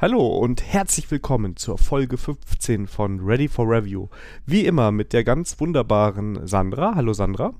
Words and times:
Hallo 0.00 0.24
und 0.28 0.62
herzlich 0.62 1.10
willkommen 1.10 1.56
zur 1.56 1.76
Folge 1.76 2.18
15 2.18 2.86
von 2.86 3.18
Ready 3.18 3.48
for 3.48 3.68
Review. 3.68 4.06
Wie 4.46 4.64
immer 4.64 4.92
mit 4.92 5.12
der 5.12 5.24
ganz 5.24 5.58
wunderbaren 5.58 6.46
Sandra. 6.46 6.92
Hallo 6.94 7.12
Sandra. 7.14 7.52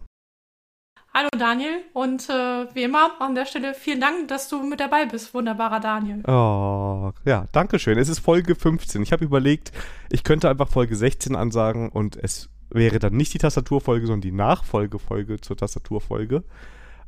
Hallo 1.13 1.31
Daniel 1.37 1.81
und 1.95 2.31
äh, 2.31 2.73
wie 2.75 2.85
immer 2.85 3.21
an 3.21 3.35
der 3.35 3.45
Stelle 3.45 3.75
vielen 3.75 4.01
Dank, 4.01 4.29
dass 4.29 4.49
du 4.49 4.63
mit 4.63 4.79
dabei 4.79 5.07
bist, 5.07 5.35
wunderbarer 5.35 5.81
Daniel. 5.81 6.23
Oh, 6.29 7.11
ja, 7.25 7.49
danke 7.51 7.81
schön. 7.81 7.99
Es 7.99 8.09
ist 8.09 8.21
Folge 8.21 8.55
15. 8.55 9.03
Ich 9.03 9.11
habe 9.11 9.25
überlegt, 9.25 9.73
ich 10.09 10.23
könnte 10.23 10.49
einfach 10.49 10.69
Folge 10.69 10.95
16 10.95 11.35
ansagen 11.35 11.89
und 11.89 12.15
es 12.15 12.51
wäre 12.71 13.01
dann 13.01 13.17
nicht 13.17 13.35
die 13.35 13.39
Tastaturfolge, 13.39 14.07
sondern 14.07 14.21
die 14.21 14.31
Nachfolgefolge 14.31 15.41
zur 15.41 15.57
Tastaturfolge. 15.57 16.45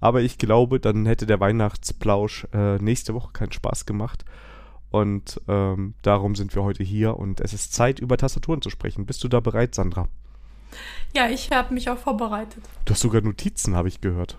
Aber 0.01 0.23
ich 0.23 0.39
glaube, 0.39 0.81
dann 0.81 1.07
hätte 1.07 1.27
der 1.27 1.39
Weihnachtsplausch 1.39 2.49
äh, 2.53 2.79
nächste 2.79 3.15
Woche 3.15 3.31
keinen 3.33 3.53
Spaß 3.53 3.87
gemacht. 3.87 4.25
Und 4.91 5.41
ähm, 5.47 5.95
darum 6.03 6.35
sind 6.35 6.55
wir 6.55 6.65
heute 6.65 6.83
hier 6.83 7.17
und 7.17 7.41
es 7.41 7.53
ist 7.53 7.73
Zeit, 7.73 8.01
über 8.01 8.17
Tastaturen 8.17 8.61
zu 8.61 8.71
sprechen. 8.71 9.07
Bist 9.07 9.23
du 9.23 9.29
da 9.29 9.41
bereit, 9.41 9.75
Sandra? 9.75 10.09
Ja, 11.15 11.29
ich 11.29 11.51
habe 11.51 11.75
mich 11.75 11.91
auch 11.91 11.99
vorbereitet. 11.99 12.63
Du 12.85 12.93
hast 12.93 13.01
sogar 13.01 13.21
Notizen, 13.21 13.75
habe 13.75 13.89
ich 13.89 14.01
gehört. 14.01 14.37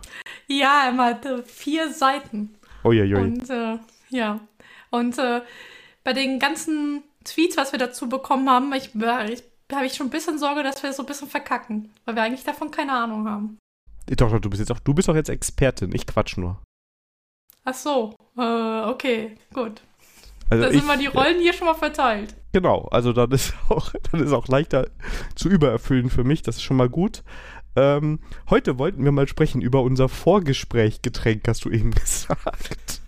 Ja, 0.48 0.89
immer 0.89 1.11
äh, 1.25 1.44
vier 1.44 1.91
Seiten. 1.91 2.55
Uiuiui. 2.84 3.16
Und 3.16 3.49
äh, 3.49 3.77
ja, 4.09 4.39
und 4.89 5.17
äh, 5.17 5.41
bei 6.03 6.13
den 6.13 6.39
ganzen 6.39 7.03
Tweets, 7.23 7.58
was 7.58 7.72
wir 7.72 7.80
dazu 7.80 8.09
bekommen 8.09 8.49
haben, 8.49 8.73
ich, 8.73 8.95
ich, 8.95 9.44
habe 9.72 9.86
ich 9.86 9.94
schon 9.94 10.08
ein 10.08 10.11
bisschen 10.11 10.39
Sorge, 10.39 10.63
dass 10.63 10.81
wir 10.83 10.91
so 10.94 11.03
ein 11.03 11.05
bisschen 11.05 11.30
verkacken, 11.30 11.91
weil 12.05 12.16
wir 12.16 12.23
eigentlich 12.23 12.44
davon 12.44 12.72
keine 12.72 12.94
Ahnung 12.94 13.27
haben. 13.27 13.58
Doch, 14.08 14.31
doch, 14.31 14.39
du 14.39 14.49
bist 14.49 14.59
jetzt 14.59 14.72
auch, 14.72 14.80
du 14.80 14.94
bist 14.94 15.09
auch 15.09 15.16
jetzt 15.16 15.30
Expertin, 15.30 15.94
ich 15.94 16.08
quatsch 16.08 16.38
nur. 16.38 16.61
Ach 17.63 17.73
so, 17.73 18.16
äh, 18.38 18.81
okay, 18.89 19.38
gut. 19.53 19.81
Also 20.51 20.65
da 20.65 20.71
sind 20.71 20.85
wir 20.85 20.97
die 20.97 21.05
Rollen 21.05 21.39
hier 21.39 21.53
schon 21.53 21.67
mal 21.67 21.75
verteilt. 21.75 22.35
Genau, 22.51 22.89
also 22.91 23.13
dann 23.13 23.31
ist 23.31 23.53
auch, 23.69 23.93
dann 24.11 24.21
ist 24.21 24.33
auch 24.33 24.49
leichter 24.49 24.89
zu 25.33 25.47
übererfüllen 25.49 26.09
für 26.09 26.25
mich, 26.25 26.41
das 26.41 26.58
ist 26.58 26.63
schon 26.63 26.77
mal 26.77 26.89
gut. 26.89 27.23
Ähm, 27.77 28.19
heute 28.49 28.77
wollten 28.77 29.05
wir 29.05 29.13
mal 29.13 29.30
sprechen 29.30 29.61
über 29.61 29.81
unser 29.81 30.09
Vorgesprächgetränk, 30.09 31.47
hast 31.47 31.63
du 31.63 31.69
eben 31.69 31.91
gesagt. 31.95 33.02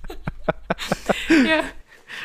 ja. 1.30 1.64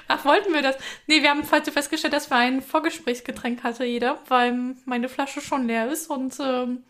Ach, 0.07 0.25
wollten 0.25 0.53
wir 0.53 0.63
das? 0.63 0.77
Nee, 1.09 1.23
wir 1.23 1.31
haben 1.31 1.43
heute 1.51 1.73
festgestellt, 1.73 2.13
dass 2.13 2.31
wir 2.31 2.37
ein 2.37 2.63
Vorgesprächsgetränk 2.63 3.65
hatte, 3.65 3.85
jeder, 3.85 4.19
weil 4.29 4.77
meine 4.85 5.09
Flasche 5.09 5.41
schon 5.41 5.67
leer 5.67 5.91
ist 5.91 6.09
und 6.09 6.39
ähm, 6.41 6.85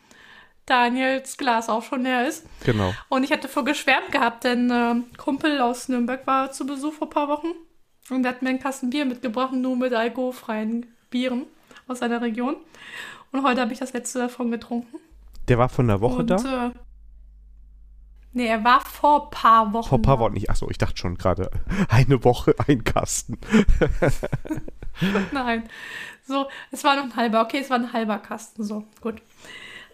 Daniels 0.66 1.38
Glas 1.38 1.70
auch 1.70 1.82
schon 1.82 2.02
leer 2.02 2.28
ist. 2.28 2.44
Genau. 2.64 2.92
Und 3.08 3.24
ich 3.24 3.32
hatte 3.32 3.48
vorgeschwärmt 3.48 4.12
gehabt, 4.12 4.44
denn 4.44 4.70
äh, 4.70 5.16
Kumpel 5.16 5.60
aus 5.62 5.88
Nürnberg 5.88 6.26
war 6.26 6.52
zu 6.52 6.66
Besuch 6.66 6.92
vor 6.92 7.06
ein 7.06 7.10
paar 7.10 7.28
Wochen 7.28 7.54
und 8.10 8.22
der 8.22 8.32
hat 8.32 8.42
mir 8.42 8.50
einen 8.50 8.58
Kasten 8.58 8.90
Bier 8.90 9.04
mitgebracht, 9.04 9.52
nur 9.52 9.76
mit 9.76 9.92
alkoholfreien 9.92 10.86
Bieren 11.10 11.46
aus 11.86 12.00
seiner 12.00 12.20
Region. 12.20 12.56
Und 13.32 13.42
heute 13.42 13.60
habe 13.60 13.72
ich 13.72 13.78
das 13.78 13.92
letzte 13.92 14.20
davon 14.20 14.50
getrunken. 14.50 14.98
Der 15.48 15.58
war 15.58 15.68
von 15.68 15.88
der 15.88 16.00
Woche 16.00 16.20
und, 16.20 16.30
da? 16.30 16.68
Äh, 16.68 16.70
nee, 18.32 18.46
er 18.46 18.62
war 18.64 18.80
vor 18.80 19.24
ein 19.24 19.30
paar 19.30 19.72
Wochen. 19.72 19.88
Vor 19.88 19.98
ein 19.98 20.02
paar. 20.02 20.18
Wochen 20.18 20.34
nicht. 20.34 20.50
Achso, 20.50 20.68
ich 20.70 20.78
dachte 20.78 20.96
schon 20.96 21.16
gerade 21.16 21.50
eine 21.88 22.22
Woche, 22.24 22.54
ein 22.66 22.84
Kasten. 22.84 23.38
Nein. 25.32 25.68
So, 26.26 26.46
es 26.70 26.84
war 26.84 26.96
noch 26.96 27.04
ein 27.04 27.16
halber. 27.16 27.42
Okay, 27.42 27.58
es 27.60 27.70
war 27.70 27.78
ein 27.78 27.92
halber 27.92 28.18
Kasten. 28.18 28.62
So, 28.62 28.84
gut. 29.00 29.22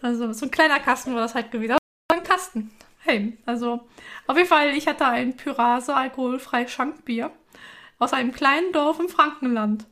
Also, 0.01 0.33
so 0.33 0.45
ein 0.45 0.51
kleiner 0.51 0.79
Kasten 0.79 1.13
war 1.13 1.21
das 1.21 1.35
halt 1.35 1.51
gewesen. 1.51 1.77
Aber 2.09 2.19
ein 2.19 2.25
Kasten. 2.25 2.71
Hey, 2.99 3.37
also, 3.45 3.81
auf 4.27 4.35
jeden 4.35 4.49
Fall, 4.49 4.69
ich 4.69 4.87
hatte 4.87 5.05
ein 5.05 5.37
Pyrase 5.37 5.95
alkoholfrei 5.95 6.67
Schankbier 6.67 7.31
aus 7.99 8.13
einem 8.13 8.31
kleinen 8.31 8.71
Dorf 8.71 8.99
im 8.99 9.09
Frankenland. 9.09 9.85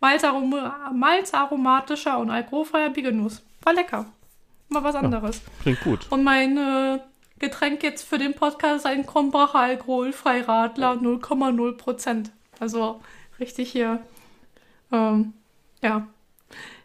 Malzarom 0.00 0.54
malzaromatischer 0.92 2.18
und 2.18 2.30
alkoholfreier 2.30 2.90
Biergenuss. 2.90 3.42
War 3.62 3.72
lecker. 3.72 4.06
Mal 4.68 4.84
was 4.84 4.94
anderes. 4.94 5.42
Klingt 5.62 5.80
gut. 5.80 6.06
Und 6.10 6.22
mein 6.22 6.58
äh, 6.58 6.98
Getränk 7.38 7.82
jetzt 7.82 8.02
für 8.02 8.18
den 8.18 8.34
Podcast 8.34 8.78
ist 8.78 8.86
ein 8.86 9.06
Krombacher 9.06 9.60
alkoholfrei 9.60 10.42
Radler 10.42 10.92
0,0 10.92 11.76
Prozent. 11.76 12.32
Also 12.58 13.00
richtig 13.38 13.70
hier, 13.70 14.02
ähm, 14.92 15.34
ja. 15.82 16.06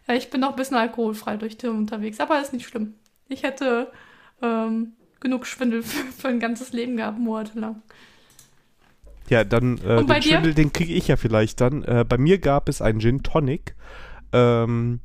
Ja, 0.07 0.15
ich 0.15 0.29
bin 0.29 0.41
noch 0.41 0.49
ein 0.49 0.55
bisschen 0.55 0.77
alkoholfrei 0.77 1.37
durch 1.37 1.57
den 1.57 1.71
unterwegs, 1.71 2.19
aber 2.19 2.41
ist 2.41 2.53
nicht 2.53 2.67
schlimm. 2.67 2.95
Ich 3.29 3.43
hätte 3.43 3.91
ähm, 4.41 4.93
genug 5.19 5.45
Schwindel 5.45 5.83
für, 5.83 6.05
für 6.11 6.27
ein 6.27 6.39
ganzes 6.39 6.73
Leben 6.73 6.97
gehabt, 6.97 7.19
monatelang. 7.19 7.81
Ja, 9.31 9.45
dann 9.45 9.77
äh, 9.77 10.03
den? 10.03 10.21
Schwindel, 10.21 10.53
den 10.53 10.73
kriege 10.73 10.91
ich 10.93 11.07
ja 11.07 11.15
vielleicht 11.15 11.61
dann. 11.61 11.83
Äh, 11.83 12.03
bei 12.07 12.17
mir 12.17 12.37
gab 12.37 12.67
es 12.67 12.81
einen 12.81 12.99
Gin 12.99 13.23
Tonic 13.23 13.75
ähm, 14.33 14.99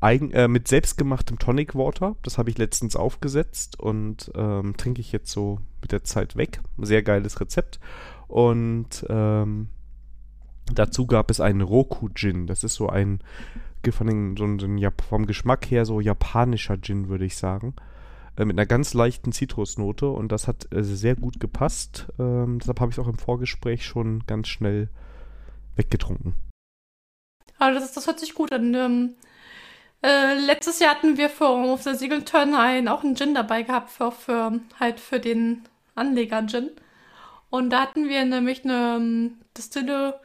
eigen, 0.00 0.32
äh, 0.32 0.48
mit 0.48 0.66
selbstgemachtem 0.66 1.38
Tonic 1.38 1.76
Water. 1.76 2.16
Das 2.24 2.36
habe 2.36 2.50
ich 2.50 2.58
letztens 2.58 2.96
aufgesetzt 2.96 3.78
und 3.78 4.32
ähm, 4.34 4.76
trinke 4.76 5.00
ich 5.00 5.12
jetzt 5.12 5.30
so 5.30 5.60
mit 5.82 5.92
der 5.92 6.02
Zeit 6.02 6.34
weg. 6.34 6.60
Sehr 6.78 7.04
geiles 7.04 7.40
Rezept. 7.40 7.78
Und 8.26 9.06
ähm, 9.08 9.68
dazu 10.74 11.06
gab 11.06 11.30
es 11.30 11.38
einen 11.38 11.60
Roku 11.60 12.08
Gin. 12.12 12.48
Das 12.48 12.64
ist 12.64 12.74
so 12.74 12.88
ein 12.88 13.20
von 13.92 14.08
den, 14.08 14.36
so 14.36 14.44
ein, 14.44 14.58
so 14.58 14.66
ein 14.66 14.92
vom 15.08 15.26
Geschmack 15.26 15.70
her 15.70 15.86
so 15.86 16.00
japanischer 16.00 16.80
Gin, 16.80 17.08
würde 17.08 17.24
ich 17.24 17.36
sagen 17.36 17.74
äh, 18.40 18.44
mit 18.46 18.58
einer 18.58 18.66
ganz 18.66 18.94
leichten 18.94 19.32
Zitrusnote 19.32 20.08
und 20.08 20.32
das 20.32 20.48
hat 20.48 20.72
äh, 20.72 20.82
sehr 20.82 21.14
gut 21.14 21.40
gepasst. 21.40 22.06
Ähm, 22.18 22.58
deshalb 22.58 22.80
habe 22.80 22.90
ich 22.90 22.96
es 22.96 23.04
auch 23.04 23.08
im 23.08 23.18
Vorgespräch 23.18 23.84
schon 23.84 24.24
ganz 24.26 24.48
schnell 24.48 24.88
weggetrunken. 25.76 26.34
Aber 27.58 27.74
das, 27.74 27.92
das 27.92 28.06
hört 28.06 28.18
sich 28.18 28.34
gut 28.34 28.52
an. 28.52 28.74
Ähm, 28.74 29.14
äh, 30.02 30.34
letztes 30.38 30.78
Jahr 30.78 30.94
hatten 30.94 31.18
wir 31.18 31.28
für 31.28 31.48
auf 31.48 31.82
der 31.82 31.94
Siegelturn 31.94 32.54
ein, 32.54 32.88
auch 32.88 33.04
einen 33.04 33.16
Gin 33.16 33.34
dabei 33.34 33.62
gehabt, 33.62 33.90
für, 33.90 34.10
für 34.10 34.60
halt 34.78 34.98
für 34.98 35.20
den 35.20 35.62
Anleger-Gin. 35.94 36.70
Und 37.50 37.70
da 37.70 37.82
hatten 37.82 38.08
wir 38.08 38.24
nämlich 38.24 38.64
eine 38.64 38.96
ähm, 38.96 39.38
Distille 39.56 40.18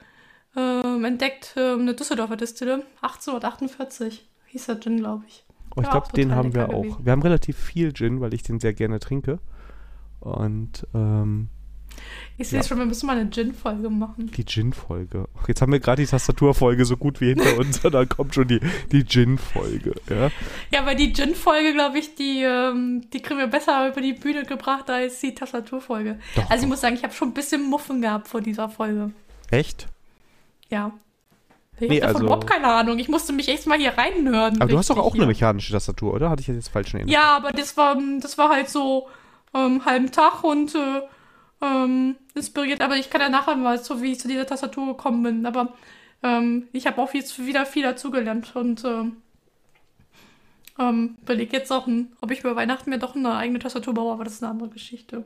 ähm, 0.56 1.04
entdeckt, 1.04 1.56
ähm, 1.58 1.82
eine 1.82 1.96
Düsseldorfer 1.96 2.38
Distille, 2.38 2.86
1848 3.02 4.26
hieß 4.48 4.68
der 4.68 4.80
Gin, 4.80 4.98
glaube 4.98 5.26
ich. 5.28 5.45
Oh, 5.76 5.82
ich 5.82 5.86
Ja, 5.88 5.92
glaube, 5.92 6.08
den 6.16 6.34
haben 6.34 6.54
wir 6.54 6.70
auch. 6.70 7.00
Wir 7.04 7.12
haben 7.12 7.22
relativ 7.22 7.58
viel 7.58 7.94
Gin, 7.94 8.22
weil 8.22 8.34
ich 8.34 8.44
den 8.44 8.60
sehr 8.60 8.74
gerne 8.74 9.00
trinke. 9.00 9.40
Und 10.20 10.88
ähm, 10.94 11.50
Ich 12.38 12.50
sehe 12.50 12.60
Ja. 12.60 12.66
schon, 12.66 12.78
wir 12.78 12.86
müssen 12.86 13.06
mal 13.08 13.18
eine 13.18 13.30
Gin-Folge 13.30 13.90
machen. 13.90 14.30
die 14.36 14.44
Gin-Folge. 14.46 15.28
Jetzt 15.48 15.62
haben 15.62 15.72
wir 15.72 15.80
gerade 15.80 16.02
die 16.02 16.08
Tastaturfolge 16.10 16.84
so 16.86 16.98
gut 16.98 17.22
wie 17.22 17.28
hinter 17.30 17.58
uns 17.58 17.80
und 17.86 17.94
dann 17.94 18.10
kommt 18.10 18.36
schon 18.36 18.48
die, 18.48 18.60
die 18.92 19.06
Gin-Folge. 19.06 19.94
Ja? 20.10 20.30
Ja, 20.72 20.82
aber 20.82 20.96
die 20.96 21.14
Gin-Folge, 21.14 21.74
glaube 21.74 22.00
ich, 22.00 22.16
die, 22.16 22.42
ähm, 22.44 23.04
die 23.14 23.22
kriegen 23.22 23.40
wir 23.40 23.48
besser 23.48 23.88
über 23.90 24.02
die 24.02 24.14
Bühne 24.14 24.44
gebracht 24.44 24.90
als 24.90 25.20
die 25.22 25.34
Tastaturfolge. 25.36 26.20
Doch, 26.36 26.44
Also 26.50 26.56
ich 26.56 26.62
doch. 26.64 26.68
muss 26.70 26.82
sagen, 26.82 26.96
ich 26.96 27.04
habe 27.04 27.14
schon 27.14 27.30
ein 27.30 27.34
bisschen 27.34 27.70
Muffen 27.70 28.02
gehabt 28.02 28.28
vor 28.28 28.42
dieser 28.42 28.68
Folge. 28.70 29.12
Echt? 29.52 29.88
Ja. 30.70 30.92
Ich 31.80 31.90
Nee, 31.90 31.98
habe 32.02 32.08
also- 32.08 32.24
überhaupt 32.26 32.48
keine 32.48 32.68
Ahnung. 32.68 33.00
Ich 33.00 33.10
musste 33.10 33.34
mich 33.34 33.50
echt 33.50 33.68
mal 33.68 33.78
hier 33.78 33.98
reinhören. 33.98 34.62
Aber 34.62 34.72
du 34.72 34.78
hast 34.78 34.90
doch 34.90 34.98
auch 34.98 35.14
eine 35.14 35.26
mechanische 35.26 35.74
Tastatur, 35.74 36.14
oder? 36.14 36.30
Hatte 36.30 36.42
ich 36.42 36.48
jetzt 36.48 36.70
falsch 36.70 36.94
in 36.94 37.00
Erinnerung? 37.02 37.22
Ja, 37.22 37.36
aber 37.36 37.52
das 37.52 37.76
war, 37.76 37.98
das 38.22 38.38
war 38.38 38.50
halt 38.50 38.70
so 38.70 39.08
ähm, 39.54 39.84
halben 39.86 40.12
Tag 40.12 40.44
und 40.44 40.74
äh, 40.76 41.02
ähm, 41.62 42.16
inspiriert. 42.34 42.82
Aber 42.82 42.96
ich 42.96 43.10
kann 43.10 43.22
ja 43.22 43.30
nachher 43.30 43.56
mal 43.56 43.78
so, 43.84 44.02
wie 44.02 44.14
ich 44.14 44.20
zu 44.20 44.28
dieser 44.28 44.46
Tastatur 44.46 44.88
gekommen 44.88 45.24
bin. 45.24 45.46
Aber 45.46 45.74
ähm, 46.24 46.68
ich 46.72 46.88
habe 46.88 47.02
auch 47.02 47.14
jetzt 47.14 47.46
wieder 47.46 47.66
viel 47.66 47.84
dazugelernt 47.84 48.56
und 48.56 48.84
ähm, 48.86 49.18
ähm, 50.80 51.18
überlege 51.22 51.58
jetzt 51.58 51.72
auch, 51.72 51.88
hm, 51.88 52.10
ob 52.22 52.32
ich 52.32 52.40
über 52.40 52.56
Weihnachten 52.56 52.90
mir 52.90 53.00
doch 53.00 53.16
eine 53.16 53.36
eigene 53.36 53.60
Tastatur 53.60 53.94
baue, 53.94 54.14
aber 54.14 54.24
das 54.24 54.34
ist 54.34 54.44
eine 54.44 54.52
andere 54.52 54.70
Geschichte. 54.70 55.24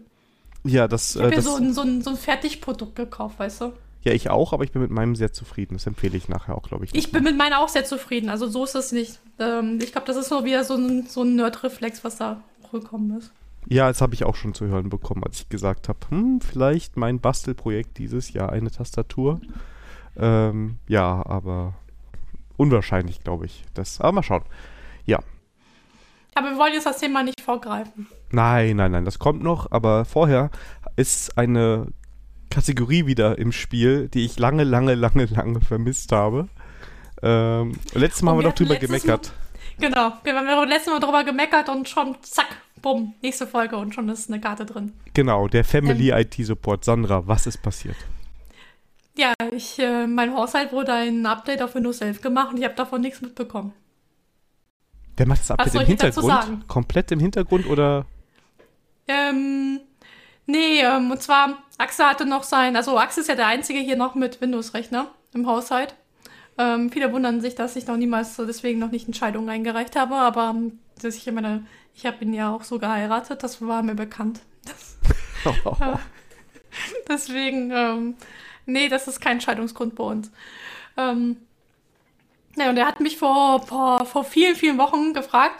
Ja, 0.64 0.88
das, 0.88 1.16
Ich 1.16 1.22
äh, 1.22 1.24
habe 1.24 1.30
mir 1.30 1.36
das 1.38 1.46
so 1.46 1.56
ein, 1.56 1.74
so, 1.74 1.82
ein, 1.82 2.02
so 2.02 2.10
ein 2.12 2.18
Fertigprodukt 2.18 2.96
gekauft, 2.96 3.40
weißt 3.40 3.62
du? 3.62 3.74
Ja, 4.02 4.14
ich 4.14 4.30
auch, 4.30 4.54
aber 4.54 4.64
ich 4.64 4.72
bin 4.72 4.82
mit 4.82 4.92
meinem 4.92 5.16
sehr 5.16 5.34
zufrieden. 5.34 5.76
Das 5.76 5.86
empfehle 5.86 6.16
ich 6.16 6.30
nachher 6.30 6.56
auch, 6.56 6.64
glaube 6.64 6.86
ich. 6.86 6.96
Ich 6.96 7.12
bin 7.12 7.24
mit 7.24 7.38
meiner 7.38 7.60
auch 7.60 7.68
sehr 7.68 7.84
zufrieden. 7.84 8.30
Also 8.30 8.48
so 8.48 8.64
ist 8.64 8.76
es 8.76 8.92
nicht. 8.92 9.20
Ähm, 9.40 9.80
ich 9.82 9.92
glaube, 9.92 10.08
das 10.08 10.16
ist 10.16 10.32
nur 10.32 10.46
wieder 10.46 10.64
so 10.64 10.76
ein, 10.76 11.06
so 11.06 11.24
ein 11.24 11.36
Nerd-Reflex, 11.36 12.04
was 12.04 12.18
da 12.18 12.42
hochgekommen 12.64 13.18
ist. 13.18 13.32
Ja, 13.68 13.90
das 13.90 14.02
habe 14.02 14.14
ich 14.14 14.24
auch 14.24 14.36
schon 14.36 14.54
zu 14.54 14.68
hören 14.68 14.90
bekommen, 14.90 15.24
als 15.24 15.42
ich 15.42 15.50
gesagt 15.50 15.90
habe, 15.90 16.00
hm, 16.10 16.40
vielleicht 16.40 16.96
mein 16.96 17.20
Bastelprojekt 17.20 17.98
dieses 17.98 18.32
Jahr 18.32 18.52
eine 18.54 18.72
Tastatur. 18.72 19.42
Ähm, 20.18 20.78
ja, 20.88 21.24
aber 21.26 21.74
unwahrscheinlich, 22.56 23.24
glaube 23.24 23.46
ich. 23.46 23.66
Das, 23.74 24.00
aber 24.00 24.14
mal 24.14 24.24
schauen. 24.24 24.44
Ja. 25.06 25.20
Aber 26.36 26.52
wir 26.52 26.58
wollen 26.58 26.74
jetzt 26.74 26.86
das 26.86 27.00
Thema 27.00 27.22
nicht 27.22 27.42
vorgreifen. 27.42 28.08
Nein, 28.32 28.78
nein, 28.78 28.92
nein, 28.92 29.06
das 29.06 29.20
kommt 29.20 29.44
noch, 29.44 29.72
aber 29.72 30.06
vorher 30.06 30.52
ist 30.96 31.38
eine 31.38 31.88
Kategorie 32.50 33.06
wieder 33.06 33.38
im 33.38 33.52
Spiel, 33.52 34.08
die 34.08 34.26
ich 34.26 34.40
lange, 34.40 34.64
lange, 34.64 34.96
lange, 34.96 35.26
lange 35.26 35.62
vermisst 35.62 36.12
habe. 36.12 36.48
Ähm, 37.22 37.74
letztes 37.94 38.22
Mal 38.22 38.32
Und 38.32 38.38
haben 38.38 38.44
wir 38.44 38.50
doch 38.50 38.56
drüber 38.56 38.76
gemeckert. 38.76 39.32
Genau. 39.80 40.14
Wir 40.24 40.36
haben 40.36 40.70
letztes 40.70 40.92
Mal 40.94 41.00
drüber 41.00 41.24
gemeckert 41.24 41.70
und 41.70 41.88
schon 41.88 42.16
zack, 42.22 42.58
bumm, 42.82 43.14
nächste 43.22 43.48
Folge 43.48 43.78
und 43.78 43.94
schon 43.94 44.10
ist 44.10 44.30
eine 44.30 44.42
Karte 44.42 44.66
drin. 44.66 44.94
Genau, 45.14 45.48
der 45.48 45.64
Family 45.64 46.10
Ähm. 46.12 46.20
IT 46.20 46.36
Support. 46.46 46.84
Sandra, 46.84 47.28
was 47.28 47.48
ist 47.48 47.62
passiert? 47.62 47.96
Ja, 49.18 49.34
ich, 49.52 49.80
äh, 49.80 50.08
mein 50.08 50.34
Haushalt 50.34 50.72
wurde 50.72 50.94
ein 50.94 51.26
Update 51.26 51.62
auf 51.62 51.76
Windows 51.76 52.00
11 52.00 52.22
gemacht 52.22 52.52
und 52.52 52.58
ich 52.58 52.64
habe 52.64 52.76
davon 52.76 53.02
nichts 53.02 53.22
mitbekommen. 53.22 53.74
Wer 55.18 55.28
macht 55.28 55.42
das 55.42 55.50
Was 55.50 55.60
Update 55.60 55.74
soll 55.74 55.84
im 55.84 55.92
ich 55.92 55.98
dazu 55.98 56.22
sagen? 56.22 56.32
Hintergrund? 56.32 56.68
Komplett 56.70 57.12
im 57.12 57.20
Hintergrund 57.20 57.68
oder? 57.68 58.06
Ähm, 59.08 59.82
nee, 60.50 60.82
ähm, 60.82 61.12
und 61.12 61.22
zwar, 61.22 61.64
Axel 61.78 62.06
hatte 62.06 62.26
noch 62.26 62.44
sein, 62.44 62.76
also 62.76 62.98
Axel 62.98 63.22
ist 63.22 63.28
ja 63.28 63.36
der 63.36 63.48
Einzige 63.48 63.80
hier 63.80 63.96
noch 63.96 64.16
mit 64.16 64.42
Windows-Rechner 64.42 65.08
im 65.34 65.48
Haushalt. 65.48 65.96
Ähm, 66.58 66.92
viele 66.92 67.14
wundern 67.14 67.40
sich, 67.40 67.56
dass 67.56 67.76
ich 67.76 67.88
noch 67.88 67.98
niemals 67.98 68.36
so 68.36 68.46
deswegen 68.46 68.80
noch 68.80 68.92
nicht 68.92 69.08
Entscheidungen 69.08 69.50
eingereicht 69.50 69.96
habe, 69.96 70.16
aber 70.16 70.50
ähm, 70.50 70.80
dass 71.02 71.16
ich 71.16 71.32
meine, 71.32 71.66
ich 71.96 72.06
habe 72.06 72.24
ihn 72.24 72.34
ja 72.34 72.54
auch 72.54 72.64
so 72.64 72.80
geheiratet, 72.80 73.44
das 73.44 73.66
war 73.66 73.82
mir 73.84 73.96
bekannt. 73.96 74.42
Deswegen, 77.08 77.72
ähm, 77.72 78.16
nee, 78.66 78.90
das 78.90 79.08
ist 79.08 79.22
kein 79.22 79.42
Scheidungsgrund 79.42 79.96
bei 79.96 80.04
uns. 80.04 80.32
Ähm, 80.98 81.38
ja, 82.58 82.70
und 82.70 82.78
er 82.78 82.88
hat 82.88 83.00
mich 83.00 83.18
vor, 83.18 83.66
vor, 83.66 84.06
vor 84.06 84.24
vielen, 84.24 84.56
vielen 84.56 84.78
Wochen 84.78 85.14
gefragt, 85.14 85.56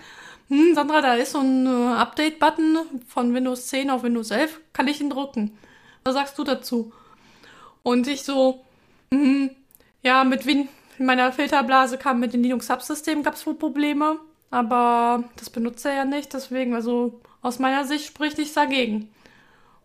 hm, 0.50 0.76
Sandra, 0.76 1.02
da 1.02 1.14
ist 1.14 1.32
so 1.32 1.40
ein 1.40 1.66
äh, 1.66 1.96
Update-Button 1.96 2.80
von 3.08 3.34
Windows 3.34 3.68
10 3.68 3.90
auf 3.90 4.04
Windows 4.04 4.32
11, 4.32 4.60
kann 4.74 4.88
ich 4.88 5.00
ihn 5.00 5.10
drücken? 5.10 5.58
Was 6.04 6.16
sagst 6.16 6.38
du 6.38 6.44
dazu? 6.44 6.92
Und 7.84 8.08
ich 8.08 8.24
so, 8.24 8.64
hm, 9.12 9.52
ja, 10.02 10.24
mit 10.24 10.46
Win 10.46 10.68
in 10.98 11.06
meiner 11.06 11.32
Filterblase 11.32 11.98
kam 11.98 12.20
mit 12.20 12.34
dem 12.34 12.44
Linux-Subsystem 12.44 13.24
gab 13.24 13.36
es 13.36 13.48
wohl 13.48 13.56
Probleme, 13.56 14.20
aber 14.52 15.24
das 15.38 15.50
benutzt 15.50 15.86
er 15.86 15.94
ja 15.94 16.06
nicht, 16.06 16.34
deswegen, 16.34 16.76
also 16.76 17.22
aus 17.42 17.60
meiner 17.60 17.86
Sicht 17.86 18.06
spricht 18.06 18.38
nichts 18.38 18.54
dagegen. 18.54 19.10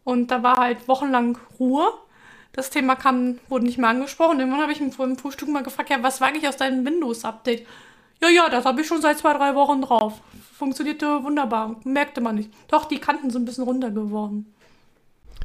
Und 0.02 0.30
da 0.30 0.42
war 0.42 0.56
halt 0.56 0.88
wochenlang 0.88 1.38
Ruhe. 1.58 1.92
Das 2.52 2.70
Thema 2.70 2.94
kam, 2.94 3.38
wurde 3.48 3.64
nicht 3.64 3.78
mehr 3.78 3.90
angesprochen. 3.90 4.38
Irgendwann 4.38 4.62
habe 4.62 4.72
ich 4.72 4.80
ihn 4.80 4.92
vor 4.92 5.06
dem 5.06 5.16
Frühstück 5.16 5.48
mal 5.48 5.62
gefragt, 5.62 5.90
ja, 5.90 6.02
was 6.02 6.20
war 6.20 6.28
eigentlich 6.28 6.48
aus 6.48 6.56
deinem 6.56 6.84
Windows-Update? 6.84 7.66
Ja, 8.22 8.28
ja, 8.28 8.48
das 8.48 8.64
habe 8.64 8.80
ich 8.80 8.86
schon 8.86 9.00
seit 9.00 9.18
zwei, 9.18 9.32
drei 9.32 9.54
Wochen 9.54 9.82
drauf. 9.82 10.20
Funktionierte 10.64 11.22
wunderbar. 11.22 11.76
Merkte 11.84 12.22
man 12.22 12.36
nicht. 12.36 12.50
Doch, 12.68 12.86
die 12.86 12.98
Kanten 12.98 13.28
sind 13.30 13.42
ein 13.42 13.44
bisschen 13.44 13.64
runter 13.64 13.90
geworden. 13.90 14.46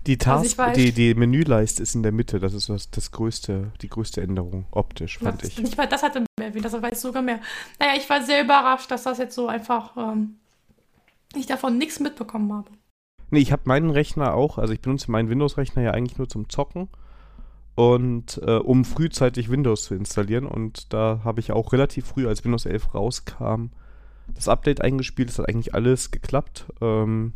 Die 0.07 0.17
Also 0.25 0.43
Task, 0.43 0.57
weiß- 0.59 0.73
die, 0.75 0.91
die 0.93 1.13
Menüleiste 1.13 1.83
ist 1.83 1.93
in 1.93 2.03
der 2.03 2.13
Mitte. 2.13 2.39
Das 2.39 2.53
ist 2.53 2.69
das, 2.69 2.89
das 2.89 3.11
größte, 3.11 3.71
die 3.81 3.89
größte 3.89 4.21
Änderung 4.21 4.65
optisch, 4.71 5.17
fand 5.19 5.41
Das, 5.41 5.49
ich. 5.49 5.59
ich. 5.59 5.77
weiß, 5.77 5.89
Das 5.89 6.03
hatte 6.03 6.21
mehr 6.39 6.47
erwähnt, 6.47 6.63
das 6.63 6.73
weiß 6.73 6.93
ich 6.93 6.99
sogar 6.99 7.21
mehr. 7.21 7.41
Naja, 7.79 7.91
ich 7.97 8.09
war 8.09 8.23
sehr 8.23 8.41
überrascht, 8.41 8.89
dass 8.91 9.03
das 9.03 9.17
jetzt 9.17 9.35
so 9.35 9.47
einfach, 9.49 9.97
ähm, 9.97 10.35
ich 11.35 11.47
davon 11.47 11.77
nichts 11.77 11.99
mitbekommen 11.99 12.53
habe. 12.53 12.71
Nee, 13.29 13.39
ich 13.39 13.51
habe 13.51 13.63
meinen 13.65 13.89
Rechner 13.89 14.33
auch, 14.35 14.57
also 14.57 14.71
ich 14.73 14.79
benutze 14.79 15.11
meinen 15.11 15.27
Windows-Rechner 15.29 15.81
ja 15.81 15.91
eigentlich 15.91 16.17
nur 16.17 16.29
zum 16.29 16.47
Zocken 16.49 16.87
und 17.75 18.39
äh, 18.45 18.55
um 18.55 18.85
frühzeitig 18.85 19.51
Windows 19.51 19.83
zu 19.83 19.95
installieren 19.95 20.45
und 20.47 20.93
da 20.93 21.21
habe 21.25 21.41
ich 21.41 21.51
auch 21.51 21.73
relativ 21.73 22.07
früh, 22.07 22.25
als 22.25 22.43
Windows 22.45 22.65
11 22.65 22.95
rauskam, 22.95 23.65
das 24.35 24.47
Update 24.47 24.81
eingespielt. 24.81 25.29
Es 25.29 25.39
hat 25.39 25.49
eigentlich 25.49 25.73
alles 25.73 26.11
geklappt. 26.11 26.65
Ähm, 26.81 27.33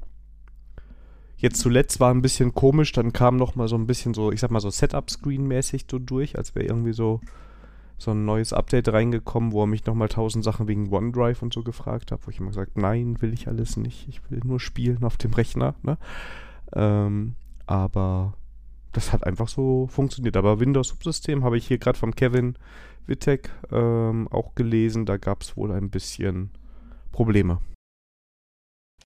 jetzt 1.37 1.59
zuletzt 1.59 1.99
war 1.99 2.13
ein 2.13 2.21
bisschen 2.21 2.53
komisch, 2.53 2.91
dann 2.91 3.13
kam 3.13 3.37
noch 3.37 3.55
mal 3.55 3.67
so 3.67 3.75
ein 3.75 3.87
bisschen 3.87 4.13
so, 4.13 4.31
ich 4.31 4.39
sag 4.39 4.51
mal 4.51 4.59
so 4.59 4.69
Setup-Screen-mäßig 4.69 5.85
so 5.89 5.99
durch, 5.99 6.37
als 6.37 6.55
wäre 6.55 6.65
irgendwie 6.65 6.93
so 6.93 7.21
so 7.97 8.11
ein 8.11 8.25
neues 8.25 8.53
Update 8.53 8.89
reingekommen, 8.91 9.51
wo 9.51 9.63
er 9.63 9.67
mich 9.67 9.85
nochmal 9.85 10.09
tausend 10.09 10.43
Sachen 10.43 10.67
wegen 10.67 10.91
OneDrive 10.91 11.41
und 11.41 11.53
so 11.53 11.63
gefragt 11.63 12.11
hat, 12.11 12.25
wo 12.25 12.31
ich 12.31 12.39
immer 12.39 12.49
gesagt, 12.49 12.77
nein, 12.77 13.21
will 13.21 13.33
ich 13.33 13.47
alles 13.47 13.77
nicht. 13.77 14.07
Ich 14.09 14.29
will 14.29 14.41
nur 14.43 14.59
spielen 14.59 15.03
auf 15.03 15.17
dem 15.17 15.33
Rechner. 15.33 15.75
Ne? 15.83 15.97
Ähm, 16.73 17.35
aber 17.65 18.33
das 18.91 19.13
hat 19.13 19.25
einfach 19.25 19.47
so 19.47 19.87
funktioniert. 19.87 20.37
Aber 20.37 20.59
Windows-Subsystem 20.59 21.43
habe 21.43 21.57
ich 21.57 21.67
hier 21.67 21.77
gerade 21.77 21.97
vom 21.97 22.13
Kevin 22.13 22.55
Wittek 23.07 23.51
ähm, 23.71 24.27
auch 24.29 24.53
gelesen. 24.55 25.05
Da 25.05 25.17
gab 25.17 25.41
es 25.41 25.55
wohl 25.55 25.71
ein 25.71 25.89
bisschen 25.89 26.51
Probleme. 27.13 27.59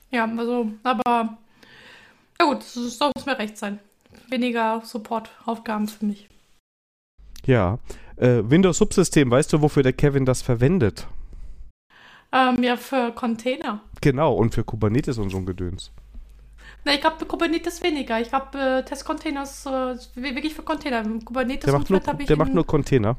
Ja, 0.10 0.26
also, 0.26 0.72
aber, 0.84 1.38
ja 2.40 2.46
gut, 2.46 2.62
es 2.64 3.00
muss 3.00 3.26
mir 3.26 3.38
recht 3.38 3.58
sein. 3.58 3.80
Weniger 4.30 4.82
Support-Aufgaben 4.84 5.88
für 5.88 6.06
mich. 6.06 6.28
Ja. 7.46 7.78
Äh, 8.16 8.42
Windows-Subsystem, 8.44 9.30
weißt 9.30 9.54
du, 9.54 9.62
wofür 9.62 9.84
der 9.84 9.94
Kevin 9.94 10.26
das 10.26 10.42
verwendet? 10.42 11.08
Ähm, 12.32 12.64
ja, 12.64 12.76
für 12.78 13.12
Container. 13.12 13.82
Genau, 14.02 14.34
und 14.34 14.54
für 14.54 14.64
Kubernetes 14.64 15.18
und 15.18 15.30
so 15.30 15.38
ein 15.38 15.46
Gedöns. 15.46 15.92
Na, 16.84 16.94
ich 16.94 17.02
glaube, 17.02 17.26
Kubernetes 17.26 17.84
weniger. 17.84 18.20
Ich 18.20 18.30
glaube, 18.30 18.58
äh, 18.58 18.84
Test-Containers 18.84 19.66
äh, 19.66 19.96
wirklich 20.16 20.56
für 20.56 20.64
Container. 20.64 21.04
Kubernetes 21.24 21.66
Der 21.66 21.78
macht 21.78 21.90
nur, 21.90 22.00
der 22.00 22.38
macht 22.38 22.54
nur 22.54 22.66
Container. 22.66 23.18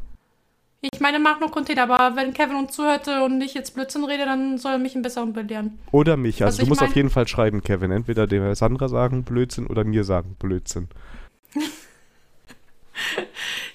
Ich 0.80 1.00
meine, 1.00 1.18
macht 1.18 1.40
nur 1.40 1.50
Container, 1.50 1.90
aber 1.90 2.14
wenn 2.16 2.32
Kevin 2.32 2.56
uns 2.56 2.72
zuhörte 2.72 3.24
und 3.24 3.40
ich 3.40 3.54
jetzt 3.54 3.74
Blödsinn 3.74 4.04
rede, 4.04 4.24
dann 4.24 4.58
soll 4.58 4.72
er 4.72 4.78
mich 4.78 4.94
ein 4.94 5.02
besseren 5.02 5.32
belehren. 5.32 5.78
Oder 5.90 6.16
mich. 6.16 6.44
Also 6.44 6.58
Was 6.58 6.64
du 6.64 6.68
musst 6.68 6.80
mein- 6.80 6.90
auf 6.90 6.96
jeden 6.96 7.10
Fall 7.10 7.26
schreiben, 7.26 7.62
Kevin. 7.62 7.90
Entweder 7.90 8.26
dem 8.26 8.54
Sandra 8.54 8.88
sagen 8.88 9.24
Blödsinn 9.24 9.66
oder 9.66 9.84
mir 9.84 10.04
sagen 10.04 10.36
Blödsinn. 10.38 10.88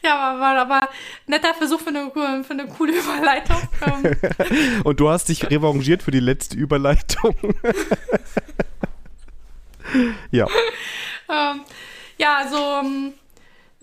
Ja, 0.04 0.34
aber, 0.34 0.60
aber, 0.60 0.90
netter 1.28 1.54
Versuch 1.54 1.80
für 1.80 1.88
eine, 1.88 2.12
für 2.12 2.52
eine 2.52 2.68
coole 2.68 2.92
Überleitung. 2.92 3.56
Und 4.84 5.00
du 5.00 5.10
hast 5.10 5.30
dich 5.30 5.50
revanchiert 5.50 6.04
für 6.04 6.12
die 6.12 6.20
letzte 6.20 6.58
Überleitung. 6.58 7.34
ja. 10.32 10.46
ähm, 11.30 11.62
ja, 12.18 12.36
also 12.36 12.58
ähm, 12.58 13.14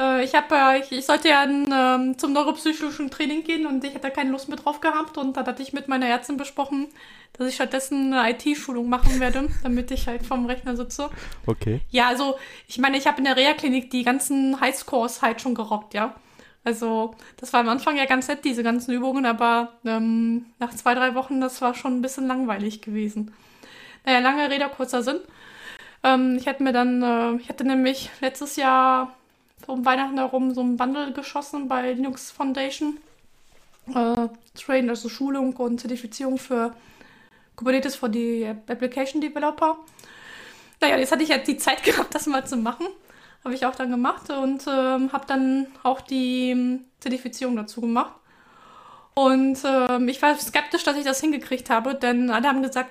äh, 0.00 0.25
ich 0.25 0.35
habe, 0.35 0.55
äh, 0.55 0.81
ich, 0.81 0.91
ich 0.91 1.05
sollte 1.05 1.29
ja 1.29 1.44
ähm, 1.44 2.17
zum 2.19 2.32
neuropsychischen 2.32 3.11
Training 3.11 3.44
gehen 3.44 3.67
und 3.67 3.85
ich 3.85 3.94
hatte 3.94 4.11
keine 4.11 4.31
Lust 4.31 4.49
mehr 4.49 4.56
drauf 4.56 4.81
gehabt 4.81 5.19
und 5.19 5.37
dann 5.37 5.47
hatte 5.47 5.62
ich 5.62 5.73
mit 5.73 5.88
meiner 5.88 6.06
Ärztin 6.06 6.37
besprochen, 6.37 6.88
dass 7.35 7.49
ich 7.49 7.55
stattdessen 7.55 8.12
eine 8.14 8.32
IT-Schulung 8.32 8.88
machen 8.88 9.20
werde, 9.20 9.49
damit 9.62 9.91
ich 9.91 10.08
halt 10.08 10.25
vom 10.25 10.47
Rechner 10.47 10.76
sitze. 10.76 11.11
Okay. 11.47 11.82
Ja, 11.91 12.08
also 12.08 12.37
ich 12.67 12.79
meine, 12.79 12.97
ich 12.97 13.06
habe 13.06 13.19
in 13.19 13.25
der 13.25 13.37
Reha-Klinik 13.37 13.91
die 13.91 14.02
ganzen 14.02 14.61
Highscores 14.61 15.23
halt 15.23 15.41
schon 15.41 15.55
gerockt, 15.55 15.94
ja. 15.94 16.14
Also 16.62 17.14
das 17.38 17.53
war 17.53 17.61
am 17.61 17.69
Anfang 17.69 17.96
ja 17.96 18.05
ganz 18.05 18.29
nett, 18.29 18.44
diese 18.44 18.62
ganzen 18.62 18.93
Übungen, 18.93 19.25
aber 19.25 19.73
ähm, 19.85 20.46
nach 20.58 20.75
zwei, 20.75 20.94
drei 20.94 21.14
Wochen, 21.14 21.41
das 21.41 21.62
war 21.62 21.75
schon 21.75 21.99
ein 21.99 22.03
bisschen 22.03 22.26
langweilig 22.26 22.82
gewesen. 22.82 23.32
Naja, 24.05 24.19
lange 24.20 24.50
Rede, 24.50 24.69
kurzer 24.69 25.03
Sinn. 25.03 25.20
Ähm, 26.03 26.37
ich 26.38 26.46
hatte 26.46 26.62
mir 26.62 26.73
dann, 26.73 27.03
äh, 27.03 27.41
ich 27.41 27.49
hatte 27.49 27.64
nämlich 27.64 28.11
letztes 28.20 28.56
Jahr 28.56 29.14
um 29.66 29.84
Weihnachten 29.84 30.18
herum 30.18 30.54
so 30.54 30.62
ein 30.62 30.76
Bundle 30.76 31.12
geschossen 31.12 31.68
bei 31.68 31.92
Linux 31.92 32.30
Foundation. 32.30 32.98
Äh, 33.94 34.29
Train, 34.55 34.88
also 34.88 35.08
Schulung 35.08 35.56
und 35.56 35.81
Zertifizierung 35.81 36.38
für 36.38 36.74
Kubernetes 37.56 37.96
für 37.96 38.08
die 38.08 38.46
Application 38.46 39.20
Developer. 39.20 39.79
Naja, 40.81 40.96
jetzt 40.96 41.12
hatte 41.12 41.22
ich 41.22 41.31
halt 41.31 41.46
die 41.46 41.56
Zeit 41.56 41.82
gehabt, 41.84 42.14
das 42.14 42.26
mal 42.26 42.46
zu 42.46 42.56
machen. 42.56 42.86
Habe 43.44 43.55
ich 43.55 43.64
auch 43.64 43.74
dann 43.74 43.90
gemacht 43.90 44.31
und 44.31 44.67
ähm, 44.67 45.12
habe 45.12 45.24
dann 45.26 45.67
auch 45.82 46.00
die 46.00 46.50
ähm, 46.50 46.84
Zertifizierung 47.00 47.56
dazu 47.56 47.81
gemacht. 47.81 48.12
Und 49.14 49.58
ähm, 49.64 50.08
ich 50.08 50.20
war 50.22 50.36
skeptisch, 50.36 50.84
dass 50.84 50.96
ich 50.96 51.05
das 51.05 51.20
hingekriegt 51.20 51.69
habe, 51.70 51.94
denn 51.94 52.31
alle 52.31 52.48
haben 52.48 52.62
gesagt, 52.62 52.90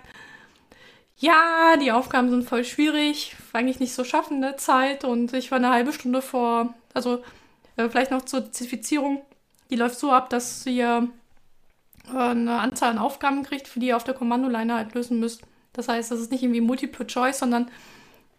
ja, 1.19 1.75
die 1.75 1.91
Aufgaben 1.91 2.29
sind 2.29 2.47
voll 2.47 2.63
schwierig, 2.63 3.35
eigentlich 3.51 3.81
nicht 3.81 3.93
so 3.93 4.05
schaffen 4.05 4.35
in 4.35 4.41
der 4.41 4.57
Zeit. 4.57 5.03
Und 5.03 5.33
ich 5.33 5.51
war 5.51 5.57
eine 5.57 5.69
halbe 5.69 5.91
Stunde 5.91 6.21
vor, 6.21 6.73
also 6.93 7.21
äh, 7.75 7.89
vielleicht 7.89 8.11
noch 8.11 8.23
zur 8.23 8.51
Zertifizierung. 8.51 9.21
Die 9.69 9.75
läuft 9.75 9.99
so 9.99 10.11
ab, 10.11 10.29
dass 10.29 10.65
ihr 10.65 11.09
äh, 12.13 12.17
eine 12.17 12.59
Anzahl 12.59 12.91
an 12.91 12.97
Aufgaben 12.97 13.43
kriegt, 13.43 13.67
für 13.67 13.81
die 13.81 13.87
ihr 13.87 13.97
auf 13.97 14.05
der 14.05 14.13
Kommandoleine 14.13 14.75
halt 14.75 14.93
lösen 14.95 15.19
müsst. 15.19 15.41
Das 15.73 15.89
heißt, 15.89 16.09
das 16.09 16.21
ist 16.21 16.31
nicht 16.31 16.41
irgendwie 16.41 16.61
Multiple 16.61 17.05
Choice, 17.05 17.39
sondern 17.39 17.69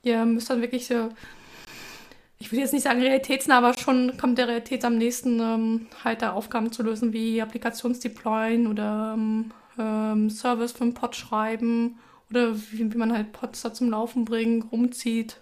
ihr 0.03 0.25
müsst 0.25 0.49
dann 0.49 0.63
wirklich 0.63 0.87
so, 0.87 1.11
ich 2.39 2.51
würde 2.51 2.63
jetzt 2.63 2.73
nicht 2.73 2.85
sagen 2.85 3.01
realitätsnah, 3.01 3.59
aber 3.59 3.77
schon 3.77 4.17
kommt 4.17 4.39
der 4.39 4.49
Realität 4.49 4.87
am 4.87 4.97
nächsten, 4.97 5.39
ähm, 5.39 5.87
halt 6.03 6.23
da 6.23 6.33
Aufgaben 6.33 6.73
zu 6.73 6.83
lösen, 6.83 7.13
wie 7.13 7.43
Applikationsdeployen 7.43 8.67
oder 8.67 9.13
ähm, 9.17 9.51
ähm, 9.79 10.31
Service 10.31 10.73
für 10.73 10.85
einen 10.85 10.95
Pod 10.95 11.15
schreiben 11.15 11.99
oder 12.31 12.55
wie, 12.57 12.93
wie 12.93 12.99
man 12.99 13.13
halt 13.13 13.33
Pods 13.33 13.63
da 13.63 13.73
zum 13.75 13.91
Laufen 13.91 14.25
bringt, 14.25 14.71
rumzieht, 14.73 15.41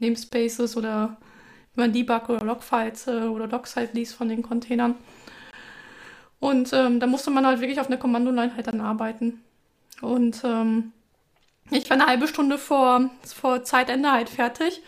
Namespaces 0.00 0.76
oder 0.76 1.18
wie 1.74 1.80
man 1.80 1.92
Debug 1.92 2.28
oder 2.30 2.44
Logfiles 2.44 3.08
äh, 3.08 3.22
oder 3.24 3.48
Logs 3.48 3.76
halt 3.76 3.94
liest 3.94 4.14
von 4.14 4.28
den 4.28 4.42
Containern. 4.42 4.96
Und 6.38 6.72
ähm, 6.72 7.00
da 7.00 7.06
musste 7.06 7.30
man 7.30 7.46
halt 7.46 7.60
wirklich 7.60 7.80
auf 7.80 7.86
einer 7.88 7.96
Kommandoline 7.96 8.54
halt 8.54 8.66
dann 8.66 8.80
arbeiten. 8.80 9.40
Und 10.02 10.42
ähm, 10.44 10.92
ich 11.70 11.90
war 11.90 11.96
eine 11.96 12.06
halbe 12.06 12.28
Stunde 12.28 12.58
vor, 12.58 13.10
vor 13.24 13.64
Zeitende 13.64 14.12
halt 14.12 14.30
fertig. 14.30 14.82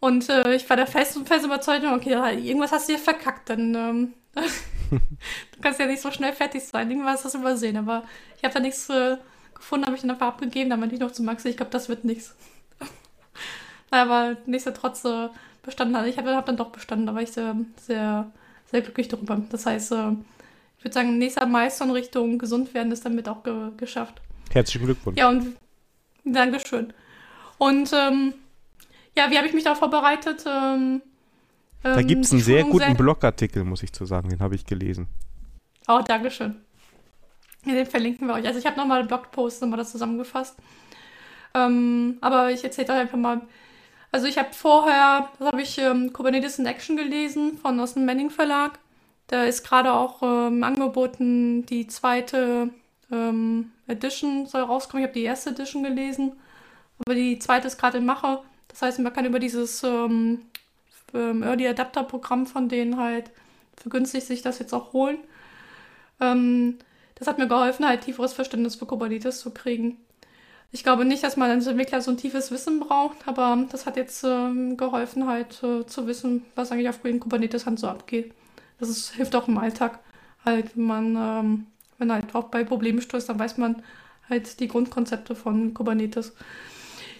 Und 0.00 0.28
äh, 0.30 0.54
ich 0.56 0.68
war 0.70 0.76
der 0.76 0.86
festen 0.88 1.26
fest 1.26 1.46
Überzeugung, 1.46 1.94
okay, 1.94 2.10
da- 2.10 2.30
irgendwas 2.32 2.72
hast 2.72 2.88
du 2.88 2.94
hier 2.94 3.02
verkackt, 3.02 3.50
denn 3.50 3.74
ähm, 3.74 4.14
du 4.90 5.60
kannst 5.62 5.80
ja 5.80 5.86
nicht 5.86 6.02
so 6.02 6.10
schnell 6.10 6.32
fertig 6.32 6.64
sein. 6.64 6.90
Irgendwas 6.90 7.24
hast 7.24 7.34
du 7.34 7.38
übersehen. 7.40 7.76
Aber 7.76 8.04
ich 8.38 8.44
habe 8.44 8.54
da 8.54 8.60
nichts 8.60 8.88
äh, 8.90 9.16
gefunden, 9.56 9.86
habe 9.86 9.96
ich 9.96 10.02
dann 10.02 10.10
einfach 10.10 10.28
abgegeben. 10.28 10.70
Dann 10.70 10.80
meinte 10.80 10.94
ich 10.94 11.00
noch 11.00 11.12
zu 11.12 11.22
Maxi, 11.22 11.48
ich 11.48 11.56
glaube, 11.56 11.72
das 11.72 11.88
wird 11.88 12.04
nichts. 12.04 12.34
Aber 13.90 14.36
nichtsdestotrotz 14.46 15.04
äh, 15.04 15.28
bestanden 15.62 15.96
hatte. 15.96 16.08
Ich 16.08 16.16
habe 16.16 16.34
hab 16.34 16.46
dann 16.46 16.56
doch 16.56 16.70
bestanden, 16.70 17.06
da 17.06 17.14
war 17.14 17.22
ich 17.22 17.32
sehr, 17.32 17.56
sehr, 17.76 18.30
sehr 18.70 18.82
glücklich 18.82 19.08
darüber. 19.08 19.40
Das 19.50 19.66
heißt, 19.66 19.92
äh, 19.92 20.12
ich 20.78 20.84
würde 20.84 20.94
sagen, 20.94 21.18
nächster 21.18 21.46
Meister 21.46 21.84
in 21.84 21.90
Richtung 21.90 22.38
gesund 22.38 22.72
werden 22.74 22.92
ist 22.92 23.04
damit 23.04 23.28
auch 23.28 23.42
ge 23.42 23.70
geschafft. 23.76 24.20
Herzlichen 24.52 24.86
Glückwunsch. 24.86 25.18
Ja, 25.18 25.28
und 25.28 25.56
Dankeschön. 26.24 26.92
Und 27.58 27.92
ähm, 27.92 28.34
ja, 29.16 29.30
wie 29.30 29.36
habe 29.36 29.46
ich 29.46 29.54
mich 29.54 29.64
da 29.64 29.74
vorbereitet? 29.74 30.44
Ähm, 30.46 31.02
da 31.82 32.02
gibt 32.02 32.24
es 32.24 32.32
einen 32.32 32.40
sehr 32.40 32.64
guten 32.64 32.96
Blogartikel, 32.96 33.64
muss 33.64 33.82
ich 33.82 33.92
zu 33.92 34.06
sagen, 34.06 34.28
den 34.28 34.40
habe 34.40 34.54
ich 34.54 34.66
gelesen. 34.66 35.08
Oh, 35.88 36.00
Dankeschön. 36.04 36.56
Den 37.66 37.86
verlinken 37.86 38.28
wir 38.28 38.34
euch. 38.34 38.46
Also 38.46 38.58
ich 38.58 38.66
habe 38.66 38.76
nochmal 38.76 39.00
einen 39.00 39.08
Blogpost, 39.08 39.60
nochmal 39.60 39.78
das 39.78 39.92
zusammengefasst. 39.92 40.56
Ähm, 41.54 42.18
aber 42.20 42.50
ich 42.50 42.62
erzähle 42.62 42.92
euch 42.92 43.00
einfach 43.00 43.18
mal. 43.18 43.42
Also 44.12 44.26
ich 44.26 44.38
habe 44.38 44.52
vorher, 44.52 45.28
das 45.38 45.48
habe 45.48 45.62
ich 45.62 45.78
ähm, 45.78 46.12
Kubernetes 46.12 46.58
in 46.58 46.66
Action 46.66 46.96
gelesen 46.96 47.58
von 47.58 47.78
aus 47.80 47.94
dem 47.94 48.04
Manning 48.04 48.30
Verlag. 48.30 48.78
Da 49.26 49.44
ist 49.44 49.64
gerade 49.64 49.92
auch 49.92 50.22
ähm, 50.22 50.62
angeboten, 50.62 51.66
die 51.66 51.88
zweite 51.88 52.70
ähm, 53.10 53.72
Edition 53.88 54.46
soll 54.46 54.62
rauskommen. 54.62 55.02
Ich 55.02 55.08
habe 55.08 55.18
die 55.18 55.24
erste 55.24 55.50
Edition 55.50 55.82
gelesen, 55.82 56.32
aber 57.04 57.14
die 57.14 57.38
zweite 57.38 57.66
ist 57.66 57.78
gerade 57.78 57.98
in 57.98 58.06
Mache. 58.06 58.40
Das 58.68 58.82
heißt, 58.82 58.98
man 59.00 59.12
kann 59.12 59.24
über 59.24 59.40
dieses 59.40 59.82
ähm, 59.82 60.42
ähm, 61.14 61.42
Early 61.42 61.66
Adapter 61.66 62.04
Programm 62.04 62.46
von 62.46 62.68
denen 62.68 62.98
halt 62.98 63.30
für 63.76 63.88
günstig 63.88 64.24
sich 64.24 64.42
das 64.42 64.58
jetzt 64.58 64.72
auch 64.72 64.92
holen. 64.92 65.18
Ähm, 66.20 66.78
das 67.16 67.26
hat 67.26 67.38
mir 67.38 67.48
geholfen, 67.48 67.86
halt 67.86 68.02
tieferes 68.02 68.32
Verständnis 68.32 68.76
für 68.76 68.86
Kubernetes 68.86 69.40
zu 69.40 69.50
kriegen. 69.50 69.98
Ich 70.72 70.82
glaube 70.82 71.04
nicht, 71.04 71.22
dass 71.22 71.36
man 71.36 71.50
als 71.50 71.66
Entwickler 71.66 72.00
so 72.00 72.10
ein 72.10 72.16
tiefes 72.18 72.50
Wissen 72.50 72.80
braucht, 72.80 73.26
aber 73.26 73.66
das 73.70 73.86
hat 73.86 73.96
jetzt 73.96 74.24
ähm, 74.24 74.76
geholfen, 74.76 75.26
halt 75.26 75.62
äh, 75.62 75.86
zu 75.86 76.06
wissen, 76.06 76.44
was 76.54 76.70
eigentlich 76.70 76.88
auf 76.88 77.02
Kubernetes 77.02 77.66
halt 77.66 77.78
so 77.78 77.88
abgeht. 77.88 78.34
Das 78.78 78.88
ist, 78.88 79.14
hilft 79.14 79.34
auch 79.34 79.48
im 79.48 79.58
Alltag. 79.58 80.00
Halt, 80.44 80.76
wenn 80.76 80.84
man, 80.84 81.16
ähm, 81.16 81.66
wenn 81.98 82.12
halt 82.12 82.34
auch 82.34 82.44
bei 82.44 82.62
Problemen 82.64 83.00
stößt, 83.00 83.28
dann 83.28 83.38
weiß 83.38 83.56
man 83.56 83.82
halt 84.28 84.60
die 84.60 84.68
Grundkonzepte 84.68 85.34
von 85.34 85.72
Kubernetes. 85.72 86.34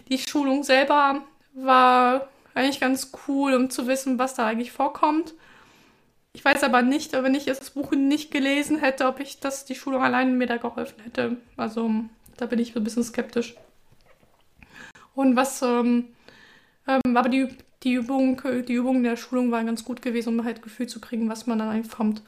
Die 0.08 0.18
Schulung 0.18 0.62
selber 0.62 1.22
war 1.54 2.28
eigentlich 2.54 2.80
ganz 2.80 3.12
cool, 3.26 3.54
um 3.54 3.70
zu 3.70 3.86
wissen, 3.86 4.18
was 4.18 4.34
da 4.34 4.46
eigentlich 4.46 4.72
vorkommt. 4.72 5.34
Ich 6.36 6.44
weiß 6.44 6.64
aber 6.64 6.82
nicht, 6.82 7.14
wenn 7.14 7.34
ich 7.34 7.46
das 7.46 7.70
Buch 7.70 7.92
nicht 7.92 8.30
gelesen 8.30 8.76
hätte, 8.76 9.06
ob 9.06 9.20
ich 9.20 9.40
das, 9.40 9.64
die 9.64 9.74
Schulung 9.74 10.02
alleine 10.02 10.32
mir 10.32 10.46
da 10.46 10.58
geholfen 10.58 11.02
hätte. 11.02 11.38
Also 11.56 11.90
da 12.36 12.44
bin 12.44 12.58
ich 12.58 12.76
ein 12.76 12.84
bisschen 12.84 13.04
skeptisch. 13.04 13.54
Und 15.14 15.34
was, 15.34 15.62
ähm, 15.62 16.08
ähm, 16.86 17.16
aber 17.16 17.30
die, 17.30 17.48
die 17.84 17.94
Übung, 17.94 18.42
die 18.68 18.74
Übungen 18.74 19.02
der 19.02 19.16
Schulung 19.16 19.50
waren 19.50 19.64
ganz 19.64 19.82
gut 19.82 20.02
gewesen, 20.02 20.38
um 20.38 20.44
halt 20.44 20.60
Gefühl 20.60 20.86
zu 20.86 21.00
kriegen, 21.00 21.30
was 21.30 21.46
man 21.46 21.58
dann 21.58 21.88
kommt. 21.88 22.20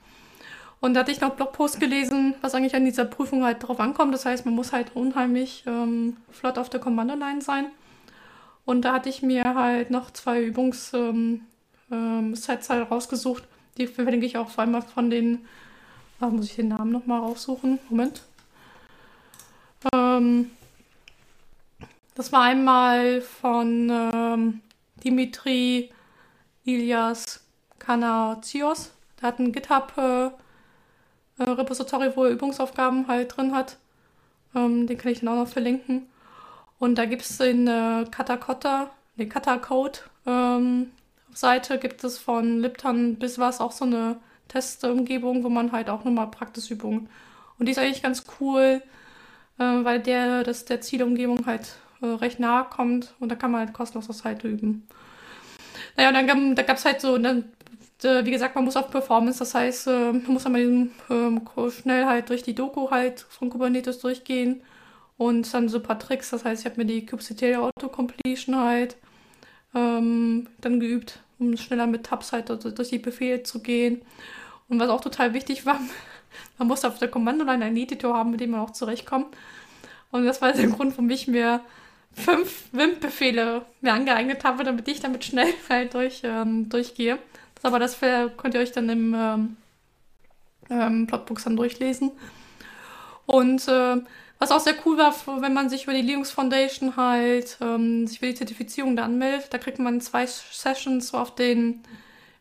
Und 0.80 0.94
da 0.94 1.00
hatte 1.00 1.12
ich 1.12 1.20
noch 1.20 1.36
Blogpost 1.36 1.78
gelesen, 1.78 2.34
was 2.40 2.54
eigentlich 2.54 2.76
an 2.76 2.86
dieser 2.86 3.04
Prüfung 3.04 3.44
halt 3.44 3.62
drauf 3.62 3.78
ankommt. 3.78 4.14
Das 4.14 4.24
heißt, 4.24 4.46
man 4.46 4.54
muss 4.54 4.72
halt 4.72 4.96
unheimlich 4.96 5.64
ähm, 5.66 6.16
flott 6.30 6.56
auf 6.56 6.70
der 6.70 6.80
Kommandoline 6.80 7.42
sein. 7.42 7.66
Und 8.64 8.86
da 8.86 8.94
hatte 8.94 9.10
ich 9.10 9.20
mir 9.20 9.44
halt 9.44 9.90
noch 9.90 10.10
zwei 10.12 10.42
Übungssets 10.42 10.94
ähm, 10.94 11.42
ähm, 11.90 12.34
halt 12.48 12.90
rausgesucht, 12.90 13.44
die 13.78 13.86
verlinke 13.86 14.26
ich 14.26 14.36
auch 14.36 14.50
vor 14.50 14.64
allem 14.64 14.82
von 14.82 15.08
den, 15.10 15.46
ah, 16.20 16.28
muss 16.28 16.46
ich 16.46 16.56
den 16.56 16.68
Namen 16.68 16.92
nochmal 16.92 17.20
raussuchen? 17.20 17.78
Moment. 17.88 18.22
Ähm, 19.94 20.50
das 22.14 22.32
war 22.32 22.42
einmal 22.42 23.20
von 23.20 23.88
ähm, 23.90 24.60
Dimitri 25.04 25.90
Ilias 26.64 27.44
Kanazios. 27.78 28.90
Der 29.20 29.28
hat 29.28 29.38
ein 29.38 29.52
GitHub-Repository, 29.52 32.06
äh, 32.06 32.08
äh, 32.08 32.16
wo 32.16 32.24
er 32.24 32.32
Übungsaufgaben 32.32 33.06
halt 33.06 33.36
drin 33.36 33.54
hat. 33.54 33.76
Ähm, 34.54 34.86
den 34.86 34.96
kann 34.98 35.12
ich 35.12 35.20
dann 35.20 35.28
auch 35.28 35.36
noch 35.36 35.48
verlinken. 35.48 36.08
Und 36.78 36.96
da 36.96 37.04
gibt 37.04 37.22
es 37.22 37.38
in 37.40 37.66
äh, 37.66 38.06
Katakota, 38.10 38.90
ne, 39.16 39.28
Katacode 39.28 40.00
ähm, 40.26 40.92
Seite 41.34 41.78
gibt 41.78 42.02
es 42.04 42.18
von 42.18 42.60
Lipton 42.60 43.16
bis 43.16 43.38
was 43.38 43.60
auch 43.60 43.72
so 43.72 43.84
eine 43.84 44.16
Testumgebung, 44.48 45.44
wo 45.44 45.48
man 45.48 45.72
halt 45.72 45.90
auch 45.90 46.04
nochmal 46.04 46.30
Praxisübungen. 46.30 47.08
Und 47.58 47.66
die 47.66 47.72
ist 47.72 47.78
eigentlich 47.78 48.02
ganz 48.02 48.24
cool, 48.40 48.82
äh, 49.58 49.62
weil 49.62 50.00
der, 50.00 50.44
das 50.44 50.64
der 50.64 50.80
Zielumgebung 50.80 51.46
halt 51.46 51.76
äh, 52.00 52.06
recht 52.06 52.40
nahe 52.40 52.64
kommt 52.64 53.14
und 53.20 53.30
da 53.30 53.36
kann 53.36 53.50
man 53.50 53.60
halt 53.60 53.72
kostenlos 53.72 54.06
das 54.06 54.24
halt 54.24 54.44
üben. 54.44 54.86
Naja, 55.96 56.08
und 56.08 56.14
dann 56.14 56.54
da 56.54 56.62
gab 56.62 56.76
es 56.76 56.84
halt 56.84 57.00
so, 57.00 57.18
dann, 57.18 57.44
äh, 58.02 58.24
wie 58.24 58.30
gesagt, 58.30 58.54
man 58.54 58.64
muss 58.64 58.76
auf 58.76 58.90
Performance, 58.90 59.40
das 59.40 59.54
heißt, 59.54 59.88
äh, 59.88 60.12
man 60.12 60.32
muss 60.32 60.46
einmal 60.46 60.62
diesen, 60.62 60.92
ähm, 61.10 61.42
schnell 61.70 62.06
halt 62.06 62.30
durch 62.30 62.42
die 62.42 62.54
Doku 62.54 62.90
halt 62.90 63.20
von 63.28 63.50
Kubernetes 63.50 63.98
durchgehen 63.98 64.62
und 65.16 65.52
dann 65.52 65.68
so 65.68 65.78
ein 65.78 65.82
paar 65.82 65.98
Tricks. 65.98 66.30
Das 66.30 66.44
heißt, 66.44 66.62
ich 66.62 66.70
habe 66.70 66.80
mir 66.80 66.86
die 66.86 67.04
kubectl 67.04 67.56
Autocompletion 67.56 68.56
halt 68.56 68.96
ähm, 69.74 70.48
dann 70.60 70.80
geübt, 70.80 71.20
um 71.38 71.56
schneller 71.56 71.86
mit 71.86 72.04
Tabs 72.04 72.32
halt 72.32 72.48
durch 72.48 72.88
die 72.88 72.98
Befehle 72.98 73.42
zu 73.42 73.60
gehen. 73.60 74.02
Und 74.68 74.78
was 74.80 74.88
auch 74.88 75.00
total 75.00 75.34
wichtig 75.34 75.66
war, 75.66 75.80
man 76.58 76.68
musste 76.68 76.88
auf 76.88 76.98
der 76.98 77.08
Kommandoline 77.08 77.64
einen 77.64 77.76
Editor 77.76 78.14
haben, 78.14 78.30
mit 78.30 78.40
dem 78.40 78.50
man 78.50 78.60
auch 78.60 78.72
zurechtkommt. 78.72 79.36
Und 80.10 80.24
das 80.24 80.40
war 80.40 80.52
der 80.52 80.68
Grund, 80.68 80.92
warum 80.92 81.10
ich 81.10 81.28
mir 81.28 81.60
fünf 82.14 82.64
WIMP-Befehle 82.72 83.62
mir 83.80 83.92
angeeignet 83.92 84.44
habe, 84.44 84.64
damit 84.64 84.88
ich 84.88 85.00
damit 85.00 85.24
schnell 85.24 85.52
halt 85.68 85.94
durch, 85.94 86.22
ähm, 86.24 86.68
durchgehe. 86.68 87.18
Das, 87.54 87.64
aber 87.64 87.78
das 87.78 87.98
könnt 87.98 88.54
ihr 88.54 88.60
euch 88.60 88.72
dann 88.72 88.88
im 88.88 89.14
ähm, 89.14 89.56
ähm, 90.70 91.06
Plotbooks 91.06 91.44
dann 91.44 91.56
durchlesen. 91.56 92.12
Und 93.26 93.68
äh, 93.68 93.96
was 94.38 94.52
auch 94.52 94.60
sehr 94.60 94.74
cool 94.84 94.96
war, 94.98 95.14
wenn 95.42 95.52
man 95.52 95.68
sich 95.68 95.84
über 95.84 95.94
die 95.94 96.02
Linux 96.02 96.30
Foundation 96.30 96.96
halt 96.96 97.58
ähm, 97.60 98.06
sich 98.06 98.20
für 98.20 98.26
die 98.26 98.34
Zertifizierung 98.34 98.94
da 98.94 99.04
anmeldet, 99.04 99.48
da 99.50 99.58
kriegt 99.58 99.78
man 99.78 100.00
zwei 100.00 100.26
Sessions 100.26 101.12
auf 101.12 101.34
den 101.34 101.82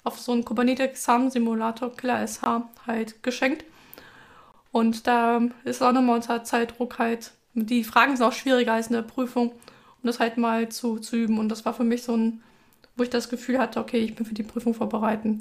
auf 0.03 0.19
so 0.19 0.31
einen 0.31 0.45
Kubernetes 0.45 0.85
Examen 0.85 1.29
Simulator 1.29 1.93
Killer 1.95 2.25
SH 2.25 2.63
halt 2.85 3.21
geschenkt. 3.23 3.65
Und 4.71 5.05
da 5.07 5.41
ist 5.65 5.81
auch 5.81 5.91
nochmal 5.91 6.15
unter 6.15 6.43
Zeitdruck 6.43 6.97
halt, 6.99 7.31
die 7.53 7.83
Fragen 7.83 8.15
sind 8.15 8.25
auch 8.25 8.33
schwieriger 8.33 8.73
als 8.73 8.87
in 8.87 8.93
der 8.93 9.01
Prüfung, 9.01 9.49
um 9.49 10.03
das 10.03 10.19
halt 10.19 10.37
mal 10.37 10.69
zu, 10.69 10.99
zu 10.99 11.15
üben. 11.17 11.39
Und 11.39 11.49
das 11.49 11.65
war 11.65 11.73
für 11.73 11.83
mich 11.83 12.03
so 12.03 12.15
ein, 12.15 12.41
wo 12.95 13.03
ich 13.03 13.09
das 13.09 13.29
Gefühl 13.29 13.57
hatte, 13.59 13.79
okay, 13.79 13.97
ich 13.97 14.15
bin 14.15 14.25
für 14.25 14.33
die 14.33 14.43
Prüfung 14.43 14.73
vorbereitet. 14.73 15.39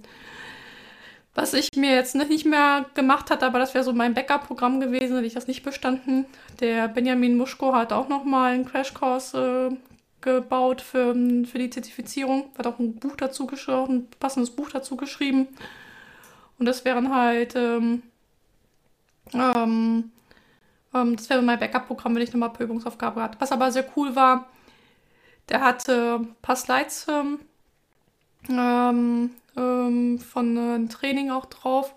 Was 1.36 1.52
ich 1.52 1.68
mir 1.76 1.94
jetzt 1.94 2.14
nicht 2.14 2.46
mehr 2.46 2.86
gemacht 2.94 3.30
hatte, 3.30 3.44
aber 3.44 3.58
das 3.58 3.74
wäre 3.74 3.84
so 3.84 3.92
mein 3.92 4.14
Backup-Programm 4.14 4.80
gewesen, 4.80 5.16
hätte 5.16 5.26
ich 5.26 5.34
das 5.34 5.46
nicht 5.46 5.62
bestanden. 5.62 6.24
Der 6.60 6.88
Benjamin 6.88 7.36
Muschko 7.36 7.74
hat 7.74 7.92
auch 7.92 8.08
nochmal 8.08 8.54
einen 8.54 8.64
Crashkurs 8.64 9.34
äh, 9.34 9.68
gebaut 10.22 10.80
für, 10.80 11.12
für 11.44 11.58
die 11.58 11.68
Zertifizierung. 11.68 12.48
Hat 12.56 12.66
auch 12.66 12.78
ein 12.78 12.94
Buch 12.94 13.16
dazu 13.16 13.46
geschrieben, 13.46 13.86
ein 13.86 14.08
passendes 14.18 14.50
Buch 14.50 14.70
dazu 14.70 14.96
geschrieben. 14.96 15.48
Und 16.58 16.64
das 16.64 16.86
wären 16.86 17.14
halt, 17.14 17.54
ähm, 17.54 18.02
ähm, 19.34 20.10
ähm, 20.94 21.16
das 21.16 21.28
wäre 21.28 21.42
mein 21.42 21.58
Backup-Programm, 21.58 22.14
wenn 22.14 22.22
ich 22.22 22.32
nochmal 22.32 22.48
eine 22.48 22.64
Übungsaufgabe 22.64 23.22
hatte. 23.22 23.38
Was 23.40 23.52
aber 23.52 23.70
sehr 23.70 23.86
cool 23.94 24.16
war, 24.16 24.48
der 25.50 25.60
hatte 25.60 26.20
ein 26.20 26.34
paar 26.40 26.56
Slides 26.56 27.06
ähm, 28.48 29.30
ähm 29.56 30.18
von 30.18 30.58
einem 30.58 30.88
Training 30.88 31.30
auch 31.30 31.46
drauf. 31.46 31.94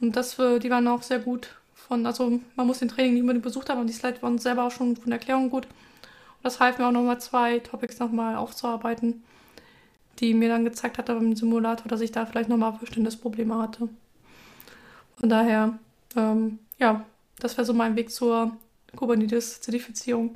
Und 0.00 0.16
das, 0.16 0.36
die 0.36 0.70
waren 0.70 0.88
auch 0.88 1.02
sehr 1.02 1.20
gut 1.20 1.56
von, 1.74 2.06
also 2.06 2.40
man 2.56 2.66
muss 2.66 2.78
den 2.78 2.88
Training 2.88 3.12
nicht 3.14 3.22
unbedingt 3.22 3.44
besucht 3.44 3.68
haben, 3.68 3.78
aber 3.78 3.86
die 3.86 3.92
Slides 3.92 4.22
waren 4.22 4.38
selber 4.38 4.64
auch 4.64 4.70
schon 4.70 4.96
von 4.96 5.10
der 5.10 5.18
Erklärung 5.18 5.50
gut. 5.50 5.66
Und 5.66 6.44
das 6.44 6.58
half 6.58 6.78
mir 6.78 6.86
auch 6.86 6.92
nochmal 6.92 7.20
zwei 7.20 7.58
Topics 7.58 7.98
nochmal 7.98 8.36
aufzuarbeiten, 8.36 9.22
die 10.18 10.34
mir 10.34 10.48
dann 10.48 10.64
gezeigt 10.64 10.98
hat 10.98 11.08
im 11.08 11.36
Simulator, 11.36 11.86
dass 11.88 12.00
ich 12.00 12.12
da 12.12 12.26
vielleicht 12.26 12.48
nochmal 12.48 12.74
Verständnisprobleme 12.74 13.58
hatte. 13.58 13.88
Von 15.16 15.28
daher, 15.28 15.78
ähm, 16.16 16.58
ja, 16.78 17.04
das 17.38 17.56
wäre 17.56 17.64
so 17.64 17.74
mein 17.74 17.96
Weg 17.96 18.10
zur 18.10 18.56
Kubernetes-Zertifizierung. 18.96 20.34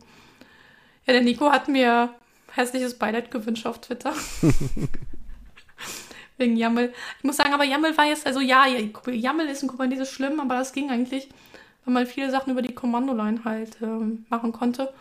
Ja, 1.06 1.12
der 1.12 1.22
Nico 1.22 1.50
hat 1.50 1.68
mir 1.68 2.10
hässliches 2.52 2.98
Beileid 2.98 3.30
gewünscht 3.30 3.66
auf 3.66 3.80
Twitter. 3.80 4.12
Wegen 6.38 6.56
YAML. 6.56 6.92
Ich 7.18 7.24
muss 7.24 7.36
sagen, 7.36 7.54
aber 7.54 7.64
YAML 7.64 7.96
war 7.96 8.04
jetzt, 8.06 8.26
also 8.26 8.40
ja, 8.40 8.66
YAML 8.66 9.46
ist 9.46 9.62
in 9.62 9.68
Kubernetes 9.68 10.10
schlimm, 10.10 10.40
aber 10.40 10.56
das 10.56 10.72
ging 10.72 10.90
eigentlich, 10.90 11.28
weil 11.84 11.94
man 11.94 12.06
viele 12.06 12.30
Sachen 12.30 12.52
über 12.52 12.62
die 12.62 12.74
Kommandoline 12.74 13.44
halt 13.44 13.80
äh, 13.80 13.86
machen 14.28 14.52
konnte 14.52 14.92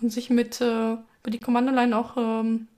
und 0.00 0.10
sich 0.10 0.30
mit 0.30 0.60
äh, 0.60 0.92
über 0.92 1.30
die 1.30 1.40
Kommandoline 1.40 1.96
auch, 1.96 2.16
ähm, 2.16 2.68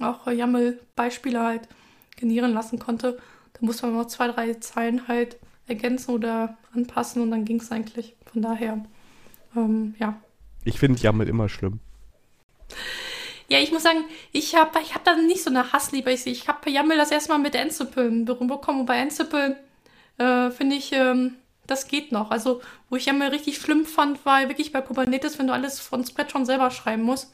auch 0.00 0.26
YAML-Beispiele 0.26 1.40
halt 1.40 1.68
generieren 2.16 2.52
lassen 2.52 2.78
konnte. 2.78 3.18
Da 3.52 3.60
musste 3.60 3.86
man 3.86 3.96
noch 3.96 4.06
zwei, 4.06 4.28
drei 4.28 4.54
Zeilen 4.54 5.06
halt 5.08 5.36
ergänzen 5.66 6.12
oder 6.12 6.56
anpassen 6.74 7.22
und 7.22 7.30
dann 7.30 7.44
ging 7.44 7.60
es 7.60 7.70
eigentlich. 7.70 8.16
Von 8.32 8.42
daher, 8.42 8.84
ähm, 9.54 9.94
ja. 9.98 10.18
Ich 10.64 10.78
finde 10.78 11.00
YAML 11.00 11.28
immer 11.28 11.48
schlimm. 11.48 11.80
Ja, 13.50 13.58
ich 13.58 13.72
muss 13.72 13.82
sagen, 13.82 14.04
ich 14.32 14.54
habe 14.54 14.78
ich 14.82 14.94
hab 14.94 15.04
da 15.04 15.16
nicht 15.16 15.42
so 15.42 15.48
eine 15.48 15.72
Hassliebe. 15.72 16.12
Ich, 16.12 16.26
ich 16.26 16.48
habe 16.48 16.70
Jammel 16.70 16.98
das 16.98 17.10
erstmal 17.10 17.38
mit 17.38 17.56
Ansible 17.56 18.06
in 18.06 18.24
Berührung 18.26 18.48
bekommen. 18.48 18.80
Und 18.80 18.86
bei 18.86 19.00
Ansible 19.00 19.56
äh, 20.18 20.50
finde 20.50 20.76
ich, 20.76 20.92
ähm, 20.92 21.36
das 21.66 21.88
geht 21.88 22.12
noch. 22.12 22.30
Also, 22.30 22.60
wo 22.90 22.96
ich 22.96 23.06
Jammel 23.06 23.28
richtig 23.28 23.56
schlimm 23.58 23.86
fand, 23.86 24.24
war 24.26 24.46
wirklich 24.48 24.70
bei 24.70 24.82
Kubernetes, 24.82 25.38
wenn 25.38 25.46
du 25.46 25.54
alles 25.54 25.80
von 25.80 26.04
Scratch 26.04 26.32
schon 26.32 26.44
selber 26.44 26.70
schreiben 26.70 27.02
musst. 27.02 27.32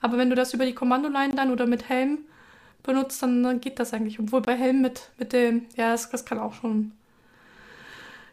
Aber 0.00 0.18
wenn 0.18 0.28
du 0.28 0.36
das 0.36 0.52
über 0.54 0.66
die 0.66 0.74
Kommandoline 0.74 1.34
dann 1.34 1.52
oder 1.52 1.66
mit 1.66 1.88
Helm 1.88 2.18
benutzt, 2.82 3.22
dann, 3.22 3.42
dann 3.44 3.60
geht 3.60 3.78
das 3.78 3.94
eigentlich. 3.94 4.18
Obwohl 4.18 4.42
bei 4.42 4.56
Helm 4.56 4.80
mit, 4.82 5.10
mit 5.18 5.32
dem, 5.32 5.66
ja, 5.76 5.92
das, 5.92 6.10
das 6.10 6.24
kann 6.24 6.38
auch 6.40 6.52
schon, 6.54 6.92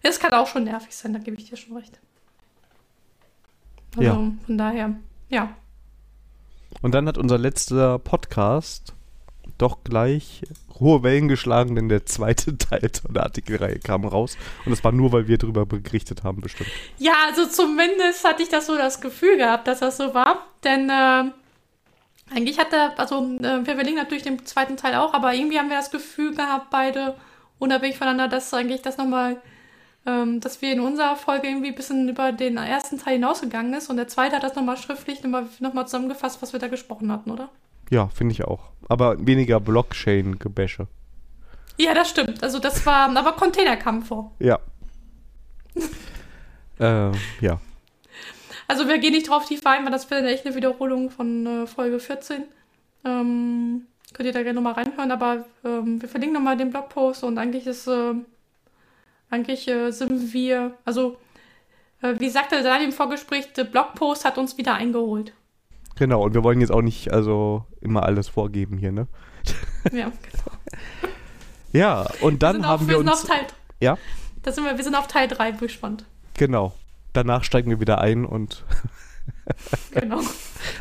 das 0.01 0.19
kann 0.19 0.33
auch 0.33 0.47
schon 0.47 0.63
nervig 0.63 0.95
sein, 0.95 1.13
da 1.13 1.19
gebe 1.19 1.37
ich 1.37 1.49
dir 1.49 1.55
schon 1.55 1.77
recht. 1.77 1.99
Also 3.95 4.03
Ja. 4.03 4.13
von 4.45 4.57
daher, 4.57 4.95
ja. 5.29 5.55
Und 6.81 6.93
dann 6.93 7.07
hat 7.07 7.17
unser 7.17 7.37
letzter 7.37 7.99
Podcast 7.99 8.93
doch 9.57 9.83
gleich 9.83 10.43
hohe 10.79 11.03
Wellen 11.03 11.27
geschlagen, 11.27 11.75
denn 11.75 11.89
der 11.89 12.05
zweite 12.05 12.57
Teil 12.57 12.91
der 13.09 13.23
Artikelreihe 13.23 13.79
kam 13.79 14.05
raus. 14.05 14.37
Und 14.65 14.71
das 14.71 14.83
war 14.83 14.91
nur, 14.91 15.11
weil 15.11 15.27
wir 15.27 15.37
darüber 15.37 15.65
berichtet 15.65 16.23
haben, 16.23 16.41
bestimmt. 16.41 16.69
Ja, 16.97 17.13
also 17.27 17.45
zumindest 17.45 18.23
hatte 18.25 18.43
ich 18.43 18.49
das 18.49 18.65
so 18.65 18.75
das 18.75 18.99
Gefühl 18.99 19.37
gehabt, 19.37 19.67
dass 19.67 19.79
das 19.79 19.97
so 19.97 20.13
war. 20.13 20.47
Denn 20.63 20.89
äh, 20.89 21.31
eigentlich 22.33 22.59
hatte, 22.59 22.97
also 22.97 23.23
äh, 23.39 23.65
wir 23.65 23.75
verlinken 23.75 24.01
natürlich 24.01 24.23
den 24.23 24.45
zweiten 24.45 24.77
Teil 24.77 24.95
auch, 24.95 25.13
aber 25.13 25.33
irgendwie 25.33 25.59
haben 25.59 25.69
wir 25.69 25.77
das 25.77 25.91
Gefühl 25.91 26.35
gehabt, 26.35 26.69
beide 26.71 27.15
unabhängig 27.59 27.97
voneinander, 27.97 28.27
dass 28.27 28.53
eigentlich 28.53 28.81
das 28.81 28.97
nochmal, 28.97 29.41
ähm, 30.05 30.39
dass 30.39 30.61
wir 30.61 30.73
in 30.73 30.79
unserer 30.79 31.15
Folge 31.15 31.47
irgendwie 31.47 31.69
ein 31.69 31.75
bisschen 31.75 32.09
über 32.09 32.31
den 32.31 32.57
ersten 32.57 32.97
Teil 32.97 33.13
hinausgegangen 33.13 33.73
ist 33.73 33.89
und 33.89 33.97
der 33.97 34.07
zweite 34.07 34.35
hat 34.35 34.43
das 34.43 34.55
nochmal 34.55 34.77
schriftlich 34.77 35.23
nochmal 35.23 35.45
noch 35.59 35.73
mal 35.73 35.85
zusammengefasst, 35.85 36.41
was 36.41 36.53
wir 36.53 36.59
da 36.59 36.67
gesprochen 36.67 37.11
hatten, 37.11 37.31
oder? 37.31 37.49
Ja, 37.89 38.07
finde 38.07 38.33
ich 38.33 38.43
auch. 38.45 38.69
Aber 38.87 39.25
weniger 39.25 39.59
Blockchain-Gebäsche. 39.59 40.87
Ja, 41.77 41.93
das 41.93 42.09
stimmt. 42.09 42.41
Also 42.43 42.59
das 42.59 42.85
war, 42.85 43.15
aber 43.15 43.33
Container 43.33 43.77
vor. 44.01 44.31
Ja. 44.39 44.59
äh, 46.79 47.11
ja. 47.41 47.59
Also 48.67 48.87
wir 48.87 48.99
gehen 48.99 49.11
nicht 49.11 49.29
drauf 49.29 49.45
tief 49.45 49.65
ein, 49.65 49.83
weil 49.83 49.91
das 49.91 50.09
wäre 50.09 50.25
echt 50.27 50.45
eine 50.45 50.55
Wiederholung 50.55 51.09
von 51.09 51.45
äh, 51.45 51.67
Folge 51.67 51.99
14. 51.99 52.43
Ähm, 53.03 53.87
könnt 54.13 54.27
ihr 54.27 54.33
da 54.33 54.43
gerne 54.43 54.61
nochmal 54.61 54.73
reinhören, 54.73 55.11
aber 55.11 55.45
ähm, 55.65 56.01
wir 56.01 56.07
verlinken 56.07 56.35
nochmal 56.35 56.55
den 56.55 56.69
Blogpost 56.69 57.23
und 57.23 57.37
eigentlich 57.37 57.67
ist, 57.67 57.87
äh, 57.87 58.13
eigentlich 59.31 59.67
äh, 59.67 59.91
sind 59.91 60.33
wir, 60.33 60.77
also 60.85 61.17
äh, 62.01 62.13
wie 62.19 62.29
sagte 62.29 62.61
Daniel 62.61 62.89
im 62.89 62.93
Vorgespräch, 62.93 63.53
der 63.53 63.63
Blogpost 63.63 64.25
hat 64.25 64.37
uns 64.37 64.57
wieder 64.57 64.75
eingeholt. 64.75 65.33
Genau, 65.95 66.23
und 66.23 66.33
wir 66.33 66.43
wollen 66.43 66.61
jetzt 66.61 66.71
auch 66.71 66.81
nicht 66.81 67.11
also 67.11 67.65
immer 67.81 68.03
alles 68.03 68.27
vorgeben 68.27 68.77
hier, 68.77 68.91
ne? 68.91 69.07
Ja, 69.91 70.05
genau. 70.11 70.51
Ja, 71.73 72.05
und 72.19 72.43
dann 72.43 72.57
sind 72.57 72.65
haben 72.67 72.81
auf, 72.81 72.87
wir 72.87 72.97
sind 72.97 73.09
uns. 73.09 73.21
auf 73.23 73.27
Teil, 73.29 73.47
Ja, 73.79 73.97
da 74.43 74.51
sind 74.51 74.65
wir, 74.65 74.75
wir 74.77 74.83
sind 74.83 74.95
auf 74.95 75.07
Teil 75.07 75.27
3 75.27 75.51
gespannt. 75.51 76.05
genau. 76.35 76.73
Danach 77.13 77.43
steigen 77.43 77.69
wir 77.69 77.79
wieder 77.81 77.99
ein 77.99 78.23
und 78.25 78.63
Genau. 79.91 80.21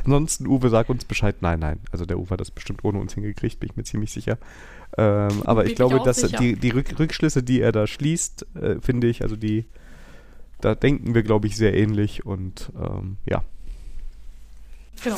ansonsten, 0.04 0.46
Uwe, 0.46 0.68
sag 0.68 0.88
uns 0.88 1.04
Bescheid. 1.04 1.36
Nein, 1.40 1.58
nein. 1.58 1.80
Also 1.90 2.06
der 2.06 2.18
Uwe 2.20 2.30
hat 2.30 2.40
das 2.40 2.50
bestimmt 2.52 2.84
ohne 2.84 2.98
uns 3.00 3.14
hingekriegt, 3.14 3.58
bin 3.60 3.68
ich 3.70 3.76
mir 3.76 3.82
ziemlich 3.84 4.12
sicher. 4.12 4.38
Ähm, 4.98 5.42
aber 5.44 5.64
ich 5.64 5.70
ich 5.70 5.76
glaube, 5.76 6.00
auch 6.00 6.04
dass 6.04 6.20
sicher. 6.20 6.38
die, 6.38 6.56
die 6.56 6.70
Rück 6.70 6.98
Rückschlüsse, 6.98 7.42
die 7.42 7.60
er 7.60 7.72
da 7.72 7.86
schließt, 7.86 8.46
äh, 8.56 8.80
finde 8.80 9.06
ich, 9.06 9.22
also 9.22 9.36
die, 9.36 9.66
da 10.60 10.74
denken 10.74 11.14
wir, 11.14 11.22
glaube 11.22 11.46
ich, 11.46 11.56
sehr 11.56 11.74
ähnlich 11.74 12.26
und 12.26 12.70
ähm, 12.76 13.16
ja. 13.26 13.42
genau. 15.02 15.16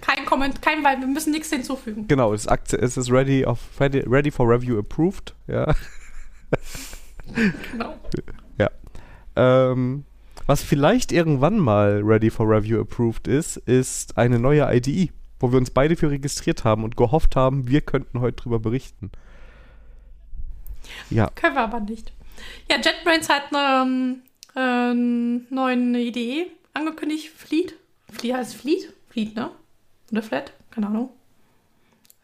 Kein 0.00 0.24
Comment, 0.24 0.62
kein, 0.62 0.84
weil 0.84 1.00
wir 1.00 1.06
müssen 1.06 1.32
nichts 1.32 1.50
hinzufügen. 1.50 2.06
Genau, 2.08 2.32
es 2.32 2.46
ist, 2.46 2.72
es 2.74 2.96
ist 2.96 3.10
ready, 3.10 3.44
of, 3.44 3.58
ready, 3.80 3.98
ready 4.06 4.30
for 4.30 4.48
review 4.48 4.78
approved, 4.78 5.34
ja. 5.46 5.74
Genau. 7.72 7.94
Ähm, 9.38 10.04
was 10.46 10.62
vielleicht 10.62 11.12
irgendwann 11.12 11.58
mal 11.58 12.02
ready 12.02 12.28
for 12.28 12.48
review 12.48 12.80
approved 12.80 13.28
ist, 13.28 13.56
ist 13.56 14.18
eine 14.18 14.40
neue 14.40 14.66
IDE, 14.74 15.10
wo 15.40 15.52
wir 15.52 15.58
uns 15.58 15.70
beide 15.70 15.96
für 15.96 16.10
registriert 16.10 16.64
haben 16.64 16.84
und 16.84 16.96
gehofft 16.96 17.36
haben, 17.36 17.68
wir 17.68 17.80
könnten 17.80 18.20
heute 18.20 18.42
drüber 18.42 18.58
berichten. 18.58 19.10
Ja, 21.10 21.28
Können 21.34 21.54
wir 21.54 21.62
aber 21.62 21.80
nicht. 21.80 22.12
Ja, 22.70 22.76
JetBrains 22.76 23.28
hat 23.28 23.52
eine 23.54 24.20
ähm, 24.56 25.46
neuen 25.50 25.94
Idee 25.94 26.46
angekündigt. 26.74 27.30
Fleet. 27.30 27.74
Fleet 28.10 28.34
heißt 28.34 28.56
Fleet? 28.56 28.92
Fleet, 29.10 29.34
ne? 29.34 29.50
Oder 30.10 30.22
Flat? 30.22 30.52
Keine 30.70 30.86
Ahnung. 30.86 31.10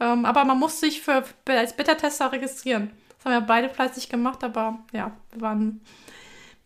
Ähm, 0.00 0.24
aber 0.24 0.44
man 0.44 0.58
muss 0.58 0.80
sich 0.80 1.02
für, 1.02 1.24
als 1.46 1.76
Beta-Tester 1.76 2.32
registrieren. 2.32 2.90
Das 3.08 3.24
haben 3.24 3.32
wir 3.32 3.46
beide 3.46 3.68
fleißig 3.68 4.08
gemacht, 4.08 4.42
aber 4.42 4.78
ja, 4.92 5.12
wir 5.32 5.40
waren 5.40 5.80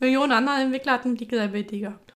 Millionen 0.00 0.32
andere 0.32 0.56
Entwickler 0.56 0.92
hatten 0.92 1.16
die 1.16 1.28
selbe 1.28 1.58
Idee 1.58 1.80
gehabt. 1.80 2.14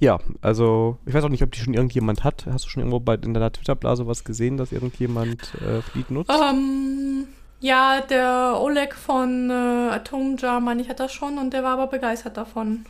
Ja, 0.00 0.18
also 0.40 0.96
ich 1.04 1.12
weiß 1.12 1.24
auch 1.24 1.28
nicht, 1.28 1.42
ob 1.42 1.52
die 1.52 1.60
schon 1.60 1.74
irgendjemand 1.74 2.24
hat. 2.24 2.46
Hast 2.46 2.64
du 2.64 2.70
schon 2.70 2.80
irgendwo 2.80 3.00
bei, 3.00 3.14
in 3.14 3.34
deiner 3.34 3.52
Twitter-Blase 3.52 4.06
was 4.06 4.24
gesehen, 4.24 4.56
dass 4.56 4.72
irgendjemand 4.72 5.54
äh, 5.56 5.82
Fleet 5.82 6.10
nutzt? 6.10 6.30
Ähm, 6.30 7.28
ja, 7.60 8.00
der 8.00 8.58
Oleg 8.58 8.94
von 8.94 9.50
äh, 9.50 9.90
Atomjar, 9.92 10.60
meine 10.60 10.80
ich, 10.80 10.88
hat 10.88 11.00
das 11.00 11.12
schon 11.12 11.36
und 11.36 11.52
der 11.52 11.62
war 11.62 11.74
aber 11.74 11.86
begeistert 11.86 12.38
davon. 12.38 12.86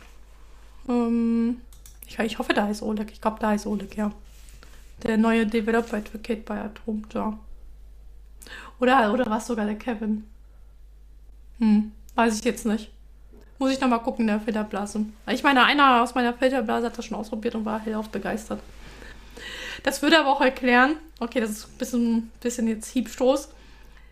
Ähm, 0.87 1.57
ich, 2.07 2.17
ich 2.17 2.39
hoffe, 2.39 2.53
da 2.53 2.67
heißt 2.67 2.81
Oleg. 2.81 3.11
Ich 3.11 3.19
glaube, 3.19 3.39
da 3.41 3.49
heißt 3.49 3.67
Oleg, 3.67 3.97
ja. 3.97 4.13
Der 5.03 5.17
neue 5.17 5.45
Developer 5.45 5.97
Advocate 5.97 6.45
bei 6.45 6.61
Atomjar. 6.61 7.37
Oder, 8.79 9.13
oder 9.13 9.25
war 9.25 9.39
es 9.39 9.47
sogar 9.47 9.65
der 9.65 9.75
Kevin? 9.75 10.23
Hm, 11.59 11.91
weiß 12.15 12.39
ich 12.39 12.45
jetzt 12.45 12.65
nicht. 12.65 12.89
Muss 13.61 13.71
ich 13.71 13.79
nochmal 13.79 14.01
gucken 14.01 14.21
in 14.21 14.27
der 14.29 14.39
Filterblase. 14.39 15.05
Ich 15.29 15.43
meine, 15.43 15.63
einer 15.63 16.01
aus 16.01 16.15
meiner 16.15 16.33
Filterblase 16.33 16.87
hat 16.87 16.97
das 16.97 17.05
schon 17.05 17.15
ausprobiert 17.15 17.53
und 17.53 17.63
war 17.63 17.79
hellauf 17.79 18.09
begeistert. 18.09 18.59
Das 19.83 20.01
würde 20.01 20.17
aber 20.17 20.29
auch 20.29 20.41
erklären, 20.41 20.95
okay, 21.19 21.39
das 21.39 21.51
ist 21.51 21.67
ein 21.67 21.77
bisschen, 21.77 22.31
bisschen 22.41 22.67
jetzt 22.67 22.89
Hiebstoß, 22.91 23.49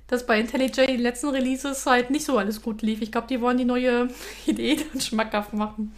dass 0.05 0.27
bei 0.27 0.39
IntelliJ 0.39 0.85
die 0.85 0.97
letzten 0.97 1.29
Releases 1.29 1.83
halt 1.87 2.11
nicht 2.11 2.25
so 2.25 2.37
alles 2.37 2.61
gut 2.61 2.83
lief. 2.83 3.01
Ich 3.01 3.11
glaube, 3.11 3.25
die 3.25 3.41
wollen 3.41 3.57
die 3.57 3.65
neue 3.65 4.09
Idee 4.45 4.77
dann 4.93 5.01
schmackhaft 5.01 5.51
machen. 5.53 5.93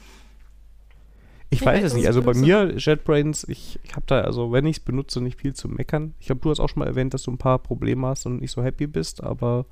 Ich 1.50 1.60
ich 1.60 1.66
weiß 1.66 1.84
es 1.84 1.94
nicht. 1.94 2.04
ich 2.04 2.08
Also 2.08 2.22
bei 2.22 2.34
mir, 2.34 2.74
JetBrains, 2.78 3.44
ich, 3.50 3.82
ich 3.84 3.92
habe 3.98 4.06
da, 4.08 4.22
also 4.22 4.54
wenn 4.54 4.66
ich 4.66 4.78
es 4.78 4.80
benutze, 4.82 5.20
nicht 5.20 5.42
viel 5.42 5.54
zu 5.54 5.68
meckern. 5.68 6.14
Ich 6.22 6.28
glaube, 6.28 6.40
du 6.40 6.52
hast 6.52 6.62
auch 6.62 6.70
schon 6.70 6.80
mal 6.80 6.88
erwähnt, 6.88 7.14
dass 7.14 7.24
du 7.24 7.32
ein 7.32 7.38
paar 7.38 7.60
Probleme 7.60 8.08
hast 8.08 8.26
und 8.26 8.40
nicht 8.40 8.52
so 8.52 8.64
happy 8.64 8.88
bist, 8.88 9.22
aber 9.22 9.66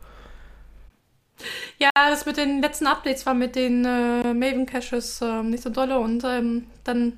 Ja, 1.80 1.89
das 1.95 2.25
mit 2.25 2.38
den 2.38 2.62
letzten 2.62 2.88
Updates 2.88 3.25
war 3.25 3.34
mit 3.34 3.56
den 3.56 3.86
äh, 3.86 4.34
Maven-Caches 4.34 5.21
äh, 5.21 5.43
nicht 5.43 5.63
so 5.63 5.69
dolle 5.69 5.99
und 5.99 6.23
ähm, 6.25 6.65
dann 6.84 7.13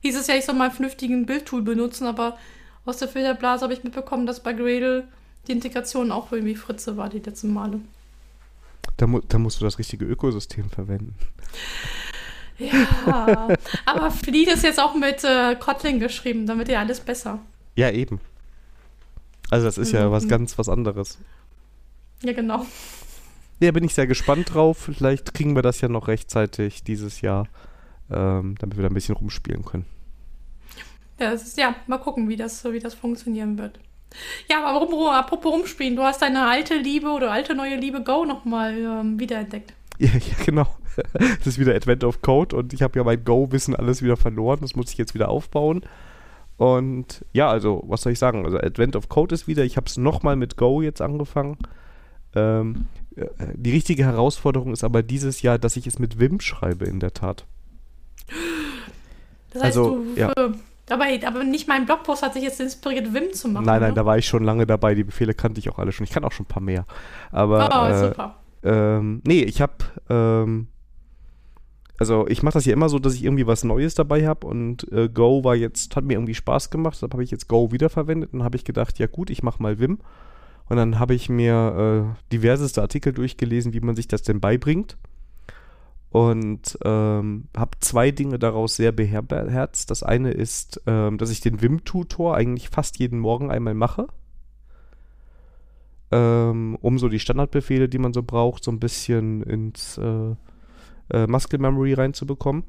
hieß 0.00 0.16
es 0.16 0.26
ja, 0.28 0.34
ich 0.36 0.44
soll 0.44 0.54
mal 0.54 0.64
einen 0.66 0.74
vernünftigen 0.74 1.26
Bildtool 1.26 1.62
benutzen, 1.62 2.06
aber 2.06 2.38
aus 2.84 2.98
der 2.98 3.08
Filterblase 3.08 3.62
habe 3.64 3.72
ich 3.74 3.82
mitbekommen, 3.82 4.26
dass 4.26 4.40
bei 4.40 4.52
Gradle 4.52 5.08
die 5.48 5.52
Integration 5.52 6.12
auch 6.12 6.30
irgendwie 6.32 6.54
Fritze 6.56 6.96
war 6.96 7.08
die 7.08 7.18
letzten 7.18 7.52
Male. 7.52 7.80
da, 8.96 9.06
mu 9.06 9.20
da 9.28 9.38
musst 9.38 9.60
du 9.60 9.64
das 9.64 9.78
richtige 9.78 10.04
Ökosystem 10.04 10.70
verwenden. 10.70 11.14
Ja, 12.58 13.48
aber 13.86 14.10
Fleet 14.10 14.48
ist 14.48 14.62
jetzt 14.62 14.78
auch 14.78 14.94
mit 14.94 15.24
äh, 15.24 15.56
Kotlin 15.56 15.98
geschrieben, 15.98 16.46
damit 16.46 16.68
ja 16.68 16.78
alles 16.80 17.00
besser. 17.00 17.40
Ja, 17.74 17.90
eben. 17.90 18.20
Also 19.50 19.66
das 19.66 19.78
ist 19.78 19.92
ja 19.92 20.06
Mhm. 20.08 20.12
was 20.12 20.28
ganz 20.28 20.56
was 20.58 20.68
anderes. 20.68 21.18
Ja, 22.22 22.32
genau. 22.32 22.66
Ja, 23.64 23.70
bin 23.72 23.84
ich 23.84 23.94
sehr 23.94 24.06
gespannt 24.06 24.52
drauf. 24.52 24.90
Vielleicht 24.94 25.32
kriegen 25.32 25.54
wir 25.54 25.62
das 25.62 25.80
ja 25.80 25.88
noch 25.88 26.06
rechtzeitig 26.06 26.84
dieses 26.84 27.22
Jahr, 27.22 27.48
ähm, 28.10 28.56
damit 28.58 28.76
wir 28.76 28.82
da 28.82 28.88
ein 28.88 28.94
bisschen 28.94 29.14
rumspielen 29.14 29.64
können. 29.64 29.86
Ja, 31.18 31.30
das 31.30 31.44
ist, 31.44 31.56
ja, 31.56 31.74
mal 31.86 31.96
gucken, 31.96 32.28
wie 32.28 32.36
das, 32.36 32.62
wie 32.64 32.78
das 32.78 32.92
funktionieren 32.92 33.56
wird. 33.56 33.80
Ja, 34.50 34.62
aber 34.62 34.78
warum, 34.78 35.08
apropos 35.08 35.50
rumspielen, 35.50 35.96
du 35.96 36.02
hast 36.02 36.20
deine 36.20 36.46
alte 36.46 36.76
Liebe 36.76 37.08
oder 37.08 37.32
alte 37.32 37.54
neue 37.54 37.76
Liebe 37.76 38.04
Go 38.04 38.26
nochmal 38.26 38.76
ähm, 38.76 39.18
wiederentdeckt. 39.18 39.72
Ja, 39.98 40.08
ja 40.08 40.44
genau. 40.44 40.66
Es 41.40 41.46
ist 41.46 41.58
wieder 41.58 41.74
Advent 41.74 42.04
of 42.04 42.20
Code 42.20 42.54
und 42.56 42.72
ich 42.74 42.82
habe 42.82 42.98
ja 42.98 43.04
mein 43.04 43.24
Go-Wissen 43.24 43.74
alles 43.74 44.02
wieder 44.02 44.16
verloren. 44.16 44.58
Das 44.60 44.76
muss 44.76 44.90
ich 44.90 44.98
jetzt 44.98 45.14
wieder 45.14 45.28
aufbauen. 45.28 45.84
Und 46.56 47.24
ja, 47.32 47.48
also, 47.48 47.82
was 47.86 48.02
soll 48.02 48.12
ich 48.12 48.18
sagen? 48.18 48.44
Also, 48.44 48.58
Advent 48.58 48.94
of 48.94 49.08
Code 49.08 49.34
ist 49.34 49.48
wieder. 49.48 49.64
Ich 49.64 49.76
habe 49.76 49.86
es 49.86 49.96
nochmal 49.96 50.36
mit 50.36 50.56
Go 50.56 50.82
jetzt 50.82 51.00
angefangen. 51.00 51.56
Ähm, 52.34 52.86
äh, 53.16 53.26
die 53.54 53.72
richtige 53.72 54.04
Herausforderung 54.04 54.72
ist 54.72 54.84
aber 54.84 55.02
dieses 55.02 55.42
Jahr, 55.42 55.58
dass 55.58 55.76
ich 55.76 55.86
es 55.86 55.98
mit 55.98 56.18
Vim 56.18 56.40
schreibe, 56.40 56.84
in 56.84 57.00
der 57.00 57.12
Tat. 57.14 57.44
Das 59.52 59.62
heißt, 59.62 59.76
Also, 59.78 59.98
du, 59.98 60.20
ja. 60.20 60.30
äh, 60.32 60.50
aber, 60.90 61.06
aber 61.26 61.44
nicht 61.44 61.66
mein 61.68 61.86
Blogpost 61.86 62.22
hat 62.22 62.34
sich 62.34 62.42
jetzt 62.42 62.60
inspiriert, 62.60 63.14
Wim 63.14 63.32
zu 63.32 63.48
machen. 63.48 63.64
nein, 63.64 63.80
nein, 63.80 63.90
ne? 63.90 63.94
da 63.94 64.04
war 64.04 64.18
ich 64.18 64.26
schon 64.26 64.44
lange 64.44 64.66
dabei. 64.66 64.94
Die 64.94 65.04
Befehle 65.04 65.32
kannte 65.34 65.58
ich 65.58 65.70
auch 65.70 65.78
alle 65.78 65.92
schon. 65.92 66.04
Ich 66.04 66.10
kann 66.10 66.24
auch 66.24 66.32
schon 66.32 66.44
ein 66.44 66.48
paar 66.48 66.62
mehr. 66.62 66.84
Aber 67.30 67.70
Oh, 67.72 67.86
äh, 67.86 68.08
super. 68.08 68.36
Ähm, 68.62 69.22
nee, 69.26 69.42
ich 69.42 69.60
habe 69.60 69.72
ähm, 70.08 70.68
also 71.98 72.26
ich 72.26 72.42
mache 72.42 72.54
das 72.54 72.64
ja 72.64 72.72
immer 72.72 72.88
so, 72.88 72.98
dass 72.98 73.14
ich 73.14 73.24
irgendwie 73.24 73.46
was 73.46 73.62
Neues 73.64 73.94
dabei 73.94 74.26
habe 74.26 74.46
und 74.46 74.90
äh, 74.92 75.08
Go 75.08 75.44
war 75.44 75.54
jetzt, 75.54 75.94
hat 75.94 76.04
mir 76.04 76.14
irgendwie 76.14 76.34
Spaß 76.34 76.70
gemacht, 76.70 76.96
deshalb 76.96 77.12
habe 77.12 77.22
ich 77.22 77.30
jetzt 77.30 77.48
Go 77.48 77.70
wiederverwendet 77.70 78.32
und 78.32 78.42
habe 78.42 78.56
ich 78.56 78.64
gedacht, 78.64 78.98
ja 78.98 79.06
gut, 79.06 79.30
ich 79.30 79.42
mache 79.42 79.62
mal 79.62 79.78
Vim. 79.78 79.98
Und 80.68 80.76
dann 80.76 80.98
habe 80.98 81.14
ich 81.14 81.28
mir 81.28 82.14
äh, 82.16 82.32
diverseste 82.32 82.80
Artikel 82.80 83.12
durchgelesen, 83.12 83.74
wie 83.74 83.80
man 83.80 83.96
sich 83.96 84.08
das 84.08 84.22
denn 84.22 84.40
beibringt. 84.40 84.96
Und 86.10 86.78
ähm, 86.84 87.48
habe 87.56 87.72
zwei 87.80 88.12
Dinge 88.12 88.38
daraus 88.38 88.76
sehr 88.76 88.92
beherzt. 88.92 89.90
Das 89.90 90.02
eine 90.02 90.30
ist, 90.30 90.80
ähm, 90.86 91.18
dass 91.18 91.30
ich 91.30 91.40
den 91.40 91.60
Vim-Tutor 91.60 92.36
eigentlich 92.36 92.68
fast 92.68 92.98
jeden 92.98 93.18
Morgen 93.18 93.50
einmal 93.50 93.74
mache. 93.74 94.06
Ähm, 96.12 96.78
um 96.80 96.98
so 96.98 97.08
die 97.08 97.18
Standardbefehle, 97.18 97.88
die 97.88 97.98
man 97.98 98.12
so 98.12 98.22
braucht, 98.22 98.62
so 98.62 98.70
ein 98.70 98.78
bisschen 98.78 99.42
ins 99.42 99.98
äh, 99.98 100.36
äh, 101.10 101.26
Muscle 101.26 101.58
Memory 101.58 101.94
reinzubekommen. 101.94 102.62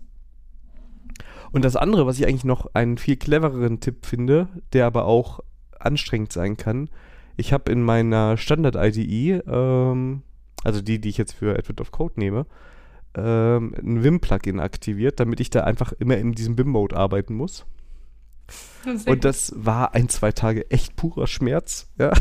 Und 1.52 1.64
das 1.64 1.76
andere, 1.76 2.06
was 2.06 2.18
ich 2.20 2.28
eigentlich 2.28 2.46
noch 2.46 2.74
einen 2.74 2.98
viel 2.98 3.16
clevereren 3.16 3.80
Tipp 3.80 4.06
finde, 4.06 4.48
der 4.74 4.88
aber 4.88 5.06
auch 5.06 5.40
anstrengend 5.80 6.34
sein 6.34 6.58
kann, 6.58 6.90
ich 7.38 7.54
habe 7.54 7.72
in 7.72 7.82
meiner 7.82 8.38
Standard-IDE, 8.38 9.44
ähm, 9.48 10.22
also 10.64 10.82
die, 10.82 11.00
die 11.00 11.10
ich 11.10 11.18
jetzt 11.18 11.34
für 11.34 11.58
Advent 11.58 11.82
of 11.82 11.92
Code 11.92 12.14
nehme, 12.18 12.46
ähm, 13.16 13.74
ein 13.78 14.04
Vim-Plugin 14.04 14.60
aktiviert, 14.60 15.20
damit 15.20 15.40
ich 15.40 15.50
da 15.50 15.62
einfach 15.62 15.94
immer 15.94 16.18
in 16.18 16.34
diesem 16.34 16.58
Vim-Mode 16.58 16.96
arbeiten 16.96 17.36
muss. 17.36 17.66
Und 19.08 19.26
das 19.26 19.52
war 19.56 19.96
ein, 19.96 20.10
zwei 20.10 20.32
Tage 20.32 20.70
echt 20.70 20.96
purer 20.96 21.26
Schmerz, 21.26 21.90
ja. 21.98 22.12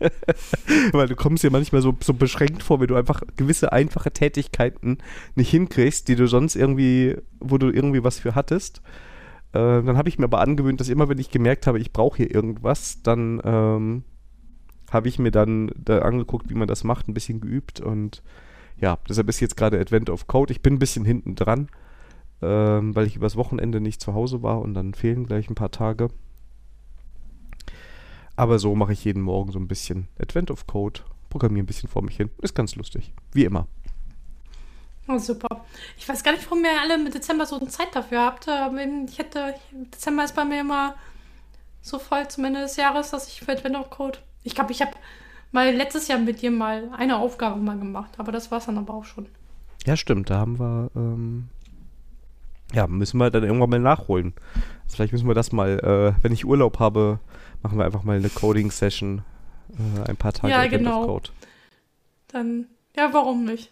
Weil 0.92 1.06
du 1.06 1.14
kommst 1.14 1.44
dir 1.44 1.50
manchmal 1.50 1.82
so, 1.82 1.96
so 2.00 2.14
beschränkt 2.14 2.62
vor, 2.62 2.80
wenn 2.80 2.88
du 2.88 2.96
einfach 2.96 3.22
gewisse 3.36 3.72
einfache 3.72 4.10
Tätigkeiten 4.10 4.98
nicht 5.36 5.50
hinkriegst, 5.50 6.08
die 6.08 6.16
du 6.16 6.26
sonst 6.26 6.56
irgendwie, 6.56 7.16
wo 7.38 7.58
du 7.58 7.70
irgendwie 7.70 8.02
was 8.02 8.18
für 8.18 8.34
hattest. 8.34 8.82
Äh, 9.52 9.82
dann 9.82 9.96
habe 9.96 10.08
ich 10.08 10.18
mir 10.18 10.24
aber 10.24 10.40
angewöhnt, 10.40 10.80
dass 10.80 10.88
immer, 10.88 11.08
wenn 11.08 11.18
ich 11.18 11.30
gemerkt 11.30 11.66
habe, 11.66 11.78
ich 11.78 11.92
brauche 11.92 12.16
hier 12.16 12.34
irgendwas, 12.34 13.02
dann 13.02 13.40
ähm, 13.44 14.04
habe 14.92 15.08
ich 15.08 15.18
mir 15.18 15.30
dann 15.30 15.72
da 15.76 16.00
angeguckt, 16.00 16.50
wie 16.50 16.54
man 16.54 16.68
das 16.68 16.84
macht, 16.84 17.08
ein 17.08 17.14
bisschen 17.14 17.40
geübt 17.40 17.80
und 17.80 18.22
ja, 18.76 18.98
deshalb 19.08 19.28
ist 19.28 19.40
jetzt 19.40 19.56
gerade 19.56 19.78
Advent 19.78 20.10
of 20.10 20.26
Code. 20.26 20.52
Ich 20.52 20.60
bin 20.60 20.74
ein 20.74 20.78
bisschen 20.78 21.04
hinten 21.04 21.36
dran, 21.36 21.68
ähm, 22.42 22.94
weil 22.94 23.06
ich 23.06 23.16
übers 23.16 23.36
Wochenende 23.36 23.80
nicht 23.80 24.00
zu 24.00 24.14
Hause 24.14 24.42
war 24.42 24.60
und 24.60 24.74
dann 24.74 24.94
fehlen 24.94 25.26
gleich 25.26 25.48
ein 25.48 25.54
paar 25.54 25.70
Tage. 25.70 26.08
Aber 28.34 28.58
so 28.58 28.74
mache 28.74 28.92
ich 28.92 29.04
jeden 29.04 29.22
Morgen 29.22 29.52
so 29.52 29.58
ein 29.58 29.68
bisschen 29.68 30.08
Advent 30.18 30.50
of 30.50 30.66
Code, 30.66 31.00
programmiere 31.30 31.62
ein 31.62 31.66
bisschen 31.66 31.88
vor 31.88 32.02
mich 32.02 32.16
hin. 32.16 32.30
Ist 32.40 32.54
ganz 32.54 32.74
lustig, 32.74 33.12
wie 33.32 33.44
immer. 33.44 33.68
Oh, 35.08 35.18
super. 35.18 35.64
Ich 35.96 36.08
weiß 36.08 36.22
gar 36.22 36.32
nicht, 36.32 36.44
warum 36.44 36.64
ihr 36.64 36.80
alle 36.80 36.94
im 36.94 37.10
Dezember 37.10 37.44
so 37.44 37.58
eine 37.58 37.68
Zeit 37.68 37.94
dafür 37.94 38.22
habt. 38.22 38.46
Ähm, 38.48 39.06
ich 39.08 39.18
hätte, 39.18 39.54
Dezember 39.72 40.24
ist 40.24 40.34
bei 40.34 40.44
mir 40.44 40.60
immer 40.60 40.94
so 41.82 41.98
voll 41.98 42.28
zum 42.28 42.44
Ende 42.44 42.60
des 42.60 42.76
Jahres, 42.76 43.10
dass 43.10 43.28
ich 43.28 43.40
für 43.40 43.52
Advent 43.52 43.76
of 43.76 43.90
Code. 43.90 44.18
Ich 44.44 44.54
glaube, 44.54 44.72
ich 44.72 44.80
habe 44.80 44.92
mal 45.52 45.72
letztes 45.74 46.08
Jahr 46.08 46.18
mit 46.18 46.42
dir 46.42 46.50
mal 46.50 46.88
eine 46.96 47.18
Aufgabe 47.18 47.60
mal 47.60 47.78
gemacht, 47.78 48.14
aber 48.18 48.32
das 48.32 48.50
war 48.50 48.58
es 48.58 48.66
dann 48.66 48.78
aber 48.78 48.94
auch 48.94 49.04
schon. 49.04 49.26
Ja, 49.86 49.96
stimmt. 49.96 50.30
Da 50.30 50.38
haben 50.38 50.58
wir, 50.58 50.90
ähm, 50.96 51.48
ja, 52.72 52.86
müssen 52.86 53.18
wir 53.18 53.30
dann 53.30 53.44
irgendwann 53.44 53.70
mal 53.70 53.78
nachholen. 53.78 54.32
Also 54.84 54.96
vielleicht 54.96 55.12
müssen 55.12 55.28
wir 55.28 55.34
das 55.34 55.52
mal, 55.52 55.78
äh, 55.80 56.22
wenn 56.22 56.32
ich 56.32 56.44
Urlaub 56.44 56.78
habe, 56.78 57.18
machen 57.62 57.78
wir 57.78 57.84
einfach 57.84 58.02
mal 58.02 58.16
eine 58.16 58.28
Coding-Session. 58.28 59.22
Äh, 59.70 60.10
ein 60.10 60.16
paar 60.16 60.32
Tage 60.32 60.52
ja, 60.52 60.66
genau. 60.66 61.06
Code. 61.06 61.30
Dann, 62.28 62.66
ja, 62.96 63.12
warum 63.12 63.44
nicht? 63.44 63.70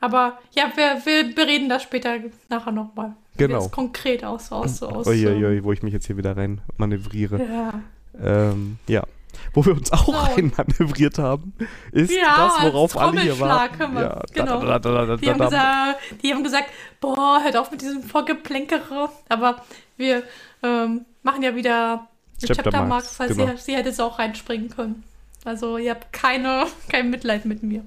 Aber 0.00 0.38
ja, 0.54 0.70
wir, 0.74 1.00
wir 1.04 1.34
bereden 1.34 1.68
das 1.68 1.82
später 1.82 2.18
nachher 2.50 2.72
nochmal. 2.72 3.14
Genau. 3.36 3.60
Wie 3.60 3.64
es 3.64 3.70
konkret 3.70 4.24
aus, 4.24 4.52
aus, 4.52 4.82
aus. 4.82 5.06
Uiuiui, 5.06 5.64
wo 5.64 5.72
ich 5.72 5.82
mich 5.82 5.92
jetzt 5.92 6.06
hier 6.06 6.16
wieder 6.16 6.36
rein 6.36 6.60
manövriere. 6.76 7.40
Ja. 7.42 7.80
Ähm, 8.20 8.78
ja. 8.86 9.04
Wo 9.52 9.64
wir 9.64 9.72
uns 9.72 9.92
auch 9.92 10.06
so. 10.06 10.12
reinmanövriert 10.12 11.18
haben, 11.18 11.54
ist 11.92 12.12
ja, 12.12 12.36
das, 12.36 12.62
worauf 12.62 12.96
alle 12.96 13.20
hier 13.20 13.38
waren. 13.40 13.70
Ja, 13.94 14.22
genau. 14.32 14.64
Da, 14.64 14.78
da, 14.78 15.06
da, 15.06 15.16
die, 15.16 15.30
haben 15.30 15.38
gesagt, 15.38 16.00
die 16.22 16.32
haben 16.32 16.44
gesagt, 16.44 16.68
boah, 17.00 17.40
hört 17.42 17.56
auf 17.56 17.70
mit 17.70 17.82
diesem 17.82 18.02
Vorgeplänkere. 18.02 19.10
Aber 19.28 19.62
wir 19.96 20.22
ähm, 20.62 21.04
machen 21.22 21.42
ja 21.42 21.54
wieder 21.54 22.08
Chapter, 22.40 22.64
Chapter 22.64 22.84
Marks, 22.84 23.10
das 23.10 23.20
heißt, 23.20 23.38
genau. 23.38 23.52
sie, 23.56 23.62
sie 23.62 23.76
hätte 23.76 23.90
es 23.90 24.00
auch 24.00 24.18
reinspringen 24.18 24.70
können. 24.70 25.04
Also 25.44 25.78
ihr 25.78 25.90
habt 25.90 26.12
keine, 26.12 26.66
kein 26.88 27.10
Mitleid 27.10 27.44
mit 27.44 27.62
mir. 27.62 27.84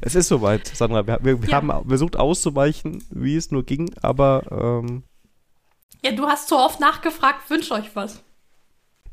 Es 0.00 0.14
ist 0.14 0.28
soweit, 0.28 0.66
Sandra. 0.66 1.06
Wir, 1.06 1.42
wir 1.42 1.48
ja. 1.48 1.56
haben 1.56 1.88
versucht 1.88 2.16
auszuweichen, 2.16 3.04
wie 3.10 3.36
es 3.36 3.50
nur 3.50 3.64
ging, 3.64 3.94
aber. 4.02 4.82
Ähm, 4.84 5.04
ja, 6.02 6.12
du 6.12 6.26
hast 6.26 6.48
so 6.48 6.58
oft 6.58 6.80
nachgefragt, 6.80 7.48
wünscht 7.48 7.72
euch 7.72 7.94
was. 7.94 8.22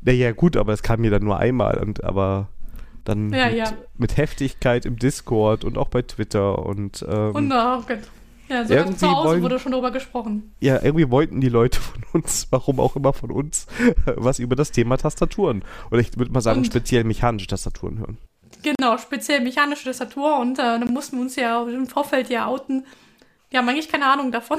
Naja, 0.02 0.32
gut, 0.32 0.56
aber 0.56 0.72
es 0.72 0.82
kam 0.82 1.00
mir 1.00 1.10
dann 1.10 1.24
nur 1.24 1.38
einmal 1.38 1.78
und 1.78 2.02
aber 2.04 2.48
dann 3.04 3.32
ja, 3.32 3.46
mit, 3.46 3.56
ja. 3.56 3.72
mit, 3.98 4.16
Heftigkeit 4.16 4.84
im 4.84 4.98
Discord 4.98 5.64
und 5.64 5.78
auch 5.78 5.88
bei 5.88 6.02
Twitter 6.02 6.58
und. 6.64 7.04
Ähm, 7.08 7.34
und 7.34 7.52
oh 7.52 7.82
Gott. 7.86 8.00
Ja, 8.48 8.66
so 8.66 8.74
irgendwie 8.74 8.98
zu 8.98 9.10
Hause 9.10 9.28
wollen, 9.28 9.42
wurde 9.42 9.58
schon 9.58 9.72
darüber 9.72 9.90
gesprochen. 9.90 10.52
Ja, 10.60 10.82
irgendwie 10.82 11.10
wollten 11.10 11.40
die 11.40 11.48
Leute 11.48 11.80
von 11.80 12.02
uns, 12.12 12.48
warum 12.50 12.80
auch 12.80 12.96
immer 12.96 13.12
von 13.12 13.30
uns, 13.30 13.66
was 14.04 14.38
über 14.38 14.56
das 14.56 14.72
Thema 14.72 14.98
Tastaturen. 14.98 15.64
Oder 15.90 16.00
ich 16.00 16.18
würde 16.18 16.32
mal 16.32 16.40
sagen, 16.40 16.58
und, 16.58 16.66
speziell 16.66 17.04
mechanische 17.04 17.46
Tastaturen 17.46 17.98
hören. 17.98 18.18
Genau, 18.62 18.98
speziell 18.98 19.40
mechanische 19.40 19.84
Tastatur 19.84 20.38
und 20.38 20.58
äh, 20.58 20.78
dann 20.78 20.92
mussten 20.92 21.16
wir 21.16 21.22
uns 21.22 21.36
ja 21.36 21.62
im 21.66 21.86
Vorfeld 21.86 22.28
ja 22.28 22.46
outen. 22.46 22.86
Wir 23.50 23.58
haben 23.58 23.68
eigentlich 23.68 23.88
keine 23.88 24.06
Ahnung 24.06 24.30
davon. 24.30 24.58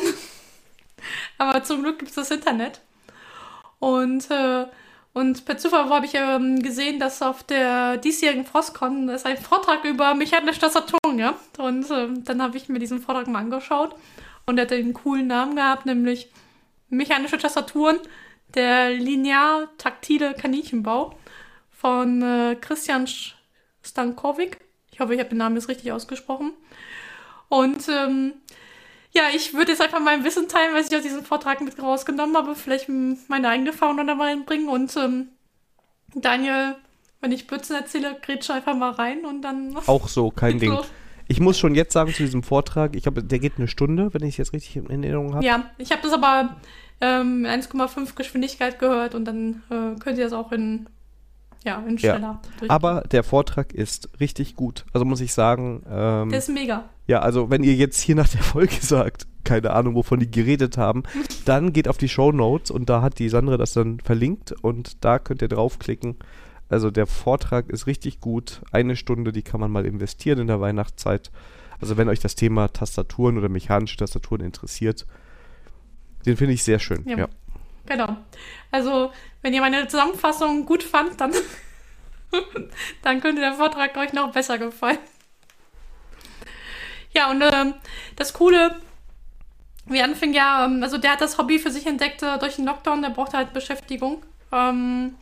Aber 1.38 1.64
zum 1.64 1.84
Glück 1.84 2.00
gibt 2.00 2.10
es 2.10 2.16
das 2.16 2.32
Internet. 2.32 2.82
Und 3.80 4.30
äh, 4.32 4.66
und 5.14 5.46
per 5.46 5.60
Zufall 5.60 5.90
habe 5.90 6.08
ich 6.08 6.16
ähm, 6.16 6.62
gesehen, 6.64 7.00
dass 7.00 7.22
auf 7.22 7.44
der 7.44 7.98
diesjährigen 7.98 8.46
Frostcon 8.46 9.10
ist 9.10 9.28
ein 9.28 9.38
Vortrag 9.38 9.86
über 9.86 10.16
mechanische 10.16 10.62
Tastaturen 10.62 11.20
gab. 11.20 11.38
Und 11.60 11.90
ähm, 11.92 12.24
dann 12.24 12.42
habe 12.42 12.58
ich 12.58 12.68
mir 12.68 12.80
diesen 12.80 13.00
Vortrag 13.00 13.28
mal 13.28 13.40
angeschaut. 13.40 13.96
Und 14.48 14.58
er 14.58 14.66
hat 14.66 14.72
einen 14.72 14.94
coolen 14.94 15.28
Namen 15.28 15.56
gehabt, 15.56 15.86
nämlich 15.86 16.32
Mechanische 16.90 17.38
Tastaturen, 17.38 18.00
der 18.56 18.90
linear-taktile 18.92 20.34
Kaninchenbau 20.34 21.18
von 21.72 22.22
äh, 22.22 22.56
Christian 22.60 23.08
Stankovic. 23.84 24.60
Ich 24.92 25.00
hoffe, 25.00 25.14
ich 25.14 25.20
habe 25.20 25.30
den 25.30 25.38
Namen 25.38 25.56
jetzt 25.56 25.70
richtig 25.70 25.92
ausgesprochen. 25.92 26.54
Und 27.50 27.88
ähm, 27.88 28.34
ja, 29.16 29.24
ich 29.34 29.54
würde 29.54 29.72
jetzt 29.72 29.82
einfach 29.82 30.00
mein 30.00 30.24
Wissen 30.24 30.48
teilen, 30.48 30.74
was 30.74 30.90
ich 30.90 30.98
aus 30.98 31.04
diesem 31.04 31.24
Vortrag 31.24 31.62
mit 31.62 31.82
rausgenommen 31.82 32.36
habe. 32.36 32.56
Vielleicht 32.56 32.90
meine 32.90 33.50
eigene 33.50 33.72
Fauna 33.72 34.04
da 34.04 34.16
mal 34.16 34.30
reinbringen. 34.30 34.68
Und 34.68 34.96
ähm, 34.98 35.28
Daniel, 36.16 36.76
wenn 37.22 37.32
ich 37.32 37.46
Blödsinn 37.46 37.76
erzähle, 37.76 38.18
grätsch 38.22 38.50
einfach 38.50 38.76
mal 38.76 38.92
rein 38.92 39.24
und 39.26 39.44
dann. 39.44 39.78
Auch 39.88 40.08
so, 40.08 40.32
kein 40.32 40.60
Ding. 40.60 40.72
Los. 40.72 40.88
Ich 41.28 41.40
muss 41.40 41.58
schon 41.58 41.76
jetzt 41.76 41.94
sagen 41.94 42.14
zu 42.14 42.24
diesem 42.24 42.44
Vortrag, 42.44 42.96
ich 42.96 43.04
glaube, 43.04 43.24
der 43.24 43.40
geht 43.40 43.54
eine 43.58 43.68
Stunde, 43.68 44.14
wenn 44.14 44.24
ich 44.24 44.34
es 44.34 44.38
jetzt 44.38 44.54
richtig 44.54 44.76
in 44.76 44.90
Erinnerung 44.90 45.36
habe. 45.36 45.46
Ja, 45.46 45.72
ich 45.78 45.92
habe 45.92 46.02
das 46.02 46.12
aber 46.12 46.58
ähm, 47.00 47.46
1,5 47.46 48.16
Geschwindigkeit 48.16 48.78
gehört 48.78 49.16
und 49.16 49.26
dann 49.26 49.64
äh, 49.70 50.00
könnt 50.00 50.18
ihr 50.18 50.26
das 50.26 50.34
auch 50.34 50.52
in 50.52 50.88
ja, 51.64 51.84
in 51.88 51.98
schneller. 51.98 52.42
Ja. 52.62 52.70
Aber 52.70 53.02
der 53.12 53.24
Vortrag 53.24 53.74
ist 53.74 54.10
richtig 54.20 54.56
gut. 54.56 54.86
Also 54.94 55.06
muss 55.06 55.22
ich 55.22 55.34
sagen. 55.34 55.84
Ähm, 55.90 56.30
der 56.30 56.40
ist 56.40 56.50
mega. 56.50 56.86
Ja, 57.08 57.20
also 57.20 57.50
wenn 57.50 57.64
ihr 57.64 57.76
jetzt 57.76 58.00
hier 58.00 58.16
nach 58.16 58.30
der 58.30 58.42
Folge 58.42 58.76
sagt, 58.82 59.28
keine 59.44 59.72
Ahnung, 59.72 59.96
wovon 59.96 60.20
die 60.20 60.32
geredet 60.32 60.78
haben, 60.78 61.04
dann 61.46 61.74
geht 61.74 61.88
auf 61.88 61.98
die 61.98 62.10
Show 62.10 62.32
Notes 62.32 62.72
und 62.72 62.90
da 62.90 63.02
hat 63.02 63.20
die 63.20 63.30
Sandra 63.30 63.58
das 63.58 63.74
dann 63.74 64.00
verlinkt 64.00 64.54
und 64.62 65.04
da 65.04 65.20
könnt 65.20 65.42
ihr 65.42 65.50
draufklicken. 65.50 66.16
Also 66.70 66.92
der 66.92 67.08
Vortrag 67.08 67.70
ist 67.70 67.88
richtig 67.88 68.20
gut. 68.20 68.62
Eine 68.72 68.96
Stunde, 68.96 69.32
die 69.32 69.44
kann 69.44 69.60
man 69.60 69.72
mal 69.72 69.86
investieren 69.86 70.40
in 70.40 70.48
der 70.48 70.60
Weihnachtszeit. 70.60 71.32
Also 71.80 71.98
wenn 71.98 72.10
euch 72.10 72.20
das 72.20 72.36
Thema 72.36 72.70
Tastaturen 72.70 73.38
oder 73.38 73.50
mechanische 73.50 73.98
Tastaturen 73.98 74.42
interessiert, 74.42 75.06
den 76.26 76.38
finde 76.38 76.54
ich 76.54 76.64
sehr 76.64 76.80
schön. 76.80 77.04
Ja. 77.06 77.18
ja. 77.18 77.28
Genau. 77.86 78.18
Also, 78.72 79.12
wenn 79.42 79.54
ihr 79.54 79.62
meine 79.62 79.88
Zusammenfassung 79.88 80.66
gut 80.66 80.84
fand, 80.84 81.20
dann, 81.20 81.34
dann 83.02 83.22
könnte 83.22 83.42
der 83.42 83.54
Vortrag 83.54 83.96
euch 83.98 84.14
noch 84.14 84.32
besser 84.32 84.58
gefallen. 84.58 85.00
Ja, 87.14 87.30
und 87.30 87.42
ähm, 87.42 87.76
das 88.16 88.34
Coole, 88.34 88.76
wie 89.86 90.02
anfing 90.02 90.34
ja, 90.34 90.66
ähm, 90.66 90.82
also 90.82 90.98
der 90.98 91.12
hat 91.12 91.22
das 91.22 91.38
Hobby 91.38 91.60
für 91.60 91.72
sich 91.72 91.86
entdeckt 91.86 92.24
äh, 92.24 92.40
durch 92.40 92.56
den 92.56 92.66
Lockdown, 92.66 93.02
der 93.02 93.10
brauchte 93.10 93.38
halt 93.38 93.54
Beschäftigung. 93.54 94.24
Ähm, 94.52 95.16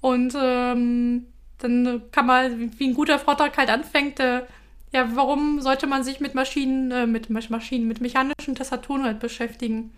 und 0.00 0.34
ähm, 0.34 1.26
dann 1.58 2.02
kann 2.10 2.26
man, 2.26 2.78
wie 2.78 2.88
ein 2.88 2.94
guter 2.94 3.18
Vortrag 3.18 3.56
halt 3.58 3.68
anfängt, 3.68 4.18
äh, 4.20 4.42
ja, 4.92 5.08
warum 5.14 5.60
sollte 5.60 5.86
man 5.86 6.02
sich 6.02 6.20
mit 6.20 6.34
Maschinen, 6.34 6.90
äh, 6.90 7.06
mit 7.06 7.30
Maschinen, 7.30 7.86
mit 7.86 8.00
mechanischen 8.00 8.54
Tastaturen 8.54 9.04
halt 9.04 9.20
beschäftigen? 9.20 9.92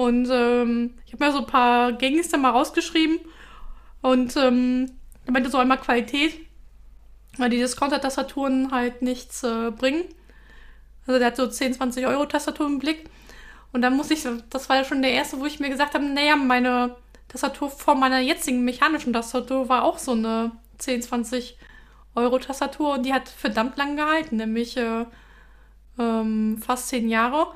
Und 0.00 0.30
ähm, 0.32 0.94
ich 1.04 1.12
habe 1.12 1.26
mir 1.26 1.32
so 1.32 1.40
ein 1.40 1.46
paar 1.46 1.92
gängigste 1.92 2.38
mal 2.38 2.52
rausgeschrieben. 2.52 3.20
Und 4.00 4.34
ähm, 4.34 4.90
ich 5.26 5.30
meinte 5.30 5.50
so 5.50 5.58
einmal 5.58 5.76
Qualität, 5.76 6.40
weil 7.36 7.50
die 7.50 7.58
Discounter-Tastaturen 7.58 8.70
halt 8.70 9.02
nichts 9.02 9.42
äh, 9.42 9.70
bringen. 9.70 10.04
Also 11.06 11.18
der 11.18 11.26
hat 11.26 11.36
so 11.36 11.46
10, 11.46 11.74
20 11.74 12.06
Euro 12.06 12.24
Tastatur 12.24 12.64
im 12.66 12.78
Blick. 12.78 13.10
Und 13.74 13.82
dann 13.82 13.94
muss 13.94 14.10
ich, 14.10 14.26
das 14.48 14.70
war 14.70 14.76
ja 14.76 14.84
schon 14.84 15.02
der 15.02 15.12
erste, 15.12 15.38
wo 15.38 15.44
ich 15.44 15.60
mir 15.60 15.68
gesagt 15.68 15.92
habe, 15.92 16.06
naja, 16.06 16.34
meine 16.34 16.96
Tastatur 17.28 17.68
vor 17.68 17.94
meiner 17.94 18.20
jetzigen 18.20 18.64
mechanischen 18.64 19.12
Tastatur 19.12 19.68
war 19.68 19.84
auch 19.84 19.98
so 19.98 20.12
eine 20.12 20.52
10, 20.78 21.02
20 21.02 21.58
Euro 22.14 22.38
Tastatur 22.38 22.94
und 22.94 23.04
die 23.04 23.12
hat 23.12 23.28
verdammt 23.28 23.76
lang 23.76 23.96
gehalten, 23.96 24.36
nämlich 24.36 24.78
äh, 24.78 25.04
ähm, 25.98 26.56
fast 26.64 26.88
10 26.88 27.10
Jahre. 27.10 27.48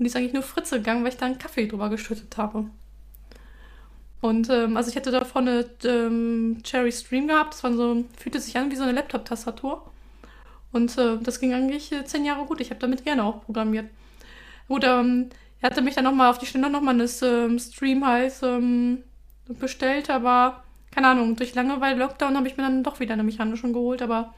Und 0.00 0.04
die 0.04 0.06
ist 0.06 0.16
eigentlich 0.16 0.32
nur 0.32 0.42
Fritze 0.42 0.78
gegangen, 0.78 1.02
weil 1.02 1.10
ich 1.10 1.18
da 1.18 1.26
einen 1.26 1.36
Kaffee 1.36 1.66
drüber 1.66 1.90
geschüttet 1.90 2.38
habe. 2.38 2.64
Und 4.22 4.48
ähm, 4.48 4.78
also 4.78 4.88
ich 4.88 4.96
hätte 4.96 5.10
davor 5.10 5.42
eine 5.42 5.66
ähm, 5.84 6.62
Cherry 6.62 6.90
Stream 6.90 7.28
gehabt, 7.28 7.52
das 7.52 7.62
war 7.62 7.74
so, 7.74 8.06
fühlte 8.16 8.40
sich 8.40 8.56
an 8.56 8.70
wie 8.70 8.76
so 8.76 8.84
eine 8.84 8.92
Laptop-Tastatur. 8.92 9.92
Und 10.72 10.96
äh, 10.96 11.18
das 11.18 11.38
ging 11.38 11.52
eigentlich 11.52 11.92
äh, 11.92 12.02
zehn 12.06 12.24
Jahre 12.24 12.46
gut. 12.46 12.62
Ich 12.62 12.70
habe 12.70 12.80
damit 12.80 13.04
gerne 13.04 13.24
auch 13.24 13.44
programmiert. 13.44 13.90
Gut, 14.68 14.84
ähm, 14.84 15.28
er 15.60 15.68
hatte 15.68 15.82
mich 15.82 15.96
dann 15.96 16.04
nochmal 16.04 16.30
auf 16.30 16.38
die 16.38 16.46
Stelle 16.46 16.70
nochmal 16.70 16.94
eine 16.94 17.06
ähm, 17.22 17.58
Stream 17.58 18.06
halt 18.06 18.32
ähm, 18.42 19.02
bestellt, 19.48 20.08
aber 20.08 20.64
keine 20.90 21.08
Ahnung, 21.08 21.36
durch 21.36 21.54
Langeweile 21.54 21.98
Lockdown 21.98 22.38
habe 22.38 22.48
ich 22.48 22.56
mir 22.56 22.62
dann 22.62 22.82
doch 22.82 23.00
wieder 23.00 23.12
eine 23.12 23.22
mechanische 23.22 23.70
geholt, 23.70 24.00
aber 24.00 24.32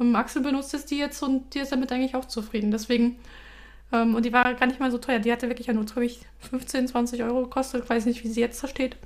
ähm, 0.00 0.16
Axel 0.16 0.40
benutzt 0.40 0.72
es 0.72 0.86
die 0.86 0.96
jetzt 0.96 1.22
und 1.22 1.52
die 1.52 1.58
ist 1.58 1.70
damit 1.70 1.92
eigentlich 1.92 2.14
auch 2.14 2.24
zufrieden. 2.24 2.70
Deswegen, 2.70 3.18
ähm, 3.92 4.14
und 4.14 4.24
die 4.24 4.32
war 4.32 4.54
gar 4.54 4.66
nicht 4.66 4.80
mal 4.80 4.90
so 4.90 4.98
teuer. 4.98 5.18
Die 5.18 5.32
hatte 5.32 5.48
wirklich 5.48 5.66
ja 5.66 5.74
nur, 5.74 5.84
glaube 5.84 6.06
ich, 6.06 6.20
15, 6.50 6.88
20 6.88 7.22
Euro 7.22 7.42
gekostet. 7.42 7.84
Ich 7.84 7.90
weiß 7.90 8.06
nicht, 8.06 8.24
wie 8.24 8.28
sie 8.28 8.40
jetzt 8.40 8.62
da 8.62 8.68
steht. 8.68 8.96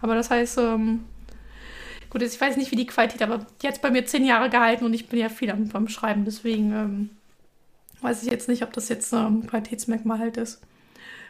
Aber 0.00 0.14
das 0.14 0.30
heißt, 0.30 0.58
ähm, 0.58 1.04
gut, 2.10 2.22
ich 2.22 2.40
weiß 2.40 2.56
nicht, 2.56 2.70
wie 2.70 2.76
die 2.76 2.86
Qualität, 2.86 3.22
aber 3.22 3.46
die 3.62 3.68
hat 3.68 3.82
bei 3.82 3.90
mir 3.90 4.06
zehn 4.06 4.24
Jahre 4.24 4.50
gehalten 4.50 4.84
und 4.84 4.94
ich 4.94 5.08
bin 5.08 5.18
ja 5.18 5.28
viel 5.28 5.50
am, 5.50 5.68
beim 5.68 5.88
Schreiben, 5.88 6.24
deswegen 6.24 6.72
ähm, 6.72 7.10
weiß 8.02 8.22
ich 8.22 8.30
jetzt 8.30 8.48
nicht, 8.48 8.62
ob 8.62 8.72
das 8.72 8.88
jetzt 8.88 9.12
ein 9.14 9.26
ähm, 9.26 9.46
Qualitätsmerkmal 9.46 10.18
halt 10.18 10.36
ist. 10.36 10.60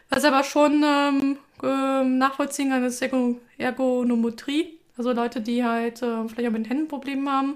Was 0.09 0.25
aber 0.25 0.43
schon 0.43 0.83
ähm, 0.85 1.37
äh, 1.63 2.03
nachvollziehen 2.03 2.69
kann, 2.69 2.83
ist 2.83 3.01
Ergo 3.01 3.39
Ergonometrie. 3.57 4.77
Also 4.97 5.11
Leute, 5.11 5.41
die 5.41 5.63
halt 5.63 6.01
äh, 6.01 6.27
vielleicht 6.27 6.47
auch 6.47 6.57
mit 6.57 6.69
Händen 6.69 6.87
Probleme 6.87 7.31
haben, 7.31 7.55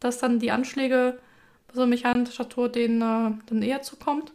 dass 0.00 0.18
dann 0.18 0.38
die 0.38 0.50
Anschläge 0.50 1.18
bei 1.76 1.82
so 1.82 1.82
einer 1.82 1.90
mechanischen 1.90 2.32
Statur 2.32 2.70
denen 2.70 3.02
äh, 3.02 3.36
dann 3.46 3.62
eher 3.62 3.82
zukommt. 3.82 4.32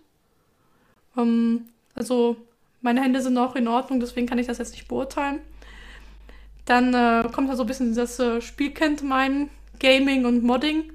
Ähm, 1.17 1.65
also 1.95 2.37
meine 2.81 3.01
Hände 3.01 3.21
sind 3.21 3.37
auch 3.37 3.55
in 3.55 3.67
Ordnung, 3.67 3.99
deswegen 3.99 4.27
kann 4.27 4.37
ich 4.37 4.47
das 4.47 4.59
jetzt 4.59 4.73
nicht 4.73 4.87
beurteilen. 4.87 5.39
Dann 6.65 6.93
äh, 6.93 7.27
kommt 7.31 7.49
da 7.49 7.55
so 7.55 7.63
ein 7.63 7.67
bisschen 7.67 7.95
das 7.95 8.19
äh, 8.19 8.41
Spiel 8.41 8.71
kennt 8.71 9.01
mein 9.01 9.49
Gaming 9.79 10.25
und 10.25 10.43
Modding. 10.43 10.93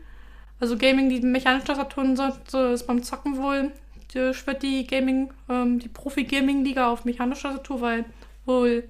Also 0.60 0.78
Gaming, 0.78 1.08
die 1.08 1.20
mechanischen 1.20 1.66
Tastaturen 1.66 2.16
so, 2.16 2.72
ist 2.72 2.86
beim 2.86 3.02
Zocken 3.02 3.36
wohl 3.36 3.72
die, 4.14 4.32
schwört 4.32 4.62
die 4.62 4.86
Gaming, 4.86 5.32
ähm, 5.48 5.80
die 5.80 5.88
Profi-Gaming-Liga 5.88 6.88
auf 6.88 7.04
mechanischer 7.04 7.50
Tastatur, 7.50 7.80
weil 7.80 8.04
wohl 8.44 8.84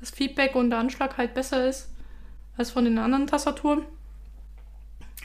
das 0.00 0.10
Feedback 0.10 0.54
und 0.54 0.68
der 0.68 0.78
Anschlag 0.80 1.16
halt 1.16 1.32
besser 1.32 1.66
ist 1.66 1.88
als 2.58 2.70
von 2.70 2.84
den 2.84 2.98
anderen 2.98 3.26
Tastaturen. 3.26 3.86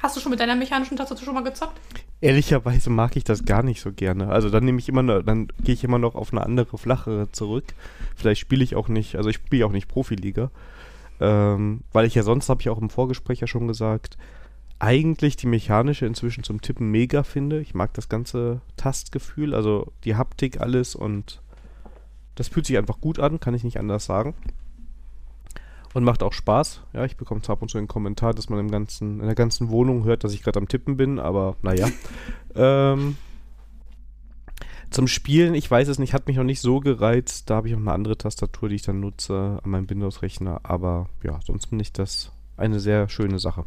Hast 0.01 0.15
du 0.15 0.21
schon 0.21 0.29
mit 0.31 0.39
deiner 0.39 0.55
mechanischen 0.55 0.95
Tastatur 0.95 1.25
schon 1.25 1.33
mal 1.33 1.43
gezockt? 1.43 1.79
Ehrlicherweise 2.21 2.89
mag 2.89 3.15
ich 3.17 3.25
das 3.25 3.43
gar 3.45 3.63
nicht 3.63 3.81
so 3.81 3.91
gerne. 3.91 4.29
Also 4.29 4.49
dann 4.49 4.63
nehme 4.63 4.79
ich 4.79 4.87
immer 4.87 5.03
noch, 5.03 5.21
dann 5.23 5.47
gehe 5.61 5.73
ich 5.73 5.83
immer 5.83 5.99
noch 5.99 6.15
auf 6.15 6.31
eine 6.31 6.41
andere, 6.41 6.77
flachere 6.77 7.31
zurück. 7.31 7.65
Vielleicht 8.15 8.39
spiele 8.39 8.63
ich 8.63 8.75
auch 8.75 8.87
nicht, 8.87 9.15
also 9.15 9.29
ich 9.29 9.35
spiele 9.35 9.65
auch 9.65 9.71
nicht 9.71 9.87
Profiliga. 9.87 10.51
Ähm, 11.19 11.81
weil 11.91 12.05
ich 12.05 12.15
ja 12.15 12.23
sonst, 12.23 12.47
habe 12.47 12.61
ich 12.61 12.69
auch 12.69 12.77
im 12.77 12.89
Vorgespräch 12.89 13.41
ja 13.41 13.47
schon 13.47 13.67
gesagt, 13.67 14.17
eigentlich 14.79 15.35
die 15.35 15.47
mechanische 15.47 16.05
inzwischen 16.05 16.45
zum 16.45 16.61
Tippen 16.61 16.89
mega 16.89 17.23
finde. 17.23 17.59
Ich 17.59 17.73
mag 17.73 17.93
das 17.93 18.07
ganze 18.07 18.61
Tastgefühl, 18.77 19.53
also 19.53 19.91
die 20.05 20.15
Haptik, 20.15 20.61
alles 20.61 20.95
und 20.95 21.41
das 22.35 22.47
fühlt 22.47 22.65
sich 22.65 22.77
einfach 22.77 23.01
gut 23.01 23.19
an, 23.19 23.41
kann 23.41 23.53
ich 23.53 23.65
nicht 23.65 23.77
anders 23.77 24.05
sagen. 24.05 24.33
Und 25.93 26.03
macht 26.03 26.21
auch 26.21 26.33
Spaß. 26.33 26.81
Ja, 26.93 27.05
ich 27.05 27.17
bekomme 27.17 27.41
zwar 27.41 27.53
ab 27.53 27.61
und 27.61 27.69
zu 27.69 27.77
einen 27.77 27.87
Kommentar, 27.87 28.33
dass 28.33 28.49
man 28.49 28.59
im 28.59 28.69
ganzen, 28.69 29.19
in 29.19 29.25
der 29.25 29.35
ganzen 29.35 29.69
Wohnung 29.69 30.03
hört, 30.03 30.23
dass 30.23 30.33
ich 30.33 30.43
gerade 30.43 30.59
am 30.59 30.67
Tippen 30.67 30.97
bin, 30.97 31.19
aber 31.19 31.55
naja. 31.61 31.87
ähm, 32.55 33.17
zum 34.91 35.07
Spielen, 35.07 35.53
ich 35.53 35.69
weiß 35.69 35.87
es 35.87 35.99
nicht, 35.99 36.13
hat 36.13 36.27
mich 36.27 36.37
noch 36.37 36.43
nicht 36.43 36.61
so 36.61 36.79
gereizt. 36.79 37.49
Da 37.49 37.55
habe 37.55 37.67
ich 37.67 37.75
auch 37.75 37.79
eine 37.79 37.91
andere 37.91 38.17
Tastatur, 38.17 38.69
die 38.69 38.75
ich 38.75 38.81
dann 38.81 38.99
nutze 38.99 39.59
an 39.63 39.69
meinem 39.69 39.89
Windows-Rechner. 39.89 40.61
Aber 40.63 41.09
ja, 41.23 41.39
sonst 41.45 41.67
finde 41.67 41.83
ich 41.83 41.93
das 41.93 42.31
eine 42.57 42.79
sehr 42.79 43.07
schöne 43.09 43.39
Sache. 43.39 43.65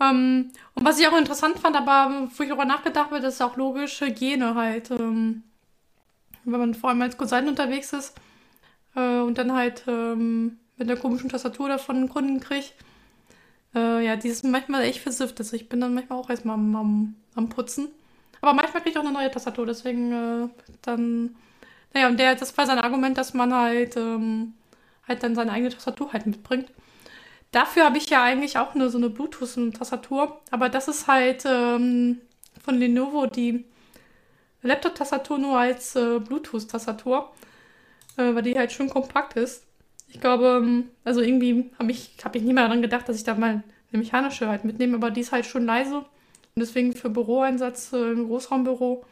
Ähm, 0.00 0.50
und 0.74 0.84
was 0.84 1.00
ich 1.00 1.08
auch 1.08 1.16
interessant 1.16 1.58
fand, 1.58 1.76
aber 1.76 2.28
wo 2.36 2.42
ich 2.42 2.48
darüber 2.48 2.64
nachgedacht 2.64 3.10
habe, 3.10 3.20
das 3.20 3.34
ist 3.34 3.42
auch 3.42 3.56
logisch, 3.56 4.00
Hygiene 4.00 4.54
halt. 4.54 4.90
Ähm, 4.90 5.42
wenn 6.44 6.60
man 6.60 6.74
vor 6.74 6.90
allem 6.90 7.02
als 7.02 7.16
Consultant 7.16 7.48
unterwegs 7.48 7.92
ist 7.92 8.14
äh, 8.96 9.20
und 9.20 9.38
dann 9.38 9.52
halt 9.52 9.84
ähm, 9.86 10.58
mit 10.76 10.90
einer 10.90 10.98
komischen 10.98 11.30
Tastatur 11.30 11.68
davon 11.68 11.96
einen 11.96 12.08
Kunden 12.08 12.40
kriegt, 12.40 12.74
äh, 13.74 14.04
ja, 14.04 14.16
die 14.16 14.28
ist 14.28 14.44
manchmal 14.44 14.82
echt 14.82 15.00
versifft. 15.00 15.38
Also 15.38 15.54
ich 15.54 15.68
bin 15.68 15.80
dann 15.80 15.94
manchmal 15.94 16.18
auch 16.18 16.30
erstmal 16.30 16.54
am, 16.54 16.74
am, 16.74 17.14
am 17.34 17.48
Putzen. 17.48 17.88
Aber 18.40 18.52
manchmal 18.54 18.82
kriege 18.82 18.90
ich 18.90 18.98
auch 18.98 19.04
eine 19.04 19.12
neue 19.12 19.30
Tastatur, 19.30 19.66
deswegen 19.66 20.12
äh, 20.12 20.48
dann. 20.82 21.36
Naja, 21.94 22.08
und 22.08 22.18
der, 22.18 22.34
das 22.34 22.56
war 22.58 22.66
sein 22.66 22.78
Argument, 22.78 23.16
dass 23.16 23.32
man 23.32 23.54
halt, 23.54 23.96
ähm, 23.96 24.54
halt 25.08 25.22
dann 25.22 25.34
seine 25.34 25.52
eigene 25.52 25.70
Tastatur 25.70 26.12
halt 26.12 26.26
mitbringt. 26.26 26.70
Dafür 27.52 27.84
habe 27.84 27.96
ich 27.98 28.10
ja 28.10 28.22
eigentlich 28.22 28.58
auch 28.58 28.74
nur 28.74 28.90
so 28.90 28.98
eine 28.98 29.08
Bluetooth-Tastatur. 29.08 30.40
Aber 30.50 30.68
das 30.68 30.88
ist 30.88 31.06
halt 31.06 31.44
ähm, 31.46 32.20
von 32.62 32.76
Lenovo 32.78 33.26
die 33.26 33.64
Laptop-Tastatur 34.62 35.38
nur 35.38 35.58
als 35.58 35.96
äh, 35.96 36.18
Bluetooth-Tastatur, 36.18 37.32
äh, 38.16 38.34
weil 38.34 38.42
die 38.42 38.58
halt 38.58 38.72
schön 38.72 38.88
kompakt 38.88 39.36
ist. 39.36 39.64
Ich 40.08 40.20
glaube, 40.20 40.62
ähm, 40.62 40.90
also 41.04 41.20
irgendwie 41.20 41.70
habe 41.78 41.90
ich, 41.90 42.16
hab 42.24 42.34
ich 42.36 42.42
nie 42.42 42.52
mehr 42.52 42.64
daran 42.64 42.82
gedacht, 42.82 43.08
dass 43.08 43.16
ich 43.16 43.24
da 43.24 43.34
mal 43.34 43.62
eine 43.92 44.02
mechanische 44.02 44.48
halt 44.48 44.64
mitnehme, 44.64 44.96
aber 44.96 45.10
die 45.10 45.20
ist 45.20 45.32
halt 45.32 45.46
schon 45.46 45.64
leise. 45.64 45.98
Und 45.98 46.60
deswegen 46.60 46.94
für 46.94 47.10
Büroeinsatz 47.10 47.92
äh, 47.92 48.12
im 48.12 48.26
Großraumbüro 48.28 49.04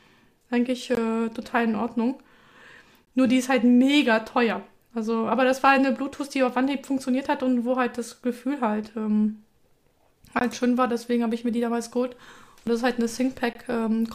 eigentlich 0.51 0.90
äh, 0.90 1.29
total 1.29 1.64
in 1.64 1.77
Ordnung. 1.77 2.23
Nur 3.14 3.29
die 3.29 3.37
ist 3.37 3.49
halt 3.49 3.64
mega 3.64 4.21
teuer. 4.21 4.62
Also, 4.95 5.27
aber 5.27 5.45
das 5.45 5.62
war 5.62 5.71
eine 5.71 5.93
Bluetooth, 5.93 6.33
die 6.33 6.43
auf 6.43 6.57
Anhieb 6.57 6.87
funktioniert 6.87 7.29
hat 7.29 7.43
und 7.43 7.64
wo 7.64 7.77
halt 7.77 7.99
das 7.99 8.23
Gefühl 8.23 8.61
halt, 8.61 8.93
ähm, 8.97 9.43
halt 10.35 10.55
schön 10.55 10.79
war. 10.79 10.88
Deswegen 10.88 11.23
habe 11.23 11.35
ich 11.35 11.45
mir 11.45 11.53
die 11.53 11.61
damals 11.61 11.90
geholt. 11.90 12.12
Und 12.12 12.71
das 12.71 12.77
ist 12.79 12.83
halt 12.83 12.99
eine 12.99 13.09
ThinkPack 13.09 13.64
ähm. 13.69 14.07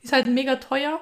Die 0.00 0.04
ist 0.04 0.12
halt 0.12 0.26
mega 0.26 0.56
teuer. 0.56 1.00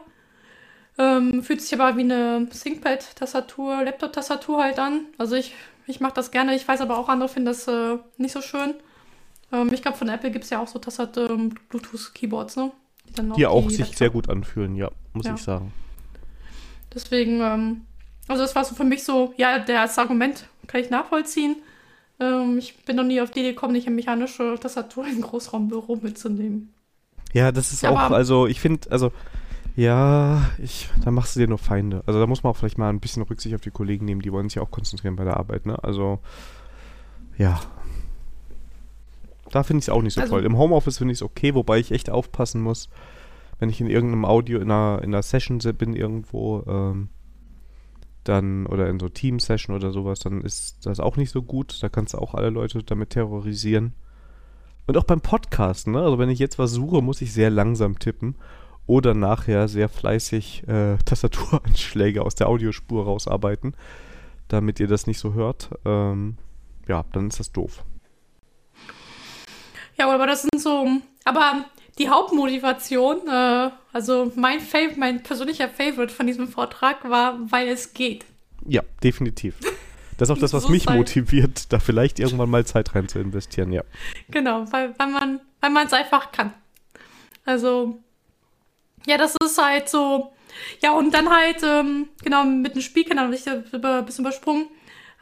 Ähm, 0.99 1.43
fühlt 1.43 1.63
sich 1.63 1.79
aber 1.79 1.97
wie 1.97 2.03
eine 2.03 2.49
ThinkPad-Tastatur, 2.51 3.83
Laptop-Tastatur 3.85 4.63
halt 4.63 4.79
an. 4.79 5.07
Also 5.19 5.37
ich, 5.37 5.55
ich 5.87 6.01
mache 6.01 6.15
das 6.15 6.31
gerne. 6.31 6.55
Ich 6.55 6.67
weiß 6.67 6.81
aber 6.81 6.99
auch, 6.99 7.09
andere 7.09 7.29
finden 7.29 7.47
das 7.47 7.67
äh, 7.67 7.97
nicht 8.19 8.33
so 8.33 8.43
schön. 8.43 8.75
Ähm, 9.53 9.71
ich 9.73 9.83
glaube, 9.83 9.97
von 9.97 10.09
Apple 10.09 10.31
gibt 10.31 10.45
es 10.45 10.51
ja 10.51 10.61
auch 10.61 10.69
so 10.69 10.79
Tastatur, 10.79 11.31
ähm, 11.31 11.55
Bluetooth-Keyboards, 11.71 12.57
ne? 12.57 12.73
Die, 13.09 13.33
die 13.37 13.47
auch 13.47 13.63
die 13.65 13.71
sich 13.71 13.79
Laptop 13.81 13.97
sehr 13.97 14.11
gut 14.11 14.29
anfühlen, 14.29 14.77
ja, 14.77 14.91
muss 15.13 15.27
ja. 15.27 15.35
ich 15.35 15.43
sagen. 15.43 15.73
Deswegen, 16.95 17.41
ähm, 17.41 17.83
also 18.29 18.43
das 18.43 18.55
war 18.55 18.65
so 18.65 18.75
für 18.75 18.85
mich 18.85 19.05
so, 19.05 19.35
ja, 19.37 19.59
das 19.59 19.99
Argument 19.99 20.47
kann 20.67 20.81
ich 20.81 20.91
nachvollziehen. 20.91 21.57
Ähm, 22.21 22.59
ich 22.59 22.85
bin 22.85 22.97
noch 22.97 23.05
nie 23.05 23.21
auf 23.21 23.31
die 23.31 23.41
Idee 23.41 23.53
gekommen, 23.53 23.73
nicht 23.73 23.87
eine 23.87 23.97
mechanische 23.97 24.57
Tastatur 24.61 25.07
in 25.07 25.17
ein 25.17 25.21
Großraumbüro 25.23 25.97
mitzunehmen. 25.97 26.73
Ja, 27.33 27.51
das 27.51 27.73
ist 27.73 27.85
Aber, 27.85 28.07
auch, 28.07 28.11
also 28.11 28.47
ich 28.47 28.61
finde, 28.61 28.91
also 28.91 29.11
ja, 29.75 30.51
ich, 30.59 30.91
da 31.03 31.11
machst 31.11 31.35
du 31.35 31.41
dir 31.41 31.49
nur 31.49 31.59
Feinde. 31.59 32.03
Also 32.07 32.21
da 32.21 32.27
muss 32.27 32.43
man 32.43 32.51
auch 32.51 32.57
vielleicht 32.57 32.79
mal 32.79 32.91
ein 32.91 33.01
bisschen 33.01 33.23
Rücksicht 33.23 33.55
auf 33.55 33.63
die 33.63 33.71
Kollegen 33.71 34.05
nehmen, 34.05 34.21
die 34.21 34.33
wollen 34.33 34.49
sich 34.49 34.61
auch 34.61 34.71
konzentrieren 34.71 35.17
bei 35.17 35.25
der 35.25 35.39
Arbeit, 35.39 35.65
ne? 35.65 35.83
Also, 35.83 36.21
ja. 37.39 37.61
Da 39.51 39.63
finde 39.63 39.79
ich 39.79 39.85
es 39.85 39.89
auch 39.89 40.03
nicht 40.03 40.15
so 40.15 40.21
also, 40.21 40.35
toll. 40.35 40.45
Im 40.45 40.59
Homeoffice 40.59 40.99
finde 40.99 41.13
ich 41.13 41.19
es 41.19 41.23
okay, 41.23 41.55
wobei 41.55 41.79
ich 41.79 41.93
echt 41.93 42.11
aufpassen 42.11 42.61
muss, 42.61 42.91
wenn 43.59 43.71
ich 43.71 43.81
in 43.81 43.89
irgendeinem 43.89 44.25
Audio, 44.25 44.59
in 44.59 44.71
einer, 44.71 45.01
in 45.03 45.15
einer 45.15 45.23
Session 45.23 45.59
bin 45.59 45.95
irgendwo, 45.95 46.65
ähm, 46.67 47.09
dann, 48.25 48.67
oder 48.67 48.89
in 48.89 49.01
so 49.01 49.09
Team-Session 49.09 49.75
oder 49.75 49.91
sowas, 49.91 50.21
dann 50.21 50.43
ist 50.43 50.87
das 50.87 51.01
auch 51.01 51.17
nicht 51.17 51.31
so 51.31 51.43
gut. 51.43 51.83
Da 51.83 51.89
kannst 51.89 52.15
du 52.15 52.19
auch 52.19 52.35
alle 52.35 52.51
Leute 52.51 52.83
damit 52.83 53.11
terrorisieren. 53.11 53.95
Und 54.87 54.97
auch 54.97 55.05
beim 55.05 55.21
Podcasten, 55.21 55.93
ne? 55.93 56.03
Also 56.03 56.19
wenn 56.19 56.29
ich 56.29 56.39
jetzt 56.39 56.59
was 56.59 56.73
suche, 56.73 57.03
muss 57.03 57.21
ich 57.21 57.33
sehr 57.33 57.51
langsam 57.51 57.99
tippen 57.99 58.37
oder 58.87 59.15
nachher 59.15 59.69
sehr 59.69 59.89
fleißig 59.89 60.67
äh, 60.69 60.97
Tastaturanschläge 61.05 62.23
aus 62.23 62.35
der 62.35 62.49
Audiospur 62.49 63.05
rausarbeiten, 63.05 63.75
damit 64.49 64.81
ihr 64.81 64.89
das 64.89 65.07
nicht 65.07 65.19
so 65.19 65.35
hört. 65.35 65.71
Ähm, 65.85 66.37
ja, 66.89 67.05
dann 67.13 67.29
ist 67.29 67.41
das 67.41 67.53
doof. 67.53 67.85
Ja, 69.99 70.13
aber 70.13 70.27
das 70.27 70.43
sind 70.43 70.61
so. 70.61 70.89
Aber 71.25 71.65
die 71.99 72.09
Hauptmotivation, 72.09 73.29
äh, 73.29 73.71
also 73.93 74.33
mein, 74.35 74.61
mein 74.97 75.23
persönlicher 75.23 75.69
Favorite 75.69 76.13
von 76.13 76.27
diesem 76.27 76.49
Vortrag 76.49 77.09
war, 77.09 77.39
weil 77.51 77.69
es 77.69 77.95
geht. 77.95 78.25
Ja, 78.67 78.83
definitiv. 79.03 79.57
Das 80.17 80.29
ist 80.29 80.37
auch 80.37 80.39
das, 80.41 80.53
was 80.53 80.65
So 80.65 80.71
mich 80.71 80.89
motiviert, 80.89 81.73
da 81.73 81.79
vielleicht 81.79 82.19
irgendwann 82.19 82.51
mal 82.51 82.65
Zeit 82.65 82.95
rein 82.95 83.09
zu 83.09 83.19
investieren, 83.21 83.73
ja. 83.73 83.83
Genau, 84.31 84.65
weil, 84.73 84.95
weil 84.99 85.09
man 85.09 85.41
weil 85.63 85.71
man 85.71 85.87
es 85.87 85.93
einfach 85.93 86.33
kann. 86.33 86.53
Also, 87.47 88.03
ja, 89.07 89.17
das 89.19 89.35
ist 89.45 89.61
halt 89.63 89.89
so. 89.89 90.33
Ja, 90.83 90.93
und 90.93 91.13
dann 91.15 91.31
halt, 91.31 91.63
ähm, 91.65 92.09
genau, 92.23 92.45
mit 92.45 92.75
dem 92.75 92.83
Spielkanal, 92.83 93.25
habe 93.25 93.35
ich 93.35 93.47
über, 93.73 93.99
ein 93.99 94.05
bisschen 94.05 94.25
übersprungen, 94.25 94.67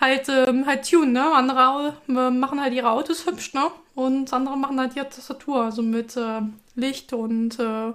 halt, 0.00 0.28
ähm, 0.28 0.66
halt 0.66 0.88
Tune, 0.88 1.12
ne? 1.12 1.32
Andere 1.34 1.94
machen 2.08 2.60
halt 2.60 2.74
ihre 2.74 2.90
Autos 2.90 3.26
hübsch, 3.26 3.54
ne? 3.54 3.70
Und 3.94 4.32
andere 4.32 4.56
machen 4.56 4.80
halt 4.80 4.96
ihre 4.96 5.08
Tastatur, 5.08 5.64
also 5.64 5.82
mit 5.82 6.16
äh, 6.16 6.40
Licht 6.74 7.12
und 7.12 7.58
äh, 7.58 7.92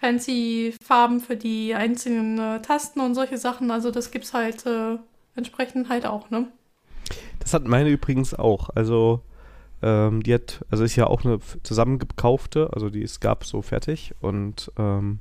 fancy 0.00 0.74
Farben 0.82 1.20
für 1.20 1.36
die 1.36 1.74
einzelnen 1.74 2.38
äh, 2.38 2.62
Tasten 2.62 3.00
und 3.00 3.14
solche 3.14 3.38
Sachen. 3.38 3.70
Also 3.70 3.90
das 3.90 4.10
gibt's 4.10 4.34
halt 4.34 4.66
äh, 4.66 4.98
entsprechend 5.36 5.88
halt 5.88 6.06
auch, 6.06 6.30
ne? 6.30 6.48
Das 7.38 7.54
hat 7.54 7.64
meine 7.66 7.90
übrigens 7.90 8.34
auch. 8.34 8.70
Also, 8.74 9.20
ähm, 9.82 10.22
die 10.22 10.34
hat, 10.34 10.64
also 10.70 10.84
ist 10.84 10.96
ja 10.96 11.06
auch 11.06 11.24
eine 11.24 11.38
zusammengekaufte, 11.62 12.70
also 12.72 12.90
die 12.90 13.02
es 13.02 13.20
gab 13.20 13.44
so 13.44 13.62
fertig 13.62 14.14
und 14.20 14.70
ähm, 14.76 15.20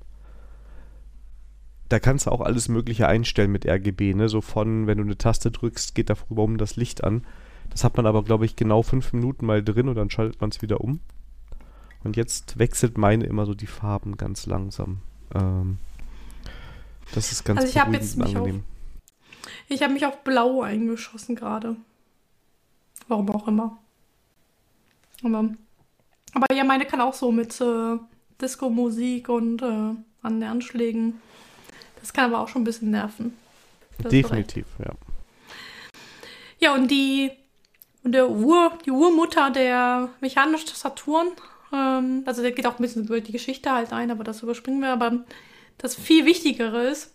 da 1.88 2.00
kannst 2.00 2.28
du 2.28 2.32
auch 2.32 2.41
alles 2.41 2.69
Mögliche 2.69 3.08
einstellen 3.08 3.52
mit 3.52 3.65
RGB, 3.65 4.13
ne? 4.13 4.30
So 4.30 4.41
von, 4.41 4.86
wenn 4.86 4.98
du 5.00 5.04
eine 5.04 5.17
Taste 5.17 5.50
drückst, 5.50 5.95
geht 5.95 6.10
da 6.12 6.15
oben 6.30 6.58
das 6.60 6.76
Licht 6.76 7.04
an. 7.04 7.26
Das 7.72 7.84
hat 7.84 7.98
man 7.98 8.06
aber, 8.06 8.24
glaube 8.24 8.45
ich, 8.45 8.56
genau 8.56 8.84
fünf 8.84 9.12
Minuten 9.13 9.45
mal 9.45 9.63
drin 9.63 9.89
und 9.89 9.95
dann 9.95 10.10
schaltet 10.12 10.39
man 10.39 10.52
es 10.52 10.62
wieder 10.62 10.82
um. 10.82 11.00
Und 12.04 12.15
jetzt 12.15 12.60
wechselt 12.60 12.98
meine 12.98 13.26
immer 13.26 13.45
so 13.45 13.56
die 13.56 13.67
Farben 13.67 14.17
ganz 14.17 14.45
langsam. 14.45 15.00
Ähm, 15.34 15.80
das 17.13 17.32
ist 17.32 17.43
ganz 17.43 17.60
Also 17.62 17.69
ich 17.72 17.78
hab 17.78 17.86
beruhigend 17.88 18.04
jetzt 18.06 18.17
mich 18.17 18.36
auf- 18.38 18.43
angenehm. 18.43 18.63
Ich 19.67 19.82
habe 19.82 19.93
mich 19.93 20.06
auf 20.06 20.24
Blau 20.24 20.62
eingeschossen 20.62 21.36
gerade. 21.36 21.76
Warum 23.08 23.30
auch 23.32 23.48
immer. 23.48 23.78
Aber, 25.23 25.49
aber 26.34 26.55
ja, 26.55 26.63
meine 26.63 26.86
kann 26.86 27.01
auch 27.01 27.13
so 27.13 27.32
mit 27.32 27.60
äh, 27.62 27.97
Disco-Musik 28.41 29.29
und 29.29 29.62
äh, 29.62 29.65
an 29.65 30.39
den 30.39 30.43
Anschlägen. 30.43 31.21
Das 31.99 32.13
kann 32.13 32.32
aber 32.32 32.41
auch 32.41 32.47
schon 32.47 32.62
ein 32.62 32.65
bisschen 32.65 32.91
nerven. 32.91 33.34
Da 33.97 34.05
hast 34.05 34.12
du 34.12 34.17
recht. 34.17 34.29
Definitiv, 34.29 34.65
ja. 34.79 34.93
Ja, 36.60 36.73
und 36.73 36.89
die, 36.91 37.32
und 38.03 38.12
der 38.12 38.29
Ur, 38.29 38.77
die 38.86 38.91
Urmutter 38.91 39.49
der 39.49 40.10
mechanischen 40.19 40.67
Tastaturen, 40.67 41.29
ähm, 41.73 42.23
also 42.25 42.41
der 42.41 42.51
geht 42.51 42.65
auch 42.65 42.79
ein 42.79 42.82
bisschen 42.82 43.05
über 43.05 43.21
die 43.21 43.32
Geschichte 43.32 43.71
halt 43.71 43.93
ein, 43.93 44.12
aber 44.12 44.23
das 44.23 44.43
überspringen 44.43 44.82
wir. 44.82 44.91
Aber 44.91 45.23
das 45.77 45.95
viel 45.95 46.25
Wichtigere 46.25 46.88
ist, 46.88 47.13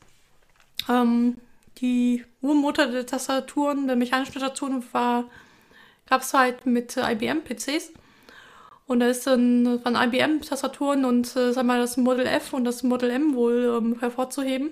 ähm, 0.88 1.36
die 1.78 2.24
Urmutter 2.40 2.90
der 2.90 3.06
Tastaturen, 3.06 3.86
der 3.86 3.96
mechanischen 3.96 4.34
Tastaturen 4.34 4.82
war, 4.92 5.24
gab 6.08 6.22
es 6.22 6.34
halt 6.34 6.66
mit 6.66 6.96
IBM-PCs. 6.96 7.92
Und 8.86 9.00
da 9.00 9.06
ist 9.08 9.26
dann 9.26 9.80
von 9.82 9.96
IBM-Tastaturen 9.96 11.04
und 11.04 11.34
äh, 11.36 11.52
sag 11.52 11.64
mal 11.64 11.80
das 11.80 11.96
Model 11.96 12.26
F 12.26 12.52
und 12.52 12.64
das 12.64 12.82
Model 12.82 13.10
M 13.10 13.34
wohl 13.34 13.78
ähm, 13.78 13.98
hervorzuheben. 14.00 14.68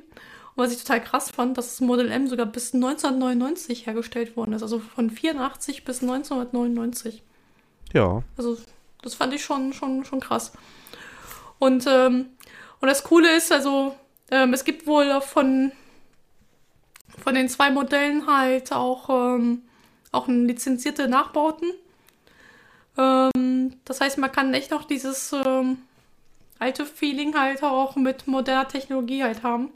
Und 0.54 0.64
was 0.64 0.72
ich 0.72 0.82
total 0.82 1.02
krass 1.02 1.30
fand, 1.30 1.56
dass 1.56 1.68
das 1.68 1.80
Model 1.80 2.10
M 2.10 2.26
sogar 2.26 2.44
bis 2.44 2.74
1999 2.74 3.86
hergestellt 3.86 4.36
worden 4.36 4.52
ist. 4.52 4.62
Also 4.62 4.80
von 4.80 5.08
84 5.08 5.84
bis 5.84 6.02
1999. 6.02 7.22
Ja, 7.94 8.22
Also 8.36 8.58
das 9.02 9.14
fand 9.14 9.32
ich 9.32 9.42
schon, 9.42 9.72
schon, 9.72 10.04
schon 10.04 10.20
krass. 10.20 10.52
Und, 11.58 11.86
ähm, 11.86 12.26
und 12.80 12.88
das 12.88 13.04
Coole 13.04 13.34
ist, 13.34 13.50
also 13.50 13.94
ähm, 14.30 14.52
es 14.52 14.64
gibt 14.64 14.86
wohl 14.86 15.20
von, 15.20 15.72
von 17.18 17.34
den 17.34 17.48
zwei 17.48 17.70
Modellen 17.70 18.26
halt 18.26 18.72
auch, 18.72 19.08
ähm, 19.08 19.62
auch 20.12 20.28
lizenzierte 20.28 21.08
Nachbauten. 21.08 21.72
Ähm, 22.96 23.74
das 23.84 24.00
heißt, 24.00 24.18
man 24.18 24.30
kann 24.30 24.54
echt 24.54 24.70
noch 24.70 24.84
dieses 24.84 25.32
ähm, 25.32 25.78
alte 26.58 26.86
Feeling 26.86 27.34
halt 27.34 27.62
auch 27.62 27.96
mit 27.96 28.26
moderner 28.26 28.68
Technologie 28.68 29.24
halt 29.24 29.42
haben. 29.42 29.70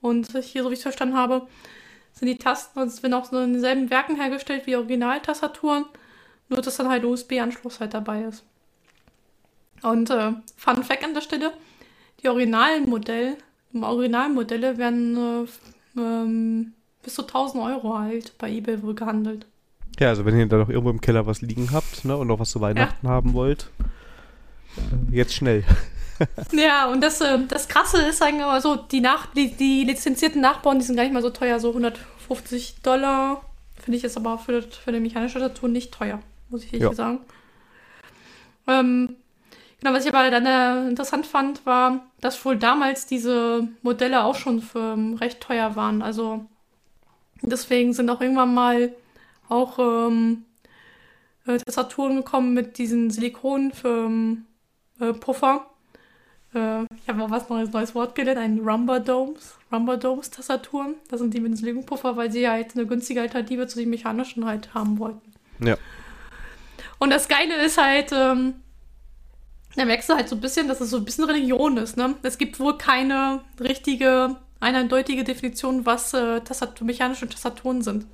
Und 0.00 0.36
hier, 0.38 0.62
so 0.62 0.70
wie 0.70 0.74
ich 0.74 0.80
es 0.80 0.84
verstanden 0.84 1.16
habe, 1.16 1.48
sind 2.12 2.28
die 2.28 2.38
Tasten, 2.38 2.78
also 2.78 2.94
es 2.94 3.02
werden 3.02 3.14
auch 3.14 3.24
so 3.24 3.40
in 3.40 3.54
denselben 3.54 3.90
Werken 3.90 4.16
hergestellt 4.16 4.66
wie 4.66 4.76
Originaltastaturen. 4.76 5.86
Nur, 6.48 6.60
dass 6.60 6.76
dann 6.76 6.88
halt 6.88 7.04
USB-Anschluss 7.04 7.80
halt 7.80 7.94
dabei 7.94 8.22
ist. 8.24 8.44
Und 9.82 10.10
äh, 10.10 10.32
Fun 10.56 10.84
Fact 10.84 11.04
an 11.04 11.14
der 11.14 11.22
Stelle: 11.22 11.52
Die 12.22 12.28
originalen 12.28 12.88
Modell, 12.88 13.38
Originalmodelle 13.72 14.76
werden 14.76 15.46
äh, 15.96 16.00
ähm, 16.00 16.74
bis 17.02 17.14
zu 17.14 17.22
1000 17.22 17.62
Euro 17.64 17.98
halt 17.98 18.36
bei 18.38 18.50
eBay 18.50 18.82
wohl 18.82 18.94
gehandelt. 18.94 19.46
Ja, 20.02 20.08
also 20.08 20.24
wenn 20.24 20.36
ihr 20.36 20.46
da 20.46 20.56
noch 20.56 20.68
irgendwo 20.68 20.90
im 20.90 21.00
Keller 21.00 21.26
was 21.28 21.42
liegen 21.42 21.70
habt 21.72 22.04
ne, 22.04 22.16
und 22.16 22.26
noch 22.26 22.40
was 22.40 22.50
zu 22.50 22.60
Weihnachten 22.60 23.06
haben 23.06 23.34
wollt, 23.34 23.70
äh, 24.76 25.16
jetzt 25.16 25.34
schnell. 25.34 25.64
Ja, 26.52 26.86
und 26.86 27.00
das, 27.00 27.20
äh, 27.20 27.38
das 27.48 27.66
Krasse 27.66 28.00
ist 28.02 28.22
eigentlich 28.22 28.44
aber 28.44 28.60
so, 28.60 28.76
die, 28.76 29.00
Nach 29.00 29.26
die, 29.34 29.50
die 29.56 29.82
lizenzierten 29.82 30.40
Nachbauen, 30.40 30.78
die 30.78 30.84
sind 30.84 30.94
gar 30.94 31.02
nicht 31.02 31.12
mal 31.12 31.22
so 31.22 31.30
teuer, 31.30 31.58
so 31.58 31.68
150 31.70 32.76
Dollar. 32.82 33.42
Finde 33.76 33.96
ich 33.96 34.04
jetzt 34.04 34.16
aber 34.16 34.38
für, 34.38 34.62
für 34.62 34.88
eine 34.88 35.00
mechanische 35.00 35.40
Tastatur 35.40 35.68
nicht 35.68 35.92
teuer, 35.92 36.20
muss 36.48 36.62
ich 36.62 36.72
ehrlich 36.74 36.90
Ja. 36.90 36.94
sagen. 36.94 37.20
Ähm, 38.68 39.16
genau, 39.80 39.94
was 39.94 40.04
ich 40.04 40.14
aber 40.14 40.30
dann 40.30 40.46
äh, 40.46 40.88
interessant 40.90 41.26
fand, 41.26 41.66
war, 41.66 42.06
dass 42.20 42.44
wohl 42.44 42.56
damals 42.56 43.06
diese 43.06 43.66
Modelle 43.82 44.22
auch 44.22 44.36
schon 44.36 44.62
für, 44.62 44.92
ähm, 44.92 45.14
recht 45.14 45.40
teuer 45.40 45.74
waren. 45.74 46.02
Also 46.02 46.44
deswegen 47.40 47.94
sind 47.94 48.08
auch 48.10 48.20
irgendwann 48.20 48.54
mal 48.54 48.92
auch 49.52 49.78
ähm, 49.78 50.44
äh, 51.46 51.58
Tastaturen 51.58 52.16
gekommen 52.16 52.54
mit 52.54 52.78
diesen 52.78 53.10
Silikon 53.10 53.72
für 53.72 54.06
ähm, 54.06 54.46
äh, 55.00 55.12
Puffer. 55.12 55.66
Äh, 56.54 56.82
ich 56.82 57.08
habe 57.08 57.22
auch 57.22 57.30
was 57.30 57.48
neues, 57.48 57.72
neues 57.72 57.94
Wort 57.94 58.14
gelernt, 58.14 58.38
ein 58.38 58.58
Rumba 58.60 58.98
Domes. 58.98 59.54
Rumba 59.70 59.96
Domes 59.96 60.30
Tastaturen. 60.30 60.94
Das 61.08 61.20
sind 61.20 61.34
die 61.34 61.40
mit 61.40 61.52
dem 61.52 61.56
Silikonpuffer, 61.56 62.16
weil 62.16 62.30
sie 62.30 62.48
halt 62.48 62.74
eine 62.74 62.86
günstige 62.86 63.20
Alternative 63.20 63.66
zu 63.66 63.78
den 63.78 63.90
mechanischen 63.90 64.44
halt 64.44 64.74
haben 64.74 64.98
wollten. 64.98 65.32
Ja. 65.64 65.76
Und 66.98 67.10
das 67.10 67.28
Geile 67.28 67.56
ist 67.64 67.78
halt, 67.78 68.12
ähm, 68.12 68.54
da 69.76 69.84
merkst 69.84 70.08
du 70.08 70.14
halt 70.14 70.28
so 70.28 70.36
ein 70.36 70.40
bisschen, 70.40 70.68
dass 70.68 70.80
es 70.80 70.90
so 70.90 70.98
ein 70.98 71.04
bisschen 71.04 71.24
Religion 71.24 71.76
ist, 71.78 71.96
ne? 71.96 72.14
Es 72.22 72.38
gibt 72.38 72.60
wohl 72.60 72.78
keine 72.78 73.40
richtige, 73.58 74.36
eindeutige 74.60 75.24
Definition, 75.24 75.86
was 75.86 76.14
äh, 76.14 76.40
Tastatur, 76.40 76.86
mechanische 76.86 77.28
Tastaturen 77.28 77.82
sind. 77.82 78.06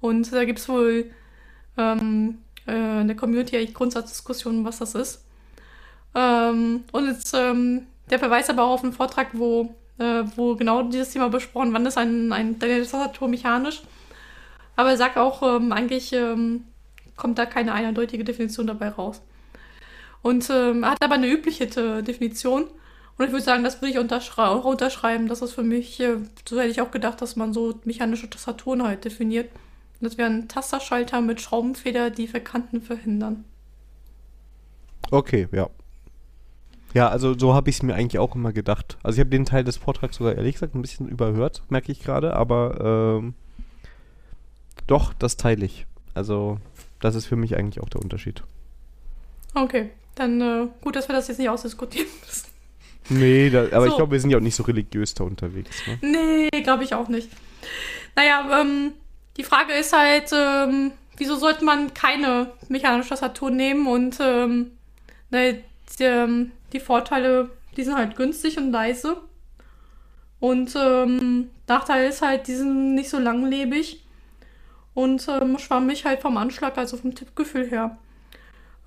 Und 0.00 0.32
da 0.32 0.44
gibt 0.44 0.58
es 0.58 0.68
wohl 0.68 1.10
ähm, 1.76 2.38
äh, 2.66 3.00
in 3.00 3.08
der 3.08 3.16
Community 3.16 3.56
eigentlich 3.56 3.74
Grundsatzdiskussionen, 3.74 4.64
was 4.64 4.78
das 4.78 4.94
ist. 4.94 5.24
Ähm, 6.14 6.84
und 6.92 7.06
jetzt, 7.06 7.34
ähm, 7.34 7.86
der 8.10 8.18
verweist 8.18 8.50
aber 8.50 8.64
auch 8.64 8.74
auf 8.74 8.82
einen 8.82 8.92
Vortrag, 8.92 9.28
wo, 9.32 9.74
äh, 9.98 10.22
wo 10.36 10.56
genau 10.56 10.82
dieses 10.82 11.10
Thema 11.10 11.28
besprochen, 11.28 11.72
wann 11.72 11.86
ist 11.86 11.98
ein, 11.98 12.32
ein, 12.32 12.58
Tastatur 12.58 13.28
mechanisch. 13.28 13.82
Aber 14.76 14.90
er 14.90 14.96
sagt 14.96 15.16
auch, 15.18 15.42
ähm, 15.42 15.72
eigentlich 15.72 16.12
ähm, 16.12 16.64
kommt 17.16 17.38
da 17.38 17.46
keine 17.46 17.72
eindeutige 17.72 18.24
Definition 18.24 18.66
dabei 18.66 18.88
raus. 18.88 19.20
Und 20.22 20.48
ähm, 20.50 20.82
er 20.82 20.92
hat 20.92 21.02
aber 21.02 21.14
eine 21.14 21.28
übliche 21.28 21.64
äh, 21.64 22.02
Definition. 22.02 22.64
Und 23.16 23.26
ich 23.26 23.32
würde 23.32 23.44
sagen, 23.44 23.64
das 23.64 23.80
würde 23.80 23.92
ich 23.92 23.98
unterschrei 23.98 24.46
auch 24.46 24.64
unterschreiben. 24.64 25.28
Das 25.28 25.42
ist 25.42 25.52
für 25.52 25.62
mich, 25.62 26.00
äh, 26.00 26.16
so 26.48 26.58
hätte 26.58 26.70
ich 26.70 26.80
auch 26.80 26.90
gedacht, 26.90 27.20
dass 27.20 27.36
man 27.36 27.52
so 27.52 27.78
mechanische 27.84 28.28
Tastaturen 28.28 28.82
halt 28.82 29.04
definiert. 29.04 29.50
Und 30.00 30.06
das 30.06 30.18
wäre 30.18 30.30
ein 30.30 30.48
Tasterschalter 30.48 31.20
mit 31.20 31.40
Schraubenfeder, 31.40 32.10
die 32.10 32.26
Verkanten 32.26 32.80
verhindern. 32.80 33.44
Okay, 35.10 35.48
ja. 35.52 35.68
Ja, 36.94 37.08
also 37.08 37.38
so 37.38 37.54
habe 37.54 37.70
ich 37.70 37.76
es 37.76 37.82
mir 37.82 37.94
eigentlich 37.94 38.18
auch 38.18 38.34
immer 38.34 38.52
gedacht. 38.52 38.98
Also 39.02 39.16
ich 39.16 39.20
habe 39.20 39.30
den 39.30 39.44
Teil 39.44 39.62
des 39.62 39.76
Vortrags 39.76 40.16
sogar 40.16 40.34
ehrlich 40.34 40.54
gesagt 40.54 40.74
ein 40.74 40.82
bisschen 40.82 41.08
überhört, 41.08 41.62
merke 41.68 41.92
ich 41.92 42.00
gerade, 42.02 42.34
aber 42.34 43.18
ähm, 43.20 43.34
doch, 44.86 45.12
das 45.14 45.36
teile 45.36 45.64
ich. 45.64 45.86
Also 46.14 46.58
das 46.98 47.14
ist 47.14 47.26
für 47.26 47.36
mich 47.36 47.56
eigentlich 47.56 47.80
auch 47.82 47.88
der 47.88 48.00
Unterschied. 48.02 48.42
Okay, 49.54 49.90
dann 50.16 50.40
äh, 50.40 50.66
gut, 50.80 50.96
dass 50.96 51.08
wir 51.08 51.14
das 51.14 51.28
jetzt 51.28 51.38
nicht 51.38 51.48
ausdiskutieren 51.48 52.08
müssen. 52.26 52.48
Nee, 53.08 53.50
da, 53.50 53.66
aber 53.72 53.86
ich 53.86 53.92
So. 53.92 53.96
glaube, 53.98 54.12
wir 54.12 54.20
sind 54.20 54.30
ja 54.30 54.38
auch 54.38 54.42
nicht 54.42 54.54
so 54.56 54.62
religiös 54.64 55.14
da 55.14 55.24
unterwegs. 55.24 55.76
Ne? 55.86 56.48
Nee, 56.52 56.62
glaube 56.62 56.84
ich 56.84 56.94
auch 56.94 57.08
nicht. 57.08 57.28
Naja, 58.16 58.60
ähm, 58.60 58.92
die 59.40 59.44
Frage 59.44 59.72
ist 59.72 59.96
halt, 59.96 60.32
ähm, 60.34 60.92
wieso 61.16 61.34
sollte 61.34 61.64
man 61.64 61.94
keine 61.94 62.52
mechanische 62.68 63.08
Tastatur 63.08 63.50
nehmen 63.50 63.86
und 63.86 64.18
ähm, 64.20 64.72
ne, 65.30 65.64
die, 65.98 66.04
ähm, 66.04 66.52
die 66.74 66.80
Vorteile, 66.80 67.48
die 67.74 67.82
sind 67.82 67.96
halt 67.96 68.16
günstig 68.16 68.58
und 68.58 68.70
leise. 68.70 69.16
Und 70.40 70.74
ähm, 70.76 71.48
Nachteil 71.66 72.10
ist 72.10 72.20
halt, 72.20 72.48
die 72.48 72.54
sind 72.54 72.94
nicht 72.94 73.08
so 73.08 73.18
langlebig 73.18 74.04
und 74.92 75.26
ähm, 75.28 75.58
schwammig 75.58 76.04
halt 76.04 76.20
vom 76.20 76.36
Anschlag, 76.36 76.76
also 76.76 76.98
vom 76.98 77.14
Tippgefühl 77.14 77.66
her. 77.70 77.96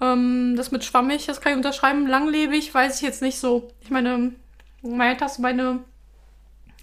Ähm, 0.02 0.54
das 0.56 0.70
mit 0.70 0.84
schwammig, 0.84 1.26
das 1.26 1.42
kann 1.42 1.54
ich 1.54 1.58
unterschreiben. 1.58 2.06
Langlebig 2.06 2.72
weiß 2.72 2.98
ich 2.98 3.02
jetzt 3.02 3.24
nicht 3.24 3.40
so. 3.40 3.72
Ich 3.82 3.90
meine, 3.90 4.34
meine 4.84 5.18
Taste, 5.18 5.42
meine 5.42 5.80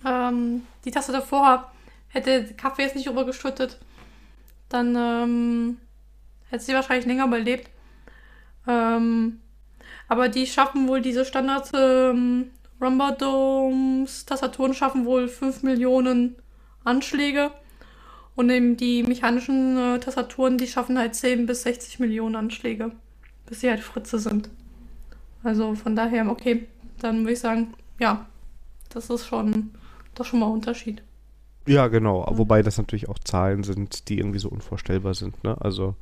ähm, 0.04 0.66
die 0.84 0.90
Taste 0.90 1.12
davor, 1.12 1.70
hätte 2.10 2.54
Kaffee 2.54 2.82
jetzt 2.82 2.96
nicht 2.96 3.06
übergeschüttet, 3.06 3.78
dann 4.68 4.94
ähm, 4.96 5.78
hätte 6.50 6.64
sie 6.64 6.74
wahrscheinlich 6.74 7.06
länger 7.06 7.26
überlebt. 7.26 7.70
Ähm, 8.66 9.40
aber 10.08 10.28
die 10.28 10.46
schaffen 10.46 10.88
wohl 10.88 11.00
diese 11.00 11.24
Standard 11.24 11.70
ähm, 11.74 12.50
Rumba-Domes, 12.80 14.26
Tastaturen 14.26 14.74
schaffen 14.74 15.04
wohl 15.04 15.28
5 15.28 15.62
Millionen 15.62 16.36
Anschläge. 16.84 17.52
Und 18.36 18.48
eben 18.50 18.76
die 18.76 19.02
mechanischen 19.02 19.76
äh, 19.76 19.98
Tastaturen, 19.98 20.56
die 20.56 20.66
schaffen 20.66 20.98
halt 20.98 21.14
10 21.14 21.46
bis 21.46 21.62
60 21.62 21.98
Millionen 21.98 22.36
Anschläge, 22.36 22.92
bis 23.46 23.60
sie 23.60 23.68
halt 23.68 23.80
Fritze 23.80 24.18
sind. 24.18 24.48
Also 25.42 25.74
von 25.74 25.94
daher, 25.94 26.28
okay, 26.28 26.66
dann 27.00 27.20
würde 27.20 27.32
ich 27.32 27.40
sagen, 27.40 27.74
ja, 27.98 28.26
das 28.88 29.10
ist 29.10 29.26
schon, 29.26 29.72
ist 30.18 30.26
schon 30.26 30.40
mal 30.40 30.46
ein 30.46 30.52
Unterschied. 30.52 31.02
Ja, 31.66 31.88
genau. 31.88 32.26
Wobei 32.30 32.62
das 32.62 32.78
natürlich 32.78 33.08
auch 33.08 33.18
Zahlen 33.18 33.62
sind, 33.62 34.08
die 34.08 34.18
irgendwie 34.18 34.38
so 34.38 34.48
unvorstellbar 34.48 35.14
sind. 35.14 35.42
Ne? 35.44 35.56
Also 35.60 35.94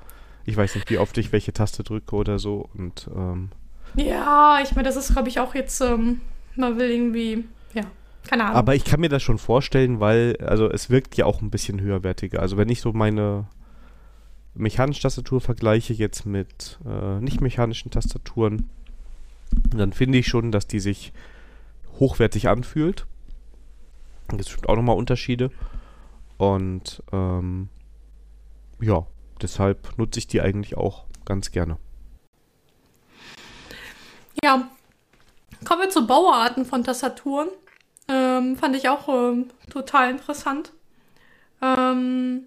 ich 0.44 0.56
weiß 0.56 0.74
nicht, 0.76 0.88
wie 0.90 0.98
oft 0.98 1.18
ich 1.18 1.32
welche 1.32 1.52
Taste 1.52 1.82
drücke 1.82 2.16
oder 2.16 2.38
so. 2.38 2.68
Und 2.74 3.08
ähm, 3.14 3.50
ja, 3.94 4.60
ich 4.62 4.74
meine, 4.74 4.88
das 4.88 4.96
ist, 4.96 5.12
glaube 5.12 5.28
ich, 5.28 5.40
auch 5.40 5.54
jetzt, 5.54 5.80
ähm, 5.80 6.20
man 6.56 6.78
will 6.78 6.90
irgendwie, 6.90 7.44
ja, 7.74 7.82
keine 8.28 8.44
Ahnung. 8.44 8.56
Aber 8.56 8.74
ich 8.74 8.84
kann 8.84 9.00
mir 9.00 9.08
das 9.08 9.22
schon 9.22 9.38
vorstellen, 9.38 10.00
weil, 10.00 10.36
also 10.40 10.70
es 10.70 10.90
wirkt 10.90 11.16
ja 11.16 11.26
auch 11.26 11.42
ein 11.42 11.50
bisschen 11.50 11.80
höherwertiger. 11.80 12.40
Also 12.40 12.56
wenn 12.56 12.68
ich 12.68 12.80
so 12.80 12.92
meine 12.92 13.46
mechanische 14.54 15.02
Tastatur 15.02 15.40
vergleiche 15.40 15.92
jetzt 15.92 16.26
mit 16.26 16.78
äh, 16.86 17.20
nicht 17.20 17.40
mechanischen 17.40 17.90
Tastaturen, 17.90 18.68
dann 19.74 19.92
finde 19.92 20.18
ich 20.18 20.28
schon, 20.28 20.52
dass 20.52 20.66
die 20.66 20.80
sich 20.80 21.12
hochwertig 21.98 22.48
anfühlt. 22.48 23.06
Es 24.36 24.54
gibt 24.54 24.68
auch 24.68 24.76
nochmal 24.76 24.96
Unterschiede. 24.96 25.50
Und 26.36 27.02
ähm, 27.12 27.68
ja, 28.80 29.06
deshalb 29.40 29.98
nutze 29.98 30.18
ich 30.18 30.26
die 30.26 30.40
eigentlich 30.40 30.76
auch 30.76 31.04
ganz 31.24 31.50
gerne. 31.50 31.78
Ja, 34.42 34.68
kommen 35.64 35.82
wir 35.82 35.90
zu 35.90 36.06
Bauarten 36.06 36.64
von 36.64 36.84
Tastaturen. 36.84 37.48
Ähm, 38.08 38.56
fand 38.56 38.76
ich 38.76 38.88
auch 38.88 39.08
ähm, 39.08 39.50
total 39.70 40.10
interessant. 40.10 40.72
Ähm, 41.60 42.44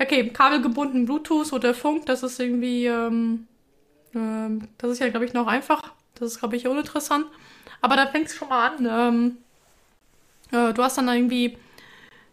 okay, 0.00 0.30
kabelgebunden 0.30 1.04
Bluetooth 1.04 1.52
oder 1.52 1.74
Funk, 1.74 2.06
das 2.06 2.22
ist 2.22 2.38
irgendwie, 2.38 2.86
ähm, 2.86 3.48
ähm, 4.14 4.68
das 4.78 4.92
ist 4.92 4.98
ja, 5.00 5.08
glaube 5.08 5.26
ich, 5.26 5.32
noch 5.32 5.48
einfach. 5.48 5.92
Das 6.14 6.32
ist, 6.32 6.38
glaube 6.38 6.56
ich, 6.56 6.68
uninteressant. 6.68 7.26
Aber 7.80 7.96
da 7.96 8.06
fängt 8.06 8.28
es 8.28 8.36
schon 8.36 8.48
mal 8.48 8.70
an. 8.70 8.86
Ähm, 8.88 9.36
äh, 10.52 10.72
du 10.72 10.82
hast 10.82 10.98
dann 10.98 11.08
irgendwie 11.08 11.56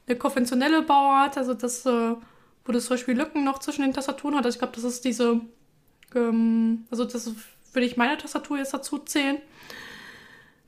eine 0.07 0.17
konventionelle 0.17 0.81
Bauart, 0.81 1.37
also 1.37 1.53
das, 1.53 1.85
äh, 1.85 2.15
wo 2.65 2.71
du 2.71 2.79
zum 2.79 2.91
Beispiel 2.95 3.17
Lücken 3.17 3.43
noch 3.43 3.59
zwischen 3.59 3.81
den 3.81 3.93
Tastaturen 3.93 4.35
hat. 4.35 4.45
Also 4.45 4.55
ich 4.55 4.59
glaube, 4.59 4.75
das 4.75 4.83
ist 4.83 5.05
diese, 5.05 5.41
ähm, 6.15 6.85
also 6.89 7.05
das 7.05 7.31
würde 7.73 7.85
ich 7.85 7.97
meine 7.97 8.17
Tastatur 8.17 8.57
jetzt 8.57 8.73
dazu 8.73 8.99
zählen. 8.99 9.37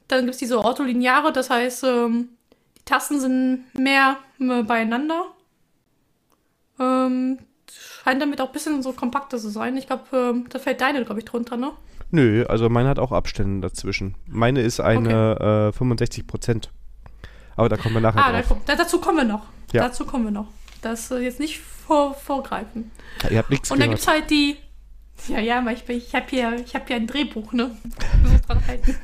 Dann 0.07 0.21
gibt 0.21 0.33
es 0.33 0.39
diese 0.39 0.59
ortholineare, 0.59 1.31
das 1.31 1.49
heißt, 1.49 1.83
ähm, 1.83 2.29
die 2.77 2.85
Tasten 2.85 3.19
sind 3.19 3.65
mehr 3.73 4.17
äh, 4.39 4.63
beieinander. 4.63 5.27
Ähm, 6.79 7.39
scheint 7.71 8.21
damit 8.21 8.41
auch 8.41 8.47
ein 8.47 8.53
bisschen 8.53 8.81
so 8.81 8.93
kompakter 8.93 9.37
zu 9.37 9.49
sein. 9.49 9.77
Ich 9.77 9.87
glaube, 9.87 10.05
ähm, 10.13 10.45
da 10.49 10.59
fällt 10.59 10.81
deine, 10.81 11.03
glaube 11.05 11.19
ich, 11.19 11.25
drunter, 11.25 11.57
ne? 11.57 11.71
Nö, 12.11 12.43
also 12.47 12.69
meine 12.69 12.89
hat 12.89 12.97
auch 12.97 13.11
Abstände 13.11 13.67
dazwischen. 13.67 14.15
Meine 14.25 14.61
ist 14.61 14.79
eine 14.79 15.35
okay. 15.35 15.67
äh, 15.69 15.71
65 15.73 16.25
Prozent. 16.25 16.71
Aber 17.59 17.67
da 17.67 17.75
kommen 17.75 17.95
wir 17.95 18.01
nachher 18.01 18.25
ah, 18.25 18.31
drauf. 18.31 18.57
Da, 18.65 18.73
da, 18.73 18.83
dazu 18.83 19.01
kommen 19.01 19.17
wir 19.17 19.25
noch. 19.25 19.45
Ja. 19.73 19.83
Dazu 19.83 20.05
kommen 20.05 20.23
wir 20.23 20.31
noch. 20.31 20.47
Das 20.81 21.11
äh, 21.11 21.17
jetzt 21.17 21.41
nicht 21.41 21.59
vor, 21.59 22.13
vorgreifen. 22.13 22.89
Ja, 23.23 23.29
ihr 23.29 23.37
habt 23.39 23.49
nichts 23.49 23.69
Und 23.69 23.81
dann 23.81 23.89
gibt 23.89 23.99
es 23.99 24.07
halt 24.07 24.29
die. 24.29 24.55
Ja, 25.27 25.39
ja, 25.39 25.59
aber 25.59 25.73
ich, 25.73 25.87
ich 25.89 26.15
habe 26.15 26.25
hier, 26.29 26.63
hab 26.73 26.87
hier 26.87 26.95
ein 26.95 27.05
Drehbuch, 27.05 27.51
ne? 27.51 27.77
muss 28.23 28.41
dran 28.43 28.65
halten. 28.65 28.95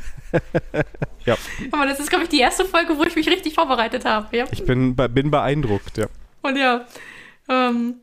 ja. 1.25 1.35
Aber 1.73 1.85
das 1.85 1.99
ist, 1.99 2.09
glaube 2.09 2.23
ich, 2.23 2.29
die 2.29 2.39
erste 2.39 2.63
Folge, 2.63 2.97
wo 2.97 3.03
ich 3.03 3.17
mich 3.17 3.27
richtig 3.27 3.55
vorbereitet 3.55 4.05
habe. 4.05 4.37
Ja? 4.37 4.45
Ich 4.51 4.63
bin, 4.63 4.95
bin 4.95 5.31
beeindruckt, 5.31 5.97
ja. 5.97 6.07
Und 6.41 6.55
ja. 6.55 6.85
Ähm, 7.49 7.95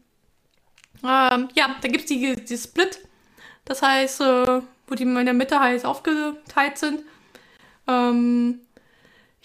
ähm, 1.03 1.49
ja, 1.55 1.77
da 1.81 1.89
gibt 1.89 2.01
es 2.01 2.07
die, 2.07 2.37
die 2.45 2.59
Split. 2.59 2.99
Das 3.65 3.81
heißt, 3.81 4.21
äh, 4.21 4.61
wo 4.87 4.95
die 4.95 5.05
in 5.05 5.15
der 5.15 5.33
Mitte 5.33 5.61
halt 5.61 5.87
aufgeteilt 5.87 6.77
sind. 6.77 7.01
Ähm, 7.89 8.61
ich 8.72 8.72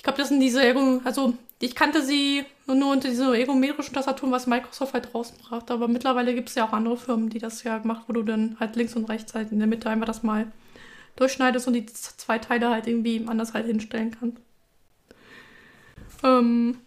glaube, 0.08 0.20
das 0.20 0.30
sind 0.30 0.40
diese, 0.40 0.62
also 1.04 1.34
ich 1.60 1.76
kannte 1.76 2.02
sie 2.02 2.46
nur 2.66 2.94
unter 2.94 3.10
diesen 3.10 3.34
ergometrischen 3.34 3.94
Tastaturen, 3.94 4.32
was 4.32 4.48
Microsoft 4.48 4.94
halt 4.94 5.14
rausbrachte. 5.14 5.74
Aber 5.74 5.90
mittlerweile 5.90 6.34
gibt 6.34 6.48
es 6.48 6.56
ja 6.56 6.66
auch 6.66 6.72
andere 6.72 6.96
Firmen, 6.96 7.30
die 7.30 7.40
das 7.40 7.64
ja 7.64 7.78
gemacht, 7.78 8.04
wo 8.08 8.14
du 8.14 8.24
dann 8.24 8.56
halt 8.60 8.78
links 8.78 8.96
und 8.96 9.10
rechts 9.10 9.34
halt 9.34 9.52
in 9.52 9.60
der 9.60 9.68
Mitte 9.68 9.90
einfach 9.90 10.06
das 10.06 10.24
mal 10.24 10.48
durchschneidest 11.18 11.68
und 11.68 11.74
die 11.74 11.86
zwei 11.88 12.38
Teile 12.40 12.70
halt 12.70 12.88
irgendwie 12.88 13.26
anders 13.28 13.54
halt 13.54 13.66
hinstellen 13.66 14.16
kannst. 14.18 14.38
Ähm, 16.24 16.78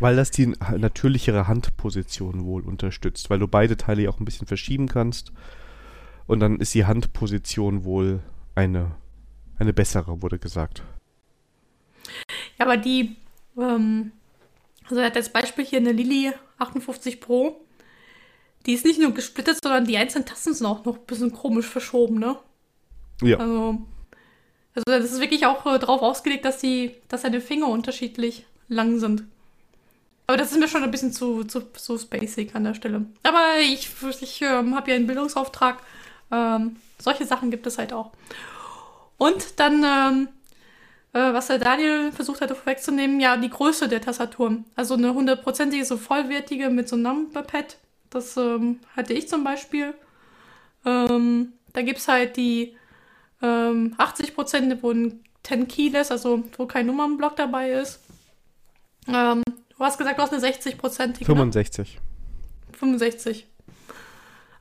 weil 0.00 0.16
das 0.16 0.32
die 0.32 0.52
natürlichere 0.76 1.46
Handposition 1.46 2.44
wohl 2.44 2.62
unterstützt, 2.62 3.30
weil 3.30 3.38
du 3.38 3.46
beide 3.46 3.76
Teile 3.76 4.02
ja 4.02 4.10
auch 4.10 4.18
ein 4.18 4.24
bisschen 4.24 4.48
verschieben 4.48 4.88
kannst. 4.88 5.32
Und 6.26 6.40
dann 6.40 6.58
ist 6.58 6.74
die 6.74 6.86
Handposition 6.86 7.84
wohl 7.84 8.20
eine, 8.56 8.96
eine 9.58 9.72
bessere, 9.72 10.22
wurde 10.22 10.38
gesagt. 10.40 10.82
Ja, 12.58 12.66
aber 12.66 12.76
die, 12.76 13.16
ähm, 13.58 14.12
also 14.84 14.96
er 14.96 15.06
hat 15.06 15.16
als 15.16 15.28
Beispiel 15.28 15.64
hier 15.64 15.78
eine 15.78 15.92
Lili 15.92 16.32
58 16.58 17.20
Pro. 17.20 17.60
Die 18.66 18.72
ist 18.72 18.84
nicht 18.84 19.00
nur 19.00 19.12
gesplittet, 19.12 19.58
sondern 19.62 19.84
die 19.84 19.98
einzelnen 19.98 20.26
Tasten 20.26 20.54
sind 20.54 20.66
auch 20.66 20.84
noch 20.84 20.96
ein 20.96 21.06
bisschen 21.06 21.32
komisch 21.32 21.66
verschoben, 21.66 22.18
ne? 22.18 22.36
Ja. 23.22 23.38
Also, 23.38 23.78
also 24.74 24.84
das 24.86 25.12
ist 25.12 25.20
wirklich 25.20 25.46
auch 25.46 25.66
äh, 25.66 25.78
darauf 25.78 26.02
ausgelegt, 26.02 26.44
dass 26.44 26.58
die, 26.58 26.94
dass 27.08 27.22
seine 27.22 27.40
Finger 27.40 27.68
unterschiedlich 27.68 28.46
lang 28.68 28.98
sind. 28.98 29.24
Aber 30.26 30.38
das 30.38 30.52
ist 30.52 30.58
mir 30.58 30.68
schon 30.68 30.82
ein 30.82 30.90
bisschen 30.90 31.12
zu, 31.12 31.44
zu, 31.44 31.60
zu 31.72 31.98
spacig 31.98 32.54
an 32.54 32.64
der 32.64 32.74
Stelle. 32.74 33.04
Aber 33.22 33.58
ich, 33.60 33.90
ich 34.22 34.40
ähm, 34.40 34.74
habe 34.74 34.90
ja 34.90 34.96
einen 34.96 35.06
Bildungsauftrag 35.06 35.82
ähm, 36.30 36.76
solche 36.98 37.26
Sachen 37.26 37.50
gibt 37.50 37.66
es 37.66 37.78
halt 37.78 37.92
auch. 37.92 38.10
Und 39.18 39.60
dann, 39.60 39.84
ähm, 39.84 40.28
äh, 41.14 41.32
was 41.32 41.46
der 41.46 41.58
Daniel 41.58 42.10
versucht 42.12 42.40
hatte 42.40 42.56
vorwegzunehmen, 42.56 43.20
ja, 43.20 43.36
die 43.36 43.48
Größe 43.48 43.88
der 43.88 44.00
Tastatur. 44.00 44.58
Also 44.74 44.94
eine 44.94 45.14
hundertprozentige, 45.14 45.84
so 45.84 45.96
vollwertige 45.96 46.70
mit 46.70 46.88
so 46.88 46.96
einem 46.96 47.04
Numberpad. 47.04 47.78
Das 48.10 48.36
ähm, 48.36 48.80
hatte 48.96 49.14
ich 49.14 49.28
zum 49.28 49.44
Beispiel. 49.44 49.94
Ähm, 50.84 51.52
da 51.72 51.82
gibt 51.82 52.00
es 52.00 52.08
halt 52.08 52.36
die 52.36 52.76
ähm, 53.42 53.94
80 53.96 54.34
Prozent, 54.34 54.82
wo 54.82 54.90
ein 54.90 55.24
10 55.44 55.68
Keyless, 55.68 56.10
also 56.10 56.42
wo 56.56 56.66
kein 56.66 56.86
Nummernblock 56.86 57.36
dabei 57.36 57.70
ist. 57.70 58.00
Ähm, 59.06 59.42
du 59.46 59.78
hast 59.78 59.98
gesagt, 59.98 60.18
du 60.18 60.22
hast 60.22 60.32
eine 60.32 60.40
60 60.40 60.78
Prozentige. 60.78 61.24
65. 61.24 62.00
65. 62.72 63.46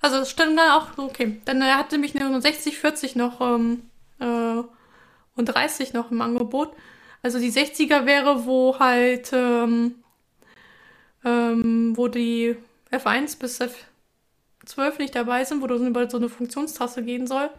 Also 0.01 0.17
es 0.17 0.29
stand 0.29 0.57
dann 0.57 0.71
auch, 0.71 0.97
okay. 0.97 1.41
Dann 1.45 1.61
er 1.61 1.79
hatte 1.79 1.95
nämlich 1.95 2.15
eine 2.15 2.39
60, 2.39 2.77
40 2.77 3.15
noch 3.15 3.41
ähm, 3.41 3.83
äh, 4.19 4.61
und 5.35 5.45
30 5.45 5.93
noch 5.93 6.11
im 6.11 6.21
Angebot. 6.21 6.71
Also 7.21 7.39
die 7.39 7.51
60er 7.51 8.05
wäre, 8.05 8.45
wo 8.45 8.77
halt, 8.79 9.31
ähm, 9.33 9.95
ähm, 11.23 11.93
wo 11.95 12.07
die 12.07 12.55
F1 12.91 13.39
bis 13.39 13.61
F12 13.61 14.97
nicht 14.99 15.15
dabei 15.15 15.45
sind, 15.45 15.61
wo 15.61 15.67
du 15.67 15.75
über 15.75 16.09
so 16.09 16.17
eine 16.17 16.29
Funktionstaste 16.29 17.03
gehen 17.03 17.27
soll. 17.27 17.49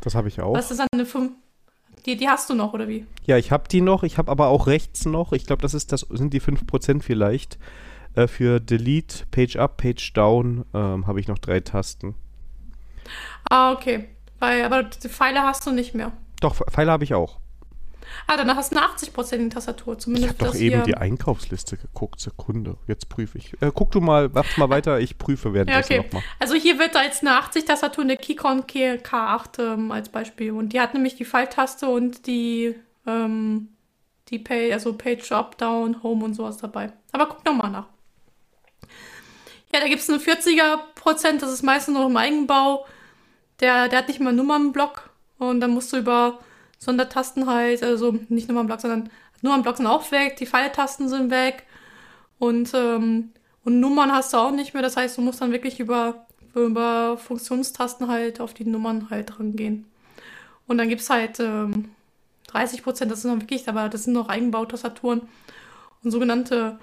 Das 0.00 0.14
habe 0.14 0.28
ich 0.28 0.40
auch. 0.40 0.54
Was 0.54 0.70
ist 0.70 0.78
dann 0.78 0.86
eine 0.92 1.04
5? 1.04 1.32
Die, 2.06 2.16
die 2.16 2.28
hast 2.28 2.48
du 2.48 2.54
noch, 2.54 2.74
oder 2.74 2.86
wie? 2.88 3.06
Ja, 3.26 3.36
ich 3.36 3.50
habe 3.50 3.68
die 3.68 3.80
noch. 3.80 4.04
Ich 4.04 4.18
habe 4.18 4.30
aber 4.30 4.48
auch 4.48 4.68
rechts 4.68 5.04
noch. 5.04 5.32
Ich 5.32 5.46
glaube, 5.46 5.62
das 5.62 5.74
ist 5.74 5.92
das 5.92 6.02
sind 6.02 6.32
die 6.32 6.40
5% 6.40 7.02
vielleicht. 7.02 7.58
Äh, 8.14 8.28
für 8.28 8.60
Delete, 8.60 9.26
Page 9.30 9.56
Up, 9.56 9.78
Page 9.78 10.12
Down 10.12 10.64
ähm, 10.74 11.06
habe 11.06 11.20
ich 11.20 11.28
noch 11.28 11.38
drei 11.38 11.60
Tasten. 11.60 12.14
Ah, 13.50 13.72
okay. 13.72 14.08
Weil, 14.38 14.64
aber 14.64 14.84
die 14.84 15.08
Pfeile 15.08 15.42
hast 15.42 15.66
du 15.66 15.72
nicht 15.72 15.94
mehr. 15.94 16.12
Doch, 16.40 16.54
Pfeile 16.70 16.92
habe 16.92 17.04
ich 17.04 17.14
auch. 17.14 17.38
Ah, 18.26 18.36
danach 18.36 18.56
hast 18.56 18.72
du 18.72 18.76
eine 18.76 18.86
80% 18.86 19.50
Tastatur. 19.50 19.98
Zumindest 19.98 20.34
ich 20.34 20.40
habe 20.40 20.52
doch 20.52 20.58
eben 20.58 20.84
die 20.84 20.96
Einkaufsliste 20.96 21.76
geguckt. 21.76 22.20
Sekunde, 22.20 22.76
jetzt 22.86 23.08
prüfe 23.08 23.38
ich. 23.38 23.54
Äh, 23.60 23.70
guck 23.74 23.90
du 23.90 24.00
mal, 24.00 24.30
mach 24.32 24.56
mal 24.56 24.68
weiter, 24.68 25.00
ich 25.00 25.18
prüfe 25.18 25.54
währenddessen 25.54 25.92
ja, 25.92 25.98
okay. 26.00 26.06
nochmal. 26.06 26.22
Also 26.38 26.54
hier 26.54 26.78
wird 26.78 26.96
als 26.96 27.20
eine 27.20 27.32
80-Tastatur 27.40 28.02
eine 28.02 28.16
Keycon 28.16 28.64
K8 28.64 29.62
ähm, 29.62 29.92
als 29.92 30.08
Beispiel. 30.08 30.52
Und 30.52 30.72
die 30.72 30.80
hat 30.80 30.94
nämlich 30.94 31.16
die 31.16 31.24
Pfeiltaste 31.24 31.88
und 31.88 32.26
die, 32.26 32.74
ähm, 33.06 33.68
die 34.28 34.38
Pay, 34.38 34.72
also 34.72 34.92
Page 34.94 35.30
Up, 35.32 35.58
Down, 35.58 36.02
Home 36.02 36.24
und 36.24 36.34
sowas 36.34 36.58
dabei. 36.58 36.92
Aber 37.12 37.26
guck 37.26 37.44
nochmal 37.44 37.70
nach. 37.70 37.86
Ja, 39.72 39.80
da 39.80 39.88
gibt 39.88 40.00
es 40.00 40.08
einen 40.08 40.20
40er 40.20 40.78
Prozent, 40.94 41.42
das 41.42 41.52
ist 41.52 41.62
meistens 41.62 41.94
noch 41.94 42.06
im 42.06 42.16
Eigenbau. 42.16 42.86
Der, 43.60 43.88
der 43.88 43.98
hat 43.98 44.08
nicht 44.08 44.20
mal 44.20 44.32
Nummernblock 44.32 45.07
und 45.38 45.60
dann 45.60 45.72
musst 45.72 45.92
du 45.92 45.98
über 45.98 46.38
Sondertasten 46.78 47.46
halt, 47.48 47.82
also 47.82 48.18
nicht 48.28 48.48
Nummernblock, 48.48 48.80
sondern 48.80 49.10
Nummernblock 49.42 49.76
sind 49.76 49.86
auch 49.86 50.10
weg, 50.12 50.36
die 50.36 50.46
Pfeiltasten 50.46 51.08
sind 51.08 51.30
weg 51.30 51.64
Und, 52.38 52.72
ähm, 52.74 53.32
und 53.64 53.80
Nummern 53.80 54.12
hast 54.12 54.32
du 54.32 54.38
auch 54.38 54.52
nicht 54.52 54.74
mehr. 54.74 54.82
Das 54.82 54.96
heißt, 54.96 55.18
du 55.18 55.22
musst 55.22 55.40
dann 55.42 55.52
wirklich 55.52 55.80
über, 55.80 56.26
über 56.54 57.18
Funktionstasten 57.18 58.08
halt 58.08 58.40
auf 58.40 58.54
die 58.54 58.64
Nummern 58.64 59.10
halt 59.10 59.38
rangehen. 59.38 59.86
Und 60.66 60.78
dann 60.78 60.88
gibt 60.88 61.02
es 61.02 61.10
halt 61.10 61.40
ähm, 61.40 61.90
30 62.48 62.82
Prozent, 62.82 63.10
das 63.10 63.22
sind 63.22 63.32
noch 63.34 63.40
wirklich, 63.42 63.68
aber 63.68 63.88
das 63.88 64.04
sind 64.04 64.14
noch 64.14 64.28
Eigenbautastaturen 64.28 65.22
und 66.04 66.10
sogenannte 66.10 66.78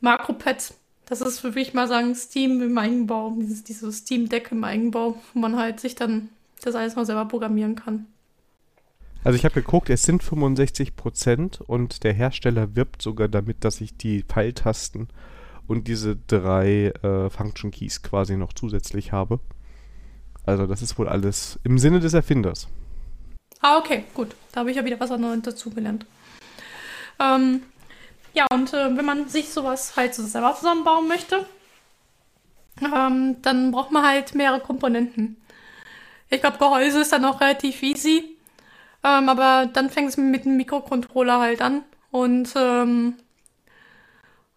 Makropads. 0.00 0.74
Das 1.06 1.20
ist, 1.20 1.44
würde 1.44 1.60
ich 1.60 1.74
mal 1.74 1.88
sagen, 1.88 2.14
Steam 2.14 2.62
im 2.62 2.78
Eigenbau, 2.78 3.36
dieses, 3.38 3.64
dieses 3.64 3.98
Steam 3.98 4.28
Deck 4.28 4.50
im 4.52 4.64
Eigenbau, 4.64 5.20
wo 5.34 5.40
man 5.40 5.56
halt 5.56 5.80
sich 5.80 5.94
dann 5.94 6.30
das 6.66 6.74
alles 6.74 6.96
mal 6.96 7.06
selber 7.06 7.26
programmieren 7.26 7.74
kann. 7.76 8.06
Also 9.24 9.36
ich 9.36 9.44
habe 9.44 9.54
geguckt, 9.54 9.88
es 9.88 10.02
sind 10.02 10.22
65 10.22 10.96
Prozent 10.96 11.60
und 11.62 12.04
der 12.04 12.12
Hersteller 12.12 12.76
wirbt 12.76 13.00
sogar 13.00 13.28
damit, 13.28 13.64
dass 13.64 13.80
ich 13.80 13.96
die 13.96 14.22
Pfeiltasten 14.22 15.08
und 15.66 15.88
diese 15.88 16.16
drei 16.26 16.92
äh, 17.02 17.30
Function 17.30 17.70
Keys 17.70 18.02
quasi 18.02 18.36
noch 18.36 18.52
zusätzlich 18.52 19.12
habe. 19.12 19.40
Also 20.44 20.66
das 20.66 20.82
ist 20.82 20.98
wohl 20.98 21.08
alles 21.08 21.58
im 21.64 21.78
Sinne 21.78 22.00
des 22.00 22.12
Erfinders. 22.12 22.68
Ah, 23.60 23.78
okay, 23.78 24.04
gut. 24.12 24.36
Da 24.52 24.60
habe 24.60 24.70
ich 24.70 24.76
ja 24.76 24.84
wieder 24.84 25.00
was 25.00 25.10
anderes 25.10 25.40
dazugelernt. 25.40 26.04
Ähm, 27.18 27.62
ja, 28.34 28.46
und 28.52 28.74
äh, 28.74 28.94
wenn 28.94 29.04
man 29.06 29.28
sich 29.28 29.48
sowas 29.48 29.96
halt 29.96 30.14
so 30.14 30.22
selber 30.24 30.54
zusammenbauen 30.54 31.08
möchte, 31.08 31.46
ähm, 32.82 33.36
dann 33.40 33.70
braucht 33.70 33.90
man 33.90 34.04
halt 34.04 34.34
mehrere 34.34 34.60
Komponenten. 34.60 35.36
Ich 36.30 36.40
glaube, 36.40 36.58
Gehäuse 36.58 37.00
ist 37.00 37.12
dann 37.12 37.22
noch 37.22 37.40
relativ 37.40 37.82
easy. 37.82 38.36
Ähm, 39.02 39.28
aber 39.28 39.68
dann 39.72 39.90
fängt 39.90 40.08
es 40.08 40.16
mit 40.16 40.44
dem 40.44 40.56
Mikrocontroller 40.56 41.40
halt 41.40 41.60
an. 41.60 41.84
Und 42.10 42.52
ähm, 42.56 43.14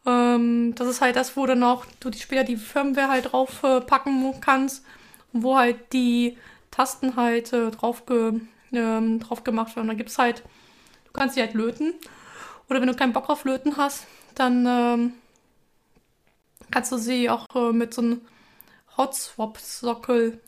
ähm, 0.05 0.74
das 0.76 0.88
ist 0.88 1.01
halt 1.01 1.15
das, 1.15 1.36
wo 1.36 1.45
dann 1.45 1.63
auch 1.63 1.86
du 1.99 2.09
die, 2.09 2.20
später 2.20 2.43
die 2.43 2.55
Firmware 2.55 3.09
halt 3.09 3.32
drauf 3.34 3.63
äh, 3.63 3.82
packen 3.82 4.34
kannst. 4.41 4.86
Wo 5.34 5.57
halt 5.57 5.93
die 5.93 6.38
Tasten 6.72 7.15
halt 7.15 7.51
äh, 7.53 7.72
drauf, 7.72 8.05
ge, 8.05 8.39
ähm, 8.72 9.20
drauf 9.20 9.43
gemacht 9.43 9.76
werden. 9.76 9.88
Da 9.88 9.93
gibt 9.93 10.09
es 10.09 10.18
halt, 10.18 10.43
du 11.05 11.11
kannst 11.11 11.36
sie 11.36 11.41
halt 11.41 11.53
löten. 11.53 11.93
Oder 12.70 12.82
wenn 12.82 12.88
du 12.88 12.95
keinen 12.95 13.13
Bock 13.13 13.30
auf 13.30 13.45
Löten 13.45 13.78
hast, 13.78 14.05
dann 14.36 14.65
ähm, 14.68 15.13
kannst 16.72 16.91
du 16.91 16.97
sie 16.97 17.30
auch 17.30 17.47
äh, 17.55 17.74
mit 17.74 17.93
so 17.93 18.01
einem 18.01 18.22
Hot-Swap-Sockel 18.97 20.39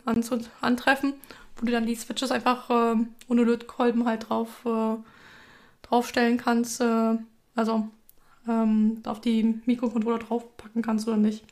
antreffen 0.61 1.13
wo 1.59 1.65
du 1.65 1.71
dann 1.71 1.85
die 1.85 1.95
Switches 1.95 2.31
einfach 2.31 2.69
äh, 2.69 2.95
ohne 3.27 3.43
Lötkolben 3.43 4.05
halt 4.05 4.29
drauf 4.29 4.65
äh, 4.65 4.95
draufstellen 5.81 6.37
kannst, 6.37 6.81
äh, 6.81 7.17
also 7.55 7.87
ähm, 8.47 9.01
auf 9.05 9.21
die 9.21 9.61
Mikrocontroller 9.65 10.19
draufpacken 10.19 10.81
kannst 10.81 11.07
oder 11.07 11.17
nicht. 11.17 11.43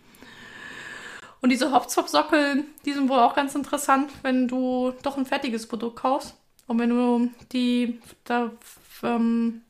Und 1.42 1.50
diese 1.52 1.72
Hopzop-Sockel, 1.72 2.64
die 2.86 2.94
sind 2.94 3.10
wohl 3.10 3.20
auch 3.20 3.36
ganz 3.36 3.54
interessant, 3.54 4.12
wenn 4.24 4.48
du 4.48 4.94
doch 5.04 5.18
ein 5.18 5.26
fertiges 5.26 5.68
Produkt 5.68 5.98
kaufst. 5.98 6.36
Und 6.66 6.80
wenn 6.80 6.90
du 6.90 7.30
die, 7.52 8.00
da, 8.24 8.52
ähm, 9.04 9.62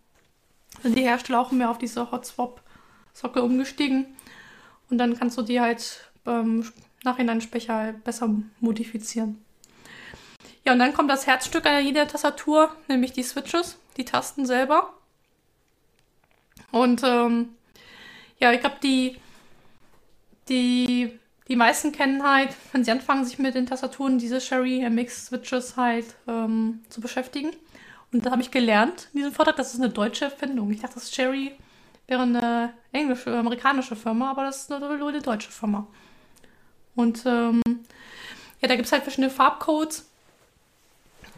sind 0.81 0.97
die 0.97 1.03
Hersteller 1.03 1.39
auch 1.39 1.51
mehr 1.51 1.69
auf 1.69 1.77
diese 1.77 2.11
Hot-Swap-Sockel 2.11 3.41
umgestiegen. 3.41 4.05
Und 4.89 4.97
dann 4.97 5.17
kannst 5.17 5.37
du 5.37 5.41
die 5.41 5.59
halt 5.59 6.09
ähm, 6.25 6.65
nachhinein 7.03 7.41
Specher 7.41 7.93
besser 8.03 8.29
modifizieren. 8.59 9.43
Ja, 10.65 10.73
und 10.73 10.79
dann 10.79 10.93
kommt 10.93 11.09
das 11.09 11.27
Herzstück 11.27 11.65
an 11.65 11.85
jeder 11.85 12.07
Tastatur, 12.07 12.75
nämlich 12.87 13.13
die 13.13 13.23
Switches, 13.23 13.79
die 13.95 14.05
Tasten 14.05 14.45
selber. 14.45 14.93
Und 16.71 17.01
ähm, 17.03 17.49
ja, 18.39 18.51
ich 18.51 18.59
glaube, 18.59 18.75
die, 18.83 19.17
die, 20.49 21.17
die 21.47 21.55
meisten 21.55 21.91
kennen 21.91 22.23
halt, 22.23 22.49
wenn 22.71 22.83
sie 22.83 22.91
anfangen, 22.91 23.25
sich 23.25 23.39
mit 23.39 23.55
den 23.55 23.65
Tastaturen 23.65 24.19
diese 24.19 24.41
Sherry 24.41 24.87
MX 24.89 25.27
Switches 25.27 25.77
halt 25.77 26.15
ähm, 26.27 26.81
zu 26.89 26.99
beschäftigen. 26.99 27.51
Und 28.11 28.25
da 28.25 28.31
habe 28.31 28.41
ich 28.41 28.51
gelernt 28.51 29.09
in 29.13 29.19
diesem 29.19 29.33
Vortrag, 29.33 29.55
das 29.55 29.73
ist 29.73 29.79
eine 29.79 29.89
deutsche 29.89 30.25
Erfindung. 30.25 30.71
Ich 30.71 30.81
dachte, 30.81 30.95
das 30.95 31.13
Sherry 31.13 31.53
wäre 32.07 32.23
eine 32.23 32.73
englische, 32.91 33.35
amerikanische 33.37 33.95
Firma, 33.95 34.31
aber 34.31 34.43
das 34.43 34.63
ist 34.63 34.69
nur 34.69 34.81
eine 34.81 35.21
deutsche 35.21 35.51
Firma. 35.51 35.87
Und 36.97 37.23
ähm, 37.25 37.61
ja, 38.59 38.67
da 38.67 38.75
gibt 38.75 38.87
es 38.87 38.91
halt 38.91 39.03
verschiedene 39.03 39.29
Farbcodes 39.29 40.07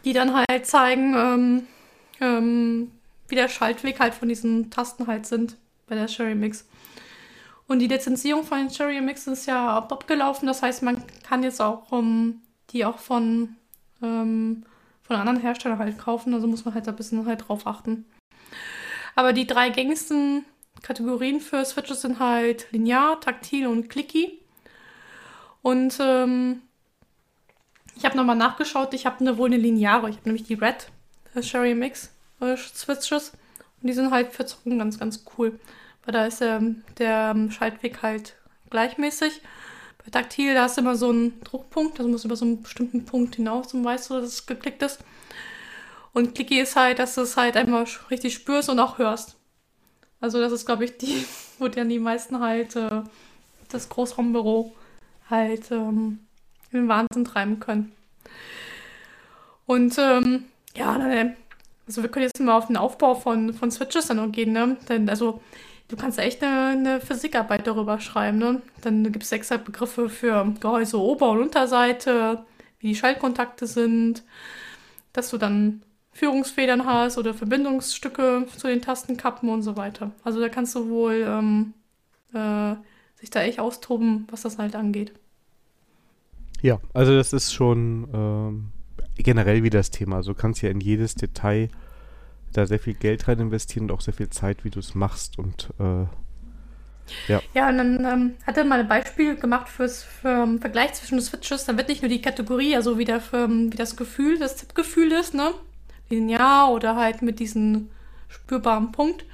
die 0.04 0.12
dann 0.12 0.34
halt 0.34 0.66
zeigen, 0.66 1.14
ähm, 1.14 1.66
ähm, 2.20 2.90
wie 3.28 3.34
der 3.34 3.48
Schaltweg 3.48 4.00
halt 4.00 4.14
von 4.14 4.28
diesen 4.28 4.70
Tasten 4.70 5.06
halt 5.06 5.26
sind 5.26 5.56
bei 5.86 5.94
der 5.94 6.06
Cherry 6.06 6.34
Mix. 6.34 6.66
Und 7.66 7.78
die 7.78 7.86
Lizenzierung 7.86 8.44
von 8.44 8.58
den 8.58 8.68
Cherry 8.68 9.00
Mix 9.00 9.26
ist 9.26 9.46
ja 9.46 9.76
abgelaufen. 9.76 10.46
Das 10.46 10.62
heißt, 10.62 10.82
man 10.82 11.04
kann 11.22 11.42
jetzt 11.42 11.60
auch 11.60 11.92
um, 11.92 12.00
ähm, 12.00 12.42
die 12.70 12.84
auch 12.84 12.98
von, 12.98 13.56
ähm, 14.02 14.64
von 15.02 15.16
anderen 15.16 15.40
Herstellern 15.40 15.78
halt 15.78 15.98
kaufen. 15.98 16.34
Also 16.34 16.46
muss 16.46 16.64
man 16.64 16.74
halt 16.74 16.88
ein 16.88 16.96
bisschen 16.96 17.26
halt 17.26 17.48
drauf 17.48 17.66
achten. 17.66 18.06
Aber 19.14 19.32
die 19.32 19.46
drei 19.46 19.70
gängigsten 19.70 20.44
Kategorien 20.82 21.40
für 21.40 21.64
Switches 21.64 22.02
sind 22.02 22.18
halt 22.18 22.66
linear, 22.72 23.20
taktil 23.20 23.66
und 23.66 23.88
clicky. 23.88 24.39
Und 25.62 25.98
ähm, 26.00 26.62
ich 27.96 28.04
habe 28.04 28.16
nochmal 28.16 28.36
nachgeschaut, 28.36 28.94
ich 28.94 29.06
habe 29.06 29.20
eine, 29.20 29.36
wohl 29.36 29.48
eine 29.48 29.56
lineare. 29.56 30.08
Ich 30.08 30.16
habe 30.16 30.28
nämlich 30.28 30.46
die 30.46 30.54
Red 30.54 30.90
äh, 31.34 31.42
Sherry 31.42 31.74
Mix 31.74 32.10
äh, 32.40 32.56
Switches. 32.56 33.32
Und 33.82 33.86
die 33.86 33.92
sind 33.92 34.10
halt 34.10 34.32
für 34.32 34.46
Zocken 34.46 34.78
ganz, 34.78 34.98
ganz 34.98 35.24
cool. 35.36 35.58
Weil 36.04 36.12
da 36.12 36.26
ist 36.26 36.40
ähm, 36.40 36.82
der 36.98 37.32
ähm, 37.34 37.50
Schaltweg 37.50 38.02
halt 38.02 38.36
gleichmäßig. 38.70 39.42
Bei 40.04 40.10
Taktil, 40.10 40.54
da 40.54 40.62
hast 40.62 40.76
du 40.76 40.80
immer 40.80 40.96
so 40.96 41.10
einen 41.10 41.40
Druckpunkt. 41.42 41.98
Also 41.98 42.10
musst 42.10 42.24
du 42.24 42.28
über 42.28 42.36
so 42.36 42.46
einen 42.46 42.62
bestimmten 42.62 43.04
Punkt 43.04 43.36
hinaus, 43.36 43.74
um 43.74 43.84
weißt 43.84 44.10
du, 44.10 44.14
dass 44.14 44.24
es 44.24 44.46
geklickt 44.46 44.82
ist. 44.82 45.00
Und 46.12 46.34
Clicky 46.34 46.58
ist 46.60 46.76
halt, 46.76 46.98
dass 46.98 47.14
du 47.14 47.20
es 47.20 47.36
halt 47.36 47.56
einmal 47.56 47.86
richtig 48.10 48.34
spürst 48.34 48.68
und 48.68 48.80
auch 48.80 48.98
hörst. 48.98 49.36
Also 50.20 50.40
das 50.40 50.52
ist, 50.52 50.66
glaube 50.66 50.84
ich, 50.84 50.96
die, 50.98 51.24
wo 51.58 51.68
dann 51.68 51.88
die 51.88 51.98
meisten 51.98 52.40
halt 52.40 52.76
äh, 52.76 53.02
das 53.68 53.88
Großraumbüro 53.88 54.74
halt 55.30 55.70
ähm, 55.70 56.20
den 56.72 56.88
Wahnsinn 56.88 57.24
treiben 57.24 57.60
können. 57.60 57.92
Und 59.66 59.96
ähm, 59.98 60.44
ja, 60.76 60.98
dann, 60.98 61.36
also 61.86 62.02
wir 62.02 62.10
können 62.10 62.24
jetzt 62.24 62.40
mal 62.40 62.56
auf 62.56 62.66
den 62.66 62.76
Aufbau 62.76 63.14
von, 63.14 63.54
von 63.54 63.70
Switches 63.70 64.06
dann 64.06 64.18
noch 64.18 64.32
gehen, 64.32 64.52
ne? 64.52 64.76
Denn 64.88 65.08
also 65.08 65.40
du 65.88 65.96
kannst 65.96 66.18
echt 66.18 66.42
eine, 66.42 66.70
eine 66.70 67.00
Physikarbeit 67.00 67.66
darüber 67.66 68.00
schreiben, 68.00 68.38
ne? 68.38 68.62
Dann 68.82 69.04
gibt 69.04 69.24
es 69.24 69.32
extra 69.32 69.56
Begriffe 69.56 70.08
für 70.08 70.54
Gehäuse 70.60 71.00
Ober- 71.00 71.30
und 71.30 71.42
Unterseite, 71.42 72.44
wie 72.80 72.88
die 72.88 72.96
Schaltkontakte 72.96 73.66
sind, 73.66 74.24
dass 75.12 75.30
du 75.30 75.38
dann 75.38 75.82
Führungsfedern 76.12 76.84
hast 76.86 77.18
oder 77.18 77.34
Verbindungsstücke 77.34 78.46
zu 78.56 78.66
den 78.66 78.82
Tastenkappen 78.82 79.48
und 79.48 79.62
so 79.62 79.76
weiter. 79.76 80.10
Also 80.24 80.40
da 80.40 80.48
kannst 80.48 80.74
du 80.74 80.88
wohl 80.88 81.24
ähm, 81.26 81.74
äh, 82.34 82.74
sich 83.20 83.30
da 83.30 83.42
echt 83.42 83.60
austoben, 83.60 84.26
was 84.30 84.42
das 84.42 84.58
halt 84.58 84.74
angeht. 84.74 85.12
Ja, 86.62 86.80
also 86.92 87.14
das 87.14 87.32
ist 87.32 87.52
schon 87.52 88.08
ähm, 88.12 88.72
generell 89.16 89.62
wie 89.62 89.70
das 89.70 89.90
Thema. 89.90 90.16
Also 90.16 90.32
du 90.32 90.38
kannst 90.38 90.62
ja 90.62 90.70
in 90.70 90.80
jedes 90.80 91.14
Detail 91.14 91.68
da 92.52 92.66
sehr 92.66 92.80
viel 92.80 92.94
Geld 92.94 93.28
rein 93.28 93.38
investieren 93.38 93.84
und 93.84 93.92
auch 93.92 94.00
sehr 94.00 94.14
viel 94.14 94.28
Zeit, 94.30 94.64
wie 94.64 94.70
du 94.70 94.80
es 94.80 94.94
machst 94.94 95.38
und 95.38 95.70
äh, 95.78 96.06
ja. 97.28 97.40
Ja, 97.54 97.68
und 97.68 97.78
dann 97.78 98.04
ähm, 98.04 98.34
hat 98.46 98.56
er 98.56 98.64
mal 98.64 98.80
ein 98.80 98.88
Beispiel 98.88 99.36
gemacht 99.36 99.68
fürs 99.68 100.02
für, 100.02 100.42
um, 100.42 100.60
Vergleich 100.60 100.94
zwischen 100.94 101.16
den 101.16 101.24
Switches. 101.24 101.64
Dann 101.64 101.76
wird 101.76 101.88
nicht 101.88 102.02
nur 102.02 102.08
die 102.08 102.22
Kategorie, 102.22 102.76
also 102.76 102.98
wie, 102.98 103.04
der, 103.04 103.20
für, 103.20 103.48
wie 103.48 103.76
das 103.76 103.96
Gefühl, 103.96 104.38
das 104.38 104.56
Tippgefühl 104.56 105.12
ist, 105.12 105.34
ne? 105.34 105.52
Linear 106.08 106.72
oder 106.72 106.96
halt 106.96 107.22
mit 107.22 107.40
diesem 107.40 107.88
spürbaren 108.30 108.92
Punkt, 108.92 109.24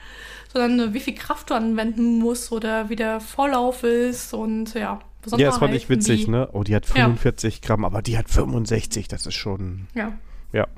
sondern 0.53 0.95
wie 0.95 1.01
viel 1.01 1.15
Kraft 1.15 1.51
du 1.51 1.55
anwenden 1.55 2.19
musst 2.19 2.51
oder 2.53 2.89
wie 2.89 2.97
der 2.97 3.21
Vorlauf 3.21 3.83
ist 3.85 4.35
und 4.35 4.75
ja, 4.75 5.01
ja, 5.37 5.49
das 5.49 5.59
fand 5.59 5.75
ich 5.75 5.89
witzig, 5.89 6.29
ne? 6.29 6.49
Oh, 6.53 6.63
die 6.63 6.75
hat 6.75 6.87
45 6.87 7.55
ja. 7.55 7.67
Gramm, 7.67 7.85
aber 7.85 8.01
die 8.01 8.17
hat 8.17 8.31
65, 8.31 9.09
das 9.09 9.27
ist 9.27 9.35
schon. 9.35 9.89
Ja. 9.95 10.13
Ja. 10.53 10.69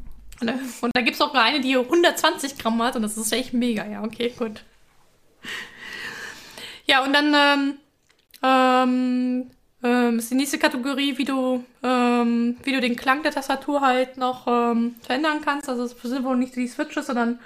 Und, 0.41 0.51
und 0.81 0.91
da 0.95 1.03
gibt 1.03 1.17
es 1.17 1.21
auch 1.21 1.35
eine, 1.35 1.61
die 1.61 1.77
120 1.77 2.57
Gramm 2.59 2.83
hat 2.83 2.97
und 2.97 3.03
das 3.03 3.17
ist 3.17 3.33
echt 3.33 3.53
mega, 3.53 3.87
ja, 3.87 4.03
okay, 4.03 4.33
gut. 4.39 4.65
Ja, 6.87 7.05
und 7.05 7.13
dann 7.13 7.35
ähm, 7.35 7.75
ähm, 8.43 9.51
ähm, 9.83 10.19
ist 10.19 10.31
die 10.31 10.37
nächste 10.37 10.59
Kategorie, 10.59 11.19
wie 11.19 11.25
du, 11.25 11.65
ähm, 11.83 12.57
wie 12.63 12.73
du 12.73 12.81
den 12.81 12.97
Klang 12.97 13.23
der 13.23 13.33
Tastatur 13.33 13.81
halt 13.81 14.17
noch 14.17 14.47
ähm, 14.47 14.95
verändern 15.03 15.41
kannst. 15.45 15.69
Also 15.69 15.85
es 15.85 16.01
sind 16.01 16.25
wohl 16.25 16.37
nicht 16.37 16.57
die 16.57 16.67
Switches, 16.67 17.07
sondern 17.07 17.39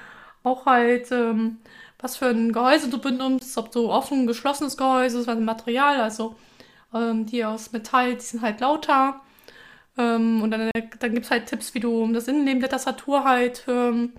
auch 0.45 0.66
halt, 0.66 1.11
ähm, 1.12 1.59
was 2.01 2.16
für 2.16 2.26
ein 2.26 2.53
Gehäuse 2.53 2.90
du 2.90 2.99
benutzt, 2.99 3.57
ob 3.59 3.72
du 3.72 3.90
offen, 3.90 4.26
geschlossenes 4.26 4.76
Gehäuse, 4.76 5.20
was 5.20 5.28
ein 5.28 5.45
Material, 5.45 6.01
also 6.01 6.36
ähm, 6.95 7.26
die 7.26 7.45
aus 7.45 7.72
Metall, 7.72 8.14
die 8.14 8.20
sind 8.20 8.43
halt 8.43 8.61
lauter. 8.61 9.20
Ähm, 9.99 10.43
und 10.43 10.51
dann, 10.51 10.70
dann 11.01 11.14
gibt 11.14 11.26
es 11.26 11.30
halt 11.30 11.47
Tipps, 11.47 11.74
wie 11.74 11.80
du 11.80 12.12
das 12.12 12.28
Innenleben 12.28 12.61
der 12.61 12.70
Tastatur 12.70 13.24
halt 13.24 13.64
ähm, 13.68 14.12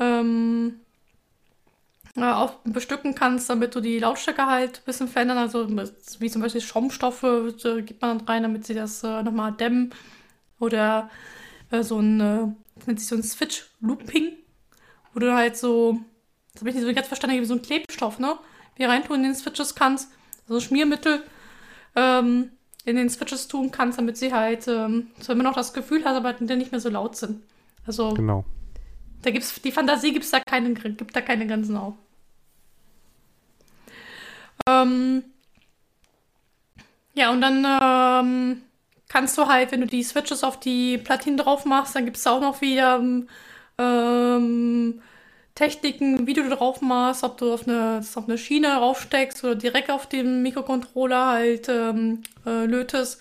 ähm, 0.00 0.80
äh, 2.16 2.22
auch 2.24 2.54
bestücken 2.64 3.14
kannst, 3.14 3.50
damit 3.50 3.74
du 3.74 3.80
die 3.80 3.98
Lautstärke 3.98 4.46
halt 4.46 4.78
ein 4.78 4.84
bisschen 4.86 5.08
verändern. 5.08 5.38
Also 5.38 5.68
wie 6.20 6.30
zum 6.30 6.42
Beispiel 6.42 6.60
Schaumstoffe 6.60 7.22
äh, 7.24 7.82
gibt 7.82 8.02
man 8.02 8.20
rein, 8.22 8.42
damit 8.42 8.66
sie 8.66 8.74
das 8.74 9.02
äh, 9.04 9.22
nochmal 9.22 9.52
dämmen. 9.52 9.92
Oder 10.60 11.10
äh, 11.70 11.82
so 11.82 11.98
ein, 11.98 12.20
äh, 12.20 12.46
nennt 12.86 13.00
sich 13.00 13.08
so 13.08 13.16
ein 13.16 13.22
Switch-Looping, 13.22 14.32
wo 15.14 15.20
du 15.20 15.34
halt 15.34 15.56
so, 15.56 15.98
das 16.52 16.60
habe 16.60 16.70
ich 16.70 16.76
nicht 16.76 16.84
so 16.84 16.92
ganz 16.92 17.08
verstanden, 17.08 17.40
wie 17.40 17.44
so 17.44 17.54
ein 17.54 17.62
Klebstoff, 17.62 18.18
ne? 18.18 18.36
Wie 18.76 18.84
reintun 18.84 19.16
in 19.18 19.22
den 19.22 19.34
Switches 19.34 19.74
kannst, 19.74 20.10
also 20.48 20.60
Schmiermittel 20.60 21.22
ähm, 21.96 22.50
in 22.84 22.96
den 22.96 23.08
Switches 23.08 23.48
tun 23.48 23.70
kannst, 23.70 23.98
damit 23.98 24.16
sie 24.16 24.32
halt 24.32 24.66
ähm, 24.68 25.08
so 25.20 25.32
immer 25.32 25.44
noch 25.44 25.54
das 25.54 25.72
Gefühl 25.72 26.04
hast, 26.04 26.16
aber 26.16 26.32
nicht 26.56 26.72
mehr 26.72 26.80
so 26.80 26.90
laut 26.90 27.16
sind. 27.16 27.42
Also 27.86 28.10
genau. 28.14 28.44
Da 29.22 29.30
gibt's, 29.30 29.60
die 29.62 29.72
Fantasie 29.72 30.12
gibt's 30.12 30.30
da 30.30 30.40
keine, 30.40 30.74
gibt 30.74 31.16
da 31.16 31.20
keine 31.22 31.46
Grenzen 31.46 31.76
auf. 31.76 31.94
Ähm, 34.68 35.24
ja, 37.14 37.30
und 37.30 37.40
dann 37.40 37.64
ähm, 37.64 38.62
kannst 39.08 39.38
du 39.38 39.46
halt, 39.46 39.72
wenn 39.72 39.80
du 39.80 39.86
die 39.86 40.02
Switches 40.02 40.44
auf 40.44 40.60
die 40.60 40.98
Platinen 40.98 41.38
drauf 41.38 41.64
machst, 41.64 41.94
dann 41.94 42.04
gibt 42.04 42.16
es 42.16 42.26
auch 42.26 42.40
noch 42.40 42.60
wieder 42.60 42.96
ähm, 42.96 43.28
Techniken, 45.54 46.26
wie 46.26 46.32
du 46.32 46.48
drauf 46.48 46.80
machst, 46.80 47.22
ob 47.24 47.38
du 47.38 47.52
auf 47.52 47.66
eine, 47.66 48.00
auf 48.14 48.28
eine 48.28 48.38
Schiene 48.38 48.74
raufsteckst 48.74 49.44
oder 49.44 49.54
direkt 49.54 49.90
auf 49.90 50.08
den 50.08 50.42
Mikrocontroller 50.42 51.26
halt 51.26 51.68
ähm, 51.68 52.22
äh, 52.46 52.64
lötest. 52.66 53.20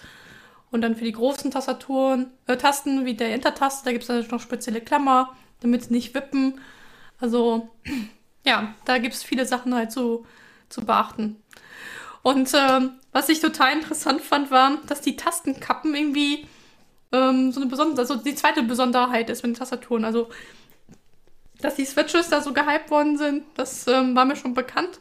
Und 0.72 0.82
dann 0.82 0.95
für 0.95 1.06
die 1.06 1.12
großen 1.12 1.51
Tastaturen, 1.51 2.32
äh, 2.47 2.58
Tasten 2.58 3.06
wie 3.06 3.14
der 3.14 3.34
Enter-Taste, 3.34 3.86
da 3.86 3.91
gibt 3.91 4.04
es 4.04 4.08
dann 4.08 4.26
noch 4.32 4.41
spezielle 4.41 4.82
Klammer 4.82 5.36
damit 5.64 5.86
sie 5.86 5.93
nicht 5.93 6.14
wippen. 6.14 6.60
Also 7.20 7.70
ja, 8.45 8.76
da 8.86 8.99
gibt 8.99 9.16
es 9.16 9.24
viele 9.24 9.45
Sachen 9.45 9.74
halt 9.74 9.91
so 9.91 10.26
zu 10.70 10.86
beachten. 10.86 11.41
Und 12.22 12.51
ähm, 12.54 12.91
was 13.12 13.30
ich 13.30 13.39
total 13.39 13.74
interessant 13.78 14.22
fand, 14.22 14.51
war, 14.51 14.78
dass 14.88 15.01
die 15.01 15.16
Tastenkappen 15.16 15.95
irgendwie 15.95 16.47
ähm, 17.14 17.51
so 17.51 17.61
eine 17.61 17.70
besondere, 17.70 18.01
also 18.01 18.16
die 18.16 18.36
zweite 18.36 18.64
Besonderheit 18.64 19.30
ist 19.30 19.43
mit 19.43 19.51
den 19.51 19.59
Tastaturen. 19.59 20.03
Also, 20.03 20.30
dass 21.61 21.76
die 21.76 21.86
Switches 21.86 22.30
da 22.30 22.41
so 22.41 22.51
gehypt 22.53 22.91
worden 22.91 23.18
sind, 23.18 23.43
das 23.55 23.88
ähm, 23.88 24.16
war 24.16 24.26
mir 24.26 24.36
schon 24.36 24.53
bekannt. 24.53 24.99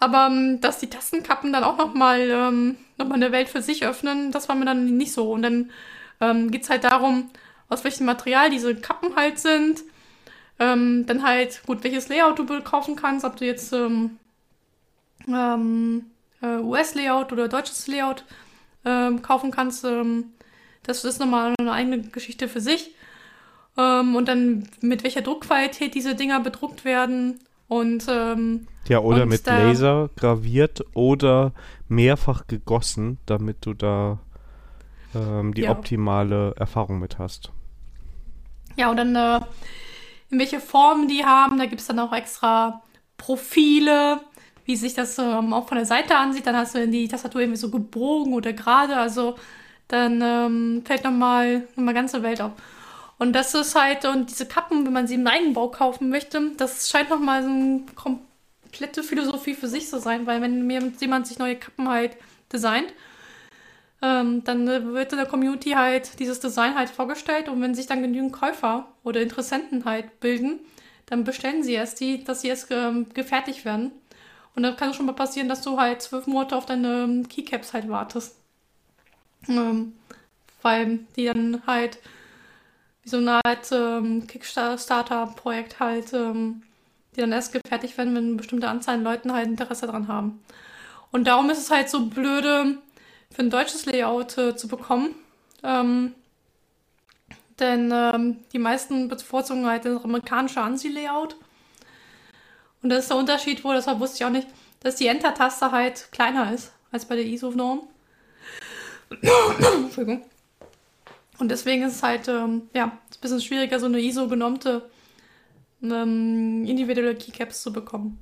Aber 0.00 0.26
ähm, 0.26 0.60
dass 0.60 0.78
die 0.78 0.88
Tastenkappen 0.88 1.52
dann 1.52 1.62
auch 1.62 1.76
nochmal 1.76 2.20
ähm, 2.30 2.76
noch 2.96 3.10
eine 3.10 3.32
Welt 3.32 3.48
für 3.48 3.62
sich 3.62 3.86
öffnen, 3.86 4.32
das 4.32 4.48
war 4.48 4.56
mir 4.56 4.64
dann 4.64 4.96
nicht 4.96 5.12
so. 5.12 5.30
Und 5.30 5.42
dann 5.42 5.70
ähm, 6.20 6.50
geht 6.50 6.62
es 6.62 6.70
halt 6.70 6.84
darum, 6.84 7.30
aus 7.68 7.84
welchem 7.84 8.06
Material 8.06 8.50
diese 8.50 8.74
Kappen 8.74 9.14
halt 9.14 9.38
sind. 9.38 9.82
Ähm, 10.58 11.06
dann 11.06 11.22
halt, 11.22 11.62
gut, 11.66 11.84
welches 11.84 12.08
Layout 12.08 12.38
du 12.38 12.46
kaufen 12.62 12.96
kannst, 12.96 13.24
ob 13.24 13.36
du 13.36 13.46
jetzt 13.46 13.72
ähm, 13.72 14.18
ähm, 15.28 16.10
äh, 16.42 16.56
US-Layout 16.56 17.32
oder 17.32 17.48
deutsches 17.48 17.86
Layout 17.86 18.24
ähm, 18.84 19.22
kaufen 19.22 19.50
kannst. 19.50 19.84
Ähm, 19.84 20.32
das 20.90 21.14
ist 21.14 21.20
nochmal 21.20 21.54
eine 21.58 21.72
eigene 21.72 22.00
Geschichte 22.02 22.48
für 22.48 22.60
sich. 22.60 22.94
Ähm, 23.76 24.16
und 24.16 24.28
dann 24.28 24.68
mit 24.80 25.04
welcher 25.04 25.22
Druckqualität 25.22 25.94
diese 25.94 26.14
Dinger 26.14 26.40
bedruckt 26.40 26.84
werden. 26.84 27.40
Und 27.68 28.06
ja, 28.88 28.98
oder 28.98 29.22
und 29.22 29.28
mit 29.28 29.46
Laser 29.46 30.10
graviert 30.16 30.84
oder 30.92 31.52
mehrfach 31.88 32.48
gegossen, 32.48 33.18
damit 33.26 33.58
du 33.64 33.74
da 33.74 34.18
die 35.12 35.62
ja. 35.62 35.70
optimale 35.70 36.54
Erfahrung 36.56 36.98
mit 36.98 37.18
hast. 37.20 37.52
Ja, 38.76 38.90
und 38.90 38.96
dann 38.96 39.14
äh, 39.14 39.40
in 40.30 40.38
welche 40.38 40.60
Formen 40.60 41.08
die 41.08 41.24
haben. 41.24 41.58
Da 41.58 41.66
gibt 41.66 41.80
es 41.80 41.86
dann 41.86 41.98
auch 41.98 42.12
extra 42.12 42.82
Profile, 43.16 44.20
wie 44.64 44.76
sich 44.76 44.94
das 44.94 45.18
ähm, 45.18 45.52
auch 45.52 45.68
von 45.68 45.76
der 45.76 45.86
Seite 45.86 46.16
ansieht. 46.16 46.46
Dann 46.46 46.56
hast 46.56 46.74
du 46.74 46.88
die 46.88 47.08
Tastatur 47.08 47.42
irgendwie 47.42 47.58
so 47.58 47.70
gebogen 47.70 48.32
oder 48.32 48.52
gerade. 48.52 48.96
Also 48.96 49.36
dann 49.90 50.20
ähm, 50.22 50.82
fällt 50.84 51.04
nochmal 51.04 51.66
eine 51.76 51.94
ganze 51.94 52.22
Welt 52.22 52.40
auf. 52.40 52.52
Und 53.18 53.34
das 53.34 53.54
ist 53.54 53.74
halt, 53.74 54.04
und 54.06 54.30
diese 54.30 54.46
Kappen, 54.46 54.86
wenn 54.86 54.92
man 54.92 55.06
sie 55.06 55.16
im 55.16 55.26
Eigenbau 55.26 55.68
kaufen 55.68 56.08
möchte, 56.08 56.52
das 56.56 56.88
scheint 56.88 57.10
nochmal 57.10 57.42
so 57.42 57.50
eine 57.50 57.82
komplette 57.94 59.02
Philosophie 59.02 59.54
für 59.54 59.68
sich 59.68 59.88
zu 59.88 60.00
sein, 60.00 60.26
weil 60.26 60.40
wenn 60.40 60.66
mir 60.66 60.80
jemand 61.00 61.26
sich 61.26 61.38
neue 61.38 61.56
Kappen 61.56 61.88
halt 61.88 62.16
designt, 62.50 62.92
ähm, 64.00 64.42
dann 64.44 64.66
wird 64.66 65.12
in 65.12 65.18
der 65.18 65.26
Community 65.26 65.72
halt 65.72 66.18
dieses 66.18 66.40
Design 66.40 66.74
halt 66.76 66.88
vorgestellt 66.88 67.48
und 67.50 67.60
wenn 67.60 67.74
sich 67.74 67.86
dann 67.86 68.00
genügend 68.00 68.32
Käufer 68.32 68.88
oder 69.04 69.20
Interessenten 69.20 69.84
halt 69.84 70.20
bilden, 70.20 70.60
dann 71.06 71.24
bestellen 71.24 71.62
sie 71.62 71.74
erst 71.74 72.00
die, 72.00 72.24
dass 72.24 72.40
sie 72.40 72.48
erst 72.48 72.68
ähm, 72.70 73.06
gefertigt 73.12 73.64
werden. 73.66 73.90
Und 74.56 74.62
dann 74.62 74.76
kann 74.76 74.90
es 74.90 74.96
schon 74.96 75.06
mal 75.06 75.12
passieren, 75.12 75.48
dass 75.48 75.62
du 75.62 75.78
halt 75.78 76.00
zwölf 76.02 76.26
Monate 76.26 76.56
auf 76.56 76.66
deine 76.66 77.04
ähm, 77.04 77.28
Keycaps 77.28 77.74
halt 77.74 77.88
wartest. 77.88 78.39
Ähm, 79.48 79.92
weil 80.62 81.00
die 81.16 81.26
dann 81.26 81.62
halt 81.66 81.98
wie 83.02 83.08
so 83.08 83.16
eine 83.16 83.44
Art 83.44 83.72
ähm, 83.72 84.26
Kickstarter-Projekt 84.26 85.80
halt, 85.80 86.12
ähm, 86.12 86.62
die 87.16 87.20
dann 87.20 87.32
erst 87.32 87.52
gefertigt 87.52 87.96
werden, 87.96 88.14
wenn 88.14 88.26
eine 88.26 88.36
bestimmte 88.36 88.68
Anzahl 88.68 88.96
an 88.96 89.04
Leuten 89.04 89.32
halt 89.32 89.48
Interesse 89.48 89.86
daran 89.86 90.08
haben. 90.08 90.42
Und 91.10 91.26
darum 91.26 91.50
ist 91.50 91.58
es 91.58 91.70
halt 91.70 91.88
so 91.88 92.06
blöde, 92.06 92.78
für 93.32 93.42
ein 93.42 93.50
deutsches 93.50 93.86
Layout 93.86 94.36
äh, 94.38 94.56
zu 94.56 94.68
bekommen. 94.68 95.14
Ähm, 95.62 96.14
denn 97.58 97.90
ähm, 97.92 98.38
die 98.52 98.58
meisten 98.58 99.08
bevorzugen 99.08 99.66
halt 99.66 99.84
das 99.84 100.02
amerikanische 100.02 100.60
ANSI-Layout. 100.60 101.36
Und 102.82 102.88
das 102.88 103.00
ist 103.00 103.10
der 103.10 103.18
Unterschied, 103.18 103.62
wo, 103.62 103.72
deshalb 103.72 104.00
wusste 104.00 104.16
ich 104.16 104.24
auch 104.24 104.30
nicht, 104.30 104.48
dass 104.80 104.96
die 104.96 105.06
Enter-Taste 105.06 105.70
halt 105.70 106.10
kleiner 106.10 106.52
ist 106.52 106.72
als 106.90 107.04
bei 107.04 107.16
der 107.16 107.26
ISO-Norm. 107.26 107.82
Entschuldigung. 109.84 110.22
Und 111.38 111.50
deswegen 111.50 111.82
ist 111.82 111.96
es 111.96 112.02
halt, 112.02 112.28
ähm, 112.28 112.62
ja, 112.74 112.84
ein 112.84 113.20
bisschen 113.20 113.40
schwieriger, 113.40 113.80
so 113.80 113.86
eine 113.86 113.98
ISO-genormte 113.98 114.90
ähm, 115.82 116.64
individuelle 116.66 117.14
Keycaps 117.14 117.62
zu 117.62 117.72
bekommen. 117.72 118.18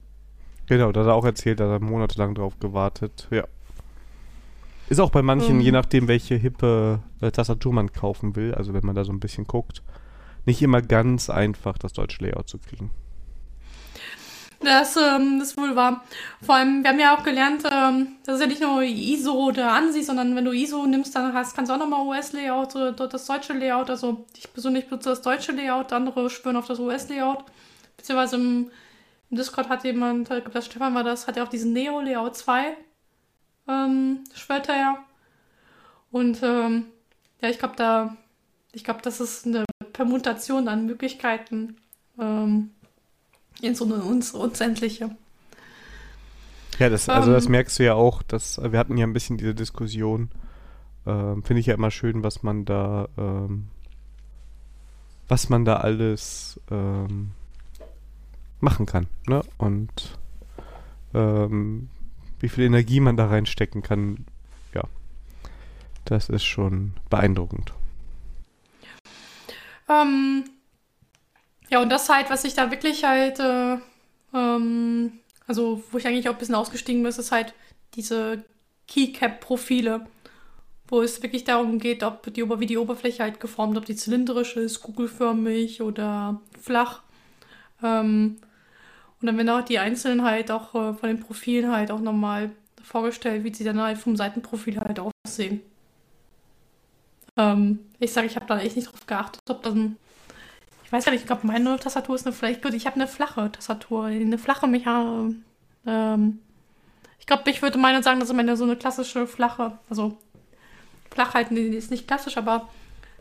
Genau, 0.66 0.93
da 0.93 1.01
hat 1.01 1.09
er 1.09 1.14
auch 1.14 1.24
erzählt, 1.24 1.61
da 1.61 1.64
hat 1.64 1.82
er 1.82 1.84
monatelang 1.84 2.34
drauf 2.34 2.59
gewartet. 2.61 3.26
Ja. 3.30 3.45
Ist 4.89 5.01
auch 5.01 5.11
bei 5.11 5.22
manchen, 5.22 5.57
mhm. 5.57 5.62
je 5.62 5.72
nachdem, 5.72 6.09
welche 6.09 6.36
hippe 6.36 7.01
äh, 7.20 7.30
Tastatur 7.30 7.72
man 7.72 7.93
kaufen 7.93 8.36
will, 8.36 8.55
also 8.55 8.72
wenn 8.72 8.86
man 8.86 8.95
da 8.95 9.05
so 9.05 9.12
ein 9.12 9.20
bisschen 9.20 9.47
guckt, 9.47 9.82
nicht 10.47 10.62
immer 10.62 10.80
ganz 10.80 11.28
einfach, 11.28 11.76
das 11.76 11.93
deutsche 11.93 12.24
Layout 12.24 12.49
zu 12.49 12.59
kriegen. 12.59 12.91
Das, 14.61 14.96
ähm, 14.96 15.40
ist 15.40 15.56
wohl 15.56 15.76
wahr. 15.76 16.04
Vor 16.42 16.56
allem, 16.56 16.82
wir 16.82 16.90
haben 16.90 16.98
ja 16.98 17.16
auch 17.16 17.22
gelernt, 17.22 17.62
ähm, 17.70 18.16
das 18.24 18.36
ist 18.36 18.40
ja 18.40 18.46
nicht 18.48 18.61
nur 18.61 18.82
ISO 18.82 19.32
oder 19.32 19.72
ANSI, 19.72 20.02
sondern 20.02 20.34
wenn 20.34 20.44
du 20.44 20.52
ISO 20.52 20.84
nimmst, 20.84 21.14
dann 21.14 21.32
hast, 21.32 21.54
kannst 21.54 21.70
du 21.70 21.74
auch 21.74 21.78
nochmal 21.78 22.04
US-Layout 22.06 22.74
oder 22.74 22.92
das 22.92 23.26
deutsche 23.26 23.52
Layout. 23.52 23.88
Also 23.88 24.26
ich 24.36 24.52
persönlich 24.52 24.88
benutze 24.88 25.11
das 25.11 25.22
deutsche 25.22 25.52
Layout, 25.52 25.92
andere 25.92 26.28
schwören 26.28 26.56
auf 26.56 26.66
das 26.66 26.80
US-Layout. 26.80 27.44
Beziehungsweise 27.96 28.36
im, 28.36 28.70
im, 29.30 29.36
Discord 29.36 29.68
hat 29.68 29.84
jemand, 29.84 30.22
ich 30.22 30.42
glaube, 30.42 30.50
das 30.50 30.66
Stefan 30.66 30.94
war 30.94 31.04
das, 31.04 31.28
hat 31.28 31.36
ja 31.36 31.44
auch 31.44 31.48
diesen 31.48 31.72
Neo-Layout 31.72 32.36
2 32.36 32.76
ähm, 33.68 34.24
schwört 34.34 34.68
er 34.68 34.76
ja. 34.76 35.04
Und 36.11 36.42
ähm, 36.42 36.86
ja, 37.40 37.50
ich 37.50 37.59
glaube, 37.59 37.76
da, 37.76 38.16
ich 38.72 38.82
glaube, 38.82 39.02
das 39.02 39.20
ist 39.20 39.46
eine 39.46 39.64
Permutation 39.92 40.68
an 40.68 40.86
Möglichkeiten 40.86 41.76
ähm, 42.18 42.70
ins 43.61 43.80
uns, 43.80 44.32
Unendliche. 44.32 45.11
Ja, 46.78 46.88
das, 46.88 47.09
also 47.09 47.32
das 47.32 47.46
ähm. 47.46 47.52
merkst 47.52 47.78
du 47.78 47.84
ja 47.84 47.94
auch, 47.94 48.22
dass 48.22 48.59
wir 48.62 48.78
hatten 48.78 48.96
ja 48.96 49.06
ein 49.06 49.12
bisschen 49.12 49.36
diese 49.36 49.54
Diskussion. 49.54 50.30
Ähm, 51.06 51.42
Finde 51.42 51.61
ich 51.61 51.66
ja 51.66 51.74
immer 51.74 51.90
schön, 51.90 52.22
was 52.22 52.42
man 52.42 52.64
da, 52.64 53.09
ähm, 53.16 53.68
was 55.26 55.48
man 55.48 55.64
da 55.64 55.76
alles 55.78 56.61
ähm, 56.70 57.32
machen 58.61 58.86
kann. 58.86 59.06
Ne? 59.26 59.42
Und 59.56 60.18
ähm, 61.14 61.88
wie 62.40 62.48
viel 62.48 62.64
Energie 62.64 63.00
man 63.00 63.16
da 63.16 63.26
reinstecken 63.26 63.82
kann, 63.82 64.26
ja, 64.74 64.82
das 66.04 66.28
ist 66.28 66.44
schon 66.44 66.92
beeindruckend. 67.11 67.72
Ähm, 69.88 70.44
ja, 71.70 71.80
und 71.82 71.90
das 71.90 72.08
halt, 72.08 72.30
was 72.30 72.44
ich 72.44 72.54
da 72.54 72.70
wirklich 72.70 73.04
halt, 73.04 73.40
äh, 73.40 73.78
ähm, 74.34 75.12
also 75.46 75.82
wo 75.90 75.98
ich 75.98 76.06
eigentlich 76.06 76.28
auch 76.28 76.34
ein 76.34 76.38
bisschen 76.38 76.54
ausgestiegen 76.54 77.02
bin, 77.02 77.10
ist 77.10 77.32
halt 77.32 77.54
diese 77.94 78.44
Keycap-Profile, 78.86 80.06
wo 80.88 81.02
es 81.02 81.22
wirklich 81.22 81.44
darum 81.44 81.78
geht, 81.78 82.02
ob 82.02 82.32
die, 82.32 82.48
wie 82.48 82.66
die 82.66 82.78
Oberfläche 82.78 83.22
halt 83.22 83.40
geformt, 83.40 83.76
ob 83.76 83.84
die 83.84 83.96
zylindrisch 83.96 84.56
ist, 84.56 84.80
kugelförmig 84.82 85.82
oder 85.82 86.40
flach. 86.60 87.02
Ähm, 87.82 88.38
und 89.20 89.26
dann 89.26 89.36
werden 89.36 89.50
auch 89.50 89.64
die 89.64 89.78
Einzelnen 89.78 90.22
halt 90.22 90.50
auch 90.50 90.74
äh, 90.74 90.94
von 90.94 91.08
den 91.08 91.20
Profilen 91.20 91.72
halt 91.72 91.90
auch 91.90 92.00
nochmal 92.00 92.50
vorgestellt, 92.82 93.44
wie 93.44 93.54
sie 93.54 93.64
dann 93.64 93.80
halt 93.80 93.98
vom 93.98 94.16
Seitenprofil 94.16 94.80
halt 94.80 95.00
aussehen. 95.00 95.60
Ähm, 97.36 97.80
ich 97.98 98.12
sage, 98.12 98.26
ich 98.26 98.36
habe 98.36 98.46
da 98.46 98.58
echt 98.60 98.76
nicht 98.76 98.90
drauf 98.90 99.06
geachtet, 99.06 99.42
ob 99.48 99.62
dann. 99.62 99.96
Ich 100.89 100.93
weiß 100.93 101.05
gar 101.05 101.12
nicht, 101.12 101.20
ich 101.20 101.26
glaube, 101.26 101.47
meine 101.47 101.78
Tastatur 101.78 102.14
ist 102.14 102.26
eine 102.26 102.34
vielleicht 102.34 102.62
gut. 102.62 102.72
Ich 102.72 102.86
habe 102.86 102.97
eine 102.97 103.07
flache 103.07 103.53
Tastatur, 103.53 104.07
eine 104.07 104.39
flache 104.39 104.66
Mecha. 104.66 105.28
Ähm, 105.86 106.39
ich 107.20 107.26
glaube, 107.26 107.51
ich 107.51 107.61
würde 107.61 107.76
meine 107.76 108.03
sagen, 108.03 108.20
dass 108.20 108.32
meine 108.32 108.57
so 108.57 108.64
eine 108.64 108.74
klassische 108.74 109.26
flache, 109.26 109.78
also 109.91 110.16
Flachheit 111.11 111.51
nee, 111.51 111.66
ist 111.66 111.91
nicht 111.91 112.07
klassisch, 112.07 112.39
aber 112.39 112.70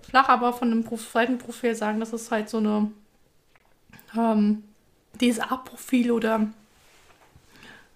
flach, 0.02 0.30
aber 0.30 0.54
von 0.54 0.72
einem 0.72 0.86
Seitenprofil 0.98 1.76
sagen, 1.76 2.00
das 2.00 2.14
ist 2.14 2.32
halt 2.32 2.48
so 2.48 2.60
eine 2.60 2.90
ähm, 4.18 4.64
DSA-Profil 5.20 6.12
oder 6.12 6.48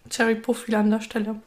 Cherry-Profil 0.09 0.75
an 0.75 0.91
der 0.91 0.99
Stelle. 0.99 1.37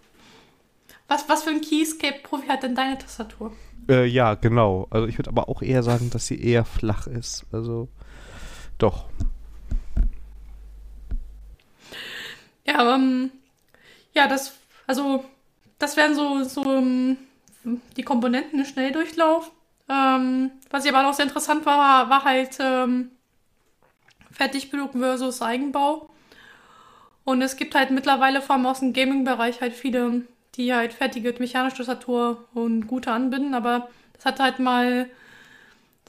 Was, 1.09 1.29
was 1.29 1.43
für 1.43 1.51
ein 1.51 1.61
Keyscape-Profil 1.61 2.49
hat 2.49 2.63
denn 2.63 2.75
deine 2.75 2.97
Tastatur? 2.97 3.53
Äh, 3.87 4.07
ja, 4.07 4.33
genau. 4.33 4.87
Also 4.89 5.09
ich 5.09 5.19
würde 5.19 5.29
aber 5.29 5.51
auch 5.51 5.61
eher 5.61 5.83
sagen, 5.83 6.09
dass 6.09 6.27
sie 6.27 6.43
eher 6.43 6.65
flach 6.65 7.07
ist. 7.07 7.45
Also 7.53 7.91
doch. 8.79 9.05
Ja, 12.67 12.95
ähm, 12.95 13.31
ja, 14.15 14.27
das, 14.27 14.55
also 14.87 15.25
das 15.79 15.97
wären 15.97 16.15
so, 16.15 16.45
so 16.45 16.65
ähm, 16.65 17.19
die 17.97 18.03
Komponenten 18.03 18.61
im 18.61 18.65
Schnelldurchlauf. 18.65 19.51
Ähm, 19.89 20.51
was 20.71 20.85
ich 20.85 20.93
aber 20.93 21.03
noch 21.03 21.15
sehr 21.15 21.27
interessant 21.27 21.67
war, 21.67 22.09
war 22.09 22.25
halt 22.25 22.57
ähm, 22.61 23.11
Fertigbildung 24.31 24.93
versus 24.93 25.43
Eigenbau. 25.43 26.09
Und 27.25 27.43
es 27.43 27.57
gibt 27.57 27.75
halt 27.75 27.91
mittlerweile 27.91 28.43
vor 28.43 28.57
allem 28.57 28.67
aus 28.67 28.81
dem 28.81 28.93
Gaming-Bereich 28.93 29.61
halt 29.61 29.73
viele, 29.75 30.23
die 30.57 30.75
halt 30.75 30.93
fertige 30.93 31.35
mechanische 31.39 31.79
Tastatur 31.79 32.45
und 32.55 32.87
gute 32.87 33.11
anbinden, 33.11 33.55
aber 33.55 33.89
das 34.13 34.27
hat 34.27 34.41
halt 34.41 34.59
mal 34.59 35.09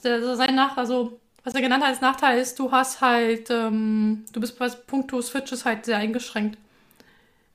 sein 0.02 0.56
Nach, 0.56 0.78
also 0.78 1.20
was 1.46 1.54
er 1.54 1.62
genannt 1.62 1.84
hat 1.84 1.92
als 1.92 2.02
Nachteil 2.02 2.40
ist, 2.40 2.58
du 2.58 2.72
hast 2.72 3.02
halt, 3.02 3.50
ähm, 3.52 4.26
du 4.34 4.42
bist 4.42 4.58
bei 4.58 4.68
Punkto 4.68 5.22
Switches 5.22 5.64
halt 5.64 5.86
sehr 5.86 5.98
eingeschränkt. 5.98 6.58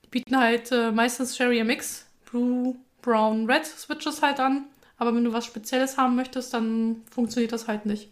Die 0.04 0.08
bieten 0.08 0.38
halt 0.38 0.70
äh, 0.70 0.92
meistens 0.92 1.36
Cherry 1.36 1.62
MX, 1.62 2.06
Blue, 2.30 2.76
Brown, 3.02 3.50
Red 3.50 3.66
Switches 3.66 4.22
halt 4.22 4.38
an, 4.38 4.66
aber 4.96 5.14
wenn 5.14 5.24
du 5.24 5.32
was 5.32 5.44
Spezielles 5.44 5.98
haben 5.98 6.14
möchtest, 6.14 6.54
dann 6.54 7.02
funktioniert 7.10 7.52
das 7.52 7.66
halt 7.66 7.84
nicht. 7.84 8.08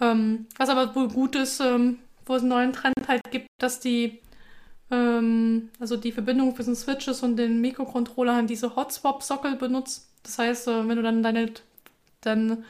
Ähm, 0.00 0.46
was 0.56 0.70
aber 0.70 0.94
wohl 0.94 1.08
gut 1.08 1.36
ist, 1.36 1.60
ähm, 1.60 1.98
wo 2.24 2.34
es 2.34 2.40
einen 2.40 2.48
neuen 2.48 2.72
Trend 2.72 2.94
halt 3.06 3.20
gibt, 3.30 3.48
dass 3.60 3.80
die 3.80 4.18
ähm, 4.90 5.68
also 5.78 5.98
die 5.98 6.12
Verbindung 6.12 6.56
zwischen 6.56 6.74
Switches 6.74 7.22
und 7.22 7.36
den 7.36 7.60
Mikrocontrollern 7.60 8.46
diese 8.46 8.76
Hotswap-Sockel 8.76 9.56
benutzt. 9.56 10.08
Das 10.22 10.38
heißt, 10.38 10.68
äh, 10.68 10.88
wenn 10.88 10.96
du 10.96 11.02
dann 11.02 11.22
deine 11.22 11.52
dann 12.22 12.64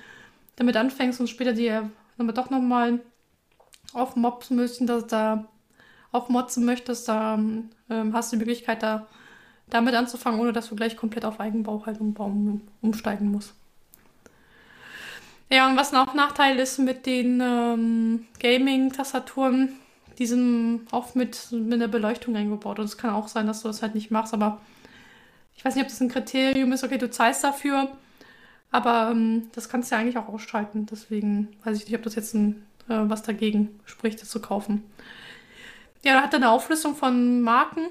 damit 0.56 0.76
anfängst 0.76 1.20
und 1.20 1.28
später 1.28 1.52
die 1.52 1.70
aber 1.70 2.32
doch 2.32 2.50
nochmal 2.50 3.00
aufmopsen 3.92 4.56
möchtest, 4.56 4.88
dass 4.88 5.06
da 5.06 5.48
aufmotzen 6.12 6.64
möchtest, 6.64 7.08
da 7.08 7.34
ähm, 7.34 8.12
hast 8.12 8.32
du 8.32 8.36
die 8.36 8.44
Möglichkeit, 8.44 8.82
da 8.82 9.06
damit 9.68 9.94
anzufangen, 9.94 10.40
ohne 10.40 10.52
dass 10.52 10.68
du 10.68 10.76
gleich 10.76 10.96
komplett 10.96 11.24
auf 11.24 11.40
Eigenbau 11.40 11.84
halt 11.86 12.00
um, 12.00 12.60
umsteigen 12.82 13.30
musst. 13.30 13.54
Ja, 15.50 15.68
und 15.68 15.76
was 15.76 15.92
noch 15.92 16.14
Nachteil 16.14 16.58
ist 16.58 16.78
mit 16.78 17.06
den 17.06 17.40
ähm, 17.40 18.26
Gaming-Tastaturen, 18.40 19.74
die 20.18 20.26
sind 20.26 20.86
oft 20.92 21.16
mit, 21.16 21.50
mit 21.50 21.80
der 21.80 21.88
Beleuchtung 21.88 22.36
eingebaut. 22.36 22.78
Und 22.78 22.84
es 22.84 22.96
kann 22.96 23.10
auch 23.10 23.28
sein, 23.28 23.46
dass 23.46 23.62
du 23.62 23.68
das 23.68 23.82
halt 23.82 23.94
nicht 23.94 24.10
machst, 24.10 24.32
aber 24.32 24.60
ich 25.56 25.64
weiß 25.64 25.74
nicht, 25.74 25.84
ob 25.84 25.90
das 25.90 26.00
ein 26.00 26.08
Kriterium 26.08 26.72
ist, 26.72 26.84
okay, 26.84 26.98
du 26.98 27.10
zahlst 27.10 27.44
dafür, 27.44 27.88
aber 28.74 29.12
ähm, 29.12 29.50
das 29.52 29.68
kannst 29.68 29.88
du 29.88 29.94
ja 29.94 30.00
eigentlich 30.00 30.18
auch 30.18 30.26
ausschalten. 30.26 30.84
Deswegen 30.86 31.54
weiß 31.62 31.78
ich 31.78 31.84
nicht, 31.84 31.94
ob 31.94 32.02
das 32.02 32.16
jetzt 32.16 32.34
ein, 32.34 32.66
äh, 32.88 33.02
was 33.04 33.22
dagegen 33.22 33.78
spricht, 33.84 34.20
das 34.20 34.30
zu 34.30 34.40
kaufen. 34.40 34.82
Ja, 36.04 36.14
da 36.14 36.22
hat 36.22 36.34
er 36.34 36.38
eine 36.38 36.50
Auflistung 36.50 36.96
von 36.96 37.40
Marken. 37.40 37.86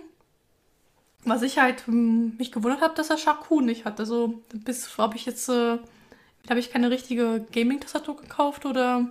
Was 1.23 1.41
ich 1.41 1.57
halt 1.57 1.85
ähm, 1.87 2.35
mich 2.37 2.51
gewundert 2.51 2.81
habe, 2.81 2.95
dass 2.95 3.09
er 3.09 3.17
Shaku 3.17 3.61
nicht 3.61 3.85
hat. 3.85 3.97
Also, 4.01 4.41
bis, 4.53 4.99
ob 4.99 5.15
ich 5.15 5.25
jetzt, 5.25 5.47
äh, 5.47 5.77
habe 6.49 6.59
ich 6.59 6.69
keine 6.69 6.89
richtige 6.89 7.45
Gaming-Tastatur 7.53 8.17
gekauft 8.17 8.65
oder 8.65 9.07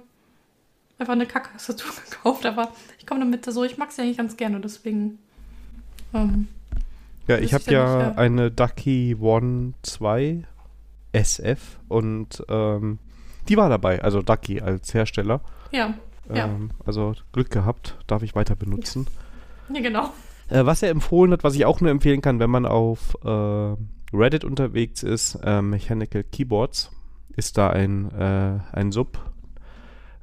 einfach 0.98 1.14
eine 1.14 1.24
Kacke-Tastatur 1.24 1.90
gekauft. 2.10 2.44
Aber 2.44 2.70
ich 2.98 3.06
komme 3.06 3.20
damit 3.20 3.46
so, 3.46 3.64
ich 3.64 3.78
mag 3.78 3.92
sie 3.92 4.02
eigentlich 4.02 4.18
ganz 4.18 4.36
gerne, 4.36 4.60
deswegen. 4.60 5.18
Ähm, 6.12 6.48
ja, 7.28 7.38
ich 7.38 7.54
habe 7.54 7.64
ja 7.72 8.10
äh, 8.10 8.16
eine 8.16 8.50
Ducky 8.50 9.16
One 9.18 9.72
2 9.80 10.44
SF 11.12 11.78
und 11.88 12.44
ähm, 12.48 12.98
die 13.48 13.56
war 13.56 13.68
dabei, 13.68 14.02
also 14.02 14.22
Ducky 14.22 14.60
als 14.60 14.94
Hersteller. 14.94 15.40
Ja. 15.70 15.94
Ähm, 16.30 16.36
ja. 16.36 16.48
Also 16.86 17.14
Glück 17.32 17.50
gehabt, 17.50 17.98
darf 18.06 18.22
ich 18.22 18.34
weiter 18.34 18.56
benutzen. 18.56 19.06
Ja, 19.72 19.80
genau. 19.80 20.10
Äh, 20.48 20.66
was 20.66 20.82
er 20.82 20.90
empfohlen 20.90 21.32
hat, 21.32 21.44
was 21.44 21.54
ich 21.54 21.64
auch 21.64 21.80
nur 21.80 21.90
empfehlen 21.90 22.20
kann, 22.20 22.38
wenn 22.38 22.50
man 22.50 22.66
auf 22.66 23.16
äh, 23.24 23.76
Reddit 24.14 24.44
unterwegs 24.44 25.02
ist, 25.02 25.38
äh, 25.42 25.62
Mechanical 25.62 26.24
Keyboards, 26.24 26.90
ist 27.36 27.58
da 27.58 27.70
ein, 27.70 28.10
äh, 28.12 28.58
ein 28.72 28.92
Sub. 28.92 29.18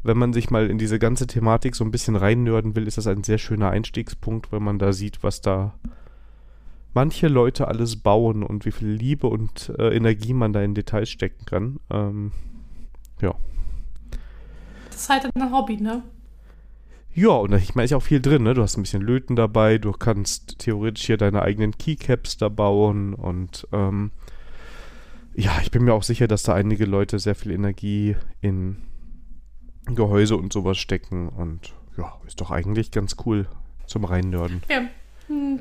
Wenn 0.03 0.17
man 0.17 0.31
sich 0.31 0.49
mal 0.49 0.69
in 0.69 0.77
diese 0.77 0.99
ganze 0.99 1.27
Thematik 1.27 1.75
so 1.75 1.83
ein 1.83 1.91
bisschen 1.91 2.15
reinnörden 2.15 2.75
will, 2.75 2.87
ist 2.87 2.97
das 2.97 3.07
ein 3.07 3.23
sehr 3.23 3.37
schöner 3.37 3.71
Einstiegspunkt, 3.71 4.51
wenn 4.51 4.63
man 4.63 4.79
da 4.79 4.93
sieht, 4.93 5.23
was 5.23 5.41
da 5.41 5.73
manche 6.93 7.27
Leute 7.27 7.67
alles 7.67 7.97
bauen 7.97 8.43
und 8.43 8.65
wie 8.65 8.71
viel 8.71 8.89
Liebe 8.89 9.27
und 9.27 9.71
äh, 9.77 9.95
Energie 9.95 10.33
man 10.33 10.53
da 10.53 10.61
in 10.61 10.73
Details 10.73 11.09
stecken 11.09 11.45
kann. 11.45 11.79
Ähm, 11.89 12.31
ja. 13.21 13.35
Das 14.89 15.01
ist 15.01 15.09
halt 15.09 15.29
ein 15.33 15.51
Hobby, 15.51 15.77
ne? 15.77 16.03
Ja, 17.13 17.29
und 17.29 17.53
ich 17.53 17.75
meine, 17.75 17.85
ist 17.85 17.93
auch 17.93 18.03
viel 18.03 18.21
drin, 18.21 18.43
ne? 18.43 18.53
Du 18.53 18.61
hast 18.61 18.77
ein 18.77 18.83
bisschen 18.83 19.01
Löten 19.01 19.35
dabei, 19.35 19.77
du 19.77 19.91
kannst 19.91 20.59
theoretisch 20.59 21.05
hier 21.05 21.17
deine 21.17 21.41
eigenen 21.41 21.77
Keycaps 21.77 22.37
da 22.37 22.49
bauen 22.49 23.13
und 23.13 23.67
ähm, 23.71 24.11
ja, 25.35 25.51
ich 25.61 25.71
bin 25.71 25.83
mir 25.83 25.93
auch 25.93 26.03
sicher, 26.03 26.27
dass 26.27 26.43
da 26.43 26.53
einige 26.53 26.85
Leute 26.85 27.17
sehr 27.19 27.35
viel 27.35 27.51
Energie 27.51 28.15
in 28.41 28.77
Gehäuse 29.85 30.37
und 30.37 30.53
sowas 30.53 30.77
stecken 30.77 31.29
und 31.29 31.73
ja, 31.97 32.13
ist 32.27 32.41
doch 32.41 32.51
eigentlich 32.51 32.91
ganz 32.91 33.15
cool 33.25 33.47
zum 33.85 34.05
Reinnörden. 34.05 34.61
Ja, 34.69 34.81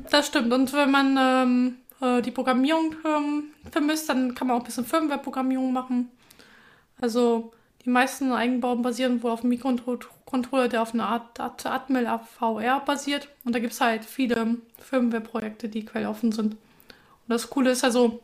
das 0.09 0.27
stimmt. 0.27 0.51
Und 0.51 0.73
wenn 0.73 0.91
man 0.91 1.17
ähm, 1.17 1.77
äh, 2.01 2.21
die 2.21 2.31
Programmierung 2.31 2.95
ähm, 3.05 3.43
vermisst, 3.71 4.09
dann 4.09 4.35
kann 4.35 4.47
man 4.47 4.57
auch 4.57 4.61
ein 4.61 4.65
bisschen 4.65 4.85
Firmware-Programmierung 4.85 5.71
machen. 5.71 6.09
Also 6.99 7.53
die 7.85 7.89
meisten 7.89 8.31
Eigenbauten 8.31 8.81
basieren 8.81 9.23
wohl 9.23 9.31
auf 9.31 9.41
einem 9.41 9.49
Mikrocontroller, 9.49 10.67
der 10.67 10.81
auf 10.81 10.93
einer 10.93 11.07
Art 11.07 11.39
Atmel 11.39 12.07
VR 12.37 12.81
basiert. 12.81 13.29
Und 13.45 13.55
da 13.55 13.59
gibt 13.59 13.73
es 13.73 13.81
halt 13.81 14.03
viele 14.03 14.57
Firmware-Projekte, 14.79 15.69
die 15.69 15.85
quelloffen 15.85 16.31
sind. 16.31 16.53
Und 16.53 16.57
das 17.27 17.49
Coole 17.49 17.71
ist 17.71 17.83
also, 17.83 18.19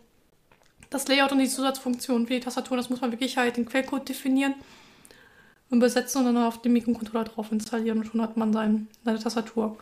das 0.89 1.07
Layout 1.07 1.31
und 1.31 1.39
die 1.39 1.47
Zusatzfunktionen 1.47 2.27
für 2.27 2.33
die 2.33 2.39
Tastatur, 2.39 2.77
das 2.77 2.89
muss 2.89 3.01
man 3.01 3.11
wirklich 3.11 3.37
halt 3.37 3.57
den 3.57 3.65
Quellcode 3.65 4.07
definieren 4.07 4.55
und 5.69 5.79
besetzen 5.79 6.19
und 6.19 6.33
dann 6.33 6.43
auf 6.43 6.61
den 6.61 6.73
Mikrocontroller 6.73 7.25
drauf 7.25 7.51
installieren 7.51 7.99
und 7.99 8.05
schon 8.05 8.21
hat 8.21 8.37
man 8.37 8.53
sein, 8.53 8.87
seine 9.03 9.19
Tastatur. 9.19 9.77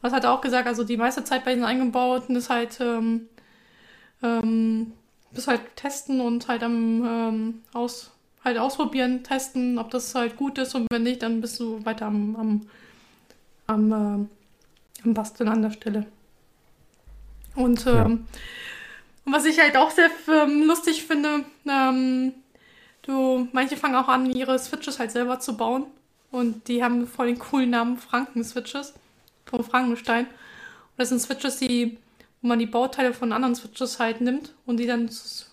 Was 0.00 0.12
hat 0.12 0.24
er 0.24 0.32
auch 0.32 0.40
gesagt, 0.40 0.66
also 0.66 0.84
die 0.84 0.96
meiste 0.96 1.24
Zeit 1.24 1.44
bei 1.44 1.54
den 1.54 1.64
eingebauten 1.64 2.36
ist 2.36 2.50
halt, 2.50 2.78
ähm, 2.80 3.28
ähm, 4.22 4.92
bis 5.32 5.48
halt 5.48 5.60
testen 5.76 6.20
und 6.20 6.48
halt 6.48 6.62
am 6.62 7.04
ähm, 7.04 7.62
aus, 7.72 8.12
halt 8.44 8.58
ausprobieren, 8.58 9.24
testen, 9.24 9.78
ob 9.78 9.90
das 9.90 10.14
halt 10.14 10.36
gut 10.36 10.58
ist 10.58 10.74
und 10.74 10.86
wenn 10.90 11.02
nicht, 11.02 11.22
dann 11.22 11.40
bist 11.40 11.58
du 11.58 11.84
weiter 11.84 12.06
am, 12.06 12.36
am, 12.36 12.66
am, 13.66 13.92
äh, 13.92 15.04
am 15.04 15.14
Basteln 15.14 15.48
an 15.48 15.62
der 15.62 15.70
Stelle. 15.72 16.06
Und, 17.54 17.86
ähm, 17.86 17.94
ja. 17.94 18.04
und 18.04 19.32
was 19.32 19.44
ich 19.44 19.58
halt 19.58 19.76
auch 19.76 19.90
sehr 19.90 20.10
ähm, 20.28 20.64
lustig 20.64 21.04
finde, 21.04 21.44
ähm, 21.68 22.32
du, 23.02 23.48
manche 23.52 23.76
fangen 23.76 23.96
auch 23.96 24.08
an, 24.08 24.30
ihre 24.30 24.58
Switches 24.58 25.00
halt 25.00 25.10
selber 25.10 25.40
zu 25.40 25.56
bauen. 25.56 25.86
Und 26.30 26.68
die 26.68 26.84
haben 26.84 27.06
voll 27.06 27.26
den 27.26 27.38
coolen 27.38 27.70
Namen 27.70 27.96
Franken-Switches 27.96 28.94
vom 29.48 29.64
Frankenstein. 29.64 30.26
Und 30.26 30.98
das 30.98 31.08
sind 31.08 31.20
Switches, 31.20 31.58
die, 31.58 31.98
wo 32.40 32.48
man 32.48 32.58
die 32.58 32.66
Bauteile 32.66 33.12
von 33.12 33.32
anderen 33.32 33.54
Switches 33.54 33.98
halt 33.98 34.20
nimmt 34.20 34.54
und 34.66 34.78
die 34.78 34.86
dann 34.86 35.10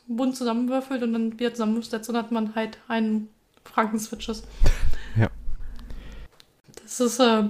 bunt 0.08 0.36
zusammenwürfelt 0.36 1.04
und 1.04 1.14
dann 1.14 1.39
wieder 1.39 1.54
zusammensetzt 1.54 2.10
und 2.10 2.16
dann 2.16 2.26
hat 2.26 2.32
man 2.32 2.56
halt 2.56 2.78
einen 2.88 3.30
Franken-Switches. 3.64 4.43
Ja. 5.18 5.30
Das 6.84 7.00
ist, 7.00 7.22
äh, 7.22 7.48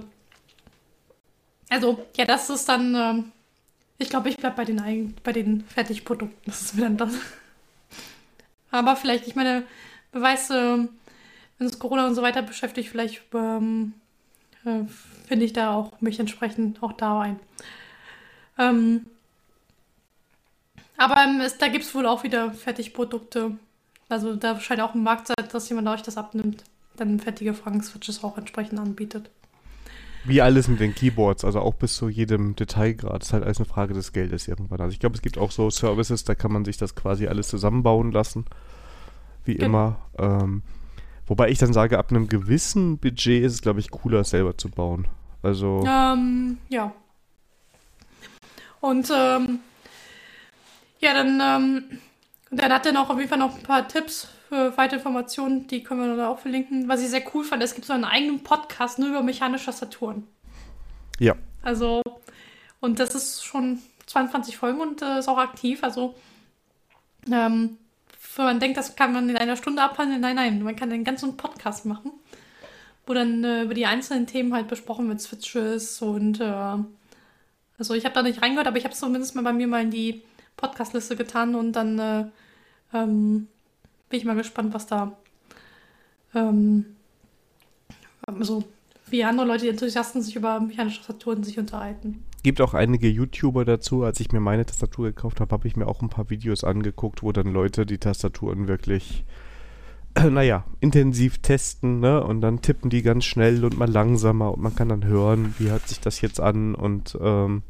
also, 1.70 2.06
ja, 2.16 2.26
das 2.26 2.52
ist 2.52 2.70
dann, 2.70 2.94
äh, 2.94 3.24
ich 3.98 4.10
glaube, 4.10 4.30
ich 4.30 4.38
bleibe 4.38 4.56
bei 4.56 4.66
den, 4.66 5.16
bei 5.24 5.32
den 5.32 5.62
Fertigprodukten. 5.62 6.38
Das 6.46 6.62
ist 6.62 6.76
mir 6.76 6.84
dann 6.84 6.98
das. 6.98 7.16
Aber 8.70 8.96
vielleicht, 8.96 9.26
ich 9.28 9.36
meine, 9.36 9.64
wer 10.12 10.22
weiß, 10.22 10.52
äh, 10.52 10.88
wenn 11.58 11.68
es 11.68 11.80
Corona 11.80 12.06
und 12.06 12.14
so 12.14 12.22
weiter 12.22 12.44
beschäftigt, 12.44 12.90
vielleicht 12.90 13.24
ähm, 13.34 13.94
äh, 14.64 14.84
finde 15.26 15.46
ich 15.46 15.54
da 15.54 15.74
auch 15.74 16.00
mich 16.02 16.20
entsprechend 16.20 16.82
auch 16.84 16.94
da 16.94 17.22
ein. 17.22 17.40
Ähm, 18.58 19.06
aber 20.98 21.18
ähm, 21.24 21.42
es, 21.42 21.58
da 21.58 21.68
gibt 21.68 21.84
es 21.84 21.94
wohl 21.94 22.06
auch 22.06 22.24
wieder 22.24 22.52
Fertigprodukte. 22.52 23.58
Also 24.08 24.36
da 24.36 24.60
scheint 24.60 24.82
auch 24.82 24.94
ein 24.94 25.04
Markt 25.04 25.28
sein, 25.28 25.48
dass 25.52 25.68
jemand 25.70 25.88
euch 25.90 26.02
das 26.04 26.18
abnimmt. 26.18 26.64
dann 26.96 27.20
fertige 27.20 27.54
Frank-Switches 27.54 28.24
auch 28.24 28.38
entsprechend 28.38 28.80
anbietet. 28.80 29.30
Wie 30.24 30.42
alles 30.42 30.68
mit 30.70 30.80
den 30.80 30.96
Keyboards, 30.96 31.44
also 31.44 31.60
auch 31.60 31.74
bis 31.76 31.96
zu 31.98 32.08
jedem 32.10 32.56
Detailgrad. 32.56 33.22
Das 33.22 33.28
ist 33.28 33.34
halt 33.34 33.44
alles 33.44 33.58
eine 33.58 33.66
Frage 33.66 33.94
des 33.94 34.14
Geldes 34.14 34.48
irgendwann. 34.48 34.80
Also 34.80 34.94
ich 34.94 35.00
glaube, 35.00 35.16
es 35.16 35.22
gibt 35.22 35.38
auch 35.38 35.52
so 35.52 35.70
Services, 35.70 36.24
da 36.24 36.34
kann 36.36 36.52
man 36.52 36.66
sich 36.66 36.78
das 36.78 36.96
quasi 36.96 37.28
alles 37.28 37.50
zusammenbauen 37.50 38.12
lassen. 38.12 38.46
Wie 39.44 39.56
Genau. 39.56 39.66
immer. 39.66 39.98
Ähm, 40.18 40.64
wobei 41.28 41.50
ich 41.50 41.58
dann 41.58 41.74
sage, 41.74 41.98
ab 41.98 42.10
einem 42.10 42.28
gewissen 42.28 42.98
Budget 42.98 43.44
ist 43.44 43.54
es, 43.54 43.62
glaube 43.62 43.80
ich, 43.80 43.92
cooler, 43.92 44.22
es 44.22 44.32
selber 44.32 44.58
zu 44.58 44.70
bauen. 44.70 45.08
Also, 45.42 45.84
Ähm, 45.88 46.58
ja. 46.70 46.94
Und 48.82 49.12
ähm, 49.16 49.60
ja, 51.00 51.14
dann, 51.14 51.40
ähm, 51.42 52.00
dann 52.52 52.72
hat 52.72 52.86
er 52.86 52.94
noch 52.94 53.10
auf 53.10 53.18
jeden 53.18 53.30
Fall 53.30 53.40
noch 53.40 53.56
ein 53.56 53.64
paar 53.64 53.88
Tipps 53.88 54.28
für 54.50 54.78
weitere 54.78 54.98
Informationen, 54.98 55.68
die 55.68 55.84
können 55.84 56.02
wir 56.02 56.16
dann 56.16 56.26
auch 56.26 56.40
verlinken. 56.40 56.88
Was 56.88 57.02
ich 57.02 57.10
sehr 57.10 57.24
cool 57.34 57.44
fand, 57.44 57.64
es 57.64 57.74
gibt 57.74 57.88
so 57.88 57.94
einen 57.94 58.06
eigenen 58.06 58.44
Podcast 58.44 59.00
nur 59.00 59.10
über 59.10 59.24
mechanische 59.24 59.66
Tastaturen. 59.66 60.28
ja. 61.20 61.36
Also, 61.64 62.04
und 62.80 63.00
das 63.00 63.16
ist 63.16 63.44
schon 63.44 63.80
22 64.06 64.56
Folgen 64.56 64.82
und 64.82 65.02
äh, 65.02 65.18
ist 65.18 65.28
auch 65.28 65.40
aktiv. 65.40 65.84
Also, 65.84 66.14
ähm, 67.32 67.78
wenn 68.38 68.46
man 68.46 68.60
denkt, 68.60 68.78
das 68.78 68.96
kann 68.96 69.14
man 69.14 69.30
in 69.30 69.38
einer 69.38 69.56
Stunde 69.56 69.82
abhandeln, 69.82 70.22
nein, 70.22 70.36
nein, 70.36 70.62
man 70.62 70.76
kann 70.76 70.92
einen 70.92 71.04
ganzen 71.04 71.38
Podcast 71.38 71.86
machen, 71.86 72.12
wo 73.06 73.14
dann 73.14 73.44
äh, 73.44 73.64
über 73.64 73.74
die 73.74 73.86
einzelnen 73.86 74.28
Themen 74.28 74.54
halt 74.54 74.68
besprochen 74.68 75.08
wird, 75.08 75.22
Switches 75.22 76.02
und 76.02 76.42
äh, 76.42 76.78
also 77.78 77.94
ich 77.94 78.06
habe 78.06 78.16
da 78.16 78.22
nicht 78.22 78.42
reingehört, 78.42 78.68
aber 78.68 78.78
ich 78.78 78.84
habe 78.84 78.94
es 78.94 79.00
zumindest 79.00 79.36
mal 79.36 79.44
bei 79.44 79.54
mir 79.54 79.68
mal 79.68 79.82
in 79.82 79.92
die 79.92 80.24
Podcast-Liste 80.58 81.16
getan 81.16 81.56
und 81.56 81.74
dann 81.74 82.00
äh, 82.00 82.26
ähm, 82.94 83.48
bin 84.10 84.20
ich 84.20 84.26
mal 84.26 84.36
gespannt, 84.36 84.74
was 84.74 84.88
da 84.88 85.18
ähm, 86.34 86.96
also 88.26 88.64
wie 89.08 89.24
andere 89.24 89.46
Leute, 89.46 89.64
die 89.64 89.70
Enthusiasten 89.70 90.22
sich 90.22 90.36
über 90.36 90.60
mechanische 90.60 90.98
Tastaturen 90.98 91.44
sich 91.44 91.60
unterhalten. 91.60 92.24
Gibt 92.46 92.62
auch 92.62 92.76
einige 92.76 93.10
YouTuber 93.10 93.66
dazu. 93.66 94.04
Als 94.04 94.20
ich 94.20 94.32
mir 94.32 94.40
meine 94.40 94.68
Tastatur 94.68 95.08
gekauft 95.08 95.40
habe, 95.40 95.52
habe 95.52 95.68
ich 95.68 95.76
mir 95.76 95.88
auch 95.88 96.04
ein 96.04 96.10
paar 96.10 96.30
Videos 96.30 96.64
angeguckt, 96.64 97.24
wo 97.24 97.32
dann 97.32 97.52
Leute 97.52 97.88
die 97.88 97.98
Tastaturen 97.98 98.68
wirklich, 98.68 99.26
naja, 100.16 100.64
intensiv 100.80 101.40
testen, 101.40 102.02
ne? 102.02 102.24
Und 102.24 102.42
dann 102.42 102.62
tippen 102.62 102.92
die 102.92 103.02
ganz 103.02 103.26
schnell 103.26 103.66
und 103.66 103.80
mal 103.80 103.90
langsamer 103.90 104.54
und 104.54 104.62
man 104.62 104.76
kann 104.76 104.90
dann 104.90 105.06
hören, 105.06 105.56
wie 105.58 105.72
hört 105.72 105.88
sich 105.88 106.00
das 106.02 106.22
jetzt 106.22 106.40
an 106.40 106.76
und 106.76 107.18
ähm, 107.20 107.64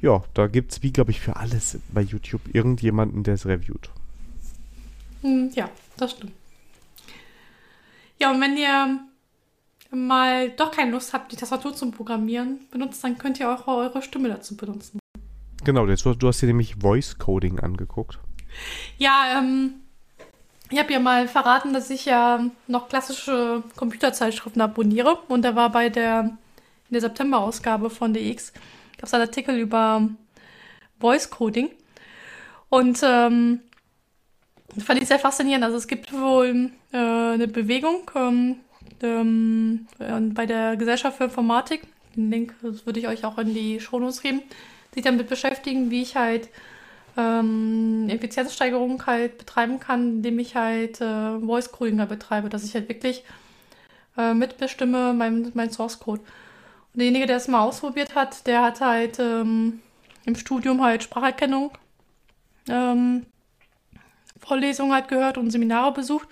ja, 0.00 0.24
da 0.34 0.48
gibt 0.48 0.72
es, 0.72 0.82
wie 0.82 0.92
glaube 0.92 1.12
ich, 1.12 1.20
für 1.20 1.36
alles 1.36 1.78
bei 1.92 2.00
YouTube 2.00 2.52
irgendjemanden, 2.52 3.22
der 3.22 3.34
es 3.34 3.46
reviewt. 3.46 3.90
Hm, 5.20 5.52
ja, 5.54 5.70
das 5.98 6.10
stimmt. 6.10 6.32
Ja, 8.18 8.32
und 8.32 8.40
wenn 8.40 8.56
ihr 8.56 8.98
mal 9.92 10.50
doch 10.50 10.70
keine 10.70 10.90
Lust 10.90 11.12
habt, 11.12 11.32
die 11.32 11.36
Tastatur 11.36 11.74
zum 11.74 11.92
Programmieren 11.92 12.60
benutzt, 12.70 13.04
dann 13.04 13.18
könnt 13.18 13.38
ihr 13.38 13.50
auch 13.50 13.66
eure 13.66 14.02
Stimme 14.02 14.28
dazu 14.28 14.56
benutzen. 14.56 14.98
Genau, 15.64 15.86
du 15.86 16.28
hast 16.28 16.40
dir 16.42 16.46
nämlich 16.46 16.76
Voice 16.76 17.18
Coding 17.18 17.60
angeguckt. 17.60 18.18
Ja, 18.98 19.38
ähm, 19.38 19.74
ich 20.70 20.78
habe 20.78 20.92
ja 20.92 20.98
mal 20.98 21.28
verraten, 21.28 21.72
dass 21.72 21.90
ich 21.90 22.06
ja 22.06 22.44
noch 22.66 22.88
klassische 22.88 23.62
Computerzeitschriften 23.76 24.62
abonniere. 24.62 25.18
Und 25.28 25.42
da 25.42 25.54
war 25.54 25.70
bei 25.70 25.88
der, 25.88 26.36
in 26.88 26.92
der 26.92 27.00
September-Ausgabe 27.02 27.90
von 27.90 28.12
DX, 28.12 28.52
gab 28.96 29.04
es 29.04 29.14
einen 29.14 29.24
Artikel 29.24 29.58
über 29.58 30.08
Voice 30.98 31.30
Coding. 31.30 31.70
Und 32.70 33.00
ähm, 33.04 33.60
fand 34.78 35.02
ich 35.02 35.08
sehr 35.08 35.18
faszinierend. 35.18 35.64
Also 35.64 35.76
es 35.76 35.86
gibt 35.86 36.12
wohl 36.12 36.70
äh, 36.92 36.96
eine 36.96 37.48
Bewegung 37.48 38.10
ähm, 38.14 38.56
ähm, 39.02 39.86
bei 39.98 40.46
der 40.46 40.76
Gesellschaft 40.76 41.18
für 41.18 41.24
Informatik. 41.24 41.82
Den 42.16 42.30
Link 42.30 42.54
würde 42.60 43.00
ich 43.00 43.08
euch 43.08 43.24
auch 43.24 43.38
in 43.38 43.54
die 43.54 43.80
Shownotes 43.80 44.22
geben. 44.22 44.42
Sich 44.94 45.02
damit 45.02 45.28
beschäftigen, 45.28 45.90
wie 45.90 46.02
ich 46.02 46.16
halt 46.16 46.48
ähm, 47.16 48.08
Effizienzsteigerung 48.08 49.04
halt 49.06 49.38
betreiben 49.38 49.80
kann, 49.80 50.16
indem 50.16 50.38
ich 50.38 50.56
halt 50.56 51.00
äh, 51.00 51.38
Voice 51.40 51.72
Coding 51.72 52.06
betreibe, 52.06 52.48
dass 52.48 52.64
ich 52.64 52.74
halt 52.74 52.88
wirklich 52.88 53.24
äh, 54.16 54.34
mitbestimme 54.34 55.12
mein, 55.14 55.50
mein 55.54 55.70
Source 55.70 55.98
Code. 55.98 56.20
Und 56.20 56.98
derjenige, 56.98 57.26
der 57.26 57.36
es 57.36 57.48
mal 57.48 57.62
ausprobiert 57.62 58.14
hat, 58.14 58.46
der 58.46 58.62
hat 58.62 58.80
halt 58.80 59.18
ähm, 59.18 59.80
im 60.24 60.36
Studium 60.36 60.82
halt 60.82 61.02
Spracherkennung 61.02 61.72
ähm, 62.68 63.26
Vorlesungen 64.38 64.92
halt 64.92 65.08
gehört 65.08 65.38
und 65.38 65.50
Seminare 65.50 65.92
besucht 65.92 66.28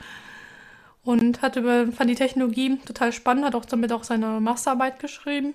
und 1.10 1.42
hat 1.42 1.56
über, 1.56 1.88
fand 1.90 2.08
die 2.08 2.14
Technologie 2.14 2.78
total 2.86 3.12
spannend, 3.12 3.44
hat 3.44 3.56
auch 3.56 3.64
damit 3.64 3.92
auch 3.92 4.04
seine 4.04 4.40
Masterarbeit 4.40 5.00
geschrieben. 5.00 5.54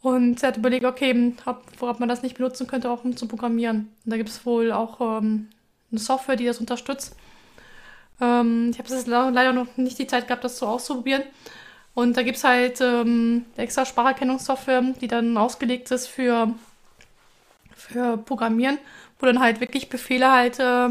Und 0.00 0.42
er 0.42 0.48
hat 0.48 0.56
überlegt, 0.56 0.84
okay, 0.84 1.34
ob, 1.46 1.62
ob 1.80 2.00
man 2.00 2.08
das 2.08 2.22
nicht 2.22 2.36
benutzen 2.36 2.66
könnte, 2.66 2.90
auch 2.90 3.04
um 3.04 3.16
zu 3.16 3.28
programmieren. 3.28 3.92
Und 4.04 4.10
da 4.10 4.16
gibt 4.16 4.30
es 4.30 4.44
wohl 4.44 4.72
auch 4.72 5.00
ähm, 5.00 5.48
eine 5.92 6.00
Software, 6.00 6.34
die 6.34 6.46
das 6.46 6.58
unterstützt. 6.58 7.14
Ähm, 8.20 8.70
ich 8.72 8.80
habe 8.80 8.88
jetzt 8.88 9.06
leider 9.06 9.52
noch 9.52 9.76
nicht 9.76 10.00
die 10.00 10.08
Zeit 10.08 10.26
gehabt, 10.26 10.42
das 10.42 10.58
so 10.58 10.66
auszuprobieren. 10.66 11.22
Und 11.94 12.16
da 12.16 12.24
gibt 12.24 12.38
es 12.38 12.42
halt 12.42 12.80
ähm, 12.80 13.44
extra 13.56 13.84
Spracherkennungssoftware, 13.84 14.82
die 15.00 15.06
dann 15.06 15.36
ausgelegt 15.36 15.92
ist 15.92 16.08
für, 16.08 16.52
für 17.76 18.16
Programmieren, 18.16 18.78
wo 19.20 19.26
dann 19.26 19.38
halt 19.38 19.60
wirklich 19.60 19.88
Befehle 19.88 20.32
halt, 20.32 20.58
äh, 20.58 20.88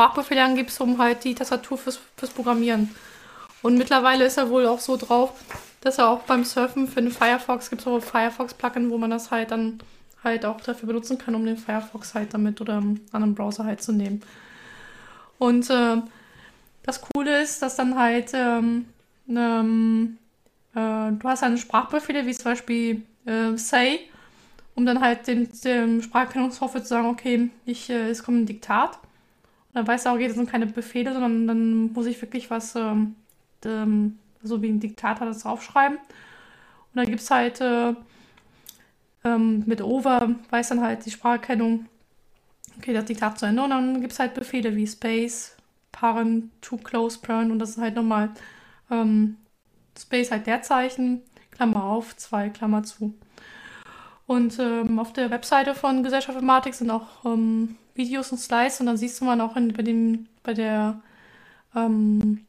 Sprachbefehle 0.00 0.42
angibst, 0.42 0.80
um 0.80 0.96
halt 0.96 1.24
die 1.24 1.34
Tastatur 1.34 1.76
fürs, 1.76 2.00
fürs 2.16 2.30
Programmieren. 2.30 2.88
Und 3.60 3.76
mittlerweile 3.76 4.24
ist 4.24 4.38
er 4.38 4.48
wohl 4.48 4.66
auch 4.66 4.80
so 4.80 4.96
drauf, 4.96 5.32
dass 5.82 5.98
er 5.98 6.08
auch 6.08 6.20
beim 6.20 6.42
Surfen 6.42 6.88
für 6.88 7.02
den 7.02 7.10
Firefox 7.10 7.68
gibt 7.68 7.82
es 7.82 7.86
auch 7.86 8.00
Firefox-Plugin, 8.00 8.88
wo 8.88 8.96
man 8.96 9.10
das 9.10 9.30
halt 9.30 9.50
dann 9.50 9.78
halt 10.24 10.46
auch 10.46 10.58
dafür 10.62 10.86
benutzen 10.86 11.18
kann, 11.18 11.34
um 11.34 11.44
den 11.44 11.58
Firefox 11.58 12.14
halt 12.14 12.32
damit 12.32 12.62
oder 12.62 12.78
einen 12.78 13.06
anderen 13.12 13.34
Browser 13.34 13.64
halt 13.64 13.82
zu 13.82 13.92
nehmen. 13.92 14.22
Und 15.36 15.68
äh, 15.68 15.98
das 16.82 17.02
Coole 17.02 17.42
ist, 17.42 17.60
dass 17.60 17.76
dann 17.76 17.98
halt 17.98 18.30
ähm, 18.32 18.86
ähm, 19.28 20.16
äh, 20.74 21.12
du 21.12 21.20
hast 21.24 21.42
dann 21.42 21.58
Sprachbefehle, 21.58 22.24
wie 22.24 22.32
zum 22.32 22.44
Beispiel 22.44 23.02
äh, 23.26 23.54
say, 23.56 24.00
um 24.74 24.86
dann 24.86 25.02
halt 25.02 25.26
dem, 25.26 25.48
dem 25.60 26.00
Spracherkennungssoftware 26.00 26.82
zu 26.82 26.88
sagen, 26.88 27.08
okay, 27.08 27.50
ich, 27.66 27.90
äh, 27.90 28.08
es 28.08 28.22
kommt 28.22 28.38
ein 28.38 28.46
Diktat. 28.46 28.98
Dann 29.72 29.86
weiß 29.86 30.06
er, 30.06 30.14
okay, 30.14 30.26
das 30.26 30.36
sind 30.36 30.50
keine 30.50 30.66
Befehle, 30.66 31.12
sondern 31.12 31.46
dann 31.46 31.92
muss 31.92 32.06
ich 32.06 32.20
wirklich 32.20 32.50
was 32.50 32.74
ähm, 32.74 33.14
ähm, 33.64 34.18
so 34.42 34.62
wie 34.62 34.68
ein 34.68 34.80
Diktat 34.80 35.20
hat 35.20 35.28
das 35.28 35.42
draufschreiben. 35.42 35.96
Und 35.98 36.96
dann 36.96 37.06
gibt 37.06 37.20
es 37.20 37.30
halt 37.30 37.60
äh, 37.60 37.94
ähm, 39.24 39.62
mit 39.66 39.82
Over, 39.82 40.34
weiß 40.50 40.70
dann 40.70 40.80
halt 40.80 41.04
die 41.06 41.10
Spracherkennung, 41.10 41.86
okay, 42.78 42.92
das 42.92 43.04
Diktat 43.04 43.38
zu 43.38 43.46
Ende. 43.46 43.62
Und 43.62 43.70
dann 43.70 44.00
gibt 44.00 44.12
es 44.12 44.18
halt 44.18 44.34
Befehle 44.34 44.74
wie 44.74 44.86
Space, 44.86 45.56
Parent, 45.92 46.50
To 46.62 46.76
Close, 46.76 47.18
Parent. 47.20 47.52
Und 47.52 47.58
das 47.58 47.70
ist 47.70 47.78
halt 47.78 47.96
nochmal 47.96 48.30
ähm, 48.90 49.36
Space 49.98 50.30
halt 50.30 50.46
der 50.46 50.62
Zeichen, 50.62 51.22
Klammer 51.50 51.84
auf, 51.84 52.16
zwei, 52.16 52.48
Klammer 52.48 52.82
zu. 52.82 53.14
Und 54.26 54.58
ähm, 54.58 54.98
auf 54.98 55.12
der 55.12 55.30
Webseite 55.30 55.74
von 55.74 56.02
Gesellschaft 56.02 56.36
Informatik 56.36 56.74
sind 56.74 56.90
auch 56.90 57.24
ähm, 57.24 57.76
Videos 57.94 58.32
und 58.32 58.38
Slides 58.38 58.80
und 58.80 58.86
dann 58.86 58.96
siehst 58.96 59.20
du 59.20 59.24
mal 59.24 59.40
auch 59.40 59.56
in, 59.56 59.72
bei, 59.72 59.82
dem, 59.82 60.26
bei 60.42 60.54
der 60.54 61.00
ähm, 61.74 62.46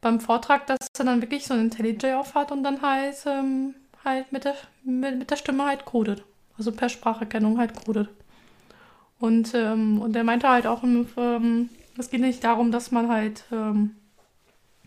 beim 0.00 0.20
Vortrag, 0.20 0.66
dass 0.66 0.78
er 0.98 1.04
dann 1.04 1.20
wirklich 1.20 1.46
so 1.46 1.54
ein 1.54 1.60
IntelliJ 1.60 2.14
auf 2.14 2.34
hat 2.34 2.52
und 2.52 2.62
dann 2.62 2.82
halt, 2.82 3.16
ähm, 3.26 3.74
halt 4.04 4.30
mit, 4.32 4.44
der, 4.44 4.54
mit, 4.84 5.18
mit 5.18 5.30
der 5.30 5.36
Stimme 5.36 5.64
halt 5.64 5.84
codet. 5.84 6.22
Also 6.56 6.72
per 6.72 6.88
Spracherkennung 6.88 7.58
halt 7.58 7.84
codet. 7.84 8.08
Und, 9.20 9.54
ähm, 9.54 10.00
und 10.00 10.14
er 10.14 10.24
meinte 10.24 10.48
halt 10.48 10.66
auch, 10.66 10.82
ähm, 10.84 11.68
es 11.96 12.10
geht 12.10 12.20
nicht 12.20 12.44
darum, 12.44 12.70
dass 12.70 12.92
man 12.92 13.08
halt 13.08 13.44
ähm, 13.50 13.96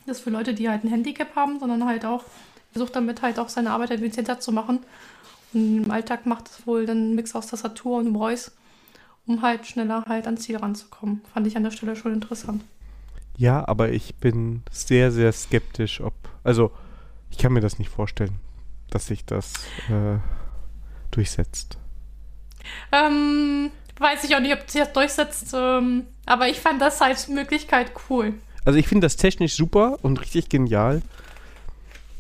das 0.05 0.21
für 0.21 0.29
Leute, 0.29 0.53
die 0.53 0.69
halt 0.69 0.83
ein 0.83 0.89
Handicap 0.89 1.35
haben, 1.35 1.59
sondern 1.59 1.85
halt 1.85 2.05
auch 2.05 2.23
versucht 2.71 2.95
damit 2.95 3.21
halt 3.21 3.37
auch 3.37 3.49
seine 3.49 3.71
Arbeit 3.71 3.91
effizienter 3.91 4.39
zu 4.39 4.51
machen. 4.51 4.79
Und 5.53 5.83
im 5.83 5.91
Alltag 5.91 6.25
macht 6.25 6.49
es 6.49 6.65
wohl 6.65 6.85
dann 6.85 6.97
einen 6.97 7.15
Mix 7.15 7.35
aus 7.35 7.47
Tastatur 7.47 7.97
und 7.97 8.13
Voice, 8.13 8.51
um 9.25 9.41
halt 9.41 9.65
schneller 9.65 10.05
halt 10.07 10.25
ans 10.25 10.43
Ziel 10.43 10.57
ranzukommen. 10.57 11.21
Fand 11.33 11.47
ich 11.47 11.55
an 11.55 11.63
der 11.63 11.71
Stelle 11.71 11.95
schon 11.95 12.13
interessant. 12.13 12.63
Ja, 13.37 13.67
aber 13.67 13.89
ich 13.89 14.15
bin 14.15 14.63
sehr, 14.71 15.11
sehr 15.11 15.31
skeptisch, 15.31 16.01
ob. 16.01 16.13
Also, 16.43 16.71
ich 17.29 17.37
kann 17.37 17.53
mir 17.53 17.61
das 17.61 17.79
nicht 17.79 17.89
vorstellen, 17.89 18.39
dass 18.89 19.07
sich 19.07 19.25
das 19.25 19.53
äh, 19.89 20.17
durchsetzt. 21.11 21.77
Ähm, 22.91 23.71
weiß 23.97 24.23
ich 24.25 24.35
auch 24.35 24.39
nicht, 24.39 24.53
ob 24.53 24.69
sich 24.69 24.81
das 24.81 24.93
durchsetzt, 24.93 25.53
ähm, 25.55 26.05
aber 26.25 26.49
ich 26.49 26.59
fand 26.59 26.81
das 26.81 27.01
als 27.01 27.27
Möglichkeit 27.27 27.91
cool. 28.09 28.33
Also, 28.65 28.77
ich 28.77 28.87
finde 28.87 29.05
das 29.05 29.15
technisch 29.15 29.55
super 29.55 29.97
und 30.01 30.21
richtig 30.21 30.49
genial. 30.49 31.01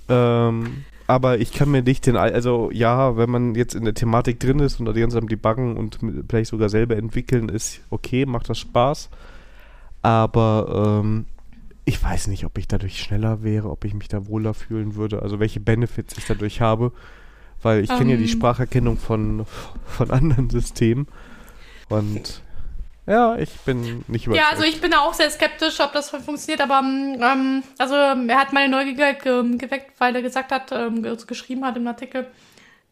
Ähm, 0.09 0.85
aber 1.11 1.39
ich 1.39 1.51
kann 1.51 1.69
mir 1.69 1.83
nicht 1.83 2.07
den. 2.07 2.15
Also, 2.15 2.71
ja, 2.71 3.17
wenn 3.17 3.29
man 3.29 3.53
jetzt 3.53 3.75
in 3.75 3.83
der 3.83 3.93
Thematik 3.93 4.39
drin 4.39 4.59
ist 4.59 4.79
und 4.79 4.85
die 4.95 5.01
ganze 5.01 5.19
Zeit 5.19 5.29
debuggen 5.29 5.75
und 5.75 5.99
vielleicht 6.29 6.51
sogar 6.51 6.69
selber 6.69 6.95
entwickeln, 6.95 7.49
ist 7.49 7.81
okay, 7.89 8.25
macht 8.25 8.47
das 8.47 8.59
Spaß. 8.59 9.09
Aber 10.01 11.01
ähm, 11.03 11.25
ich 11.83 12.01
weiß 12.01 12.27
nicht, 12.27 12.45
ob 12.45 12.57
ich 12.57 12.69
dadurch 12.69 13.01
schneller 13.01 13.43
wäre, 13.43 13.69
ob 13.69 13.83
ich 13.83 13.93
mich 13.93 14.07
da 14.07 14.25
wohler 14.27 14.53
fühlen 14.53 14.95
würde, 14.95 15.21
also 15.21 15.41
welche 15.41 15.59
Benefits 15.59 16.17
ich 16.17 16.25
dadurch 16.25 16.61
habe, 16.61 16.93
weil 17.61 17.83
ich 17.83 17.89
kenne 17.89 18.11
ja 18.11 18.17
die 18.17 18.23
Ähm. 18.23 18.29
Spracherkennung 18.29 18.97
von, 18.97 19.45
von 19.85 20.11
anderen 20.11 20.49
Systemen 20.49 21.07
und 21.89 22.41
ja, 23.11 23.35
ich 23.37 23.51
bin 23.65 24.03
nicht 24.07 24.25
überzeugt. 24.27 24.45
Ja, 24.45 24.49
also 24.51 24.63
ich 24.63 24.79
bin 24.79 24.93
auch 24.93 25.13
sehr 25.13 25.29
skeptisch, 25.29 25.79
ob 25.79 25.91
das 25.93 26.09
funktioniert, 26.09 26.61
aber 26.61 26.79
ähm, 26.79 27.63
also 27.77 27.95
er 27.95 28.39
hat 28.39 28.53
meine 28.53 28.69
Neugier 28.69 29.13
ge 29.13 29.57
geweckt, 29.57 29.99
weil 29.99 30.15
er 30.15 30.21
gesagt 30.21 30.51
hat, 30.51 30.71
ähm, 30.71 31.03
also 31.05 31.25
geschrieben 31.25 31.65
hat 31.65 31.77
im 31.77 31.87
Artikel, 31.87 32.27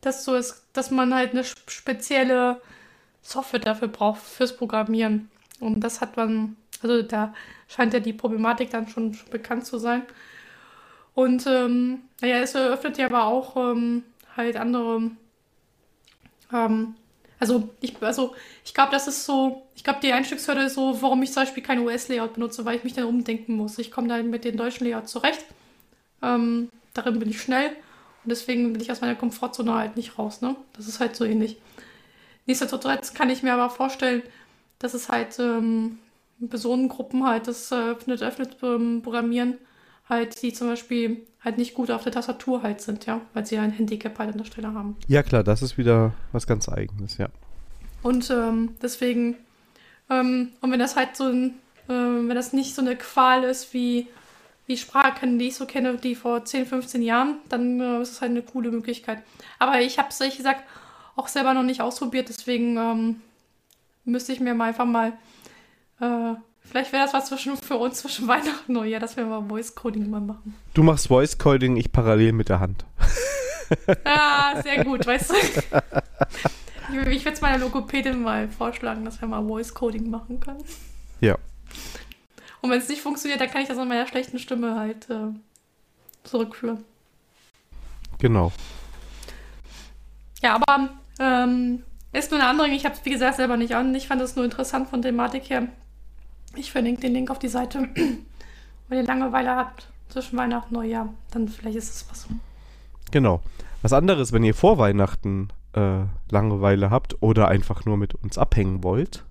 dass 0.01 0.23
so 0.25 0.35
ist, 0.35 0.65
dass 0.73 0.91
man 0.91 1.13
halt 1.13 1.31
eine 1.31 1.41
sp- 1.47 1.69
spezielle 1.69 2.61
Software 3.21 3.59
dafür 3.59 3.87
braucht 3.87 4.21
fürs 4.21 4.55
Programmieren. 4.55 5.29
Und 5.59 5.81
das 5.81 5.99
hat 6.01 6.15
man, 6.17 6.55
also 6.81 7.01
da 7.01 7.33
scheint 7.67 7.93
ja 7.93 7.99
die 7.99 8.13
Problematik 8.13 8.69
dann 8.69 8.87
schon, 8.87 9.13
schon 9.13 9.29
bekannt 9.29 9.65
zu 9.65 9.77
sein. 9.77 10.03
Und 11.15 11.45
ähm, 11.47 12.01
naja, 12.21 12.37
es 12.37 12.55
eröffnet 12.55 12.97
ja 12.97 13.07
aber 13.07 13.25
auch 13.25 13.57
ähm, 13.57 14.03
halt 14.37 14.55
andere 14.55 15.11
ähm, 16.53 16.95
also 17.39 17.69
ich, 17.79 18.01
also 18.01 18.35
ich 18.65 18.73
glaube, 18.73 18.91
das 18.91 19.07
ist 19.07 19.25
so, 19.25 19.67
ich 19.75 19.83
glaube, 19.83 19.99
die 20.01 20.11
Einstiegshürde 20.11 20.63
ist 20.63 20.75
so, 20.75 21.01
warum 21.01 21.23
ich 21.23 21.31
zum 21.31 21.43
Beispiel 21.43 21.63
kein 21.63 21.79
US-Layout 21.79 22.33
benutze, 22.33 22.65
weil 22.65 22.77
ich 22.77 22.83
mich 22.83 22.93
dann 22.93 23.05
umdenken 23.05 23.53
muss. 23.53 23.79
Ich 23.79 23.91
komme 23.91 24.09
dann 24.09 24.29
mit 24.29 24.43
den 24.43 24.57
deutschen 24.57 24.85
Layouts 24.85 25.11
zurecht. 25.11 25.45
Ähm, 26.21 26.69
darin 26.93 27.19
bin 27.19 27.29
ich 27.29 27.41
schnell 27.41 27.69
und 28.23 28.29
deswegen 28.29 28.73
bin 28.73 28.81
ich 28.81 28.91
aus 28.91 28.99
meiner 29.01 29.15
Komfortzone 29.15 29.73
halt 29.73 29.95
nicht 29.95 30.17
raus. 30.17 30.41
Ne? 30.41 30.55
Das 30.73 30.87
ist 30.87 30.99
halt 30.99 31.15
so 31.15 31.23
ähnlich. 31.23 31.57
Nichtsdestotrotz 32.45 33.13
kann 33.13 33.29
ich 33.29 33.41
mir 33.41 33.53
aber 33.53 33.69
vorstellen, 33.69 34.21
dass 34.79 34.93
es 34.93 35.07
halt 35.07 35.39
ähm, 35.39 35.99
Personengruppen 36.49 37.25
halt 37.25 37.47
das 37.47 37.71
äh, 37.71 37.75
öffnet, 37.75 38.21
öffnet 38.21 38.57
ähm, 38.63 39.01
Programmieren 39.01 39.57
halt, 40.09 40.41
die 40.41 40.51
zum 40.51 40.67
Beispiel 40.67 41.25
halt 41.43 41.57
nicht 41.57 41.73
gut 41.73 41.91
auf 41.91 42.03
der 42.03 42.11
Tastatur 42.11 42.63
halt 42.63 42.81
sind, 42.81 43.05
ja, 43.05 43.21
weil 43.33 43.45
sie 43.45 43.57
ein 43.57 43.71
Handicap 43.71 44.17
halt 44.19 44.31
an 44.31 44.37
der 44.37 44.45
Stelle 44.45 44.73
haben. 44.73 44.97
ja 45.07 45.23
klar, 45.23 45.43
das 45.43 45.61
ist 45.61 45.77
wieder 45.77 46.13
was 46.31 46.47
ganz 46.47 46.67
Eigenes, 46.67 47.17
ja. 47.17 47.29
Und 48.01 48.29
ähm, 48.29 48.75
deswegen, 48.81 49.37
ähm, 50.09 50.49
und 50.61 50.71
wenn 50.71 50.79
das 50.79 50.95
halt 50.95 51.15
so 51.15 51.25
ein, 51.25 51.55
äh, 51.87 51.93
wenn 51.93 52.35
das 52.35 52.53
nicht 52.53 52.75
so 52.75 52.81
eine 52.81 52.95
Qual 52.95 53.43
ist 53.43 53.73
wie, 53.73 54.07
wie 54.67 54.77
Sprache, 54.77 55.27
die 55.27 55.47
ich 55.47 55.55
so 55.55 55.65
kenne, 55.65 55.97
die 55.97 56.15
vor 56.15 56.43
10, 56.43 56.65
15 56.65 57.01
Jahren, 57.01 57.37
dann 57.49 57.79
äh, 57.79 58.01
ist 58.01 58.11
es 58.13 58.21
halt 58.21 58.31
eine 58.31 58.41
coole 58.41 58.71
Möglichkeit. 58.71 59.23
Aber 59.59 59.81
ich 59.81 59.97
habe 59.97 60.09
es 60.09 60.19
ehrlich 60.19 60.37
gesagt 60.37 60.63
auch 61.15 61.27
selber 61.27 61.53
noch 61.53 61.63
nicht 61.63 61.81
ausprobiert, 61.81 62.29
deswegen 62.29 62.77
ähm, 62.77 63.21
müsste 64.05 64.31
ich 64.31 64.39
mir 64.39 64.53
mal 64.53 64.69
einfach 64.69 64.85
mal, 64.85 65.13
äh, 65.99 66.35
vielleicht 66.69 66.93
wäre 66.93 67.03
das 67.03 67.13
was 67.13 67.27
zwischen, 67.27 67.57
für 67.57 67.75
uns 67.75 67.97
zwischen 67.97 68.27
Weihnachten 68.27 68.75
und 68.75 68.81
Neujahr, 68.81 68.99
dass 68.99 69.17
wir 69.17 69.25
mal 69.25 69.43
Voice 69.47 69.75
Coding 69.75 70.09
mal 70.09 70.21
machen. 70.21 70.55
Du 70.73 70.83
machst 70.83 71.07
Voice 71.07 71.37
Coding, 71.37 71.75
ich 71.77 71.91
parallel 71.91 72.33
mit 72.33 72.49
der 72.49 72.59
Hand. 72.59 72.85
Ah, 74.03 74.61
sehr 74.61 74.83
gut, 74.83 75.05
weißt 75.05 75.29
du. 75.29 75.35
Ich, 75.35 75.57
ich 77.07 77.25
werde 77.25 77.35
es 77.35 77.41
meiner 77.41 77.59
Logopädin 77.59 78.21
mal 78.21 78.49
vorschlagen, 78.49 79.05
dass 79.05 79.21
wir 79.21 79.27
mal 79.27 79.45
Voice 79.45 79.73
Coding 79.73 80.09
machen 80.09 80.39
können. 80.39 80.63
Ja. 81.21 81.37
Und 82.61 82.71
wenn 82.71 82.79
es 82.79 82.89
nicht 82.89 83.01
funktioniert, 83.01 83.39
dann 83.39 83.49
kann 83.49 83.61
ich 83.61 83.67
das 83.67 83.77
an 83.77 83.87
meiner 83.87 84.07
schlechten 84.07 84.39
Stimme 84.39 84.75
halt 84.75 85.09
äh, 85.09 85.33
zurückführen. 86.23 86.83
Genau. 88.17 88.51
Ja, 90.41 90.55
aber 90.55 90.89
ähm, 91.19 91.83
ist 92.11 92.31
nur 92.31 92.39
eine 92.39 92.49
andere. 92.49 92.69
Ich 92.69 92.85
habe 92.85 92.95
es, 92.95 93.05
wie 93.05 93.11
gesagt, 93.11 93.37
selber 93.37 93.55
nicht 93.55 93.75
an. 93.75 93.93
Ich 93.93 94.07
fand 94.07 94.21
es 94.21 94.35
nur 94.35 94.45
interessant 94.45 94.89
von 94.89 95.01
Thematik 95.01 95.49
her. 95.49 95.67
Ich 96.59 96.73
verlinke 96.73 97.01
den 97.01 97.13
Link 97.13 97.31
auf 97.31 97.39
die 97.39 97.47
Seite. 97.47 97.87
Wenn 98.89 98.97
ihr 98.97 99.05
Langeweile 99.05 99.55
habt 99.55 99.87
zwischen 100.09 100.37
Weihnachten 100.37 100.75
und 100.75 100.81
Neujahr, 100.81 101.13
dann 101.31 101.47
vielleicht 101.47 101.77
ist 101.77 101.89
es 101.89 102.05
was. 102.09 102.27
Genau. 103.11 103.41
Was 103.81 103.93
anderes, 103.93 104.33
wenn 104.33 104.43
ihr 104.43 104.53
vor 104.53 104.77
Weihnachten 104.77 105.49
äh, 105.73 106.01
Langeweile 106.29 106.89
habt 106.89 107.21
oder 107.21 107.47
einfach 107.47 107.85
nur 107.85 107.95
mit 107.95 108.13
uns 108.15 108.37
abhängen 108.37 108.83
wollt, 108.83 109.23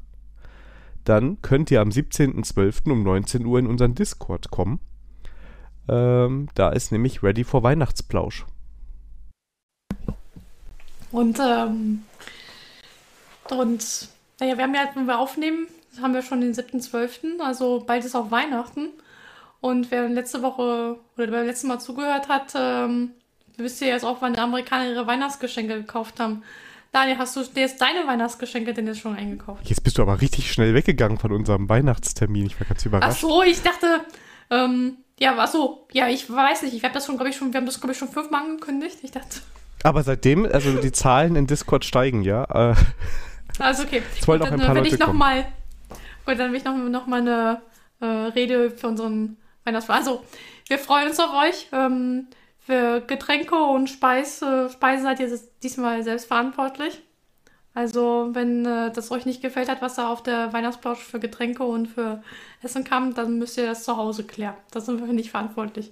dann 1.04 1.42
könnt 1.42 1.70
ihr 1.70 1.82
am 1.82 1.90
17.12. 1.90 2.90
um 2.90 3.02
19 3.02 3.44
Uhr 3.44 3.58
in 3.58 3.66
unseren 3.66 3.94
Discord 3.94 4.50
kommen. 4.50 4.80
Ähm, 5.86 6.48
da 6.54 6.70
ist 6.70 6.92
nämlich 6.92 7.22
Ready 7.22 7.44
for 7.44 7.62
Weihnachtsplausch. 7.62 8.46
Und, 11.12 11.38
ähm, 11.40 12.04
und, 13.50 14.08
naja, 14.40 14.56
wir 14.56 14.64
haben 14.64 14.74
ja, 14.74 14.88
wenn 14.94 15.06
wir 15.06 15.18
aufnehmen, 15.18 15.66
haben 16.00 16.14
wir 16.14 16.22
schon 16.22 16.40
den 16.40 16.54
7.12., 16.54 17.40
also 17.40 17.82
bald 17.86 18.04
ist 18.04 18.14
auch 18.14 18.30
Weihnachten. 18.30 18.88
Und 19.60 19.90
wer 19.90 20.08
letzte 20.08 20.42
Woche 20.42 20.96
oder 21.16 21.32
wer 21.32 21.44
letztes 21.44 21.68
Mal 21.68 21.80
zugehört 21.80 22.28
hat, 22.28 22.52
ähm, 22.54 23.10
wisst 23.56 23.80
ihr 23.82 23.88
jetzt 23.88 24.04
auch, 24.04 24.18
wann 24.20 24.34
die 24.34 24.38
Amerikaner 24.38 24.88
ihre 24.90 25.06
Weihnachtsgeschenke 25.06 25.74
gekauft 25.74 26.20
haben. 26.20 26.42
Daniel, 26.92 27.18
hast 27.18 27.36
du 27.36 27.40
jetzt 27.54 27.80
deine 27.80 28.06
Weihnachtsgeschenke 28.06 28.72
denn 28.72 28.86
jetzt 28.86 29.00
schon 29.00 29.16
eingekauft? 29.16 29.68
Jetzt 29.68 29.82
bist 29.82 29.98
du 29.98 30.02
aber 30.02 30.20
richtig 30.20 30.52
schnell 30.52 30.74
weggegangen 30.74 31.18
von 31.18 31.32
unserem 31.32 31.68
Weihnachtstermin. 31.68 32.46
Ich 32.46 32.58
war 32.60 32.66
ganz 32.66 32.82
Ach 32.82 32.86
überrascht. 32.86 33.20
so, 33.20 33.42
ich 33.42 33.60
dachte, 33.62 34.00
ähm, 34.50 34.98
ja, 35.18 35.34
ach 35.36 35.48
so, 35.48 35.86
ja, 35.92 36.08
ich 36.08 36.30
weiß 36.32 36.62
nicht, 36.62 36.74
ich 36.74 36.84
habe 36.84 36.94
das 36.94 37.04
schon, 37.04 37.16
glaube 37.16 37.30
ich, 37.30 37.36
schon, 37.36 37.52
wir 37.52 37.58
haben 37.58 37.66
das, 37.66 37.80
glaube 37.80 37.92
ich, 37.92 37.98
schon 37.98 38.08
fünfmal 38.08 38.42
angekündigt. 38.44 38.98
Ich 39.02 39.10
dachte, 39.10 39.40
Aber 39.82 40.02
seitdem, 40.04 40.46
also 40.46 40.80
die 40.80 40.92
Zahlen 40.92 41.34
in 41.36 41.46
Discord 41.46 41.84
steigen, 41.84 42.22
ja. 42.22 42.44
Äh, 42.70 42.74
Also 43.58 43.82
okay. 43.82 44.02
Es 44.18 44.26
wollen 44.28 44.40
auch 44.42 44.46
ein 44.46 44.52
dann, 44.52 44.60
paar 44.60 44.74
will 44.76 44.82
Leute 44.84 44.94
ich 44.94 45.00
noch 45.00 45.12
gut, 46.28 46.38
dann 46.38 46.52
will 46.52 46.58
ich 46.58 46.64
noch, 46.64 46.76
noch 46.76 47.06
mal 47.06 47.20
eine 47.20 47.62
äh, 48.00 48.06
Rede 48.06 48.70
für 48.70 48.88
unseren 48.88 49.36
Weihnachtsfeier. 49.64 49.96
Also, 49.96 50.22
wir 50.68 50.78
freuen 50.78 51.08
uns 51.08 51.18
auf 51.18 51.32
euch. 51.34 51.68
Ähm, 51.72 52.28
für 52.58 53.00
Getränke 53.00 53.54
und 53.54 53.88
Speise, 53.88 54.68
Speise 54.70 55.02
seid 55.02 55.20
ihr 55.20 55.40
diesmal 55.62 56.02
selbst 56.02 56.26
verantwortlich. 56.26 57.02
Also, 57.72 58.30
wenn 58.32 58.66
äh, 58.66 58.92
das 58.92 59.10
euch 59.10 59.24
nicht 59.24 59.40
gefällt 59.40 59.68
hat, 59.68 59.80
was 59.80 59.94
da 59.94 60.12
auf 60.12 60.22
der 60.22 60.52
Weihnachtsplausch 60.52 60.98
für 60.98 61.20
Getränke 61.20 61.62
und 61.62 61.86
für 61.86 62.22
Essen 62.62 62.84
kam, 62.84 63.14
dann 63.14 63.38
müsst 63.38 63.56
ihr 63.56 63.66
das 63.66 63.84
zu 63.84 63.96
Hause 63.96 64.24
klären. 64.24 64.54
Da 64.70 64.80
sind 64.80 65.00
wir 65.00 65.12
nicht 65.12 65.30
verantwortlich. 65.30 65.90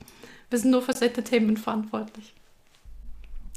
Wir 0.51 0.59
sind 0.59 0.70
nur 0.70 0.82
fürs 0.82 1.01
Entertainment 1.01 1.59
verantwortlich. 1.59 2.34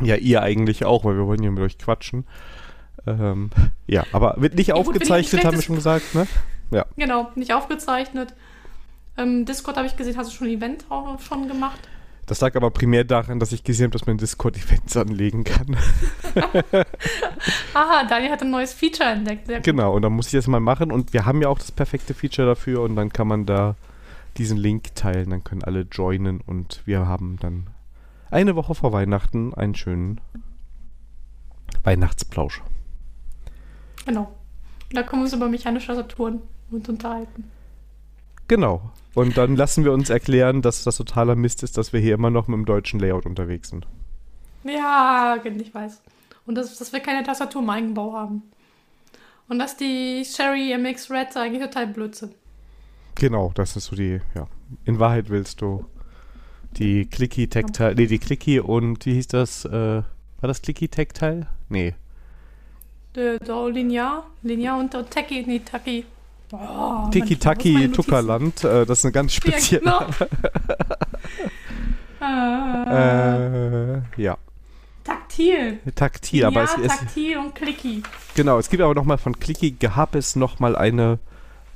ja, 0.01 0.15
ihr 0.15 0.41
eigentlich 0.41 0.85
auch, 0.85 1.03
weil 1.03 1.17
wir 1.17 1.27
wollen 1.27 1.43
ja 1.43 1.51
mit 1.51 1.63
euch 1.63 1.77
quatschen. 1.77 2.25
Ähm, 3.05 3.49
ja, 3.87 4.05
aber 4.11 4.35
wird 4.37 4.55
nicht 4.55 4.69
Ja, 4.69 4.75
gut, 4.75 4.87
aufgezeichnet, 4.87 5.43
haben 5.43 5.57
wir 5.57 5.63
schon 5.63 5.75
gesagt, 5.75 6.15
ne? 6.15 6.27
Ja. 6.71 6.85
Genau, 6.97 7.31
nicht 7.35 7.53
aufgezeichnet. 7.53 8.33
Ähm, 9.17 9.45
Discord 9.45 9.77
habe 9.77 9.87
ich 9.87 9.97
gesehen, 9.97 10.17
hast 10.17 10.31
du 10.31 10.35
schon 10.35 10.47
ein 10.47 10.53
Event 10.53 10.85
auch 10.89 11.19
schon 11.19 11.47
gemacht? 11.47 11.79
Das 12.25 12.41
lag 12.41 12.55
aber 12.55 12.69
primär 12.69 13.03
daran, 13.05 13.39
dass 13.39 13.51
ich 13.51 13.63
gesehen 13.63 13.85
habe, 13.85 13.93
dass 13.93 14.05
man 14.05 14.13
in 14.13 14.17
Discord 14.19 14.55
Events 14.55 14.95
anlegen 14.95 15.43
kann. 15.43 15.75
Aha, 17.73 18.03
Daniel 18.07 18.31
hat 18.31 18.43
ein 18.43 18.51
neues 18.51 18.71
Feature 18.71 19.09
entdeckt. 19.09 19.47
Sehr 19.47 19.61
genau, 19.61 19.95
und 19.95 20.03
dann 20.03 20.13
muss 20.13 20.27
ich 20.27 20.33
das 20.33 20.45
mal 20.45 20.59
machen. 20.59 20.91
Und 20.91 21.11
wir 21.11 21.25
haben 21.25 21.41
ja 21.41 21.49
auch 21.49 21.57
das 21.57 21.71
perfekte 21.71 22.13
Feature 22.13 22.47
dafür 22.47 22.81
und 22.81 22.95
dann 22.95 23.11
kann 23.11 23.27
man 23.27 23.47
da 23.47 23.75
diesen 24.37 24.57
Link 24.57 24.93
teilen, 24.93 25.31
dann 25.31 25.43
können 25.43 25.63
alle 25.63 25.87
joinen 25.91 26.39
und 26.41 26.81
wir 26.85 27.07
haben 27.07 27.37
dann 27.39 27.67
eine 28.29 28.55
Woche 28.55 28.75
vor 28.75 28.93
Weihnachten 28.93 29.55
einen 29.55 29.73
schönen 29.73 30.21
Weihnachtsplausch. 31.83 32.61
Genau. 34.05 34.35
Und 34.89 34.95
da 34.95 35.01
können 35.03 35.21
wir 35.21 35.25
uns 35.25 35.33
über 35.33 35.49
mechanische 35.49 35.87
Tastaturen 35.87 36.41
und 36.71 36.87
unterhalten. 36.89 37.49
Genau. 38.47 38.91
Und 39.13 39.37
dann 39.37 39.55
lassen 39.55 39.83
wir 39.83 39.91
uns 39.93 40.09
erklären, 40.09 40.61
dass 40.61 40.83
das 40.83 40.97
totaler 40.97 41.35
Mist 41.35 41.63
ist, 41.63 41.77
dass 41.77 41.93
wir 41.93 41.99
hier 41.99 42.15
immer 42.15 42.29
noch 42.29 42.47
mit 42.47 42.57
dem 42.57 42.65
deutschen 42.65 42.99
Layout 42.99 43.25
unterwegs 43.25 43.69
sind. 43.69 43.87
Ja, 44.63 45.37
ich 45.43 45.73
weiß. 45.73 46.01
Und 46.45 46.55
dass, 46.55 46.77
dass 46.77 46.91
wir 46.91 46.99
keine 46.99 47.23
Tastatur 47.23 47.61
im 47.61 47.69
Eigenbau 47.69 48.13
haben. 48.13 48.43
Und 49.47 49.59
dass 49.59 49.77
die 49.77 50.23
Sherry 50.25 50.75
MX 50.77 51.09
Red 51.11 51.37
eigentlich 51.37 51.63
total 51.63 51.87
blöd 51.87 52.15
sind. 52.15 52.33
Genau, 53.15 53.51
das 53.55 53.75
ist 53.75 53.85
so 53.85 53.95
die, 53.95 54.21
ja. 54.35 54.47
In 54.85 54.99
Wahrheit 54.99 55.29
willst 55.29 55.61
du 55.61 55.85
die 56.77 57.05
Clicky 57.05 57.47
Tactile, 57.47 57.95
nee, 57.95 58.05
die 58.05 58.19
Clicky 58.19 58.59
und 58.59 59.05
wie 59.05 59.13
hieß 59.13 59.27
das, 59.27 59.65
äh, 59.65 59.71
war 59.71 60.47
das 60.47 60.61
Clicky 60.61 60.87
Tactile? 60.87 61.47
Nee. 61.67 61.95
Der 63.15 63.39
Linear, 63.69 64.27
Linear 64.43 64.79
und 64.79 64.93
der 64.93 65.09
Taki, 65.09 65.43
nee, 65.45 65.59
Taki. 65.59 66.05
Oh, 66.51 67.07
Tiki 67.11 67.19
Mensch, 67.19 67.29
wo 67.29 67.33
ist 67.33 67.43
Taki 67.43 67.73
meine 67.73 67.85
Notizen? 67.87 67.93
Tuckerland, 68.03 68.63
äh, 68.63 68.85
das 68.85 68.99
ist 68.99 69.05
eine 69.05 69.11
ganz 69.11 69.33
Ja, 69.35 69.41
spezielle. 69.41 69.81
genau. 69.81 70.05
äh, 72.21 73.95
Äh, 73.97 74.01
ja. 74.17 74.37
taktil. 75.03 75.79
Taktil, 75.95 76.45
aber 76.45 76.63
es, 76.63 76.75
es, 76.77 76.87
taktil 76.99 77.37
und 77.37 77.55
clicky. 77.55 78.03
genau, 78.35 78.59
es 78.59 78.69
gibt 78.69 78.81
aber 78.83 78.93
nochmal 78.95 79.17
von 79.17 79.39
Clicky 79.39 79.71
gab 79.71 80.15
es 80.15 80.35
nochmal 80.35 80.75
eine, 80.75 81.19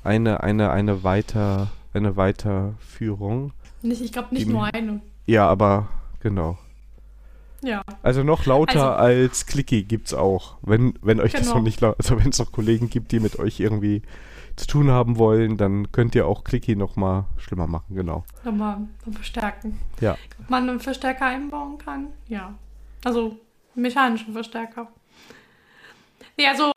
eine, 0.03 0.41
eine, 0.43 0.71
eine 0.71 1.03
weiter, 1.03 1.69
eine 1.93 2.15
Weiterführung. 2.17 3.53
Nicht, 3.81 4.01
ich 4.01 4.11
glaube 4.11 4.33
nicht 4.33 4.47
Die- 4.47 4.51
nur 4.53 4.65
eine. 4.73 5.01
Ja, 5.25 5.47
aber 5.47 5.87
genau. 6.19 6.57
Ja. 7.63 7.81
Also 8.01 8.23
noch 8.23 8.45
lauter 8.45 8.97
als 8.99 9.45
Clicky 9.45 9.83
gibt's 9.83 10.13
auch. 10.13 10.57
Wenn, 10.61 10.95
wenn 11.01 11.21
euch 11.21 11.31
das 11.31 11.43
Genau. 11.43 11.55
noch 11.55 11.61
nicht 11.63 11.81
also 11.81 12.19
wenn 12.19 12.29
es 12.31 12.39
noch 12.39 12.51
Kollegen 12.51 12.89
gibt, 12.89 13.13
die 13.13 13.21
mit 13.21 13.39
euch 13.39 13.61
irgendwie 13.61 14.01
zu 14.55 14.67
tun 14.67 14.91
haben 14.91 15.17
wollen, 15.17 15.57
dann 15.57 15.91
könnt 15.91 16.15
ihr 16.15 16.27
auch 16.27 16.43
Clicky 16.43 16.75
nochmal 16.75 17.25
schlimmer 17.37 17.67
machen, 17.67 17.95
genau. 17.95 18.23
Nochmal 18.43 18.87
noch 19.05 19.13
verstärken. 19.13 19.79
Ja. 19.99 20.17
Ob 20.39 20.49
man 20.49 20.69
einen 20.69 20.79
Verstärker 20.79 21.25
einbauen 21.25 21.77
kann? 21.77 22.07
Ja. 22.27 22.53
Also 23.03 23.37
mechanischen 23.75 24.33
Verstärker. 24.33 24.87
Nee, 26.37 26.47
also 26.47 26.71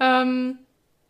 ähm, 0.00 0.58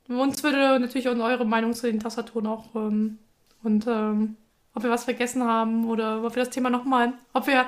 uns 0.09 0.43
würde 0.43 0.79
natürlich 0.79 1.09
auch 1.09 1.17
eure 1.17 1.47
Meinung 1.47 1.73
zu 1.73 1.87
den 1.87 2.01
Tastaturen 2.01 2.47
auch 2.47 2.75
ähm, 2.75 3.19
und 3.63 3.87
ähm, 3.87 4.37
ob 4.75 4.83
wir 4.83 4.91
was 4.91 5.05
vergessen 5.05 5.45
haben 5.45 5.89
oder 5.89 6.23
ob 6.23 6.35
wir 6.35 6.45
das 6.45 6.53
Thema 6.53 6.69
nochmal, 6.69 7.13
ob 7.33 7.47
wir 7.47 7.67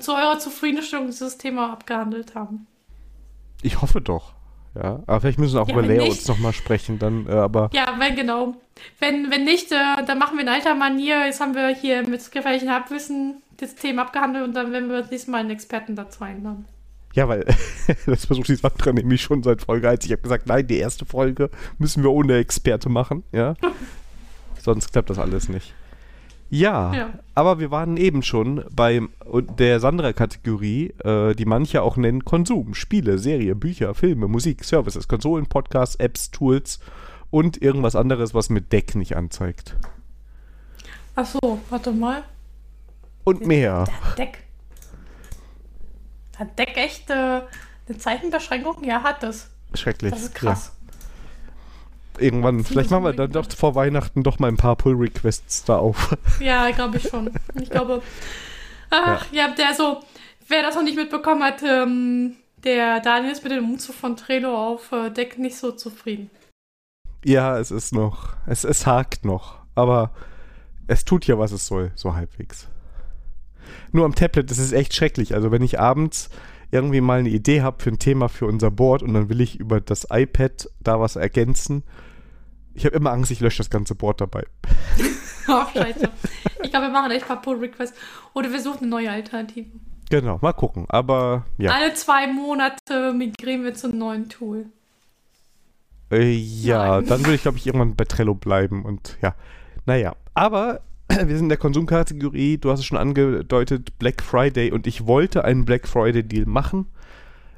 zu 0.00 0.14
eurer 0.14 0.38
Zufriedenstellung 0.38 1.06
dieses 1.06 1.38
Thema 1.38 1.72
abgehandelt 1.72 2.34
haben. 2.34 2.66
Ich 3.62 3.80
hoffe 3.80 4.00
doch. 4.00 4.34
Ja, 4.74 5.02
aber 5.06 5.20
vielleicht 5.20 5.38
müssen 5.38 5.54
wir 5.54 5.62
auch 5.62 5.68
Ja, 5.68 5.74
über 5.74 5.82
Layouts 5.86 6.08
nicht- 6.16 6.28
nochmal 6.28 6.52
sprechen, 6.54 6.98
dann, 6.98 7.26
äh, 7.26 7.32
aber 7.32 7.68
Ja, 7.74 7.94
wenn 7.98 8.16
genau. 8.16 8.54
Wenn, 9.00 9.30
wenn 9.30 9.44
nicht, 9.44 9.70
äh, 9.70 10.02
dann 10.06 10.18
machen 10.18 10.36
wir 10.38 10.42
in 10.42 10.48
alter 10.48 10.74
Manier. 10.74 11.26
Jetzt 11.26 11.40
haben 11.40 11.54
wir 11.54 11.68
hier 11.74 12.08
mit 12.08 12.32
gefährlichen 12.32 12.70
Halbwissen 12.72 13.42
das 13.58 13.74
Thema 13.74 14.02
abgehandelt 14.02 14.44
und 14.44 14.54
dann 14.54 14.72
werden 14.72 14.88
wir 14.88 15.02
diesmal 15.02 15.40
einen 15.40 15.50
Experten 15.50 15.94
dazu 15.94 16.24
einladen. 16.24 16.64
ja, 17.14 17.28
weil 17.28 17.44
das 18.06 18.24
versucht 18.24 18.48
die 18.48 18.54
Sandra 18.56 18.92
nämlich 18.92 19.20
schon 19.20 19.42
seit 19.42 19.60
Folge 19.62 19.88
1. 19.90 20.04
Ich 20.06 20.12
habe 20.12 20.22
gesagt, 20.22 20.46
nein, 20.46 20.66
die 20.66 20.78
erste 20.78 21.04
Folge 21.04 21.50
müssen 21.78 22.02
wir 22.02 22.10
ohne 22.10 22.36
Experte 22.38 22.88
machen, 22.88 23.22
ja. 23.32 23.54
Sonst 24.60 24.92
klappt 24.92 25.10
das 25.10 25.18
alles 25.18 25.48
nicht. 25.50 25.74
Ja, 26.54 26.92
Ja. 26.92 27.10
aber 27.34 27.60
wir 27.60 27.70
waren 27.70 27.96
eben 27.96 28.22
schon 28.22 28.62
bei 28.76 29.00
der 29.58 29.80
Sandra-Kategorie, 29.80 30.92
äh, 31.02 31.34
die 31.34 31.46
manche 31.46 31.80
auch 31.80 31.96
nennen 31.96 32.26
Konsum, 32.26 32.74
Spiele, 32.74 33.16
Serie, 33.18 33.54
Bücher, 33.54 33.94
Filme, 33.94 34.28
Musik, 34.28 34.62
Services, 34.62 35.08
Konsolen, 35.08 35.46
Podcasts, 35.46 35.96
Apps, 35.96 36.30
Tools 36.30 36.78
und 37.30 37.62
irgendwas 37.62 37.96
anderes, 37.96 38.34
was 38.34 38.50
mit 38.50 38.70
Deck 38.70 38.94
nicht 38.96 39.16
anzeigt. 39.16 39.76
Ach 41.16 41.24
so, 41.24 41.58
warte 41.70 41.90
mal. 41.90 42.22
Und 43.24 43.46
mehr. 43.46 43.86
Hat 44.02 44.18
Deck. 44.18 44.38
Hat 46.36 46.58
Deck 46.58 46.76
echt 46.76 47.08
äh, 47.08 47.14
eine 47.88 47.96
Zeichenbeschränkung? 47.98 48.84
Ja, 48.84 49.02
hat 49.02 49.22
es. 49.22 49.48
Schrecklich. 49.72 50.12
Das 50.12 50.22
ist 50.24 50.34
krass. 50.34 50.72
Ja. 50.74 50.81
Irgendwann, 52.18 52.64
vielleicht 52.64 52.90
machen 52.90 53.04
wir 53.04 53.12
dann 53.12 53.32
doch 53.32 53.50
vor 53.52 53.74
Weihnachten 53.74 54.22
doch 54.22 54.38
mal 54.38 54.48
ein 54.48 54.56
paar 54.56 54.76
Pull-Requests 54.76 55.64
da 55.64 55.78
auf. 55.78 56.16
Ja, 56.40 56.70
glaube 56.70 56.98
ich 56.98 57.08
schon. 57.08 57.30
Ich 57.60 57.70
glaube. 57.70 58.02
Ach, 58.90 59.26
ja, 59.32 59.48
der 59.48 59.74
so, 59.74 60.00
wer 60.48 60.62
das 60.62 60.74
noch 60.74 60.82
nicht 60.82 60.96
mitbekommen 60.96 61.42
hat, 61.42 61.62
ähm, 61.62 62.36
der 62.64 63.00
Daniel 63.00 63.32
ist 63.32 63.42
mit 63.42 63.52
dem 63.52 63.70
Umzug 63.70 63.94
von 63.94 64.16
Trello 64.16 64.54
auf 64.54 64.92
äh, 64.92 65.10
Deck 65.10 65.38
nicht 65.38 65.56
so 65.56 65.72
zufrieden. 65.72 66.30
Ja, 67.24 67.58
es 67.58 67.70
ist 67.70 67.94
noch, 67.94 68.34
es, 68.46 68.64
es 68.64 68.86
hakt 68.86 69.24
noch, 69.24 69.58
aber 69.74 70.10
es 70.86 71.04
tut 71.04 71.26
ja, 71.26 71.38
was 71.38 71.52
es 71.52 71.66
soll, 71.66 71.92
so 71.94 72.14
halbwegs. 72.14 72.68
Nur 73.92 74.04
am 74.04 74.14
Tablet, 74.14 74.50
das 74.50 74.58
ist 74.58 74.72
echt 74.72 74.94
schrecklich. 74.94 75.34
Also 75.34 75.50
wenn 75.50 75.62
ich 75.62 75.78
abends 75.78 76.30
irgendwie 76.72 77.00
mal 77.00 77.20
eine 77.20 77.28
Idee 77.28 77.62
habe 77.62 77.82
für 77.82 77.90
ein 77.90 77.98
Thema 77.98 78.28
für 78.28 78.46
unser 78.46 78.70
Board 78.72 79.02
und 79.02 79.14
dann 79.14 79.28
will 79.28 79.40
ich 79.40 79.60
über 79.60 79.80
das 79.80 80.06
iPad 80.10 80.68
da 80.80 80.98
was 80.98 81.14
ergänzen, 81.16 81.84
ich 82.74 82.86
habe 82.86 82.96
immer 82.96 83.12
Angst, 83.12 83.30
ich 83.30 83.40
lösche 83.40 83.58
das 83.58 83.68
ganze 83.70 83.94
Board 83.94 84.20
dabei. 84.20 84.44
Oh, 85.48 85.64
scheiße. 85.74 86.08
Ich 86.62 86.70
glaube, 86.70 86.86
wir 86.86 86.92
machen 86.92 87.10
echt 87.10 87.22
ein 87.24 87.28
paar 87.28 87.42
Pull-Requests. 87.42 87.98
Oder 88.32 88.52
wir 88.52 88.60
suchen 88.60 88.82
eine 88.82 88.90
neue 88.90 89.10
Alternative. 89.10 89.66
Genau, 90.08 90.38
mal 90.40 90.52
gucken. 90.52 90.86
Aber 90.88 91.44
ja, 91.58 91.72
Alle 91.72 91.94
zwei 91.94 92.28
Monate 92.28 93.12
migrieren 93.12 93.64
wir 93.64 93.74
zu 93.74 93.88
einem 93.88 93.98
neuen 93.98 94.28
Tool. 94.28 94.66
äh, 96.12 96.30
ja, 96.30 97.00
Nein. 97.00 97.06
dann 97.08 97.20
würde 97.22 97.34
ich 97.34 97.42
glaube 97.42 97.58
ich 97.58 97.66
irgendwann 97.66 97.96
bei 97.96 98.04
Trello 98.04 98.34
bleiben 98.36 98.84
und 98.84 99.18
ja, 99.20 99.34
naja. 99.84 100.14
Aber 100.32 100.82
wir 101.26 101.36
sind 101.36 101.46
in 101.46 101.48
der 101.48 101.58
Konsumkategorie, 101.58 102.58
du 102.58 102.70
hast 102.70 102.80
es 102.80 102.86
schon 102.86 102.98
angedeutet, 102.98 103.98
Black 103.98 104.22
Friday 104.22 104.72
und 104.72 104.86
ich 104.86 105.06
wollte 105.06 105.44
einen 105.44 105.64
Black 105.64 105.86
Friday 105.86 106.22
Deal 106.22 106.46
machen. 106.46 106.86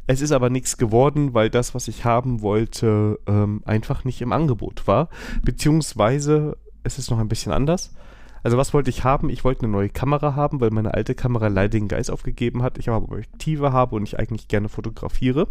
Es 0.06 0.20
ist 0.20 0.32
aber 0.32 0.50
nichts 0.50 0.76
geworden, 0.76 1.34
weil 1.34 1.50
das, 1.50 1.74
was 1.74 1.88
ich 1.88 2.04
haben 2.04 2.42
wollte, 2.42 3.18
ähm, 3.26 3.62
einfach 3.64 4.04
nicht 4.04 4.20
im 4.20 4.32
Angebot 4.32 4.86
war. 4.86 5.08
Beziehungsweise 5.42 6.56
es 6.82 6.98
ist 6.98 7.10
noch 7.10 7.18
ein 7.18 7.28
bisschen 7.28 7.52
anders. 7.52 7.94
Also 8.42 8.58
was 8.58 8.74
wollte 8.74 8.90
ich 8.90 9.04
haben? 9.04 9.30
Ich 9.30 9.44
wollte 9.44 9.62
eine 9.62 9.72
neue 9.72 9.88
Kamera 9.88 10.34
haben, 10.34 10.60
weil 10.60 10.70
meine 10.70 10.92
alte 10.92 11.14
Kamera 11.14 11.48
leider 11.48 11.70
den 11.70 11.88
Geist 11.88 12.10
aufgegeben 12.10 12.62
hat. 12.62 12.76
Ich 12.78 12.88
aber 12.88 13.04
Objektive 13.04 13.72
habe 13.72 13.96
und 13.96 14.02
ich 14.02 14.18
eigentlich 14.18 14.48
gerne 14.48 14.68
fotografiere. 14.68 15.48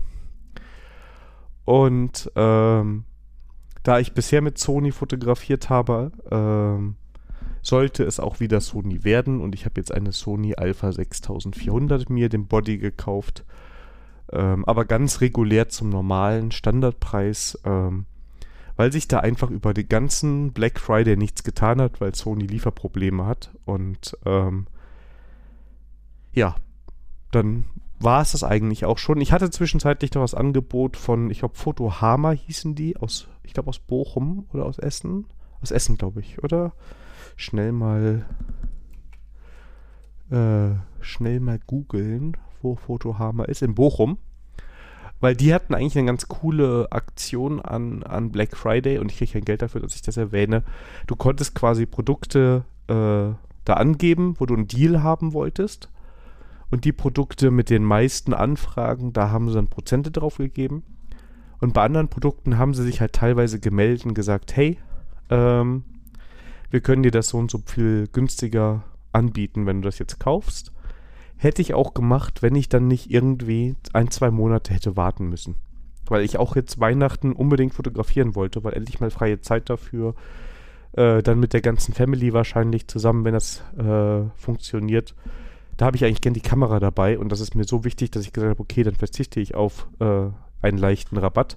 Und 1.65 2.29
ähm, 2.35 3.05
da 3.81 3.99
ich 3.99 4.13
bisher 4.13 4.41
mit 4.41 4.57
Sony 4.57 4.91
fotografiert 4.91 5.69
habe, 5.69 6.11
ähm, 6.29 6.97
sollte 7.63 8.03
es 8.03 8.19
auch 8.19 8.39
wieder 8.39 8.61
Sony 8.61 9.03
werden. 9.03 9.41
Und 9.41 9.55
ich 9.55 9.65
habe 9.65 9.79
jetzt 9.79 9.91
eine 9.91 10.11
Sony 10.11 10.53
Alpha 10.53 10.91
6400 10.91 12.09
mir, 12.09 12.29
den 12.29 12.45
Body 12.45 12.77
gekauft. 12.77 13.45
Ähm, 14.31 14.65
aber 14.65 14.85
ganz 14.85 15.21
regulär 15.21 15.69
zum 15.69 15.89
normalen 15.89 16.51
Standardpreis, 16.51 17.59
ähm, 17.65 18.05
weil 18.75 18.91
sich 18.91 19.07
da 19.07 19.19
einfach 19.19 19.49
über 19.49 19.73
den 19.73 19.87
ganzen 19.87 20.51
Black 20.51 20.79
Friday 20.79 21.15
nichts 21.15 21.43
getan 21.43 21.81
hat, 21.81 22.01
weil 22.01 22.13
Sony 22.13 22.45
Lieferprobleme 22.45 23.25
hat. 23.25 23.51
Und 23.65 24.17
ähm, 24.25 24.67
ja, 26.33 26.55
dann 27.31 27.65
war 27.99 28.21
es 28.21 28.33
das 28.33 28.43
eigentlich 28.43 28.85
auch 28.85 28.97
schon. 28.97 29.21
Ich 29.21 29.31
hatte 29.31 29.49
zwischenzeitlich 29.49 30.13
noch 30.13 30.23
das 30.23 30.33
Angebot 30.33 30.97
von, 30.97 31.29
ich 31.29 31.39
glaube, 31.39 31.55
Fotohama 31.55 32.31
hießen 32.31 32.75
die, 32.75 32.97
aus, 32.97 33.29
ich 33.43 33.53
glaube, 33.53 33.69
aus 33.69 33.79
Bochum 33.79 34.47
oder 34.51 34.65
aus 34.65 34.79
Essen. 34.79 35.27
Aus 35.61 35.71
Essen, 35.71 35.97
glaube 35.97 36.19
ich, 36.19 36.43
oder? 36.43 36.73
Schnell 37.35 37.71
mal, 37.71 38.25
äh, 40.29 40.75
schnell 41.01 41.39
mal 41.39 41.59
googeln, 41.65 42.37
wo 42.61 42.75
Fotohama 42.75 43.45
ist. 43.45 43.61
In 43.61 43.75
Bochum. 43.75 44.17
Weil 45.19 45.35
die 45.35 45.53
hatten 45.53 45.73
eigentlich 45.73 45.97
eine 45.97 46.07
ganz 46.07 46.27
coole 46.27 46.91
Aktion 46.91 47.61
an, 47.61 48.03
an 48.03 48.31
Black 48.31 48.57
Friday 48.57 48.97
und 48.97 49.09
ich 49.09 49.19
kriege 49.19 49.31
kein 49.33 49.45
Geld 49.45 49.61
dafür, 49.61 49.79
dass 49.79 49.95
ich 49.95 50.01
das 50.01 50.17
erwähne. 50.17 50.63
Du 51.07 51.15
konntest 51.15 51.55
quasi 51.55 51.85
Produkte 51.85 52.65
äh, 52.87 53.31
da 53.63 53.73
angeben, 53.73 54.35
wo 54.37 54.45
du 54.45 54.53
einen 54.53 54.67
Deal 54.67 55.01
haben 55.01 55.31
wolltest. 55.31 55.89
Und 56.71 56.85
die 56.85 56.91
Produkte 56.91 57.51
mit 57.51 57.69
den 57.69 57.83
meisten 57.83 58.33
Anfragen, 58.33 59.13
da 59.13 59.29
haben 59.29 59.47
sie 59.47 59.55
dann 59.55 59.67
Prozente 59.67 60.11
drauf 60.11 60.37
gegeben. 60.37 60.83
Und 61.61 61.73
bei 61.73 61.83
anderen 61.83 62.09
Produkten 62.09 62.57
haben 62.57 62.73
sie 62.73 62.83
sich 62.83 62.99
halt 62.99 63.13
teilweise 63.13 63.59
gemeldet 63.59 64.05
und 64.05 64.15
gesagt, 64.15 64.55
hey, 64.57 64.77
ähm, 65.29 65.85
wir 66.73 66.81
können 66.81 67.03
dir 67.03 67.11
das 67.11 67.29
so 67.29 67.37
und 67.37 67.51
so 67.51 67.59
viel 67.63 68.07
günstiger 68.11 68.81
anbieten, 69.11 69.67
wenn 69.67 69.83
du 69.83 69.87
das 69.87 69.99
jetzt 69.99 70.19
kaufst. 70.19 70.71
Hätte 71.37 71.61
ich 71.61 71.75
auch 71.75 71.93
gemacht, 71.93 72.41
wenn 72.41 72.55
ich 72.55 72.67
dann 72.67 72.87
nicht 72.87 73.11
irgendwie 73.11 73.75
ein, 73.93 74.09
zwei 74.09 74.31
Monate 74.31 74.73
hätte 74.73 74.97
warten 74.97 75.29
müssen. 75.29 75.53
Weil 76.07 76.23
ich 76.23 76.39
auch 76.39 76.55
jetzt 76.55 76.79
Weihnachten 76.79 77.33
unbedingt 77.33 77.75
fotografieren 77.75 78.33
wollte, 78.33 78.63
weil 78.63 78.73
endlich 78.73 78.99
mal 78.99 79.11
freie 79.11 79.39
Zeit 79.39 79.69
dafür. 79.69 80.15
Äh, 80.93 81.21
dann 81.21 81.39
mit 81.39 81.53
der 81.53 81.61
ganzen 81.61 81.93
Family 81.93 82.33
wahrscheinlich 82.33 82.87
zusammen, 82.87 83.23
wenn 83.23 83.33
das 83.33 83.61
äh, 83.77 84.23
funktioniert. 84.35 85.13
Da 85.77 85.85
habe 85.85 85.95
ich 85.95 86.03
eigentlich 86.03 86.21
gern 86.21 86.33
die 86.33 86.41
Kamera 86.41 86.79
dabei 86.79 87.19
und 87.19 87.31
das 87.31 87.39
ist 87.39 87.53
mir 87.53 87.65
so 87.65 87.83
wichtig, 87.83 88.09
dass 88.09 88.23
ich 88.23 88.33
gesagt 88.33 88.49
habe, 88.49 88.63
okay, 88.63 88.81
dann 88.81 88.95
verzichte 88.95 89.39
ich 89.39 89.53
auf 89.53 89.87
äh, 89.99 90.29
einen 90.63 90.79
leichten 90.79 91.17
Rabatt 91.17 91.55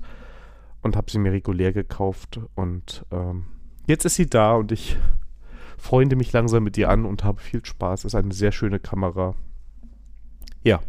und 0.83 0.95
habe 0.95 1.11
sie 1.11 1.19
mir 1.19 1.33
regulär 1.33 1.73
gekauft 1.73 2.39
und 2.55 3.07
ähm, 3.11 3.47
jetzt 3.87 4.05
ist 4.05 4.17
sie 4.17 4.29
da 4.29 4.55
und 4.55 4.73
ich 4.73 4.97
freunde 5.79 6.17
mich 6.17 6.33
langsam 6.33 6.65
mit 6.65 6.77
ihr 6.79 6.91
an 6.91 7.05
und 7.05 7.25
habe 7.25 7.41
viel 7.41 7.65
Spaß. 7.65 8.05
Ist 8.05 8.15
eine 8.15 8.33
sehr 8.33 8.53
schöne 8.53 8.79
Kamera. 8.79 9.35
Ja, 10.63 10.81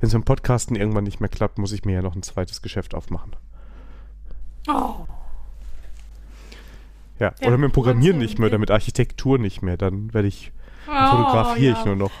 wenn 0.00 0.06
es 0.06 0.12
beim 0.12 0.24
Podcasten 0.24 0.76
irgendwann 0.76 1.04
nicht 1.04 1.20
mehr 1.20 1.28
klappt, 1.28 1.58
muss 1.58 1.72
ich 1.72 1.84
mir 1.84 1.94
ja 1.94 2.02
noch 2.02 2.16
ein 2.16 2.22
zweites 2.22 2.62
Geschäft 2.62 2.94
aufmachen. 2.94 3.36
Oh, 4.68 5.06
Ja, 7.18 7.34
Ja, 7.40 7.48
oder 7.48 7.58
mit 7.58 7.70
dem 7.70 7.72
Programmieren 7.72 8.18
nicht 8.18 8.38
mehr 8.38 8.48
oder 8.48 8.58
mit 8.58 8.70
Architektur 8.70 9.38
nicht 9.38 9.62
mehr. 9.62 9.76
Dann 9.76 10.12
werde 10.14 10.28
ich, 10.28 10.52
oh 10.88 11.10
fotografiere 11.16 11.72
ja. 11.72 11.78
ich 11.78 11.84
nur 11.84 11.96
noch. 11.96 12.12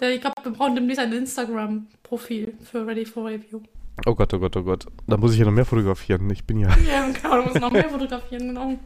Ich 0.00 0.20
glaube, 0.20 0.36
wir 0.44 0.52
brauchen 0.52 0.76
demnächst 0.76 1.00
ein 1.00 1.12
Instagram-Profil 1.12 2.54
für 2.62 2.86
Ready 2.86 3.04
for 3.04 3.28
Review. 3.28 3.60
Oh 4.06 4.14
Gott, 4.14 4.32
oh 4.32 4.38
Gott, 4.38 4.56
oh 4.56 4.62
Gott. 4.62 4.86
Da 5.08 5.16
muss 5.16 5.32
ich 5.32 5.40
ja 5.40 5.44
noch 5.44 5.52
mehr 5.52 5.64
fotografieren. 5.64 6.30
Ich 6.30 6.44
bin 6.44 6.60
ja. 6.60 6.68
Ja, 6.86 7.08
genau, 7.10 7.36
du 7.36 7.42
musst 7.48 7.60
noch 7.60 7.72
mehr 7.72 7.88
fotografieren, 7.88 8.48
genau. 8.48 8.78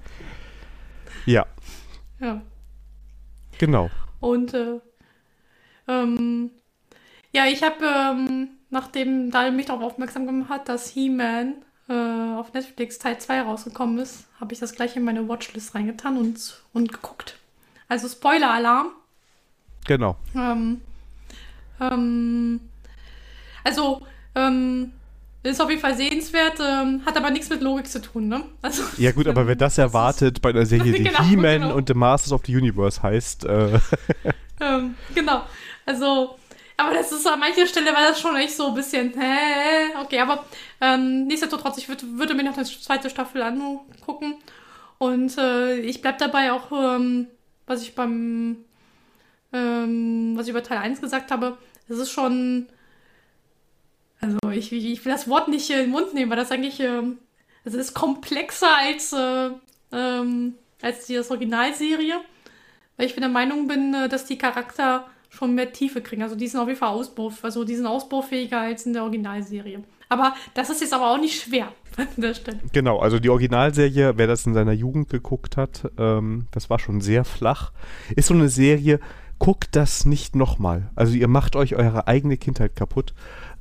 Ja, 1.26 1.46
Ja. 2.20 2.40
genau. 3.58 3.90
Und 4.20 4.54
äh, 4.54 4.80
ähm, 5.88 6.50
ja, 7.32 7.46
ich 7.46 7.62
habe, 7.62 7.84
ähm, 7.84 8.50
nachdem 8.70 9.30
Daniel 9.30 9.52
mich 9.52 9.66
darauf 9.66 9.82
aufmerksam 9.82 10.26
gemacht 10.26 10.50
hat, 10.50 10.68
dass 10.68 10.88
He-Man 10.90 11.54
äh, 11.88 11.92
auf 11.92 12.52
Netflix 12.52 12.98
Teil 12.98 13.18
2 13.18 13.42
rausgekommen 13.42 13.98
ist, 13.98 14.26
habe 14.38 14.52
ich 14.52 14.60
das 14.60 14.74
gleich 14.74 14.96
in 14.96 15.04
meine 15.04 15.28
Watchlist 15.28 15.74
reingetan 15.74 16.16
und, 16.16 16.62
und 16.72 16.92
geguckt. 16.92 17.38
Also 17.88 18.08
Spoiler-Alarm. 18.08 18.90
Genau. 19.86 20.16
Ähm, 20.36 20.80
ähm, 21.80 22.60
also, 23.64 24.06
ähm, 24.34 24.92
ist 25.50 25.60
auf 25.60 25.68
jeden 25.68 25.80
Fall 25.80 25.96
sehenswert, 25.96 26.60
ähm, 26.60 27.02
hat 27.04 27.16
aber 27.16 27.30
nichts 27.30 27.50
mit 27.50 27.62
Logik 27.62 27.88
zu 27.88 28.00
tun, 28.00 28.28
ne? 28.28 28.44
Also, 28.62 28.82
ja 28.96 29.10
gut, 29.10 29.26
aber 29.26 29.46
wer 29.46 29.56
das 29.56 29.76
erwartet 29.78 30.40
bei 30.40 30.50
einer 30.50 30.66
Serie, 30.66 30.92
die 30.96 31.02
genau, 31.02 31.22
He-Man 31.24 31.62
genau. 31.62 31.74
und 31.74 31.88
The 31.88 31.94
Masters 31.94 32.32
of 32.32 32.42
the 32.46 32.56
Universe 32.56 33.02
heißt. 33.02 33.44
Äh. 33.44 33.80
ähm, 34.60 34.94
genau. 35.14 35.42
Also, 35.84 36.38
aber 36.76 36.94
das 36.94 37.10
ist 37.10 37.26
an 37.26 37.40
mancher 37.40 37.66
Stelle 37.66 37.92
war 37.92 38.08
das 38.08 38.20
schon 38.20 38.36
echt 38.36 38.56
so 38.56 38.68
ein 38.68 38.74
bisschen, 38.74 39.12
hä, 39.18 39.96
okay, 40.00 40.20
aber 40.20 40.44
ähm, 40.80 41.26
nichtsdestotrotz, 41.26 41.78
ich 41.78 41.88
würd, 41.88 42.04
würde 42.18 42.34
mir 42.34 42.44
noch 42.44 42.56
eine 42.56 42.64
zweite 42.64 43.10
Staffel 43.10 43.42
angucken. 43.42 44.34
Und 44.98 45.36
äh, 45.36 45.78
ich 45.78 46.00
bleib 46.00 46.18
dabei 46.18 46.52
auch, 46.52 46.70
ähm, 46.70 47.26
was 47.66 47.82
ich 47.82 47.96
beim, 47.96 48.58
ähm, 49.52 50.34
was 50.36 50.46
ich 50.46 50.50
über 50.50 50.62
Teil 50.62 50.78
1 50.78 51.00
gesagt 51.00 51.32
habe, 51.32 51.58
es 51.88 51.98
ist 51.98 52.12
schon 52.12 52.68
also 54.22 54.38
ich, 54.50 54.72
ich 54.72 55.04
will 55.04 55.12
das 55.12 55.28
Wort 55.28 55.48
nicht 55.48 55.68
in 55.70 55.78
den 55.78 55.90
Mund 55.90 56.14
nehmen, 56.14 56.30
weil 56.30 56.38
das 56.38 56.50
eigentlich, 56.50 56.80
es 57.64 57.74
ist 57.74 57.92
komplexer 57.92 58.74
als, 58.78 59.12
äh, 59.12 59.50
ähm, 59.92 60.54
als 60.80 61.06
die 61.06 61.18
Originalserie. 61.18 62.20
Weil 62.96 63.06
ich 63.06 63.14
der 63.14 63.28
Meinung 63.28 63.66
bin, 63.66 63.94
äh, 63.94 64.08
dass 64.08 64.24
die 64.24 64.38
Charakter 64.38 65.06
schon 65.28 65.54
mehr 65.54 65.72
Tiefe 65.72 66.02
kriegen. 66.02 66.22
Also 66.22 66.36
die 66.36 66.46
sind 66.46 66.60
auf 66.60 66.68
jeden 66.68 66.78
Fall 66.78 66.90
Ausbau, 66.90 67.32
also 67.42 67.64
die 67.64 67.74
sind 67.74 67.86
ausbaufähiger 67.86 68.60
als 68.60 68.86
in 68.86 68.92
der 68.92 69.02
Originalserie. 69.02 69.82
Aber 70.08 70.34
das 70.54 70.68
ist 70.68 70.82
jetzt 70.82 70.92
aber 70.92 71.10
auch 71.10 71.18
nicht 71.18 71.42
schwer 71.42 71.72
an 71.96 72.06
der 72.16 72.34
Stelle. 72.34 72.60
Genau, 72.72 72.98
also 72.98 73.18
die 73.18 73.30
Originalserie, 73.30 74.12
wer 74.16 74.26
das 74.26 74.46
in 74.46 74.54
seiner 74.54 74.72
Jugend 74.72 75.08
geguckt 75.08 75.56
hat, 75.56 75.90
ähm, 75.98 76.48
das 76.50 76.68
war 76.68 76.78
schon 76.78 77.00
sehr 77.00 77.24
flach. 77.24 77.72
Ist 78.14 78.28
so 78.28 78.34
eine 78.34 78.50
Serie, 78.50 79.00
guckt 79.42 79.74
das 79.74 80.04
nicht 80.04 80.36
nochmal. 80.36 80.88
Also 80.94 81.14
ihr 81.14 81.26
macht 81.26 81.56
euch 81.56 81.74
eure 81.74 82.06
eigene 82.06 82.36
Kindheit 82.36 82.76
kaputt. 82.76 83.12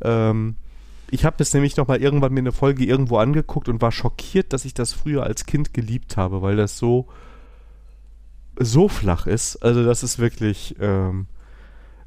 Ähm, 0.03 0.55
ich 1.09 1.25
habe 1.25 1.37
das 1.39 1.55
nämlich 1.55 1.75
noch 1.75 1.87
mal 1.87 1.99
irgendwann 1.99 2.33
mir 2.33 2.41
eine 2.41 2.51
Folge 2.51 2.85
irgendwo 2.85 3.17
angeguckt 3.17 3.67
und 3.67 3.81
war 3.81 3.91
schockiert, 3.91 4.53
dass 4.53 4.63
ich 4.63 4.75
das 4.75 4.93
früher 4.93 5.23
als 5.23 5.47
Kind 5.47 5.73
geliebt 5.73 6.17
habe, 6.17 6.43
weil 6.43 6.55
das 6.55 6.77
so 6.77 7.07
so 8.59 8.89
flach 8.89 9.25
ist. 9.25 9.55
Also 9.63 9.83
das 9.83 10.03
ist 10.03 10.19
wirklich 10.19 10.75
ähm, 10.79 11.25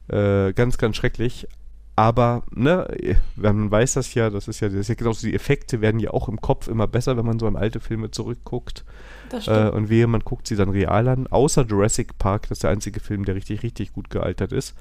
äh, 0.06 0.52
ganz, 0.52 0.78
ganz 0.78 0.94
schrecklich. 0.94 1.48
Aber, 1.96 2.42
ne, 2.50 2.88
man 3.36 3.70
weiß 3.70 3.94
das 3.94 4.14
ja, 4.14 4.28
das 4.28 4.48
ist 4.48 4.58
ja, 4.60 4.68
das 4.68 4.78
ist 4.78 4.88
ja 4.88 4.94
genauso, 4.96 5.26
die 5.26 5.34
Effekte 5.34 5.80
werden 5.80 6.00
ja 6.00 6.10
auch 6.10 6.28
im 6.28 6.40
Kopf 6.40 6.66
immer 6.66 6.88
besser, 6.88 7.16
wenn 7.16 7.24
man 7.24 7.38
so 7.38 7.46
an 7.46 7.54
alte 7.54 7.78
Filme 7.78 8.10
zurückguckt. 8.10 8.84
Das 9.30 9.44
stimmt. 9.44 9.72
Äh, 9.72 9.76
und 9.76 9.88
wehe, 9.88 10.06
man 10.08 10.20
guckt 10.20 10.48
sie 10.48 10.56
dann 10.56 10.70
real 10.70 11.06
an. 11.06 11.28
Außer 11.28 11.64
Jurassic 11.64 12.18
Park, 12.18 12.42
das 12.42 12.58
ist 12.58 12.64
der 12.64 12.70
einzige 12.70 12.98
Film, 12.98 13.24
der 13.24 13.36
richtig, 13.36 13.62
richtig 13.62 13.92
gut 13.92 14.10
gealtert 14.10 14.52
ist. 14.52 14.74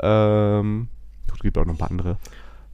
Ähm, 0.00 0.88
es 1.34 1.40
gibt 1.40 1.58
auch 1.58 1.66
noch 1.66 1.74
ein 1.74 1.78
paar 1.78 1.90
andere. 1.90 2.16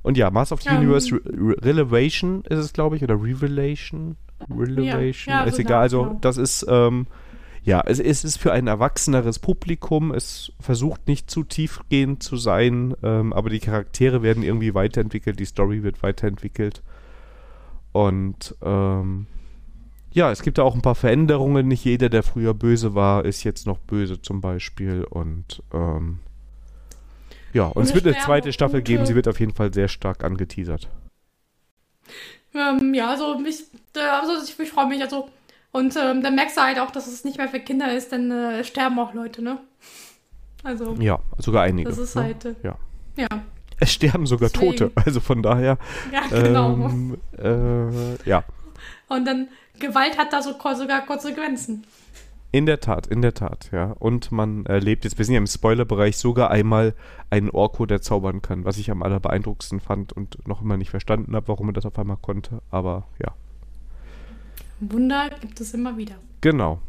Und 0.02 0.16
ja, 0.16 0.30
Master 0.30 0.54
of 0.54 0.62
the 0.62 0.68
um, 0.68 0.76
Universe 0.76 1.12
Re 1.12 1.20
Re 1.24 1.56
Relevation 1.64 2.44
ist 2.48 2.58
es, 2.58 2.72
glaube 2.72 2.96
ich, 2.96 3.02
oder 3.02 3.14
Revelation. 3.14 4.16
Relevation, 4.50 5.34
ja, 5.34 5.40
ja, 5.40 5.44
ist 5.44 5.56
so 5.56 5.62
egal. 5.62 5.80
Also, 5.80 6.02
genau. 6.04 6.18
das 6.20 6.36
ist, 6.36 6.66
ähm, 6.68 7.06
ja, 7.64 7.82
es, 7.86 7.98
es, 7.98 8.24
ist 8.24 8.36
für 8.36 8.52
ein 8.52 8.66
erwachseneres 8.66 9.38
Publikum. 9.38 10.12
Es 10.12 10.52
versucht 10.60 11.08
nicht 11.08 11.30
zu 11.30 11.44
tiefgehend 11.44 12.22
zu 12.22 12.36
sein, 12.36 12.94
ähm, 13.02 13.32
aber 13.32 13.48
die 13.48 13.60
Charaktere 13.60 14.22
werden 14.22 14.42
irgendwie 14.42 14.74
weiterentwickelt, 14.74 15.40
die 15.40 15.46
Story 15.46 15.82
wird 15.82 16.02
weiterentwickelt. 16.02 16.82
Und, 17.92 18.54
ähm, 18.62 19.26
ja, 20.12 20.30
es 20.30 20.42
gibt 20.42 20.58
da 20.58 20.62
auch 20.62 20.74
ein 20.74 20.82
paar 20.82 20.94
Veränderungen. 20.94 21.66
Nicht 21.66 21.84
jeder, 21.84 22.10
der 22.10 22.22
früher 22.22 22.52
böse 22.52 22.94
war, 22.94 23.24
ist 23.24 23.44
jetzt 23.44 23.66
noch 23.66 23.78
böse 23.78 24.20
zum 24.20 24.42
Beispiel. 24.42 25.04
Und, 25.04 25.62
ähm, 25.72 26.18
ja, 27.54 27.66
und, 27.66 27.76
und 27.76 27.82
es 27.84 27.94
wird 27.94 28.06
eine 28.06 28.18
zweite 28.18 28.52
Staffel 28.52 28.80
gute... 28.80 28.92
geben. 28.92 29.06
Sie 29.06 29.14
wird 29.14 29.26
auf 29.26 29.40
jeden 29.40 29.54
Fall 29.54 29.72
sehr 29.72 29.88
stark 29.88 30.22
angeteasert. 30.22 30.88
Ähm, 32.54 32.92
ja, 32.92 33.08
also, 33.08 33.38
mich, 33.38 33.62
äh, 33.96 34.00
also 34.00 34.32
ich, 34.44 34.58
ich 34.58 34.70
freue 34.70 34.86
mich. 34.86 35.02
Also, 35.02 35.28
und 35.74 35.96
ähm, 35.96 36.22
dann 36.22 36.36
merkst 36.36 36.56
du 36.56 36.60
halt 36.60 36.78
auch, 36.78 36.92
dass 36.92 37.08
es 37.08 37.24
nicht 37.24 37.36
mehr 37.36 37.48
für 37.48 37.58
Kinder 37.58 37.92
ist, 37.92 38.12
denn 38.12 38.30
äh, 38.30 38.62
sterben 38.62 38.96
auch 39.00 39.12
Leute, 39.12 39.42
ne? 39.42 39.58
Also. 40.62 40.94
Ja, 41.00 41.18
sogar 41.38 41.64
einige. 41.64 41.88
Das 41.88 41.98
ist 41.98 42.14
ne? 42.14 42.22
halt. 42.22 42.44
Äh, 42.44 42.54
ja. 42.62 42.76
Ja. 43.16 43.26
Es 43.80 43.92
sterben 43.92 44.24
sogar 44.24 44.50
Deswegen. 44.50 44.76
Tote, 44.76 44.92
also 45.04 45.18
von 45.18 45.42
daher. 45.42 45.78
Ja, 46.12 46.28
genau. 46.30 46.74
Ähm, 46.74 47.16
äh, 47.36 48.28
ja. 48.28 48.44
Und 49.08 49.26
dann, 49.26 49.48
Gewalt 49.80 50.16
hat 50.16 50.32
da 50.32 50.42
so, 50.42 50.52
sogar 50.52 51.06
Konsequenzen. 51.06 51.84
In 52.52 52.66
der 52.66 52.78
Tat, 52.78 53.08
in 53.08 53.20
der 53.20 53.34
Tat, 53.34 53.70
ja. 53.72 53.96
Und 53.98 54.30
man 54.30 54.66
erlebt 54.66 55.02
jetzt, 55.02 55.18
wir 55.18 55.24
sind 55.24 55.34
ja 55.34 55.40
im 55.40 55.48
Spoilerbereich, 55.48 56.16
sogar 56.16 56.52
einmal 56.52 56.94
einen 57.30 57.50
Orko, 57.50 57.84
der 57.84 58.00
zaubern 58.00 58.42
kann, 58.42 58.64
was 58.64 58.78
ich 58.78 58.92
am 58.92 59.02
allerbeeindruckendsten 59.02 59.80
fand 59.80 60.12
und 60.12 60.46
noch 60.46 60.62
immer 60.62 60.76
nicht 60.76 60.90
verstanden 60.90 61.34
habe, 61.34 61.48
warum 61.48 61.70
er 61.70 61.72
das 61.72 61.84
auf 61.84 61.98
einmal 61.98 62.18
konnte. 62.18 62.62
Aber 62.70 63.08
ja. 63.20 63.34
Wunder 64.80 65.30
gibt 65.40 65.60
es 65.60 65.74
immer 65.74 65.96
wieder. 65.96 66.16
Genau. 66.40 66.80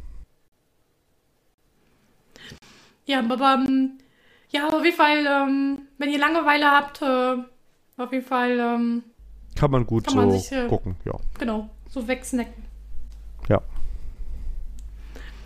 Ja, 3.06 3.20
aber 3.20 3.56
ähm, 3.68 4.00
ja, 4.50 4.68
auf 4.68 4.84
jeden 4.84 4.98
Fall, 4.98 5.26
ähm, 5.28 5.80
wenn 5.98 6.10
ihr 6.10 6.20
Langeweile 6.20 6.72
habt, 6.72 7.02
äh, 7.02 8.02
auf 8.02 8.12
jeden 8.12 8.26
Fall 8.26 8.60
ähm, 8.60 9.04
kann 9.56 9.72
man 9.72 9.86
gut 9.86 10.06
kann 10.06 10.18
man 10.18 10.32
so 10.32 10.38
sich, 10.38 10.52
äh, 10.52 10.68
gucken, 10.68 10.98
ja. 11.06 11.14
Genau, 11.40 11.70
so 11.90 12.08
wegsnacken. 12.08 12.66
Ja. 13.48 13.62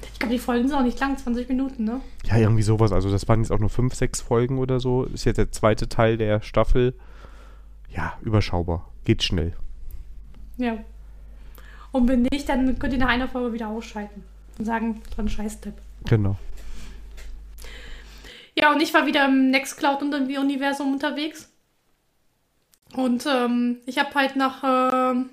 Ich 0.01 0.19
glaube, 0.19 0.33
die 0.33 0.39
Folgen 0.39 0.67
sind 0.67 0.77
auch 0.77 0.83
nicht 0.83 0.99
lang, 0.99 1.17
20 1.17 1.47
Minuten, 1.47 1.83
ne? 1.83 2.01
Ja, 2.25 2.37
irgendwie 2.37 2.63
sowas. 2.63 2.91
Also 2.91 3.09
das 3.09 3.27
waren 3.27 3.41
jetzt 3.41 3.51
auch 3.51 3.59
nur 3.59 3.69
5, 3.69 3.93
6 3.93 4.19
Folgen 4.19 4.57
oder 4.57 4.79
so. 4.79 5.03
Ist 5.03 5.25
jetzt 5.25 5.37
der 5.37 5.51
zweite 5.51 5.87
Teil 5.87 6.17
der 6.17 6.41
Staffel. 6.41 6.93
Ja, 7.89 8.17
überschaubar. 8.21 8.91
Geht 9.05 9.23
schnell. 9.23 9.53
Ja. 10.57 10.77
Und 11.91 12.07
wenn 12.07 12.23
nicht, 12.23 12.47
dann 12.49 12.77
könnt 12.77 12.93
ihr 12.93 12.99
nach 12.99 13.09
einer 13.09 13.27
Folge 13.27 13.53
wieder 13.53 13.67
ausschalten 13.67 14.23
und 14.57 14.65
sagen, 14.65 15.01
ein 15.17 15.29
Scheiß-Tipp. 15.29 15.73
Genau. 16.07 16.37
Ja, 18.55 18.71
und 18.71 18.81
ich 18.81 18.93
war 18.93 19.05
wieder 19.05 19.25
im 19.25 19.51
Nextcloud-Universum 19.51 20.93
unterwegs. 20.93 21.51
Und 22.95 23.25
ähm, 23.25 23.77
ich 23.85 23.97
habe 23.99 24.13
halt 24.15 24.35
nach 24.35 24.63
äh, 24.63 25.23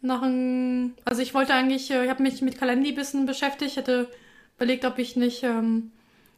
nach 0.00 0.22
einem, 0.22 0.94
also 1.04 1.22
ich 1.22 1.34
wollte 1.34 1.54
eigentlich, 1.54 1.90
äh, 1.90 2.04
ich 2.04 2.10
habe 2.10 2.22
mich 2.22 2.40
mit 2.42 2.58
Kalendi 2.58 2.90
ein 2.90 2.94
bisschen 2.94 3.26
beschäftigt, 3.26 3.76
hätte 3.76 4.08
überlegt, 4.56 4.84
ob 4.84 4.98
ich 4.98 5.16
nicht 5.16 5.42
ähm, 5.42 5.92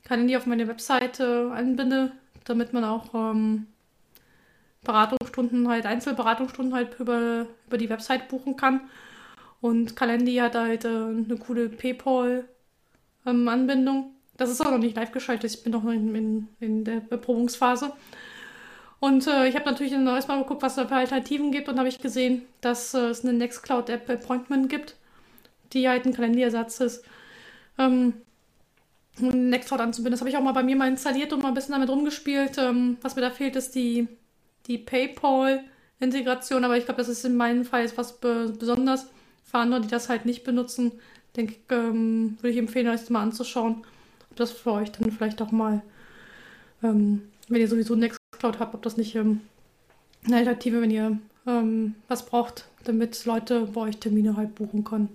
Kalendi 0.05 0.37
auf 0.37 0.47
meine 0.47 0.69
Webseite 0.69 1.53
anbinde, 1.55 2.12
damit 2.45 2.73
man 2.73 2.85
auch 2.85 3.15
ähm, 3.15 3.66
Beratungsstunden 4.82 5.69
halt, 5.69 5.87
Einzelberatungsstunden 5.87 6.74
halt 6.74 6.99
über, 6.99 7.47
über 7.66 7.78
die 7.78 7.91
Website 7.91 8.28
buchen 8.28 8.57
kann. 8.57 8.81
Und 9.61 9.97
Kalendi 9.97 10.37
hat 10.37 10.55
halt 10.55 10.85
äh, 10.85 10.89
eine 10.89 11.37
coole 11.39 11.69
PayPal-Anbindung. 11.69 13.97
Ähm, 13.97 14.11
das 14.37 14.51
ist 14.51 14.61
auch 14.62 14.70
noch 14.70 14.78
nicht 14.78 14.97
live 14.97 15.12
geschaltet, 15.12 15.53
ich 15.53 15.62
bin 15.62 15.73
noch 15.73 15.85
in, 15.85 16.15
in, 16.15 16.49
in 16.61 16.85
der 16.85 17.01
Beprobungsphase. 17.01 17.93
Und 18.99 19.27
äh, 19.27 19.49
ich 19.49 19.55
habe 19.55 19.66
natürlich 19.66 19.93
dann 19.93 20.07
erstmal 20.07 20.43
geguckt, 20.43 20.62
was 20.62 20.77
es 20.77 20.87
für 20.87 20.95
Alternativen 20.95 21.53
gibt 21.53 21.69
und 21.69 21.78
habe 21.78 21.89
ich 21.89 22.01
gesehen, 22.01 22.43
dass 22.61 22.95
äh, 22.95 23.09
es 23.09 23.23
eine 23.23 23.32
Nextcloud-App 23.35 24.09
Appointment 24.09 24.69
gibt, 24.69 24.97
die 25.73 25.89
halt 25.89 26.07
ein 26.07 26.15
Kalenderersatz 26.15 26.81
ist. 26.81 27.05
Ähm, 27.78 28.15
um 29.20 29.51
Nextcloud 29.51 29.81
anzubinden. 29.81 30.12
Das 30.12 30.20
habe 30.20 30.31
ich 30.31 30.37
auch 30.37 30.43
mal 30.43 30.53
bei 30.53 30.62
mir 30.62 30.77
mal 30.77 30.89
installiert 30.89 31.32
und 31.32 31.43
mal 31.43 31.49
ein 31.49 31.55
bisschen 31.55 31.73
damit 31.73 31.91
rumgespielt. 31.91 32.59
Ähm, 32.59 32.99
was 33.03 33.16
mir 33.16 33.23
da 33.23 33.31
fehlt, 33.31 33.57
ist 33.57 33.74
die, 33.74 34.09
die 34.66 34.78
PayPal-Integration, 34.78 36.65
aber 36.65 36.77
ich 36.77 36.85
glaube, 36.85 36.99
das 36.99 37.09
ist 37.09 37.24
in 37.24 37.37
meinem 37.37 37.65
Fall 37.65 37.85
etwas 37.85 38.20
be 38.20 38.53
besonders. 38.59 39.09
Für 39.51 39.59
andere, 39.59 39.81
die 39.81 39.89
das 39.89 40.09
halt 40.09 40.27
nicht 40.27 40.45
benutzen, 40.45 40.93
denke 41.37 41.55
ich, 41.55 41.59
ähm, 41.71 42.37
würde 42.41 42.53
ich 42.53 42.59
empfehlen, 42.59 42.89
euch 42.89 43.01
das 43.01 43.11
mal 43.11 43.23
anzuschauen, 43.23 43.85
ob 44.31 44.37
das 44.37 44.53
für 44.53 44.73
euch 44.73 44.93
dann 44.93 45.11
vielleicht 45.11 45.43
auch 45.43 45.51
mal, 45.51 45.83
ähm, 46.83 47.23
wenn 47.49 47.61
ihr 47.61 47.69
sowieso 47.69 47.97
Next 47.97 48.19
Cloud 48.39 48.61
habt, 48.61 48.75
ob 48.75 48.83
das 48.83 48.97
nicht 48.97 49.17
ähm, 49.17 49.41
eine 50.25 50.37
Alternative, 50.37 50.81
wenn 50.81 50.91
ihr 50.91 51.19
ähm, 51.47 51.97
was 52.07 52.27
braucht, 52.27 52.67
damit 52.85 53.25
Leute 53.25 53.67
bei 53.67 53.81
euch 53.83 53.97
Termine 53.99 54.37
halt 54.37 54.55
buchen 54.55 54.85
können. 54.85 55.09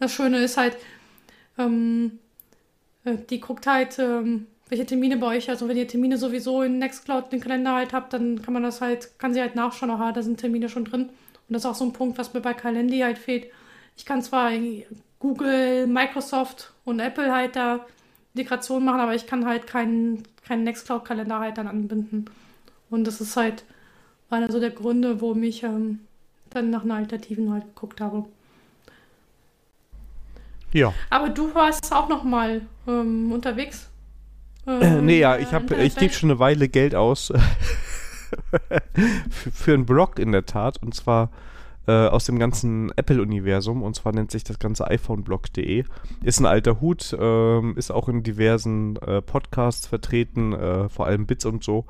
Das 0.00 0.12
Schöne 0.12 0.38
ist 0.38 0.56
halt, 0.56 0.76
ähm, 1.58 2.18
äh, 3.04 3.16
die 3.28 3.40
guckt 3.40 3.66
halt, 3.66 3.98
ähm, 3.98 4.46
welche 4.70 4.86
Termine 4.86 5.16
bei 5.18 5.36
euch, 5.36 5.50
also 5.50 5.68
wenn 5.68 5.76
ihr 5.76 5.88
Termine 5.88 6.16
sowieso 6.16 6.62
in 6.62 6.78
Nextcloud 6.78 7.32
den 7.32 7.40
Kalender 7.40 7.74
halt 7.74 7.92
habt, 7.92 8.12
dann 8.12 8.40
kann 8.40 8.54
man 8.54 8.62
das 8.62 8.80
halt, 8.80 9.18
kann 9.18 9.34
sie 9.34 9.40
halt 9.40 9.54
nachschauen, 9.54 9.90
aha, 9.90 10.12
da 10.12 10.22
sind 10.22 10.40
Termine 10.40 10.68
schon 10.68 10.84
drin. 10.84 11.10
Und 11.48 11.54
das 11.54 11.64
ist 11.64 11.70
auch 11.70 11.74
so 11.74 11.84
ein 11.84 11.92
Punkt, 11.92 12.18
was 12.18 12.34
mir 12.34 12.40
bei 12.40 12.54
Calendly 12.54 13.00
halt 13.00 13.18
fehlt. 13.18 13.46
Ich 13.96 14.04
kann 14.04 14.22
zwar 14.22 14.52
Google, 15.18 15.86
Microsoft 15.86 16.72
und 16.84 17.00
Apple 17.00 17.32
halt 17.32 17.56
da 17.56 17.86
Integration 18.34 18.84
machen, 18.84 19.00
aber 19.00 19.14
ich 19.14 19.26
kann 19.26 19.46
halt 19.46 19.66
keinen, 19.66 20.22
keinen 20.46 20.64
Nextcloud-Kalender 20.64 21.40
halt 21.40 21.58
dann 21.58 21.66
anbinden. 21.66 22.26
Und 22.90 23.04
das 23.04 23.20
ist 23.20 23.36
halt 23.36 23.64
einer 24.30 24.50
so 24.52 24.60
der 24.60 24.70
Gründe, 24.70 25.20
warum 25.20 25.42
ich 25.42 25.62
ähm, 25.62 26.00
dann 26.50 26.70
nach 26.70 26.84
einer 26.84 26.94
Alternativen 26.96 27.52
halt 27.52 27.64
geguckt 27.64 28.00
habe. 28.00 28.24
Ja. 30.72 30.92
Aber 31.10 31.30
du 31.30 31.54
warst 31.54 31.92
auch 31.92 32.08
noch 32.08 32.24
mal 32.24 32.62
ähm, 32.86 33.32
unterwegs. 33.32 33.88
Ähm, 34.66 34.82
äh, 34.82 35.00
nee, 35.00 35.20
ja, 35.20 35.38
ich, 35.38 35.54
hab, 35.54 35.70
ich 35.70 35.96
gebe 35.96 36.12
schon 36.12 36.30
eine 36.30 36.38
Weile 36.40 36.68
Geld 36.68 36.94
aus 36.94 37.32
für, 39.30 39.74
einen 39.74 39.86
Blog 39.86 40.18
in 40.18 40.32
der 40.32 40.46
Tat. 40.46 40.82
Und 40.82 40.94
zwar 40.94 41.30
äh, 41.86 41.92
aus 41.92 42.26
dem 42.26 42.38
ganzen 42.38 42.92
Apple-Universum. 42.96 43.82
Und 43.82 43.94
zwar 43.94 44.12
nennt 44.12 44.30
sich 44.30 44.44
das 44.44 44.58
ganze 44.58 44.88
iPhoneblog.de. 44.88 45.84
Ist 46.22 46.40
ein 46.40 46.46
alter 46.46 46.80
Hut, 46.80 47.12
äh, 47.12 47.70
ist 47.72 47.90
auch 47.90 48.08
in 48.08 48.22
diversen 48.22 48.96
äh, 48.96 49.22
Podcasts 49.22 49.86
vertreten, 49.86 50.52
äh, 50.52 50.88
vor 50.88 51.06
allem 51.06 51.26
Bits 51.26 51.44
und 51.44 51.64
so. 51.64 51.86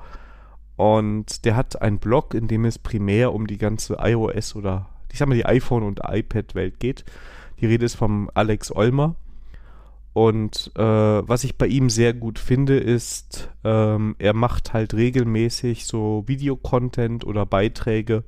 Und 0.75 1.43
der 1.43 1.55
hat 1.55 1.81
einen 1.81 1.99
Blog, 1.99 2.33
in 2.33 2.47
dem 2.47 2.63
es 2.63 2.79
primär 2.79 3.33
um 3.33 3.47
die 3.47 3.57
ganze 3.57 3.97
iOS 3.99 4.55
oder 4.55 4.87
ich 5.11 5.17
sag 5.17 5.27
mal 5.27 5.35
die 5.35 5.45
iPhone- 5.45 5.83
und 5.83 6.01
iPad-Welt 6.07 6.79
geht. 6.79 7.03
Die 7.59 7.65
Rede 7.65 7.85
ist 7.85 7.95
vom 7.95 8.29
Alex 8.33 8.73
Olmer. 8.73 9.15
Und 10.13 10.71
äh, 10.75 10.81
was 10.81 11.43
ich 11.43 11.57
bei 11.57 11.67
ihm 11.67 11.89
sehr 11.89 12.13
gut 12.13 12.39
finde, 12.39 12.77
ist, 12.77 13.49
ähm, 13.63 14.15
er 14.19 14.33
macht 14.33 14.73
halt 14.73 14.93
regelmäßig 14.93 15.85
so 15.85 16.23
Videocontent 16.25 17.25
oder 17.25 17.45
Beiträge, 17.45 18.23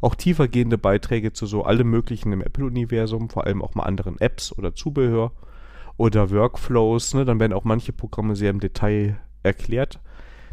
auch 0.00 0.14
tiefergehende 0.14 0.78
Beiträge 0.78 1.32
zu 1.32 1.46
so 1.46 1.64
allem 1.64 1.90
Möglichen 1.90 2.32
im 2.32 2.42
Apple-Universum, 2.42 3.30
vor 3.30 3.46
allem 3.46 3.62
auch 3.62 3.74
mal 3.74 3.84
anderen 3.84 4.20
Apps 4.20 4.56
oder 4.56 4.74
Zubehör 4.74 5.32
oder 5.96 6.30
Workflows. 6.30 7.14
Ne? 7.14 7.24
Dann 7.24 7.40
werden 7.40 7.52
auch 7.52 7.64
manche 7.64 7.92
Programme 7.92 8.36
sehr 8.36 8.50
im 8.50 8.60
Detail 8.60 9.18
erklärt 9.42 10.00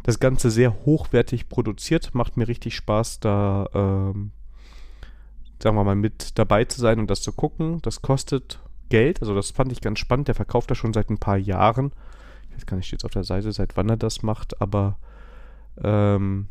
das 0.04 0.20
Ganze 0.20 0.50
sehr 0.50 0.86
hochwertig 0.86 1.50
produziert. 1.50 2.14
Macht 2.14 2.38
mir 2.38 2.48
richtig 2.48 2.76
Spaß, 2.76 3.20
da, 3.20 3.68
ähm, 3.74 4.32
sagen 5.62 5.76
wir 5.76 5.84
mal, 5.84 5.96
mit 5.96 6.38
dabei 6.38 6.66
zu 6.66 6.80
sein 6.80 7.00
und 7.00 7.10
das 7.10 7.22
zu 7.22 7.32
gucken. 7.32 7.80
Das 7.82 8.02
kostet 8.02 8.60
Geld, 8.90 9.22
also 9.22 9.36
das 9.36 9.52
fand 9.52 9.72
ich 9.72 9.82
ganz 9.82 10.00
spannend. 10.00 10.28
Der 10.28 10.36
verkauft 10.36 10.72
das 10.72 10.78
schon 10.78 10.94
seit 10.94 11.10
ein 11.10 11.18
paar 11.18 11.38
Jahren. 11.38 11.92
Ich 12.50 12.56
weiß 12.56 12.66
gar 12.66 12.78
nicht, 12.78 12.88
steht 12.88 13.00
es 13.00 13.06
auf 13.06 13.12
der 13.12 13.24
Seite, 13.24 13.52
seit 13.52 13.78
wann 13.78 13.90
er 13.90 13.98
das 13.98 14.24
macht, 14.24 14.62
aber 14.62 14.98
ähm, 15.82 16.48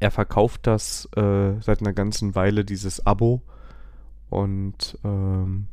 er 0.00 0.10
verkauft 0.10 0.66
das 0.66 1.08
äh, 1.16 1.60
seit 1.60 1.80
einer 1.80 1.92
ganzen 1.92 2.34
Weile, 2.34 2.64
dieses 2.64 3.04
Abo. 3.04 3.42
Und 4.30 4.98
ähm, 5.04 5.68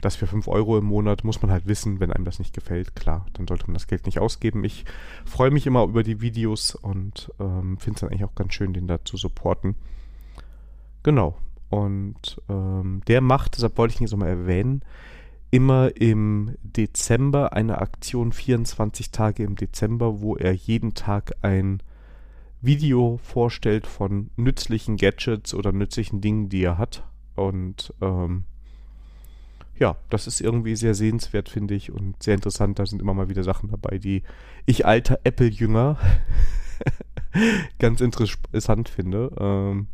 das 0.00 0.16
für 0.16 0.26
5 0.26 0.46
Euro 0.48 0.78
im 0.78 0.84
Monat 0.84 1.24
muss 1.24 1.42
man 1.42 1.50
halt 1.50 1.66
wissen, 1.66 2.00
wenn 2.00 2.12
einem 2.12 2.24
das 2.24 2.38
nicht 2.38 2.54
gefällt, 2.54 2.94
klar, 2.94 3.26
dann 3.32 3.48
sollte 3.48 3.66
man 3.66 3.74
das 3.74 3.86
Geld 3.86 4.06
nicht 4.06 4.18
ausgeben. 4.18 4.62
Ich 4.64 4.84
freue 5.24 5.50
mich 5.50 5.66
immer 5.66 5.84
über 5.84 6.02
die 6.02 6.20
Videos 6.20 6.74
und 6.74 7.32
ähm, 7.40 7.78
finde 7.78 7.96
es 7.96 8.00
dann 8.00 8.10
eigentlich 8.10 8.24
auch 8.24 8.34
ganz 8.34 8.54
schön, 8.54 8.72
den 8.72 8.86
da 8.86 9.04
zu 9.04 9.16
supporten. 9.16 9.74
Genau. 11.02 11.38
Und 11.70 12.40
ähm, 12.48 13.02
der 13.06 13.20
macht, 13.20 13.56
deshalb 13.56 13.76
wollte 13.78 13.94
ich 13.94 14.00
ihn 14.00 14.04
jetzt 14.04 14.12
nochmal 14.12 14.28
erwähnen, 14.28 14.82
immer 15.50 15.96
im 15.96 16.56
Dezember 16.62 17.52
eine 17.52 17.78
Aktion 17.78 18.32
24 18.32 19.10
Tage 19.10 19.42
im 19.42 19.56
Dezember, 19.56 20.20
wo 20.20 20.36
er 20.36 20.52
jeden 20.52 20.94
Tag 20.94 21.32
ein 21.42 21.82
Video 22.60 23.18
vorstellt 23.22 23.86
von 23.86 24.30
nützlichen 24.36 24.96
Gadgets 24.96 25.54
oder 25.54 25.72
nützlichen 25.72 26.20
Dingen, 26.20 26.48
die 26.48 26.62
er 26.62 26.78
hat. 26.78 27.04
Und 27.34 27.92
ähm, 28.00 28.44
ja, 29.78 29.96
das 30.10 30.26
ist 30.26 30.40
irgendwie 30.40 30.74
sehr 30.74 30.94
sehenswert, 30.94 31.48
finde 31.48 31.74
ich, 31.74 31.92
und 31.92 32.22
sehr 32.22 32.34
interessant. 32.34 32.78
Da 32.78 32.86
sind 32.86 33.00
immer 33.02 33.14
mal 33.14 33.28
wieder 33.28 33.44
Sachen 33.44 33.70
dabei, 33.70 33.98
die 33.98 34.22
ich 34.64 34.86
alter 34.86 35.20
Apple-Jünger 35.24 35.98
ganz 37.78 38.00
interessant 38.00 38.88
finde. 38.88 39.32
Ähm, 39.38 39.86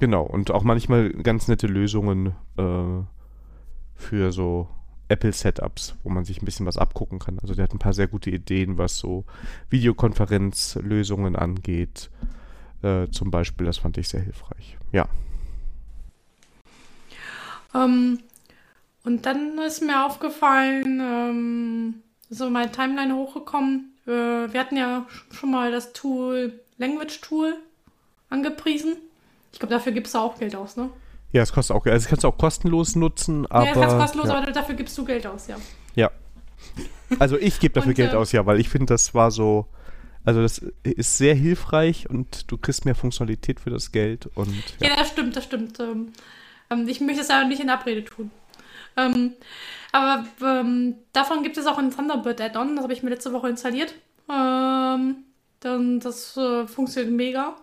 genau, 0.00 0.22
und 0.22 0.50
auch 0.50 0.62
manchmal 0.62 1.10
ganz 1.10 1.48
nette 1.48 1.66
Lösungen 1.66 2.34
äh, 2.56 3.02
für 3.94 4.32
so 4.32 4.68
Apple-Setups, 5.08 5.96
wo 6.02 6.08
man 6.08 6.24
sich 6.24 6.40
ein 6.40 6.44
bisschen 6.44 6.66
was 6.66 6.78
abgucken 6.78 7.18
kann. 7.18 7.38
Also 7.40 7.54
der 7.54 7.64
hat 7.64 7.72
ein 7.72 7.78
paar 7.78 7.92
sehr 7.92 8.08
gute 8.08 8.30
Ideen, 8.30 8.78
was 8.78 8.98
so 8.98 9.24
Videokonferenzlösungen 9.70 11.36
angeht. 11.36 12.10
Äh, 12.82 13.08
zum 13.10 13.30
Beispiel, 13.30 13.66
das 13.66 13.78
fand 13.78 13.98
ich 13.98 14.08
sehr 14.08 14.22
hilfreich. 14.22 14.78
Ja. 14.92 15.08
Ähm, 17.74 18.20
und 19.04 19.26
dann 19.26 19.58
ist 19.58 19.82
mir 19.82 20.04
aufgefallen, 20.06 21.00
ähm, 21.00 21.94
so 22.30 22.48
meine 22.48 22.72
Timeline 22.72 23.14
hochgekommen. 23.14 23.94
Äh, 24.06 24.10
wir 24.10 24.60
hatten 24.60 24.76
ja 24.76 25.06
schon 25.30 25.50
mal 25.50 25.70
das 25.70 25.92
Tool 25.92 26.60
Language 26.78 27.20
Tool 27.20 27.54
angepriesen. 28.30 28.96
Ich 29.54 29.60
glaube, 29.60 29.72
dafür 29.72 29.92
gibst 29.92 30.12
du 30.14 30.18
auch 30.18 30.36
Geld 30.36 30.56
aus, 30.56 30.76
ne? 30.76 30.90
Ja, 31.30 31.42
es 31.42 31.52
kostet 31.52 31.76
auch 31.76 31.84
Geld. 31.84 31.94
Also, 31.94 32.04
das 32.04 32.10
kannst 32.10 32.24
du 32.24 32.28
auch 32.28 32.36
kostenlos 32.36 32.96
nutzen, 32.96 33.46
aber. 33.46 33.66
Ja, 33.66 33.72
das 33.72 33.80
kannst 33.80 33.94
du 33.94 34.00
kostenlos, 34.00 34.28
ja. 34.28 34.34
aber 34.34 34.50
dafür 34.50 34.74
gibst 34.74 34.98
du 34.98 35.04
Geld 35.04 35.24
aus, 35.28 35.46
ja. 35.46 35.56
Ja. 35.94 36.10
Also, 37.20 37.38
ich 37.38 37.60
gebe 37.60 37.72
dafür 37.72 37.90
und, 37.90 37.94
Geld 37.94 38.14
äh, 38.14 38.16
aus, 38.16 38.32
ja, 38.32 38.44
weil 38.46 38.58
ich 38.58 38.68
finde, 38.68 38.86
das 38.86 39.14
war 39.14 39.30
so. 39.30 39.66
Also 40.24 40.40
das 40.40 40.58
ist 40.82 41.18
sehr 41.18 41.34
hilfreich 41.34 42.08
und 42.08 42.50
du 42.50 42.56
kriegst 42.56 42.86
mehr 42.86 42.94
Funktionalität 42.94 43.60
für 43.60 43.70
das 43.70 43.92
Geld 43.92 44.26
und. 44.34 44.54
Ja, 44.80 44.88
ja 44.88 44.96
das 44.96 45.08
stimmt, 45.08 45.36
das 45.36 45.44
stimmt. 45.44 45.78
Ähm, 45.78 46.12
ähm, 46.70 46.88
ich 46.88 47.00
möchte 47.00 47.20
es 47.20 47.30
aber 47.30 47.46
nicht 47.46 47.60
in 47.60 47.70
Abrede 47.70 48.04
tun. 48.04 48.30
Ähm, 48.96 49.34
aber 49.92 50.24
davon 51.12 51.42
gibt 51.42 51.56
es 51.58 51.66
auch 51.66 51.78
ein 51.78 51.92
Thunderbird 51.92 52.40
Add-on, 52.40 52.74
das 52.74 52.82
habe 52.82 52.92
ich 52.92 53.04
mir 53.04 53.10
letzte 53.10 53.32
Woche 53.32 53.48
installiert. 53.48 53.94
Dann, 54.26 56.00
das 56.00 56.36
äh, 56.36 56.66
funktioniert 56.66 57.14
mega. 57.14 57.54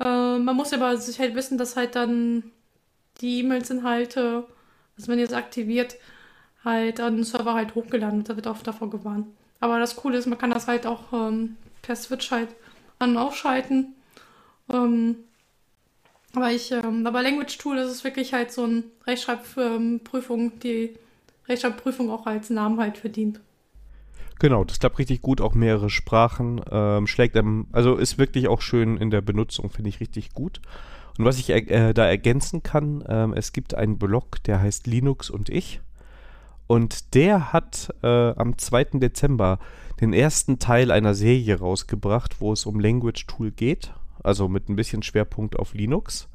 Äh, 0.00 0.38
man 0.38 0.56
muss 0.56 0.72
aber 0.72 0.96
sich 0.96 1.18
halt 1.18 1.34
wissen, 1.34 1.58
dass 1.58 1.76
halt 1.76 1.94
dann 1.94 2.44
die 3.20 3.40
E-Mails-Inhalte, 3.40 4.46
also 4.96 5.08
wenn 5.12 5.18
ihr 5.18 5.26
es 5.26 5.32
aktiviert, 5.32 5.96
halt 6.64 7.00
an 7.00 7.16
den 7.16 7.24
Server 7.24 7.54
halt 7.54 7.74
hochgeladen 7.74 8.18
wird. 8.18 8.30
Da 8.30 8.36
wird 8.36 8.46
auch 8.48 8.62
davor 8.62 8.90
gewarnt. 8.90 9.26
Aber 9.60 9.78
das 9.78 9.96
Coole 9.96 10.18
ist, 10.18 10.26
man 10.26 10.38
kann 10.38 10.50
das 10.50 10.68
halt 10.68 10.86
auch 10.86 11.12
ähm, 11.12 11.56
per 11.82 11.96
Switch 11.96 12.30
halt 12.30 12.48
an- 12.98 13.10
und 13.10 13.16
ausschalten. 13.18 13.94
Ähm, 14.72 15.16
aber 16.34 16.50
ich, 16.52 16.70
ähm, 16.72 17.06
aber 17.06 17.22
Language 17.22 17.58
Tool, 17.58 17.76
das 17.76 17.90
ist 17.90 18.04
wirklich 18.04 18.32
halt 18.32 18.52
so 18.52 18.64
eine 18.64 18.84
Rechtschreibprüfung, 19.06 20.58
die 20.60 20.96
Rechtschreibprüfung 21.48 22.10
auch 22.10 22.26
als 22.26 22.50
Namen 22.50 22.78
halt 22.78 22.98
verdient. 22.98 23.40
Genau, 24.40 24.64
das 24.64 24.80
klappt 24.80 24.98
richtig 24.98 25.22
gut, 25.22 25.40
auch 25.40 25.54
mehrere 25.54 25.88
Sprachen. 25.88 26.60
Ähm, 26.70 27.06
schlägt 27.06 27.36
einem, 27.36 27.68
also 27.70 27.94
ist 27.94 28.18
wirklich 28.18 28.48
auch 28.48 28.60
schön 28.60 28.96
in 28.96 29.10
der 29.10 29.20
Benutzung, 29.20 29.70
finde 29.70 29.90
ich 29.90 30.00
richtig 30.00 30.32
gut. 30.32 30.60
Und 31.16 31.24
was 31.24 31.38
ich 31.38 31.50
äh, 31.50 31.92
da 31.92 32.06
ergänzen 32.06 32.64
kann, 32.64 33.04
ähm, 33.08 33.32
es 33.34 33.52
gibt 33.52 33.74
einen 33.74 33.98
Blog, 33.98 34.42
der 34.44 34.60
heißt 34.60 34.88
Linux 34.88 35.30
und 35.30 35.48
ich. 35.48 35.80
Und 36.66 37.14
der 37.14 37.52
hat 37.52 37.94
äh, 38.02 38.30
am 38.30 38.58
2. 38.58 38.84
Dezember 38.94 39.60
den 40.00 40.12
ersten 40.12 40.58
Teil 40.58 40.90
einer 40.90 41.14
Serie 41.14 41.58
rausgebracht, 41.58 42.40
wo 42.40 42.52
es 42.52 42.66
um 42.66 42.80
Language 42.80 43.26
Tool 43.26 43.52
geht 43.52 43.92
also 44.22 44.48
mit 44.48 44.68
ein 44.68 44.76
bisschen 44.76 45.02
Schwerpunkt 45.02 45.58
auf 45.58 45.74
Linux. 45.74 46.28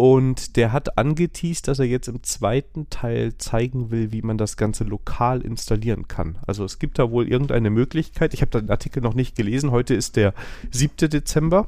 Und 0.00 0.56
der 0.56 0.72
hat 0.72 0.96
angeteased, 0.96 1.68
dass 1.68 1.78
er 1.78 1.84
jetzt 1.84 2.08
im 2.08 2.22
zweiten 2.22 2.88
Teil 2.88 3.36
zeigen 3.36 3.90
will, 3.90 4.12
wie 4.12 4.22
man 4.22 4.38
das 4.38 4.56
Ganze 4.56 4.84
lokal 4.84 5.42
installieren 5.42 6.08
kann. 6.08 6.38
Also 6.46 6.64
es 6.64 6.78
gibt 6.78 6.98
da 6.98 7.10
wohl 7.10 7.28
irgendeine 7.28 7.68
Möglichkeit. 7.68 8.32
Ich 8.32 8.40
habe 8.40 8.62
den 8.62 8.70
Artikel 8.70 9.02
noch 9.02 9.12
nicht 9.12 9.36
gelesen. 9.36 9.72
Heute 9.72 9.92
ist 9.92 10.16
der 10.16 10.32
7. 10.70 11.10
Dezember. 11.10 11.66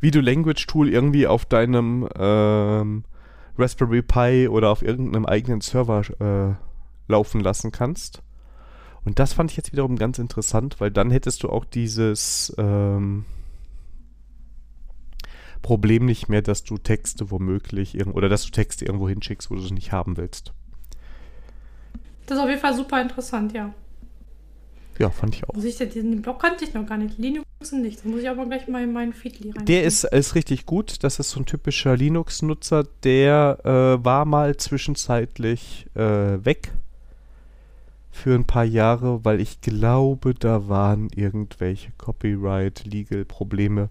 Wie 0.00 0.10
du 0.10 0.20
Language 0.20 0.66
Tool 0.66 0.90
irgendwie 0.90 1.26
auf 1.26 1.46
deinem 1.46 2.06
ähm, 2.14 3.04
Raspberry 3.56 4.02
Pi 4.02 4.46
oder 4.46 4.68
auf 4.68 4.82
irgendeinem 4.82 5.24
eigenen 5.24 5.62
Server 5.62 6.02
äh, 6.20 7.10
laufen 7.10 7.40
lassen 7.40 7.72
kannst. 7.72 8.22
Und 9.06 9.18
das 9.18 9.32
fand 9.32 9.50
ich 9.50 9.56
jetzt 9.56 9.72
wiederum 9.72 9.96
ganz 9.96 10.18
interessant, 10.18 10.78
weil 10.78 10.90
dann 10.90 11.10
hättest 11.10 11.42
du 11.42 11.48
auch 11.48 11.64
dieses 11.64 12.54
ähm, 12.58 13.24
Problem 15.62 16.06
nicht 16.06 16.28
mehr, 16.28 16.42
dass 16.42 16.64
du 16.64 16.78
Texte 16.78 17.30
womöglich 17.30 18.06
oder 18.06 18.28
dass 18.28 18.44
du 18.44 18.50
Texte 18.50 18.84
irgendwo 18.84 19.08
hinschickst, 19.08 19.50
wo 19.50 19.54
du 19.54 19.60
sie 19.60 19.74
nicht 19.74 19.92
haben 19.92 20.16
willst. 20.16 20.52
Das 22.26 22.38
ist 22.38 22.42
auf 22.44 22.48
jeden 22.48 22.60
Fall 22.60 22.74
super 22.74 23.02
interessant, 23.02 23.52
ja. 23.52 23.74
Ja, 25.00 25.10
fand 25.10 25.34
ich 25.34 25.48
auch. 25.48 25.54
Muss 25.54 25.64
ich 25.64 25.78
den 25.78 26.20
Blog 26.20 26.40
kannte 26.40 26.64
ich 26.64 26.74
noch 26.74 26.84
gar 26.84 26.98
nicht. 26.98 27.16
Linux 27.16 27.46
nicht. 27.72 28.04
Da 28.04 28.08
muss 28.08 28.20
ich 28.20 28.28
aber 28.28 28.44
gleich 28.44 28.68
mal 28.68 28.84
in 28.84 28.92
meinen 28.92 29.14
Feedly 29.14 29.50
rein. 29.50 29.64
Der 29.64 29.84
ist, 29.84 30.04
ist 30.04 30.34
richtig 30.34 30.66
gut. 30.66 31.02
Das 31.02 31.18
ist 31.18 31.30
so 31.30 31.40
ein 31.40 31.46
typischer 31.46 31.96
Linux-Nutzer. 31.96 32.84
Der 33.02 33.58
äh, 33.64 34.04
war 34.04 34.26
mal 34.26 34.58
zwischenzeitlich 34.58 35.86
äh, 35.94 36.44
weg 36.44 36.72
für 38.10 38.34
ein 38.34 38.44
paar 38.44 38.64
Jahre, 38.64 39.24
weil 39.24 39.40
ich 39.40 39.62
glaube, 39.62 40.34
da 40.34 40.68
waren 40.68 41.08
irgendwelche 41.14 41.92
Copyright-Legal-Probleme 41.96 43.88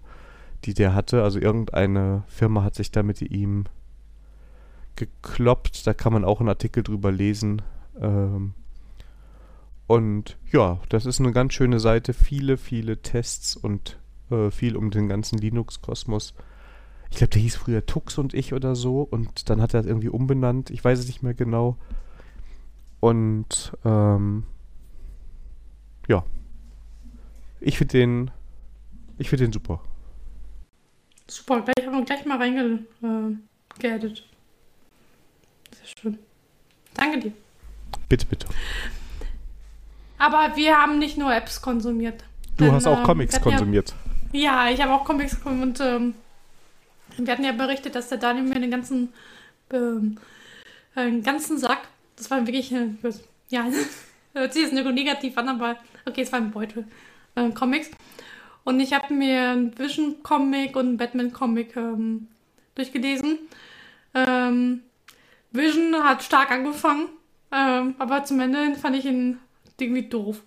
die 0.64 0.74
der 0.74 0.94
hatte. 0.94 1.22
Also 1.22 1.38
irgendeine 1.38 2.24
Firma 2.28 2.62
hat 2.62 2.74
sich 2.74 2.90
da 2.90 3.02
mit 3.02 3.22
ihm 3.22 3.64
gekloppt. 4.96 5.86
Da 5.86 5.94
kann 5.94 6.12
man 6.12 6.24
auch 6.24 6.40
einen 6.40 6.48
Artikel 6.48 6.82
drüber 6.82 7.10
lesen. 7.12 7.62
Ähm 8.00 8.54
und 9.86 10.36
ja, 10.52 10.78
das 10.88 11.04
ist 11.06 11.20
eine 11.20 11.32
ganz 11.32 11.52
schöne 11.54 11.80
Seite. 11.80 12.12
Viele, 12.12 12.56
viele 12.56 13.02
Tests 13.02 13.56
und 13.56 13.98
äh, 14.30 14.50
viel 14.50 14.76
um 14.76 14.90
den 14.90 15.08
ganzen 15.08 15.38
Linux-Kosmos. 15.38 16.34
Ich 17.10 17.16
glaube, 17.16 17.30
der 17.30 17.42
hieß 17.42 17.56
früher 17.56 17.84
Tux 17.86 18.16
und 18.18 18.34
ich 18.34 18.54
oder 18.54 18.76
so. 18.76 19.02
Und 19.02 19.50
dann 19.50 19.60
hat 19.60 19.74
er 19.74 19.82
das 19.82 19.88
irgendwie 19.88 20.08
umbenannt. 20.08 20.70
Ich 20.70 20.84
weiß 20.84 20.98
es 21.00 21.06
nicht 21.08 21.22
mehr 21.24 21.34
genau. 21.34 21.76
Und 23.00 23.72
ähm, 23.84 24.44
ja, 26.06 26.24
ich 27.60 27.78
finde 27.78 27.98
den 27.98 28.30
Ich 29.18 29.28
finde 29.28 29.44
den 29.46 29.52
super. 29.52 29.80
Super, 31.30 31.60
gleich 31.60 31.86
haben 31.86 31.96
wir 31.96 32.04
gleich 32.04 32.24
mal 32.24 32.38
reingeaddet. 32.38 32.88
Äh, 33.82 33.98
Sehr 35.76 35.86
schön. 36.02 36.18
Danke 36.94 37.20
dir. 37.20 37.32
Bitte, 38.08 38.26
bitte. 38.26 38.48
Aber 40.18 40.56
wir 40.56 40.76
haben 40.76 40.98
nicht 40.98 41.16
nur 41.16 41.32
Apps 41.32 41.62
konsumiert. 41.62 42.24
Du 42.56 42.64
Denn, 42.64 42.72
hast 42.74 42.88
auch 42.88 42.98
ähm, 42.98 43.04
Comics 43.04 43.36
hatten 43.36 43.48
ja- 43.48 43.56
konsumiert. 43.56 43.94
Ja, 44.32 44.70
ich 44.70 44.82
habe 44.82 44.92
auch 44.92 45.04
Comics 45.04 45.36
gekommen 45.36 45.62
und 45.62 45.80
ähm, 45.80 46.14
wir 47.16 47.32
hatten 47.32 47.44
ja 47.44 47.52
berichtet, 47.52 47.94
dass 47.94 48.08
der 48.08 48.18
Daniel 48.18 48.44
mir 48.44 48.60
den 48.60 48.70
ganzen, 48.72 49.12
ähm, 49.72 50.18
einen 50.96 51.22
ganzen 51.22 51.58
Sack, 51.58 51.86
das 52.16 52.28
war 52.32 52.44
wirklich, 52.44 52.72
äh, 52.72 52.88
ja, 53.50 53.66
hört 54.34 54.52
sich 54.52 54.62
jetzt 54.62 54.72
nur 54.74 54.90
negativ 54.90 55.38
an, 55.38 55.48
aber 55.48 55.76
okay, 56.06 56.22
es 56.22 56.32
war 56.32 56.40
ein 56.40 56.50
Beutel, 56.50 56.86
äh, 57.36 57.50
Comics. 57.50 57.88
Und 58.64 58.80
ich 58.80 58.92
habe 58.92 59.12
mir 59.14 59.50
einen 59.50 59.78
Vision-Comic 59.78 60.76
und 60.76 60.86
einen 60.86 60.96
Batman-Comic 60.96 61.76
ähm, 61.76 62.28
durchgelesen. 62.74 63.38
Ähm, 64.14 64.82
Vision 65.52 66.04
hat 66.04 66.22
stark 66.22 66.50
angefangen, 66.50 67.08
ähm, 67.52 67.94
aber 67.98 68.24
zum 68.24 68.40
Ende 68.40 68.74
fand 68.76 68.96
ich 68.96 69.04
ihn 69.04 69.38
irgendwie 69.80 70.08
doof. 70.08 70.42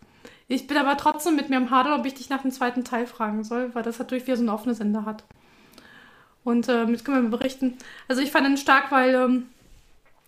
Ich 0.47 0.67
bin 0.67 0.77
aber 0.77 0.97
trotzdem 0.97 1.35
mit 1.35 1.49
mir 1.49 1.57
am 1.57 1.71
Hadern, 1.71 1.99
ob 1.99 2.05
ich 2.05 2.13
dich 2.13 2.29
nach 2.29 2.41
dem 2.41 2.51
zweiten 2.51 2.83
Teil 2.83 3.07
fragen 3.07 3.43
soll, 3.43 3.73
weil 3.73 3.83
das 3.83 3.99
natürlich 3.99 4.27
wieder 4.27 4.37
so 4.37 4.43
ein 4.43 4.49
offenes 4.49 4.79
Ende 4.79 5.05
hat. 5.05 5.23
Und 6.43 6.67
ähm, 6.69 6.89
jetzt 6.89 7.05
können 7.05 7.23
wir 7.23 7.37
berichten. 7.37 7.77
Also 8.07 8.21
ich 8.21 8.31
fand 8.31 8.47
ihn 8.47 8.57
stark, 8.57 8.91
weil 8.91 9.15
ähm, 9.15 9.49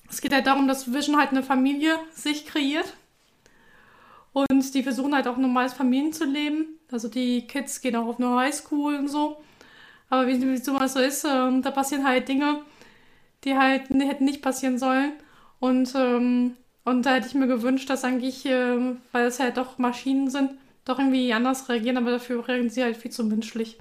es 0.09 0.21
geht 0.21 0.33
halt 0.33 0.47
darum, 0.47 0.67
dass 0.67 0.93
Vision 0.93 1.17
halt 1.17 1.31
eine 1.31 1.43
Familie 1.43 1.97
sich 2.11 2.45
kreiert. 2.45 2.93
Und 4.33 4.73
die 4.73 4.83
versuchen 4.83 5.15
halt 5.15 5.27
auch 5.27 5.37
normales 5.37 5.73
Familienzuleben. 5.73 6.67
Also 6.95 7.09
die 7.09 7.47
Kids 7.47 7.81
gehen 7.81 7.95
auch 7.97 8.07
auf 8.07 8.19
eine 8.19 8.35
Highschool 8.37 8.95
und 8.95 9.09
so. 9.09 9.37
Aber 10.09 10.27
wie 10.27 10.41
wie 10.41 10.57
sowas 10.57 10.93
so 10.93 10.99
ist, 10.99 11.25
ähm, 11.25 11.61
da 11.63 11.71
passieren 11.71 12.07
halt 12.07 12.27
Dinge, 12.29 12.61
die 13.43 13.55
halt 13.57 13.91
n- 13.91 14.01
hätten 14.01 14.25
nicht 14.25 14.41
passieren 14.41 14.79
sollen. 14.79 15.13
Und, 15.59 15.93
ähm, 15.95 16.57
und 16.85 17.05
da 17.05 17.15
hätte 17.15 17.27
ich 17.27 17.35
mir 17.35 17.47
gewünscht, 17.47 17.89
dass 17.89 18.03
eigentlich, 18.05 18.45
ähm, 18.45 18.99
weil 19.13 19.27
es 19.27 19.39
halt 19.39 19.57
doch 19.57 19.77
Maschinen 19.79 20.29
sind, 20.29 20.51
doch 20.85 20.99
irgendwie 20.99 21.33
anders 21.33 21.69
reagieren, 21.69 21.97
aber 21.97 22.11
dafür 22.11 22.47
reagieren 22.47 22.69
sie 22.71 22.83
halt 22.83 22.97
viel 22.97 23.11
zu 23.11 23.25
menschlich. 23.25 23.79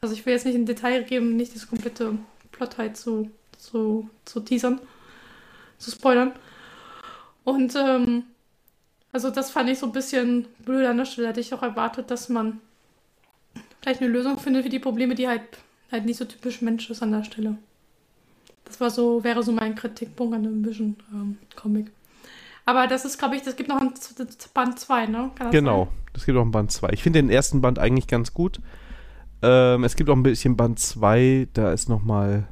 Also 0.00 0.14
ich 0.14 0.26
will 0.26 0.32
jetzt 0.34 0.46
nicht 0.46 0.54
in 0.56 0.66
Detail 0.66 1.04
geben, 1.04 1.36
nicht 1.36 1.54
das 1.54 1.68
komplette 1.68 2.18
Plot 2.52 2.78
halt 2.78 2.96
zu, 2.96 3.30
zu, 3.58 4.10
zu 4.24 4.40
teasern, 4.40 4.80
zu 5.78 5.90
spoilern. 5.90 6.32
Und 7.44 7.74
ähm, 7.76 8.24
also 9.12 9.30
das 9.30 9.50
fand 9.50 9.68
ich 9.68 9.78
so 9.78 9.86
ein 9.86 9.92
bisschen 9.92 10.46
blöd 10.64 10.86
an 10.86 10.96
der 10.96 11.04
Stelle. 11.04 11.28
Hätte 11.28 11.40
ich 11.40 11.52
auch 11.54 11.62
erwartet, 11.62 12.10
dass 12.10 12.28
man 12.28 12.60
vielleicht 13.80 14.00
eine 14.00 14.10
Lösung 14.10 14.38
findet 14.38 14.64
für 14.64 14.70
die 14.70 14.78
Probleme, 14.78 15.14
die 15.14 15.28
halt, 15.28 15.42
halt 15.90 16.06
nicht 16.06 16.16
so 16.16 16.24
typisch 16.24 16.62
Mensch 16.62 16.88
ist 16.90 17.02
an 17.02 17.12
der 17.12 17.24
Stelle. 17.24 17.56
Das 18.64 18.80
war 18.80 18.90
so, 18.90 19.22
wäre 19.22 19.42
so 19.42 19.52
mein 19.52 19.74
Kritikpunkt 19.74 20.34
an 20.34 20.44
dem 20.44 20.64
Vision-Comic. 20.64 21.90
Aber 22.64 22.86
das 22.86 23.04
ist, 23.04 23.18
glaube 23.18 23.36
ich, 23.36 23.42
das 23.42 23.56
gibt 23.56 23.68
noch 23.68 23.80
ein 23.80 23.92
Band 24.54 24.78
2, 24.78 25.06
ne? 25.06 25.30
Das 25.38 25.50
Genau. 25.50 25.84
sein? 25.86 25.94
Das 26.12 26.24
gibt 26.26 26.38
auch 26.38 26.42
ein 26.42 26.50
Band 26.52 26.70
2. 26.70 26.90
Ich 26.92 27.02
finde 27.02 27.20
den 27.20 27.30
ersten 27.30 27.60
Band 27.60 27.78
eigentlich 27.78 28.06
ganz 28.06 28.32
gut. 28.32 28.60
Ähm, 29.42 29.82
es 29.84 29.96
gibt 29.96 30.08
auch 30.08 30.16
ein 30.16 30.22
bisschen 30.22 30.56
Band 30.56 30.78
2, 30.78 31.48
da 31.52 31.72
ist 31.72 31.88
nochmal. 31.88 32.46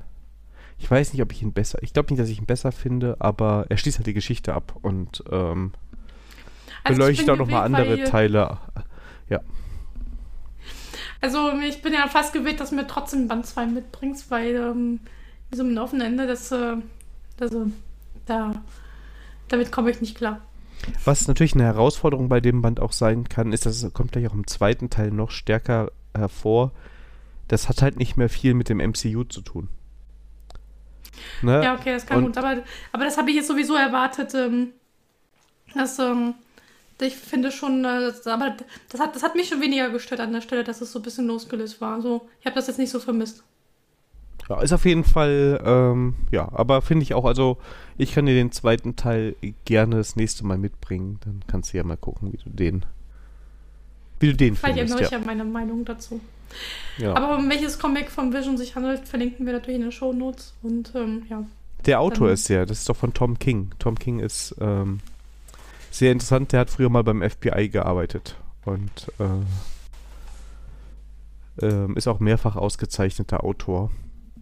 Ich 0.78 0.90
weiß 0.90 1.12
nicht, 1.12 1.22
ob 1.22 1.30
ich 1.32 1.42
ihn 1.42 1.52
besser. 1.52 1.78
Ich 1.82 1.92
glaube 1.92 2.10
nicht, 2.10 2.20
dass 2.20 2.28
ich 2.30 2.38
ihn 2.38 2.46
besser 2.46 2.72
finde, 2.72 3.16
aber 3.20 3.66
er 3.68 3.76
schließt 3.76 3.98
halt 3.98 4.06
die 4.06 4.14
Geschichte 4.14 4.54
ab 4.54 4.76
und 4.82 5.22
ähm, 5.30 5.72
Also 6.84 6.98
beleuchtet 6.98 7.30
auch 7.30 7.36
nochmal 7.36 7.64
andere 7.64 8.04
Teile. 8.04 8.58
Also 11.20 11.52
ich 11.60 11.82
bin 11.82 11.92
ja 11.92 12.08
fast 12.08 12.32
gewillt, 12.32 12.60
dass 12.60 12.70
du 12.70 12.76
mir 12.76 12.86
trotzdem 12.86 13.28
Band 13.28 13.46
2 13.46 13.66
mitbringst, 13.66 14.30
weil 14.30 14.54
ähm, 14.54 15.00
so 15.50 15.62
ein 15.62 15.76
offenes 15.76 16.06
Ende, 16.06 16.26
das, 16.26 16.50
äh, 16.50 16.76
also, 17.38 17.66
da, 18.26 18.62
damit 19.48 19.70
komme 19.70 19.90
ich 19.90 20.00
nicht 20.00 20.16
klar. 20.16 20.40
Was 21.04 21.28
natürlich 21.28 21.54
eine 21.54 21.64
Herausforderung 21.64 22.30
bei 22.30 22.40
dem 22.40 22.62
Band 22.62 22.80
auch 22.80 22.92
sein 22.92 23.28
kann, 23.28 23.52
ist, 23.52 23.66
dass 23.66 23.82
es 23.82 23.92
kommt 23.92 24.12
gleich 24.12 24.26
auch 24.28 24.34
im 24.34 24.46
zweiten 24.46 24.88
Teil 24.88 25.10
noch 25.10 25.30
stärker 25.30 25.92
hervor. 26.16 26.72
Das 27.48 27.68
hat 27.68 27.82
halt 27.82 27.98
nicht 27.98 28.16
mehr 28.16 28.30
viel 28.30 28.54
mit 28.54 28.70
dem 28.70 28.78
MCU 28.78 29.24
zu 29.24 29.42
tun. 29.42 29.68
Ne? 31.42 31.62
Ja, 31.62 31.74
okay, 31.74 31.92
das 31.92 32.06
kann 32.06 32.18
und- 32.18 32.26
gut. 32.26 32.38
Aber, 32.38 32.62
aber 32.92 33.04
das 33.04 33.18
habe 33.18 33.28
ich 33.28 33.36
jetzt 33.36 33.48
sowieso 33.48 33.74
erwartet. 33.74 34.32
Ähm, 34.34 34.68
dass, 35.74 35.98
ähm, 35.98 36.34
ich 37.02 37.16
finde 37.16 37.50
schon, 37.50 37.84
äh, 37.84 38.00
das, 38.00 38.26
aber 38.26 38.56
das 38.88 39.00
hat, 39.00 39.14
das 39.14 39.22
hat 39.22 39.34
mich 39.34 39.48
schon 39.48 39.60
weniger 39.60 39.90
gestört 39.90 40.20
an 40.20 40.32
der 40.32 40.40
Stelle, 40.40 40.64
dass 40.64 40.80
es 40.80 40.92
so 40.92 40.98
ein 40.98 41.02
bisschen 41.02 41.26
losgelöst 41.26 41.80
war. 41.80 41.94
Also, 41.94 42.28
ich 42.40 42.46
habe 42.46 42.54
das 42.56 42.66
jetzt 42.66 42.78
nicht 42.78 42.90
so 42.90 43.00
vermisst. 43.00 43.42
Ja, 44.48 44.60
ist 44.60 44.72
auf 44.72 44.84
jeden 44.84 45.04
Fall, 45.04 45.60
ähm, 45.64 46.14
ja, 46.32 46.48
aber 46.52 46.82
finde 46.82 47.04
ich 47.04 47.14
auch, 47.14 47.24
also 47.24 47.58
ich 47.98 48.12
kann 48.14 48.26
dir 48.26 48.34
den 48.34 48.50
zweiten 48.50 48.96
Teil 48.96 49.36
gerne 49.64 49.96
das 49.96 50.16
nächste 50.16 50.44
Mal 50.44 50.58
mitbringen. 50.58 51.20
Dann 51.24 51.42
kannst 51.46 51.72
du 51.72 51.76
ja 51.76 51.84
mal 51.84 51.96
gucken, 51.96 52.32
wie 52.32 52.38
du 52.38 52.50
den, 52.50 52.84
wie 54.18 54.28
du 54.28 54.34
den 54.36 54.56
Vielleicht 54.56 54.78
findest. 54.78 54.92
ändere 54.94 55.04
ich 55.06 55.10
Ja. 55.12 55.18
ja 55.18 55.24
meine 55.24 55.44
Meinung 55.44 55.84
dazu. 55.84 56.20
Ja. 56.98 57.14
Aber 57.14 57.38
um 57.38 57.48
welches 57.48 57.78
Comic 57.78 58.10
von 58.10 58.32
Vision 58.32 58.56
sich 58.58 58.74
handelt, 58.74 59.06
verlinken 59.06 59.46
wir 59.46 59.52
natürlich 59.52 59.76
in 59.76 59.82
den 59.82 59.92
Shownotes. 59.92 60.54
Und 60.64 60.92
ähm, 60.96 61.22
ja. 61.28 61.44
Der 61.86 62.00
Autor 62.00 62.30
ist 62.30 62.48
ja, 62.48 62.66
das 62.66 62.78
ist 62.80 62.88
doch 62.88 62.96
von 62.96 63.14
Tom 63.14 63.38
King. 63.38 63.70
Tom 63.78 63.96
King 63.98 64.18
ist 64.18 64.56
ähm, 64.60 64.98
sehr 65.90 66.12
interessant, 66.12 66.52
der 66.52 66.60
hat 66.60 66.70
früher 66.70 66.88
mal 66.88 67.04
beim 67.04 67.22
FBI 67.28 67.68
gearbeitet 67.68 68.36
und 68.64 68.90
äh, 69.18 69.24
ähm, 71.66 71.96
ist 71.96 72.06
auch 72.08 72.20
mehrfach 72.20 72.56
ausgezeichneter 72.56 73.44
Autor. 73.44 73.90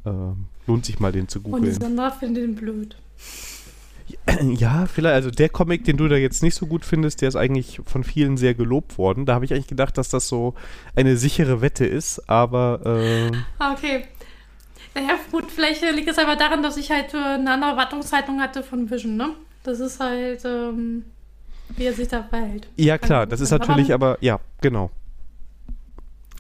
Ähm, 0.05 0.47
lohnt 0.67 0.85
sich 0.87 1.01
mal, 1.01 1.13
den 1.13 1.29
zu 1.29 1.39
Und 1.39 1.45
die 1.47 1.51
googeln. 1.51 1.73
Sandra 1.75 2.11
findet 2.11 2.45
ihn 2.45 2.55
blöd. 2.55 2.97
Ja, 4.43 4.87
vielleicht, 4.87 5.15
also 5.15 5.31
der 5.31 5.49
Comic, 5.51 5.85
den 5.85 5.97
du 5.99 6.09
da 6.09 6.17
jetzt 6.17 6.43
nicht 6.43 6.55
so 6.55 6.67
gut 6.67 6.85
findest, 6.85 7.21
der 7.21 7.29
ist 7.29 7.37
eigentlich 7.37 7.81
von 7.85 8.05
vielen 8.05 8.37
sehr 8.39 8.55
gelobt 8.55 8.97
worden. 8.97 9.27
Da 9.27 9.35
habe 9.35 9.45
ich 9.45 9.53
eigentlich 9.53 9.67
gedacht, 9.67 9.99
dass 9.99 10.09
das 10.09 10.29
so 10.29 10.55
eine 10.97 11.17
sichere 11.17 11.61
Wette 11.61 11.85
ist, 11.87 12.29
aber 12.29 12.81
Ah, 13.59 13.73
okay. 13.73 14.05
Ja, 14.95 15.19
gut, 15.31 15.51
vielleicht 15.51 15.83
äh, 15.83 15.91
liegt 15.91 16.09
es 16.09 16.19
einfach 16.19 16.37
daran, 16.39 16.63
dass 16.63 16.77
ich 16.77 16.91
halt 16.91 17.13
äh, 17.15 17.19
eine 17.19 17.53
andere 17.53 17.71
Erwartungshaltung 17.73 18.41
hatte 18.41 18.63
von 18.63 18.91
Vision, 18.91 19.17
ne? 19.17 19.31
Das 19.63 19.79
ist 19.81 20.01
halt, 20.01 20.45
ähm, 20.45 21.05
wie 21.77 21.85
er 21.85 21.93
sich 21.93 22.09
da 22.09 22.23
verhält. 22.23 22.69
ja 22.77 22.99
klar, 22.99 23.27
das 23.27 23.41
ist 23.41 23.51
natürlich 23.51 23.93
Aber- 23.93 24.11
aber, 24.13 24.19
ja, 24.25 24.41
genau. 24.61 24.91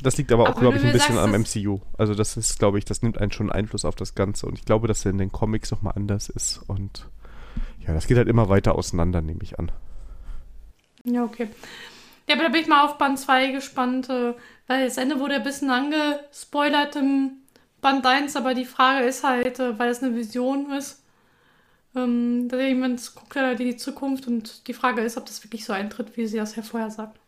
Das 0.02 0.16
liegt 0.16 0.30
aber 0.30 0.44
auch, 0.44 0.48
Aber 0.50 0.60
glaube 0.60 0.76
ich, 0.78 0.84
ein 0.84 0.92
bisschen 0.92 1.16
sagst, 1.16 1.26
am 1.28 1.34
MCU. 1.34 1.80
Also 1.96 2.14
das 2.14 2.36
ist, 2.36 2.58
glaube 2.60 2.78
ich, 2.78 2.84
das 2.84 3.02
nimmt 3.02 3.18
einen 3.18 3.32
schon 3.32 3.50
Einfluss 3.50 3.84
auf 3.84 3.96
das 3.96 4.14
Ganze. 4.14 4.46
Und 4.46 4.56
ich 4.56 4.64
glaube, 4.64 4.86
dass 4.86 5.04
er 5.04 5.10
in 5.10 5.18
den 5.18 5.32
Comics 5.32 5.72
nochmal 5.72 5.94
anders 5.96 6.28
ist. 6.28 6.58
Und 6.68 7.06
ja, 7.84 7.92
das 7.94 8.06
geht 8.06 8.16
halt 8.16 8.28
immer 8.28 8.48
weiter 8.48 8.76
auseinander, 8.76 9.20
nehme 9.22 9.40
ich 9.42 9.58
an. 9.58 9.72
Ja, 11.04 11.24
okay. 11.24 11.48
Ja, 12.28 12.34
aber 12.36 12.44
da 12.44 12.50
bin 12.50 12.60
ich 12.60 12.68
mal 12.68 12.84
auf 12.84 12.96
Band 12.98 13.18
2 13.18 13.48
gespannt, 13.52 14.08
äh, 14.08 14.34
weil 14.68 14.84
das 14.84 14.98
Ende 14.98 15.18
wurde 15.18 15.34
ein 15.36 15.42
bisschen 15.42 15.70
angespoilert 15.70 16.94
im 16.94 17.30
Band 17.80 18.06
1, 18.06 18.36
aber 18.36 18.54
die 18.54 18.66
Frage 18.66 19.04
ist 19.06 19.24
halt, 19.24 19.58
äh, 19.58 19.78
weil 19.80 19.90
es 19.90 20.00
eine 20.02 20.14
Vision 20.14 20.70
ist, 20.72 21.02
ähm, 21.96 22.48
da 22.48 22.58
jemand 22.60 23.14
guckt 23.14 23.34
ja 23.34 23.52
in 23.52 23.58
die 23.58 23.76
Zukunft 23.76 24.26
und 24.26 24.66
die 24.68 24.74
Frage 24.74 25.02
ist, 25.02 25.16
ob 25.16 25.26
das 25.26 25.42
wirklich 25.44 25.64
so 25.64 25.72
eintritt, 25.72 26.16
wie 26.16 26.26
sie 26.26 26.36
das 26.36 26.56
ja 26.56 26.62
vorher 26.62 26.90
sagt. 26.90 27.18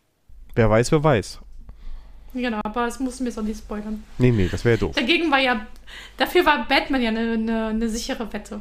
Wer 0.54 0.68
weiß, 0.68 0.92
wer 0.92 1.02
weiß. 1.02 1.40
Genau, 2.34 2.60
aber 2.62 2.86
es 2.86 3.00
mussten 3.00 3.24
wir 3.24 3.30
jetzt 3.30 3.38
auch 3.38 3.42
nicht 3.42 3.58
spoilern. 3.58 4.04
Nee, 4.18 4.30
nee, 4.30 4.48
das 4.48 4.64
wäre 4.64 4.78
doof. 4.78 4.94
Dagegen 4.94 5.30
war 5.30 5.40
ja, 5.40 5.66
dafür 6.16 6.46
war 6.46 6.66
Batman 6.68 7.02
ja 7.02 7.08
eine, 7.08 7.32
eine, 7.32 7.66
eine 7.66 7.88
sichere 7.88 8.32
Wette. 8.32 8.60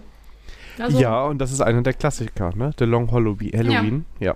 Also, 0.79 0.99
ja, 0.99 1.25
und 1.25 1.39
das 1.39 1.51
ist 1.51 1.61
einer 1.61 1.83
der 1.83 1.93
Klassiker, 1.93 2.55
ne? 2.55 2.71
The 2.79 2.85
Long 2.85 3.11
Halloween. 3.11 3.51
Halloween. 3.53 4.05
Ja. 4.19 4.35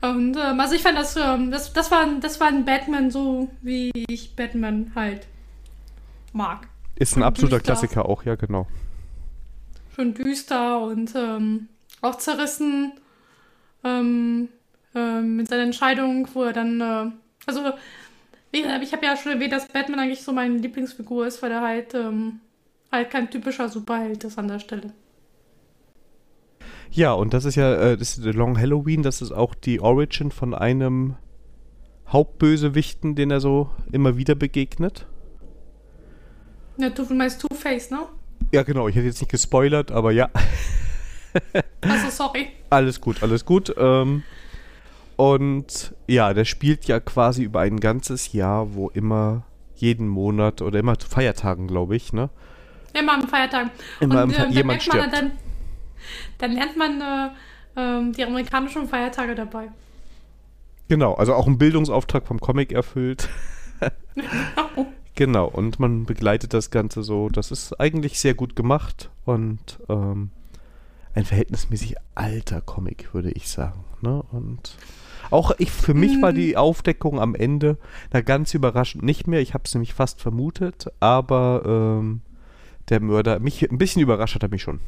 Und 0.00 0.36
ähm, 0.36 0.60
also 0.60 0.74
ich 0.74 0.82
fand 0.82 0.98
das, 0.98 1.16
ähm, 1.16 1.50
das, 1.50 1.72
das, 1.72 1.90
war, 1.90 2.06
das 2.20 2.40
war 2.40 2.48
ein 2.48 2.64
Batman 2.64 3.10
so, 3.10 3.48
wie 3.62 3.90
ich 4.08 4.36
Batman 4.36 4.92
halt 4.94 5.26
mag. 6.32 6.68
Ist 6.96 7.16
ein 7.16 7.22
absoluter. 7.22 7.60
Klassiker 7.60 8.06
auch, 8.06 8.24
ja, 8.24 8.34
genau. 8.34 8.66
Schön 9.98 10.14
düster 10.14 10.80
und 10.80 11.12
ähm, 11.16 11.66
auch 12.02 12.18
zerrissen 12.18 12.92
ähm, 13.82 14.48
ähm, 14.94 15.36
mit 15.36 15.48
seiner 15.48 15.64
Entscheidung, 15.64 16.28
wo 16.34 16.44
er 16.44 16.52
dann, 16.52 16.80
äh, 16.80 17.10
also 17.46 17.72
wie 18.52 18.62
gesagt, 18.62 18.84
ich 18.84 18.92
habe 18.92 19.04
ja 19.04 19.16
schon 19.16 19.32
erwähnt, 19.32 19.52
dass 19.52 19.66
Batman 19.66 19.98
eigentlich 19.98 20.22
so 20.22 20.30
meine 20.30 20.56
Lieblingsfigur 20.56 21.26
ist, 21.26 21.42
weil 21.42 21.50
er 21.50 21.62
halt, 21.62 21.94
ähm, 21.94 22.38
halt 22.92 23.10
kein 23.10 23.28
typischer 23.28 23.68
Superheld 23.68 24.22
ist 24.22 24.38
an 24.38 24.46
der 24.46 24.60
Stelle. 24.60 24.92
Ja, 26.92 27.12
und 27.14 27.34
das 27.34 27.44
ist 27.44 27.56
ja, 27.56 27.74
äh, 27.74 27.96
das 27.96 28.10
ist 28.16 28.22
The 28.22 28.30
Long 28.30 28.56
Halloween, 28.56 29.02
das 29.02 29.20
ist 29.20 29.32
auch 29.32 29.56
die 29.56 29.80
Origin 29.80 30.30
von 30.30 30.54
einem 30.54 31.16
Hauptbösewichten, 32.06 33.16
den 33.16 33.32
er 33.32 33.40
so 33.40 33.70
immer 33.90 34.16
wieder 34.16 34.36
begegnet. 34.36 35.08
Ja, 36.76 36.88
du 36.88 37.02
meinst 37.12 37.40
Two-Face, 37.40 37.90
ne? 37.90 38.06
Ja, 38.52 38.62
genau, 38.62 38.88
ich 38.88 38.96
hätte 38.96 39.06
jetzt 39.06 39.20
nicht 39.20 39.30
gespoilert, 39.30 39.90
aber 39.90 40.10
ja, 40.12 40.30
Also 41.82 42.10
sorry. 42.10 42.48
alles 42.70 43.00
gut, 43.00 43.22
alles 43.22 43.44
gut. 43.44 43.74
Ähm, 43.76 44.22
Und 45.16 45.94
ja, 46.06 46.32
der 46.32 46.44
spielt 46.44 46.86
ja 46.86 47.00
quasi 47.00 47.42
über 47.42 47.60
ein 47.60 47.80
ganzes 47.80 48.32
Jahr, 48.32 48.74
wo 48.74 48.88
immer 48.88 49.42
jeden 49.76 50.08
Monat 50.08 50.62
oder 50.62 50.78
immer 50.78 50.98
zu 50.98 51.08
Feiertagen, 51.08 51.66
glaube 51.68 51.94
ich, 51.96 52.12
ne? 52.12 52.30
Immer 52.98 53.14
am 53.14 53.28
Feiertag. 53.28 53.70
Immer 54.00 54.14
und 54.14 54.20
am 54.22 54.30
Fe- 54.30 54.36
äh, 54.36 54.38
dann, 54.44 54.52
jemand 54.52 54.86
lernt 54.86 55.00
man, 55.00 55.10
stirbt. 55.10 55.22
dann, 55.22 55.32
dann 56.38 56.52
lernt 56.52 56.76
man 56.76 57.00
äh, 57.00 57.30
ähm, 57.76 58.12
die 58.12 58.24
amerikanischen 58.24 58.88
Feiertage 58.88 59.34
dabei. 59.34 59.68
Genau, 60.88 61.14
also 61.14 61.34
auch 61.34 61.46
ein 61.46 61.58
Bildungsauftrag 61.58 62.26
vom 62.26 62.40
Comic 62.40 62.72
erfüllt. 62.72 63.28
Genau, 64.16 64.86
und 65.26 65.80
man 65.80 66.04
begleitet 66.04 66.54
das 66.54 66.70
Ganze 66.70 67.02
so. 67.02 67.28
Das 67.28 67.50
ist 67.50 67.78
eigentlich 67.80 68.20
sehr 68.20 68.34
gut 68.34 68.54
gemacht 68.56 69.10
und 69.24 69.78
ähm, 69.88 70.30
ein 71.14 71.24
verhältnismäßig 71.24 71.96
alter 72.14 72.60
Comic, 72.60 73.12
würde 73.12 73.30
ich 73.32 73.48
sagen. 73.48 73.84
Ne? 74.00 74.22
Und 74.30 74.76
auch 75.30 75.52
ich, 75.58 75.70
für 75.70 75.94
mich 75.94 76.22
war 76.22 76.32
die 76.32 76.56
Aufdeckung 76.56 77.20
am 77.20 77.34
Ende 77.34 77.76
na 78.12 78.20
ganz 78.20 78.54
überraschend 78.54 79.02
nicht 79.02 79.26
mehr. 79.26 79.40
Ich 79.40 79.54
habe 79.54 79.64
es 79.66 79.74
nämlich 79.74 79.94
fast 79.94 80.20
vermutet, 80.20 80.86
aber 81.00 81.62
ähm, 81.66 82.22
der 82.88 83.00
Mörder, 83.00 83.38
mich 83.40 83.68
ein 83.68 83.78
bisschen 83.78 84.02
überrascht 84.02 84.36
hat 84.36 84.42
er 84.42 84.48
mich 84.48 84.62
schon. 84.62 84.80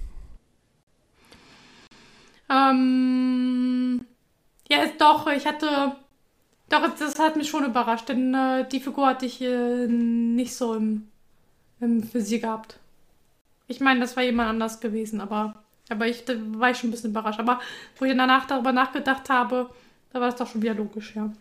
Ähm, 2.49 4.05
ja, 4.69 4.83
ist 4.83 5.01
doch, 5.01 5.27
ich 5.27 5.47
hatte. 5.47 5.97
Doch, 6.71 6.89
das 6.99 7.19
hat 7.19 7.37
mich 7.37 7.51
schon 7.51 7.65
überrascht, 7.65 8.09
denn 8.09 8.33
äh, 8.33 8.67
die 8.67 8.81
Figur 8.81 9.09
hatte 9.09 9.27
ich 9.27 9.43
äh, 9.43 9.89
nicht 9.89 10.55
so 10.55 10.75
im, 10.75 11.09
im 11.81 12.15
Visier 12.15 12.39
gehabt. 12.39 12.79
Ich 13.67 13.81
meine, 13.81 14.01
das 14.01 14.17
war 14.17 14.23
jemand 14.23 14.51
anders 14.51 14.81
gewesen, 14.81 15.21
aber, 15.21 15.55
aber 15.89 16.07
ich 16.07 16.25
da 16.25 16.35
war 16.55 16.71
ich 16.71 16.79
schon 16.79 16.89
ein 16.89 16.93
bisschen 16.93 17.11
überrascht. 17.11 17.41
Aber 17.41 17.61
wo 17.99 18.05
ich 18.05 18.17
danach 18.17 18.47
darüber 18.47 18.71
nachgedacht 18.71 19.29
habe, 19.29 19.69
da 20.13 20.21
war 20.21 20.29
es 20.29 20.37
doch 20.37 20.47
schon 20.47 20.63
wieder 20.63 20.75
logisch, 20.75 21.15
ja. 21.17 21.33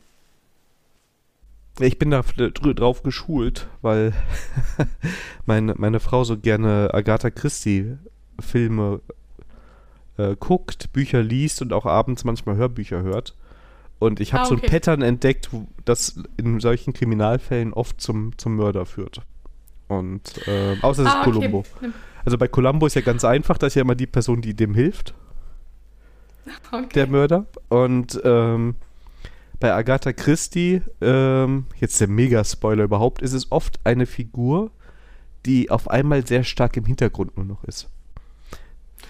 Ich 1.79 1.99
bin 1.99 2.11
da 2.11 2.21
drauf 2.21 3.03
geschult, 3.03 3.67
weil 3.81 4.13
meine, 5.45 5.75
meine 5.77 5.99
Frau 5.99 6.23
so 6.23 6.37
gerne 6.37 6.89
Agatha 6.91 7.29
Christie 7.29 7.97
Filme 8.39 9.01
äh, 10.17 10.35
guckt, 10.37 10.91
Bücher 10.91 11.21
liest 11.21 11.61
und 11.61 11.71
auch 11.71 11.85
abends 11.85 12.23
manchmal 12.23 12.55
Hörbücher 12.55 13.03
hört. 13.03 13.35
Und 13.99 14.19
ich 14.21 14.33
habe 14.33 14.43
Ah, 14.43 14.45
so 14.45 14.55
ein 14.55 14.59
okay. 14.59 14.69
Pattern 14.69 15.01
entdeckt, 15.01 15.49
das 15.85 16.21
in 16.37 16.59
solchen 16.61 16.93
Kriminalfällen 16.93 17.73
oft 17.73 17.99
zum, 17.99 18.37
zum 18.37 18.55
Mörder 18.55 18.85
führt. 18.85 19.21
Und 19.89 20.47
äh, 20.47 20.77
außer 20.81 21.03
es 21.03 21.09
ist 21.09 21.15
Ah, 21.15 21.21
okay. 21.21 21.31
Columbo. 21.31 21.63
Also 22.23 22.37
bei 22.37 22.47
Columbo 22.47 22.85
ist 22.85 22.95
ja 22.95 23.01
ganz 23.01 23.25
einfach, 23.25 23.57
da 23.57 23.67
ist 23.67 23.75
ja 23.75 23.81
immer 23.81 23.95
die 23.95 24.07
Person, 24.07 24.41
die 24.41 24.53
dem 24.53 24.73
hilft, 24.73 25.13
Okay. 26.71 26.87
der 26.95 27.07
Mörder. 27.07 27.45
Und 27.67 28.19
ähm, 28.23 28.75
bei 29.59 29.73
Agatha 29.73 30.13
Christie, 30.13 30.81
ähm, 31.01 31.65
jetzt 31.79 31.99
der 31.99 32.07
Mega-Spoiler 32.07 32.83
überhaupt, 32.85 33.21
ist 33.21 33.33
es 33.33 33.51
oft 33.51 33.79
eine 33.83 34.05
Figur, 34.05 34.71
die 35.45 35.69
auf 35.71 35.89
einmal 35.89 36.25
sehr 36.25 36.43
stark 36.43 36.77
im 36.77 36.85
Hintergrund 36.85 37.35
nur 37.35 37.45
noch 37.45 37.63
ist. 37.65 37.89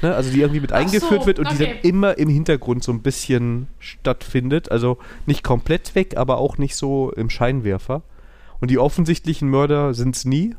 Ne? 0.02 0.16
Also 0.16 0.32
die 0.32 0.42
irgendwie 0.42 0.62
mit 0.62 0.72
eingeführt 0.72 1.22
so, 1.22 1.28
wird 1.28 1.40
und 1.40 1.52
die 1.52 1.58
dann 1.58 1.78
okay. 1.78 1.88
immer 1.88 2.18
im 2.18 2.30
Hintergrund 2.30 2.84
so 2.84 2.92
ein 2.92 3.02
bisschen 3.02 3.68
stattfindet. 3.80 4.72
Also 4.72 4.98
nicht 5.26 5.44
komplett 5.44 5.96
weg, 5.96 6.18
aber 6.18 6.38
auch 6.38 6.58
nicht 6.58 6.76
so 6.76 7.12
im 7.12 7.30
Scheinwerfer. 7.30 8.04
Und 8.62 8.72
die 8.72 8.80
offensichtlichen 8.80 9.50
Mörder 9.50 9.94
sind 9.94 10.16
es 10.16 10.26
nie. 10.26 10.56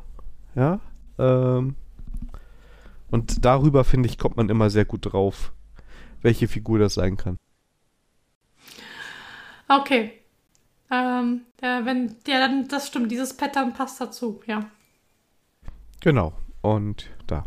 Ja. 0.55 0.81
Ähm, 1.19 1.75
und 3.11 3.45
darüber, 3.45 3.85
finde 3.85 4.09
ich, 4.09 4.19
kommt 4.19 4.37
man 4.37 4.49
immer 4.49 4.71
sehr 4.71 4.85
gut 4.85 5.13
drauf, 5.13 5.53
welche 6.23 6.49
Figur 6.49 6.79
das 6.79 6.95
sein 6.95 7.17
kann. 7.17 7.39
Okay. 9.69 10.13
Ähm, 10.91 11.43
ja, 11.63 11.85
wenn, 11.85 12.17
ja, 12.27 12.41
dann, 12.41 12.69
das 12.69 12.89
stimmt, 12.89 13.13
dieses 13.13 13.37
Pattern 13.37 13.73
passt 13.73 14.01
dazu, 14.01 14.41
ja. 14.47 14.69
Genau. 16.01 16.33
Und 16.63 17.09
da. 17.27 17.45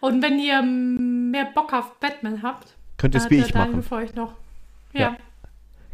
Und 0.00 0.22
wenn 0.22 0.38
ihr 0.38 0.62
mehr 0.62 1.46
Bock 1.54 1.72
auf 1.72 1.98
Batman 2.00 2.42
habt, 2.42 2.76
Könnt 2.96 3.14
ihr 3.14 3.20
es 3.20 3.30
wie 3.30 3.38
ich 3.38 3.54
machen. 3.54 3.82
für 3.82 3.96
euch 3.96 4.14
noch. 4.14 4.34
Ja. 4.92 5.00
Ja. 5.00 5.16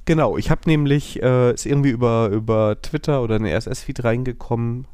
Genau, 0.05 0.37
ich 0.37 0.51
habe 0.51 0.61
nämlich, 0.67 1.21
äh, 1.23 1.53
ist 1.53 1.67
irgendwie 1.67 1.91
über, 1.91 2.29
über 2.29 2.81
Twitter 2.81 3.23
oder 3.23 3.35
eine 3.37 3.51
RSS-Feed 3.53 4.05
reingekommen, 4.05 4.87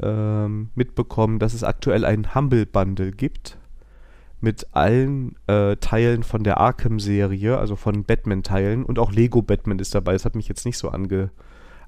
ähm, 0.00 0.70
mitbekommen, 0.74 1.38
dass 1.38 1.52
es 1.52 1.62
aktuell 1.64 2.04
einen 2.06 2.34
Humble-Bundle 2.34 3.12
gibt 3.12 3.58
mit 4.40 4.66
allen 4.72 5.36
äh, 5.46 5.76
Teilen 5.76 6.22
von 6.22 6.42
der 6.44 6.58
Arkham-Serie, 6.58 7.58
also 7.58 7.76
von 7.76 8.04
Batman-Teilen 8.04 8.84
und 8.84 8.98
auch 8.98 9.12
Lego 9.12 9.42
Batman 9.42 9.78
ist 9.78 9.94
dabei. 9.94 10.14
Das 10.14 10.24
hat 10.24 10.34
mich 10.34 10.48
jetzt 10.48 10.64
nicht 10.64 10.78
so 10.78 10.88
ange, 10.88 11.30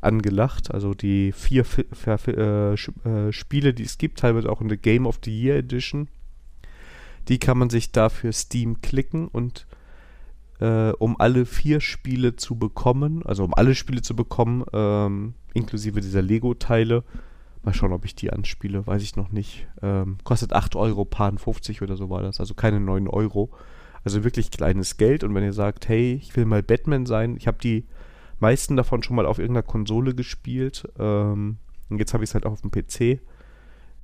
angelacht. 0.03 0.73
Also 0.73 0.93
die 0.95 1.33
vier 1.33 1.65
Fi 1.65 1.85
Fi- 1.93 2.31
äh, 2.31 2.75
äh, 2.75 3.33
Spiele, 3.33 3.75
die 3.75 3.83
es 3.85 3.99
gibt, 3.99 4.19
teilweise 4.21 4.51
auch 4.51 4.61
in 4.61 4.69
der 4.69 4.77
Game 4.77 5.07
of 5.07 5.19
the 5.25 5.33
Year 5.37 5.57
Edition, 5.57 6.09
die 7.29 7.39
kann 7.39 7.59
man 7.59 7.71
sich 7.71 7.93
da 7.93 8.09
für 8.09 8.33
Steam 8.33 8.81
klicken 8.81 9.29
und 9.29 9.67
äh, 10.61 10.91
um 10.93 11.19
alle 11.19 11.47
vier 11.47 11.81
Spiele 11.81 12.37
zu 12.37 12.57
bekommen, 12.57 13.25
also 13.25 13.45
um 13.45 13.55
alle 13.55 13.75
Spiele 13.75 14.03
zu 14.03 14.15
bekommen, 14.15 14.65
ähm, 14.73 15.35
inklusive 15.53 16.01
dieser 16.01 16.23
Lego-Teile. 16.23 17.05
Mal 17.63 17.75
schauen, 17.75 17.93
ob 17.93 18.05
ich 18.05 18.15
die 18.15 18.31
anspiele, 18.31 18.87
weiß 18.87 19.03
ich 19.03 19.17
noch 19.17 19.31
nicht. 19.31 19.67
Ähm, 19.83 20.19
kostet 20.23 20.53
8 20.53 20.77
Euro, 20.77 21.05
Pan 21.05 21.39
50 21.39 21.83
oder 21.83 21.97
so 21.97 22.11
war 22.11 22.23
das, 22.23 22.41
also 22.41 22.55
keine 22.55 22.79
9 22.79 23.09
Euro. 23.09 23.51
Also 24.05 24.23
wirklich 24.23 24.51
kleines 24.51 24.99
Geld. 24.99 25.25
Und 25.25 25.35
wenn 25.35 25.45
ihr 25.45 25.55
sagt, 25.55 25.89
hey, 25.89 26.21
ich 26.23 26.37
will 26.37 26.45
mal 26.45 26.63
Batman 26.63 27.07
sein, 27.07 27.37
ich 27.37 27.47
habe 27.47 27.57
die 27.59 27.87
meisten 28.39 28.77
davon 28.77 29.03
schon 29.03 29.17
mal 29.17 29.25
auf 29.25 29.39
irgendeiner 29.39 29.67
Konsole 29.67 30.15
gespielt. 30.15 30.87
Ähm, 30.99 31.57
und 31.89 31.99
jetzt 31.99 32.13
habe 32.13 32.23
ich 32.23 32.31
es 32.31 32.35
halt 32.35 32.45
auch 32.45 32.53
auf 32.53 32.61
dem 32.61 32.71
PC. 32.71 33.21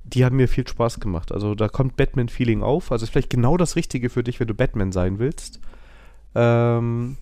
Die 0.05 0.25
haben 0.25 0.37
mir 0.37 0.49
viel 0.49 0.67
Spaß 0.67 1.01
gemacht. 1.01 1.33
Also 1.33 1.55
da 1.55 1.69
kommt 1.69 1.97
Batman-Feeling 1.97 2.63
auf. 2.63 2.91
Also 2.91 3.05
ist 3.05 3.11
vielleicht 3.11 3.31
genau 3.31 3.57
das 3.57 3.77
Richtige 3.77 4.11
für 4.11 4.25
dich, 4.25 4.41
wenn 4.41 4.49
du 4.49 4.55
Batman 4.55 4.93
sein 4.93 5.19
willst. 5.19 5.61
Ähm, 6.35 7.17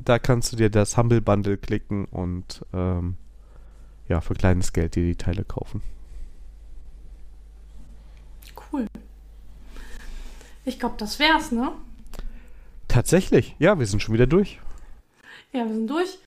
da 0.00 0.18
kannst 0.18 0.52
du 0.52 0.56
dir 0.56 0.70
das 0.70 0.96
Humble 0.96 1.20
Bundle 1.20 1.56
klicken 1.56 2.04
und 2.06 2.64
ähm, 2.72 3.16
ja, 4.08 4.20
für 4.20 4.34
kleines 4.34 4.72
Geld 4.72 4.94
dir 4.94 5.04
die 5.04 5.16
Teile 5.16 5.44
kaufen. 5.44 5.82
Cool. 8.72 8.86
Ich 10.64 10.78
glaube, 10.78 10.96
das 10.98 11.18
wär's, 11.18 11.52
ne? 11.52 11.72
Tatsächlich, 12.88 13.54
ja, 13.58 13.78
wir 13.78 13.86
sind 13.86 14.02
schon 14.02 14.14
wieder 14.14 14.26
durch. 14.26 14.60
Ja, 15.52 15.64
wir 15.64 15.74
sind 15.74 15.88
durch. 15.88 16.18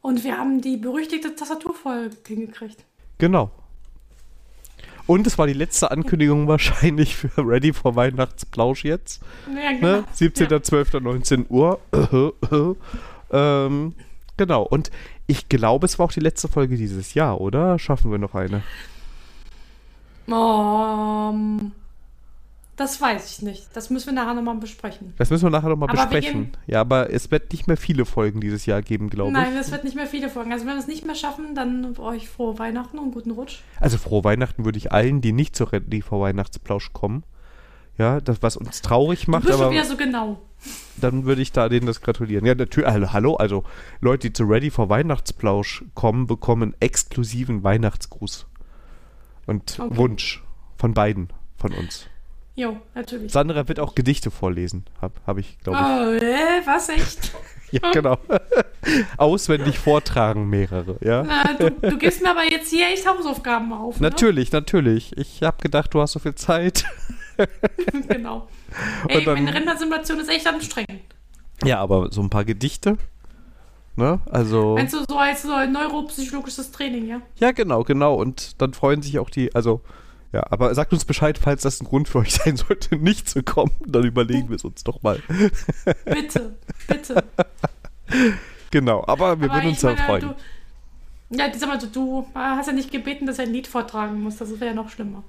Und 0.00 0.22
wir 0.22 0.38
haben 0.38 0.60
die 0.60 0.76
berüchtigte 0.76 1.34
Tastatur 1.34 1.74
voll 1.74 2.10
hingekriegt. 2.26 2.84
Genau. 3.18 3.50
Und 5.06 5.26
es 5.26 5.38
war 5.38 5.46
die 5.46 5.52
letzte 5.52 5.90
Ankündigung 5.90 6.48
wahrscheinlich 6.48 7.16
für 7.16 7.30
Ready 7.38 7.72
for 7.72 7.96
Weihnachtsplausch 7.96 8.84
jetzt. 8.84 9.22
Ja, 9.54 9.72
genau. 9.72 9.86
Ne? 9.98 10.04
17.12.19 10.14 11.48
Uhr. 11.48 11.78
ähm, 13.30 13.94
genau. 14.36 14.62
Und 14.62 14.90
ich 15.26 15.48
glaube, 15.48 15.86
es 15.86 15.98
war 15.98 16.06
auch 16.06 16.12
die 16.12 16.20
letzte 16.20 16.48
Folge 16.48 16.76
dieses 16.76 17.14
Jahr, 17.14 17.40
oder? 17.40 17.78
Schaffen 17.78 18.10
wir 18.10 18.18
noch 18.18 18.34
eine? 18.34 18.62
Ja. 20.26 21.32
Das 22.76 23.00
weiß 23.00 23.30
ich 23.30 23.42
nicht. 23.42 23.68
Das 23.74 23.88
müssen 23.88 24.08
wir 24.08 24.12
nachher 24.12 24.34
nochmal 24.34 24.56
besprechen. 24.56 25.14
Das 25.16 25.30
müssen 25.30 25.44
wir 25.44 25.50
nachher 25.50 25.70
nochmal 25.70 25.88
besprechen. 25.88 26.52
Ja, 26.66 26.82
aber 26.82 27.10
es 27.10 27.30
wird 27.30 27.50
nicht 27.52 27.66
mehr 27.66 27.78
viele 27.78 28.04
Folgen 28.04 28.40
dieses 28.40 28.66
Jahr 28.66 28.82
geben, 28.82 29.08
glaube 29.08 29.32
Nein, 29.32 29.54
ich. 29.54 29.60
es 29.60 29.70
wird 29.72 29.84
nicht 29.84 29.96
mehr 29.96 30.06
viele 30.06 30.28
Folgen. 30.28 30.52
Also 30.52 30.66
wenn 30.66 30.74
wir 30.74 30.80
es 30.80 30.86
nicht 30.86 31.06
mehr 31.06 31.14
schaffen, 31.14 31.54
dann 31.54 31.96
euch 31.98 32.28
frohe 32.28 32.58
Weihnachten 32.58 32.98
und 32.98 33.12
guten 33.12 33.30
Rutsch. 33.30 33.60
Also 33.80 33.96
frohe 33.96 34.24
Weihnachten 34.24 34.66
würde 34.66 34.76
ich 34.78 34.92
allen, 34.92 35.22
die 35.22 35.32
nicht 35.32 35.56
zur 35.56 35.72
Ready 35.72 36.02
for 36.02 36.20
Weihnachtsplausch 36.20 36.92
kommen. 36.92 37.24
Ja, 37.98 38.20
das, 38.20 38.42
was 38.42 38.58
uns 38.58 38.82
traurig 38.82 39.24
Du 39.24 39.30
macht, 39.30 39.44
bist 39.44 39.54
schon 39.54 39.62
aber 39.64 39.72
wieder 39.72 39.84
so 39.86 39.96
genau. 39.96 40.38
dann 41.00 41.24
würde 41.24 41.40
ich 41.40 41.52
da 41.52 41.70
denen 41.70 41.86
das 41.86 42.02
gratulieren. 42.02 42.44
Ja, 42.44 42.54
natürlich, 42.54 42.86
also, 42.90 43.10
hallo, 43.14 43.36
also 43.36 43.64
Leute, 44.02 44.28
die 44.28 44.32
zu 44.34 44.44
Ready 44.44 44.70
for 44.70 44.90
Weihnachtsplausch 44.90 45.82
kommen, 45.94 46.26
bekommen 46.26 46.74
exklusiven 46.80 47.62
Weihnachtsgruß. 47.64 48.46
Und 49.46 49.78
Okay. 49.80 49.96
Wunsch 49.96 50.44
von 50.76 50.92
beiden, 50.92 51.30
von 51.56 51.72
uns. 51.72 52.06
Jo, 52.56 52.78
natürlich. 52.94 53.30
Sandra 53.32 53.68
wird 53.68 53.78
auch 53.80 53.94
Gedichte 53.94 54.30
vorlesen, 54.30 54.86
habe 55.02 55.14
hab 55.26 55.36
ich, 55.36 55.58
glaube 55.58 55.78
ich. 55.78 56.22
Oh, 56.22 56.24
äh, 56.24 56.66
was 56.66 56.88
echt? 56.88 57.32
Ja, 57.72 57.90
genau. 57.90 58.16
Auswendig 59.16 59.76
vortragen 59.80 60.48
mehrere, 60.48 60.98
ja. 61.00 61.24
Na, 61.24 61.52
du, 61.54 61.68
du 61.72 61.98
gibst 61.98 62.22
mir 62.22 62.30
aber 62.30 62.44
jetzt 62.44 62.70
hier 62.70 62.86
echt 62.86 63.04
Hausaufgaben 63.04 63.72
auf. 63.72 63.98
Ne? 63.98 64.08
Natürlich, 64.08 64.52
natürlich. 64.52 65.16
Ich 65.18 65.42
habe 65.42 65.56
gedacht, 65.60 65.92
du 65.92 66.00
hast 66.00 66.12
so 66.12 66.20
viel 66.20 66.36
Zeit. 66.36 66.84
genau. 68.08 68.46
Ey, 69.08 69.24
dann- 69.24 69.34
meine 69.34 69.52
Rendersimulation 69.52 70.20
ist 70.20 70.30
echt 70.30 70.46
anstrengend. 70.46 71.02
Ja, 71.64 71.80
aber 71.80 72.12
so 72.12 72.22
ein 72.22 72.30
paar 72.30 72.44
Gedichte, 72.44 72.98
ne? 73.96 74.20
Also. 74.30 74.74
Meinst 74.76 74.94
du 74.94 74.98
so 75.08 75.18
als 75.18 75.42
so 75.42 75.52
ein 75.52 75.72
neuropsychologisches 75.72 76.70
Training, 76.70 77.08
ja? 77.08 77.20
Ja, 77.40 77.50
genau, 77.50 77.82
genau. 77.82 78.14
Und 78.14 78.62
dann 78.62 78.74
freuen 78.74 79.02
sich 79.02 79.18
auch 79.18 79.28
die, 79.28 79.52
also 79.56 79.80
Ja, 80.32 80.44
aber 80.50 80.74
sagt 80.74 80.92
uns 80.92 81.04
Bescheid, 81.04 81.38
falls 81.38 81.62
das 81.62 81.80
ein 81.80 81.86
Grund 81.86 82.08
für 82.08 82.18
euch 82.18 82.32
sein 82.44 82.56
sollte, 82.56 82.96
nicht 82.96 83.28
zu 83.28 83.42
kommen. 83.42 83.72
Dann 83.86 84.04
überlegen 84.04 84.48
wir 84.48 84.56
es 84.56 84.64
uns 84.64 84.84
doch 84.84 85.02
mal. 85.02 85.20
Bitte, 86.04 86.56
bitte. 86.88 87.24
Genau, 88.70 89.04
aber 89.06 89.40
wir 89.40 89.50
Aber 89.50 89.58
würden 89.58 89.70
uns 89.70 89.82
meine, 89.82 89.96
freuen. 89.96 90.34
Du, 91.30 91.36
ja, 91.36 91.52
sag 91.54 91.68
mal, 91.68 91.78
du, 91.78 91.86
du 91.86 92.26
hast 92.34 92.66
ja 92.66 92.72
nicht 92.72 92.92
gebeten, 92.92 93.26
dass 93.26 93.38
er 93.38 93.46
ein 93.46 93.52
Lied 93.52 93.66
vortragen 93.66 94.22
muss. 94.22 94.36
Das 94.36 94.50
wäre 94.50 94.66
ja 94.66 94.74
noch 94.74 94.90
schlimmer. 94.90 95.24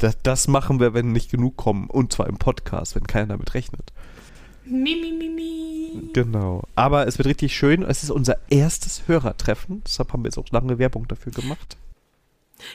Das, 0.00 0.18
das 0.22 0.48
machen 0.48 0.80
wir, 0.80 0.94
wenn 0.94 1.12
nicht 1.12 1.30
genug 1.30 1.56
kommen. 1.56 1.88
Und 1.88 2.12
zwar 2.12 2.26
im 2.26 2.38
Podcast, 2.38 2.94
wenn 2.94 3.06
keiner 3.06 3.28
damit 3.28 3.54
rechnet. 3.54 3.92
Mi, 4.64 4.96
mi, 4.96 5.12
mi, 5.12 5.28
mi. 5.28 6.10
Genau. 6.12 6.64
Aber 6.74 7.06
es 7.06 7.18
wird 7.18 7.28
richtig 7.28 7.56
schön. 7.56 7.82
Es 7.82 8.02
ist 8.02 8.10
unser 8.10 8.38
erstes 8.50 9.06
Hörertreffen. 9.06 9.82
Deshalb 9.84 10.12
haben 10.12 10.24
wir 10.24 10.28
jetzt 10.28 10.38
auch 10.38 10.50
lange 10.50 10.78
Werbung 10.78 11.06
dafür 11.06 11.32
gemacht. 11.32 11.76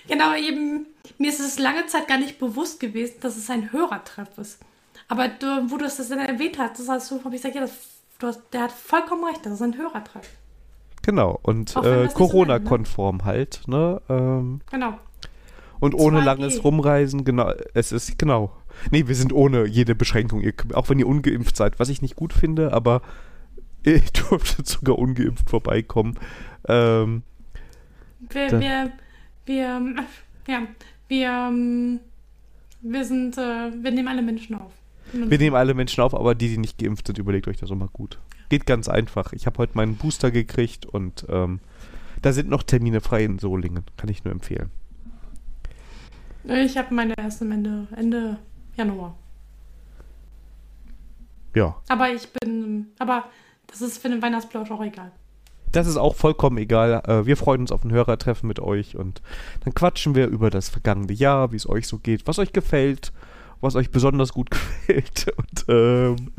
Genau, 0.07 0.35
eben, 0.35 0.85
mir 1.17 1.29
ist 1.29 1.39
es 1.39 1.59
lange 1.59 1.85
Zeit 1.87 2.07
gar 2.07 2.17
nicht 2.17 2.39
bewusst 2.39 2.79
gewesen, 2.79 3.15
dass 3.21 3.37
es 3.37 3.49
ein 3.49 3.71
Hörertreff 3.71 4.37
ist. 4.37 4.59
Aber 5.07 5.27
du, 5.27 5.69
wo 5.69 5.77
du 5.77 5.85
es 5.85 5.97
das 5.97 6.09
dann 6.09 6.19
erwähnt 6.19 6.57
hast, 6.59 6.79
das 6.79 6.87
hast 6.87 7.11
du, 7.11 7.23
habe 7.23 7.35
ich 7.35 7.41
gesagt, 7.41 7.55
ja, 7.55 7.61
das, 7.61 7.73
du 8.19 8.27
hast, 8.27 8.41
der 8.53 8.61
hat 8.63 8.71
vollkommen 8.71 9.23
recht, 9.25 9.45
das 9.45 9.53
ist 9.53 9.61
ein 9.61 9.77
Hörertreff. 9.77 10.29
Genau. 11.03 11.39
Und 11.41 11.75
äh, 11.77 12.07
so 12.07 12.13
Corona-konform 12.13 13.25
halt. 13.25 13.63
Ne? 13.67 14.01
Ähm, 14.07 14.61
Genau. 14.69 14.99
und 15.79 15.95
ohne 15.95 16.19
2G. 16.19 16.23
langes 16.23 16.63
Rumreisen. 16.63 17.25
Genau. 17.25 17.51
Es 17.73 17.91
ist, 17.91 18.17
genau. 18.19 18.55
Nee, 18.91 19.07
wir 19.07 19.15
sind 19.15 19.33
ohne 19.33 19.65
jede 19.65 19.95
Beschränkung. 19.95 20.41
Ihr, 20.41 20.53
auch 20.73 20.89
wenn 20.89 20.99
ihr 20.99 21.07
ungeimpft 21.07 21.57
seid, 21.57 21.79
was 21.79 21.89
ich 21.89 22.01
nicht 22.01 22.15
gut 22.15 22.33
finde, 22.33 22.71
aber 22.71 23.01
ihr 23.83 23.99
dürftet 24.01 24.67
sogar 24.67 24.97
ungeimpft 24.99 25.49
vorbeikommen. 25.49 26.19
Ähm, 26.67 27.23
Wir, 28.29 28.59
wir, 28.59 28.91
wir, 29.45 29.95
ja, 30.47 30.67
wir, 31.07 31.29
ähm, 31.29 31.99
wir 32.81 33.05
sind, 33.05 33.37
äh, 33.37 33.71
wir 33.73 33.91
nehmen 33.91 34.07
alle 34.07 34.21
Menschen 34.21 34.55
auf. 34.55 34.71
Wir 35.13 35.37
nehmen 35.37 35.55
alle 35.55 35.73
Menschen 35.73 36.01
auf, 36.01 36.13
aber 36.15 36.35
die, 36.35 36.47
die 36.47 36.57
nicht 36.57 36.77
geimpft 36.77 37.07
sind, 37.07 37.17
überlegt 37.17 37.47
euch 37.47 37.57
das 37.57 37.69
auch 37.71 37.75
mal 37.75 37.89
gut. 37.91 38.19
Geht 38.49 38.65
ganz 38.65 38.87
einfach. 38.87 39.33
Ich 39.33 39.45
habe 39.45 39.57
heute 39.57 39.75
meinen 39.75 39.95
Booster 39.95 40.31
gekriegt 40.31 40.85
und 40.85 41.25
ähm, 41.29 41.59
da 42.21 42.31
sind 42.33 42.49
noch 42.49 42.63
Termine 42.63 43.01
frei 43.01 43.25
in 43.25 43.39
Solingen. 43.39 43.83
Kann 43.97 44.09
ich 44.09 44.23
nur 44.23 44.31
empfehlen. 44.31 44.69
Ich 46.43 46.77
habe 46.77 46.93
meine 46.93 47.13
erst 47.17 47.41
am 47.41 47.51
Ende, 47.51 47.87
Ende 47.95 48.37
Januar. 48.75 49.15
Ja, 51.53 51.75
Aber 51.89 52.09
ich 52.09 52.29
bin, 52.29 52.87
aber 52.97 53.25
das 53.67 53.81
ist 53.81 53.97
für 53.97 54.09
den 54.09 54.21
Weihnachtsplausch 54.21 54.71
auch 54.71 54.81
egal. 54.81 55.11
Das 55.71 55.87
ist 55.87 55.97
auch 55.97 56.15
vollkommen 56.15 56.57
egal. 56.57 57.01
Äh, 57.05 57.25
wir 57.25 57.37
freuen 57.37 57.61
uns 57.61 57.71
auf 57.71 57.83
ein 57.83 57.91
Hörertreffen 57.91 58.47
mit 58.47 58.59
euch 58.59 58.95
und 58.95 59.21
dann 59.63 59.73
quatschen 59.73 60.15
wir 60.15 60.27
über 60.27 60.49
das 60.49 60.69
vergangene 60.69 61.13
Jahr, 61.13 61.51
wie 61.51 61.55
es 61.55 61.67
euch 61.67 61.87
so 61.87 61.97
geht, 61.97 62.27
was 62.27 62.39
euch 62.39 62.53
gefällt, 62.53 63.13
was 63.61 63.75
euch 63.75 63.91
besonders 63.91 64.33
gut 64.33 64.51
gefällt. 64.87 65.33
Und 65.37 65.65
ähm, 65.67 66.31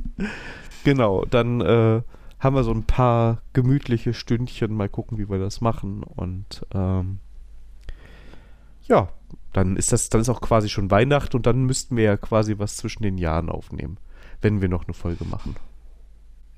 genau, 0.85 1.25
dann 1.25 1.61
äh, 1.61 2.03
haben 2.39 2.57
wir 2.57 2.65
so 2.65 2.73
ein 2.73 2.85
paar 2.85 3.43
gemütliche 3.53 4.15
Stündchen. 4.15 4.75
Mal 4.75 4.89
gucken, 4.89 5.19
wie 5.19 5.29
wir 5.29 5.39
das 5.39 5.61
machen. 5.61 6.03
Und 6.03 6.67
ähm, 6.75 7.21
ja, 8.85 9.09
dann 9.53 9.77
ist 9.77 9.93
das, 9.93 10.09
dann 10.09 10.21
ist 10.21 10.29
auch 10.29 10.41
quasi 10.41 10.69
schon 10.69 10.91
Weihnachten 10.91 11.37
und 11.37 11.47
dann 11.47 11.65
müssten 11.65 11.97
wir 11.97 12.05
ja 12.05 12.17
quasi 12.17 12.59
was 12.59 12.77
zwischen 12.77 13.03
den 13.03 13.19
Jahren 13.19 13.49
aufnehmen, 13.49 13.99
wenn 14.41 14.61
wir 14.61 14.69
noch 14.69 14.85
eine 14.85 14.95
Folge 14.95 15.25
machen. 15.25 15.57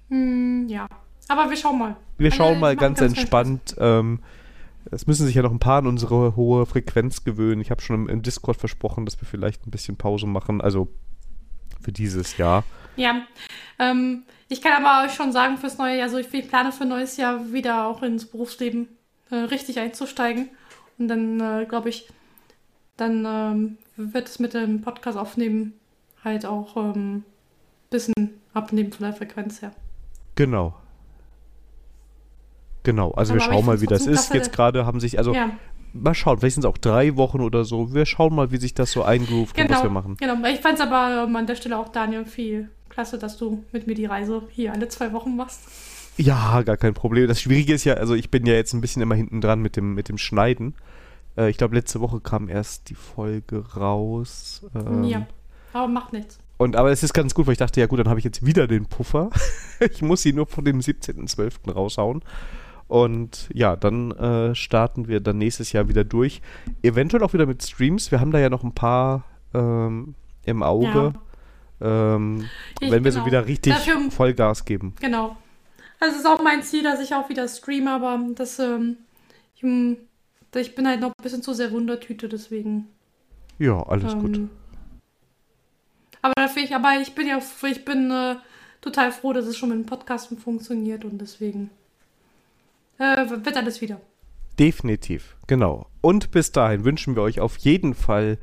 Hm, 0.08 0.68
ja. 0.68 0.88
Aber 1.28 1.50
wir 1.50 1.56
schauen 1.56 1.78
mal. 1.78 1.96
Wir 2.18 2.26
Also, 2.26 2.36
schauen 2.36 2.60
mal 2.60 2.76
ganz, 2.76 3.00
ganz 3.00 3.12
entspannt. 3.12 3.76
Ähm, 3.78 4.20
es 4.90 5.06
müssen 5.06 5.26
sich 5.26 5.34
ja 5.34 5.42
noch 5.42 5.50
ein 5.50 5.58
paar 5.58 5.78
an 5.78 5.86
unsere 5.86 6.36
hohe 6.36 6.66
Frequenz 6.66 7.24
gewöhnen. 7.24 7.60
Ich 7.60 7.70
habe 7.70 7.80
schon 7.80 7.96
im, 7.96 8.08
im 8.08 8.22
Discord 8.22 8.56
versprochen, 8.56 9.04
dass 9.06 9.20
wir 9.20 9.26
vielleicht 9.26 9.66
ein 9.66 9.70
bisschen 9.70 9.96
Pause 9.96 10.26
machen. 10.26 10.60
Also 10.60 10.88
für 11.80 11.92
dieses 11.92 12.36
Jahr. 12.36 12.64
Ja. 12.96 13.22
Ähm, 13.78 14.24
ich 14.48 14.60
kann 14.60 14.72
aber 14.84 15.06
euch 15.06 15.14
schon 15.14 15.32
sagen, 15.32 15.58
fürs 15.58 15.78
neue 15.78 15.96
Jahr, 15.96 16.04
also 16.04 16.18
ich, 16.18 16.32
ich 16.32 16.48
plane 16.48 16.72
für 16.72 16.84
neues 16.84 17.16
Jahr 17.16 17.52
wieder 17.52 17.86
auch 17.86 18.02
ins 18.02 18.26
Berufsleben 18.26 18.88
äh, 19.30 19.36
richtig 19.36 19.78
einzusteigen. 19.78 20.50
Und 20.98 21.08
dann, 21.08 21.40
äh, 21.40 21.66
glaube 21.66 21.88
ich, 21.88 22.08
dann 22.96 23.24
ähm, 23.26 23.78
wird 23.96 24.28
es 24.28 24.38
mit 24.38 24.54
dem 24.54 24.82
Podcast 24.82 25.18
aufnehmen 25.18 25.74
halt 26.24 26.46
auch 26.46 26.76
ein 26.76 26.94
ähm, 26.94 27.24
bisschen 27.90 28.14
abnehmen 28.54 28.92
von 28.92 29.04
der 29.04 29.14
Frequenz 29.14 29.60
her. 29.62 29.72
Genau. 30.34 30.74
Genau, 32.84 33.10
also 33.12 33.34
wir 33.34 33.42
Aber 33.42 33.52
schauen 33.52 33.60
ich 33.60 33.66
mal, 33.66 33.80
wie 33.80 33.86
das 33.86 34.06
ist. 34.06 34.32
Jetzt 34.32 34.52
gerade 34.52 34.86
haben 34.86 35.00
sich, 35.00 35.18
also 35.18 35.34
ja, 35.34 35.50
mal 35.94 36.14
schauen, 36.14 36.38
vielleicht 36.38 36.54
sind 36.54 36.64
es 36.64 36.70
auch 36.70 36.78
drei 36.78 37.16
Wochen 37.16 37.40
oder 37.40 37.64
so. 37.64 37.92
Wir 37.92 38.06
schauen 38.06 38.34
mal, 38.34 38.52
wie 38.52 38.58
sich 38.58 38.74
das 38.74 38.92
so 38.92 39.02
eingroovt 39.02 39.58
und 39.58 39.64
was 39.64 39.80
genau. 39.80 39.82
wir 39.82 39.90
machen. 39.90 40.16
Genau. 40.18 40.46
Ich 40.48 40.60
fand 40.60 40.78
es 40.78 40.80
aber 40.80 41.24
ähm, 41.26 41.34
an 41.34 41.46
der 41.46 41.56
Stelle 41.56 41.78
auch, 41.78 41.88
Daniel, 41.88 42.24
viel 42.24 42.70
klasse, 42.88 43.18
dass 43.18 43.36
du 43.36 43.64
mit 43.72 43.86
mir 43.86 43.94
die 43.94 44.04
Reise 44.04 44.42
hier 44.50 44.72
alle 44.72 44.88
zwei 44.88 45.12
Wochen 45.12 45.34
machst. 45.34 45.62
Ja, 46.16 46.62
gar 46.62 46.76
kein 46.76 46.94
Problem. 46.94 47.26
Das 47.26 47.40
Schwierige 47.40 47.74
ist 47.74 47.84
ja, 47.84 47.94
also 47.94 48.14
ich 48.14 48.30
bin 48.30 48.46
ja 48.46 48.54
jetzt 48.54 48.72
ein 48.72 48.80
bisschen 48.80 49.02
immer 49.02 49.16
hinten 49.16 49.40
dran 49.40 49.60
mit 49.60 49.76
dem, 49.76 49.94
mit 49.94 50.08
dem 50.08 50.18
Schneiden. 50.18 50.74
Äh, 51.36 51.50
ich 51.50 51.56
glaube, 51.56 51.74
letzte 51.74 52.00
Woche 52.00 52.20
kam 52.20 52.48
erst 52.48 52.90
die 52.90 52.94
Folge 52.94 53.64
raus. 53.76 54.64
Ähm, 54.74 55.04
ja. 55.04 55.26
Aber 55.72 55.88
macht 55.88 56.12
nichts. 56.12 56.38
Und 56.56 56.76
aber 56.76 56.92
es 56.92 57.02
ist 57.02 57.14
ganz 57.14 57.34
gut, 57.34 57.46
weil 57.46 57.52
ich 57.52 57.58
dachte, 57.58 57.80
ja 57.80 57.86
gut, 57.86 57.98
dann 57.98 58.08
habe 58.08 58.20
ich 58.20 58.24
jetzt 58.24 58.46
wieder 58.46 58.68
den 58.68 58.86
Puffer. 58.86 59.30
ich 59.80 60.02
muss 60.02 60.22
sie 60.22 60.32
nur 60.32 60.46
von 60.46 60.64
dem 60.64 60.78
17.12. 60.78 61.72
raushauen. 61.72 62.22
Und 62.94 63.48
ja, 63.52 63.74
dann 63.74 64.12
äh, 64.12 64.54
starten 64.54 65.08
wir 65.08 65.18
dann 65.18 65.36
nächstes 65.38 65.72
Jahr 65.72 65.88
wieder 65.88 66.04
durch. 66.04 66.40
Eventuell 66.80 67.24
auch 67.24 67.32
wieder 67.32 67.44
mit 67.44 67.60
Streams. 67.60 68.12
Wir 68.12 68.20
haben 68.20 68.30
da 68.30 68.38
ja 68.38 68.48
noch 68.48 68.62
ein 68.62 68.72
paar 68.72 69.24
ähm, 69.52 70.14
im 70.44 70.62
Auge. 70.62 71.12
Ähm, 71.80 72.48
Ich- 72.78 72.92
wenn 72.92 73.02
wir 73.02 73.10
so 73.10 73.18
genau. 73.18 73.26
wieder 73.26 73.46
richtig 73.48 73.74
Dafür- 73.74 74.12
Vollgas 74.12 74.64
geben. 74.64 74.94
Genau. 75.00 75.36
Also 75.98 76.14
es 76.14 76.20
ist 76.20 76.26
auch 76.26 76.40
mein 76.40 76.62
Ziel, 76.62 76.84
dass 76.84 77.00
ich 77.00 77.12
auch 77.16 77.28
wieder 77.28 77.48
streame, 77.48 77.90
aber 77.90 78.16
das, 78.36 78.60
ähm, 78.60 78.98
ich, 79.56 79.62
hm, 79.62 79.96
ich 80.54 80.76
bin 80.76 80.86
halt 80.86 81.00
noch 81.00 81.08
ein 81.08 81.22
bisschen 81.22 81.42
zu 81.42 81.52
sehr 81.52 81.72
Wundertüte, 81.72 82.28
deswegen. 82.28 82.86
Ja, 83.58 83.82
alles 83.88 84.12
ähm, 84.12 84.20
gut. 84.20 84.40
Aber 86.22 86.34
dafür 86.36 86.62
ich, 86.62 86.72
aber 86.76 86.92
ich 87.02 87.12
bin 87.16 87.26
ja, 87.26 87.40
ich 87.68 87.84
bin 87.84 88.12
äh, 88.12 88.36
total 88.80 89.10
froh, 89.10 89.32
dass 89.32 89.46
es 89.46 89.56
schon 89.56 89.70
mit 89.70 89.78
dem 89.78 89.86
Podcasten 89.86 90.38
funktioniert 90.38 91.04
und 91.04 91.18
deswegen 91.20 91.70
äh, 92.98 93.28
wird 93.28 93.56
alles 93.56 93.80
wieder. 93.80 94.00
Definitiv, 94.58 95.36
genau. 95.46 95.86
Und 96.00 96.30
bis 96.30 96.52
dahin 96.52 96.84
wünschen 96.84 97.16
wir 97.16 97.22
euch 97.22 97.40
auf 97.40 97.56
jeden 97.58 97.94
Fall 97.94 98.38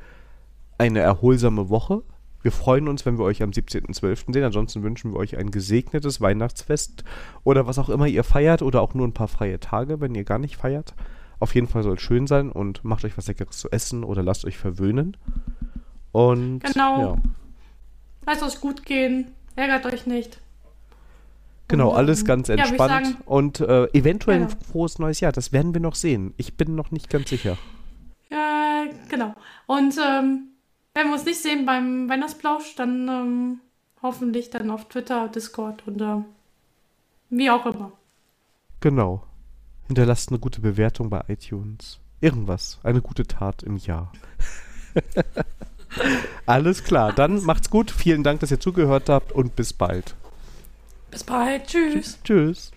eine 0.77 0.99
erholsame 0.99 1.69
Woche. 1.69 2.03
Wir 2.41 2.51
freuen 2.51 2.87
uns, 2.87 3.05
wenn 3.05 3.17
wir 3.19 3.23
euch 3.23 3.43
am 3.43 3.51
17.12. 3.51 4.33
sehen. 4.33 4.43
Ansonsten 4.43 4.81
wünschen 4.83 5.13
wir 5.13 5.19
euch 5.19 5.37
ein 5.37 5.51
gesegnetes 5.51 6.19
Weihnachtsfest 6.21 7.03
oder 7.43 7.67
was 7.67 7.77
auch 7.77 7.89
immer 7.89 8.07
ihr 8.07 8.23
feiert 8.23 8.61
oder 8.63 8.81
auch 8.81 8.93
nur 8.95 9.07
ein 9.07 9.13
paar 9.13 9.27
freie 9.27 9.59
Tage, 9.59 10.01
wenn 10.01 10.15
ihr 10.15 10.23
gar 10.23 10.39
nicht 10.39 10.57
feiert. 10.57 10.95
Auf 11.39 11.55
jeden 11.55 11.67
Fall 11.67 11.83
soll 11.83 11.95
es 11.95 12.01
schön 12.01 12.27
sein 12.27 12.51
und 12.51 12.83
macht 12.83 13.05
euch 13.05 13.15
was 13.17 13.27
Leckeres 13.27 13.57
zu 13.57 13.69
essen 13.69 14.03
oder 14.03 14.23
lasst 14.23 14.45
euch 14.45 14.57
verwöhnen. 14.57 15.17
Und 16.11 16.59
Genau. 16.63 16.99
ja, 17.01 17.17
Lasst 18.25 18.43
euch 18.43 18.59
gut 18.61 18.85
gehen, 18.85 19.27
ärgert 19.55 19.85
euch 19.91 20.05
nicht. 20.05 20.41
Genau, 21.71 21.89
Und, 21.91 21.97
alles 21.97 22.25
ganz 22.25 22.47
ja, 22.47 22.55
entspannt 22.55 23.07
sagen- 23.07 23.17
und 23.25 23.59
äh, 23.59 23.85
eventuell 23.93 24.41
ein 24.41 24.47
Genau. 24.47 24.59
frohes 24.71 24.99
neues 24.99 25.19
Jahr. 25.19 25.31
Das 25.31 25.51
werden 25.51 25.73
wir 25.73 25.81
noch 25.81 25.95
sehen. 25.95 26.33
Ich 26.37 26.55
bin 26.55 26.75
noch 26.75 26.91
nicht 26.91 27.09
ganz 27.09 27.29
sicher. 27.29 27.57
Ja, 28.29 28.85
genau. 29.09 29.33
Und 29.65 29.95
ähm, 29.97 30.49
wenn 30.93 31.07
wir 31.07 31.13
uns 31.13 31.25
nicht 31.25 31.41
sehen 31.41 31.65
beim 31.65 32.09
Weihnachtsplausch, 32.09 32.75
dann 32.75 33.07
ähm, 33.07 33.59
hoffentlich 34.01 34.49
dann 34.49 34.69
auf 34.69 34.87
Twitter, 34.89 35.27
Discord 35.27 35.87
und 35.87 36.01
äh, 36.01 36.17
wie 37.29 37.49
auch 37.49 37.65
immer. 37.65 37.91
Genau. 38.79 39.23
Hinterlasst 39.87 40.29
eine 40.29 40.39
gute 40.39 40.61
Bewertung 40.61 41.09
bei 41.09 41.23
iTunes. 41.27 41.99
Irgendwas. 42.19 42.79
Eine 42.83 43.01
gute 43.01 43.25
Tat 43.25 43.63
im 43.63 43.77
Jahr. 43.77 44.11
Alles 46.45 46.83
klar. 46.83 47.13
Dann 47.13 47.43
macht's 47.43 47.69
gut. 47.69 47.91
Vielen 47.91 48.23
Dank, 48.23 48.39
dass 48.39 48.51
ihr 48.51 48.59
zugehört 48.59 49.09
habt 49.09 49.31
und 49.31 49.55
bis 49.55 49.73
bald. 49.73 50.15
Bis 51.11 51.23
bald. 51.23 51.67
Tschüss. 51.67 52.17
Tschüss. 52.23 52.71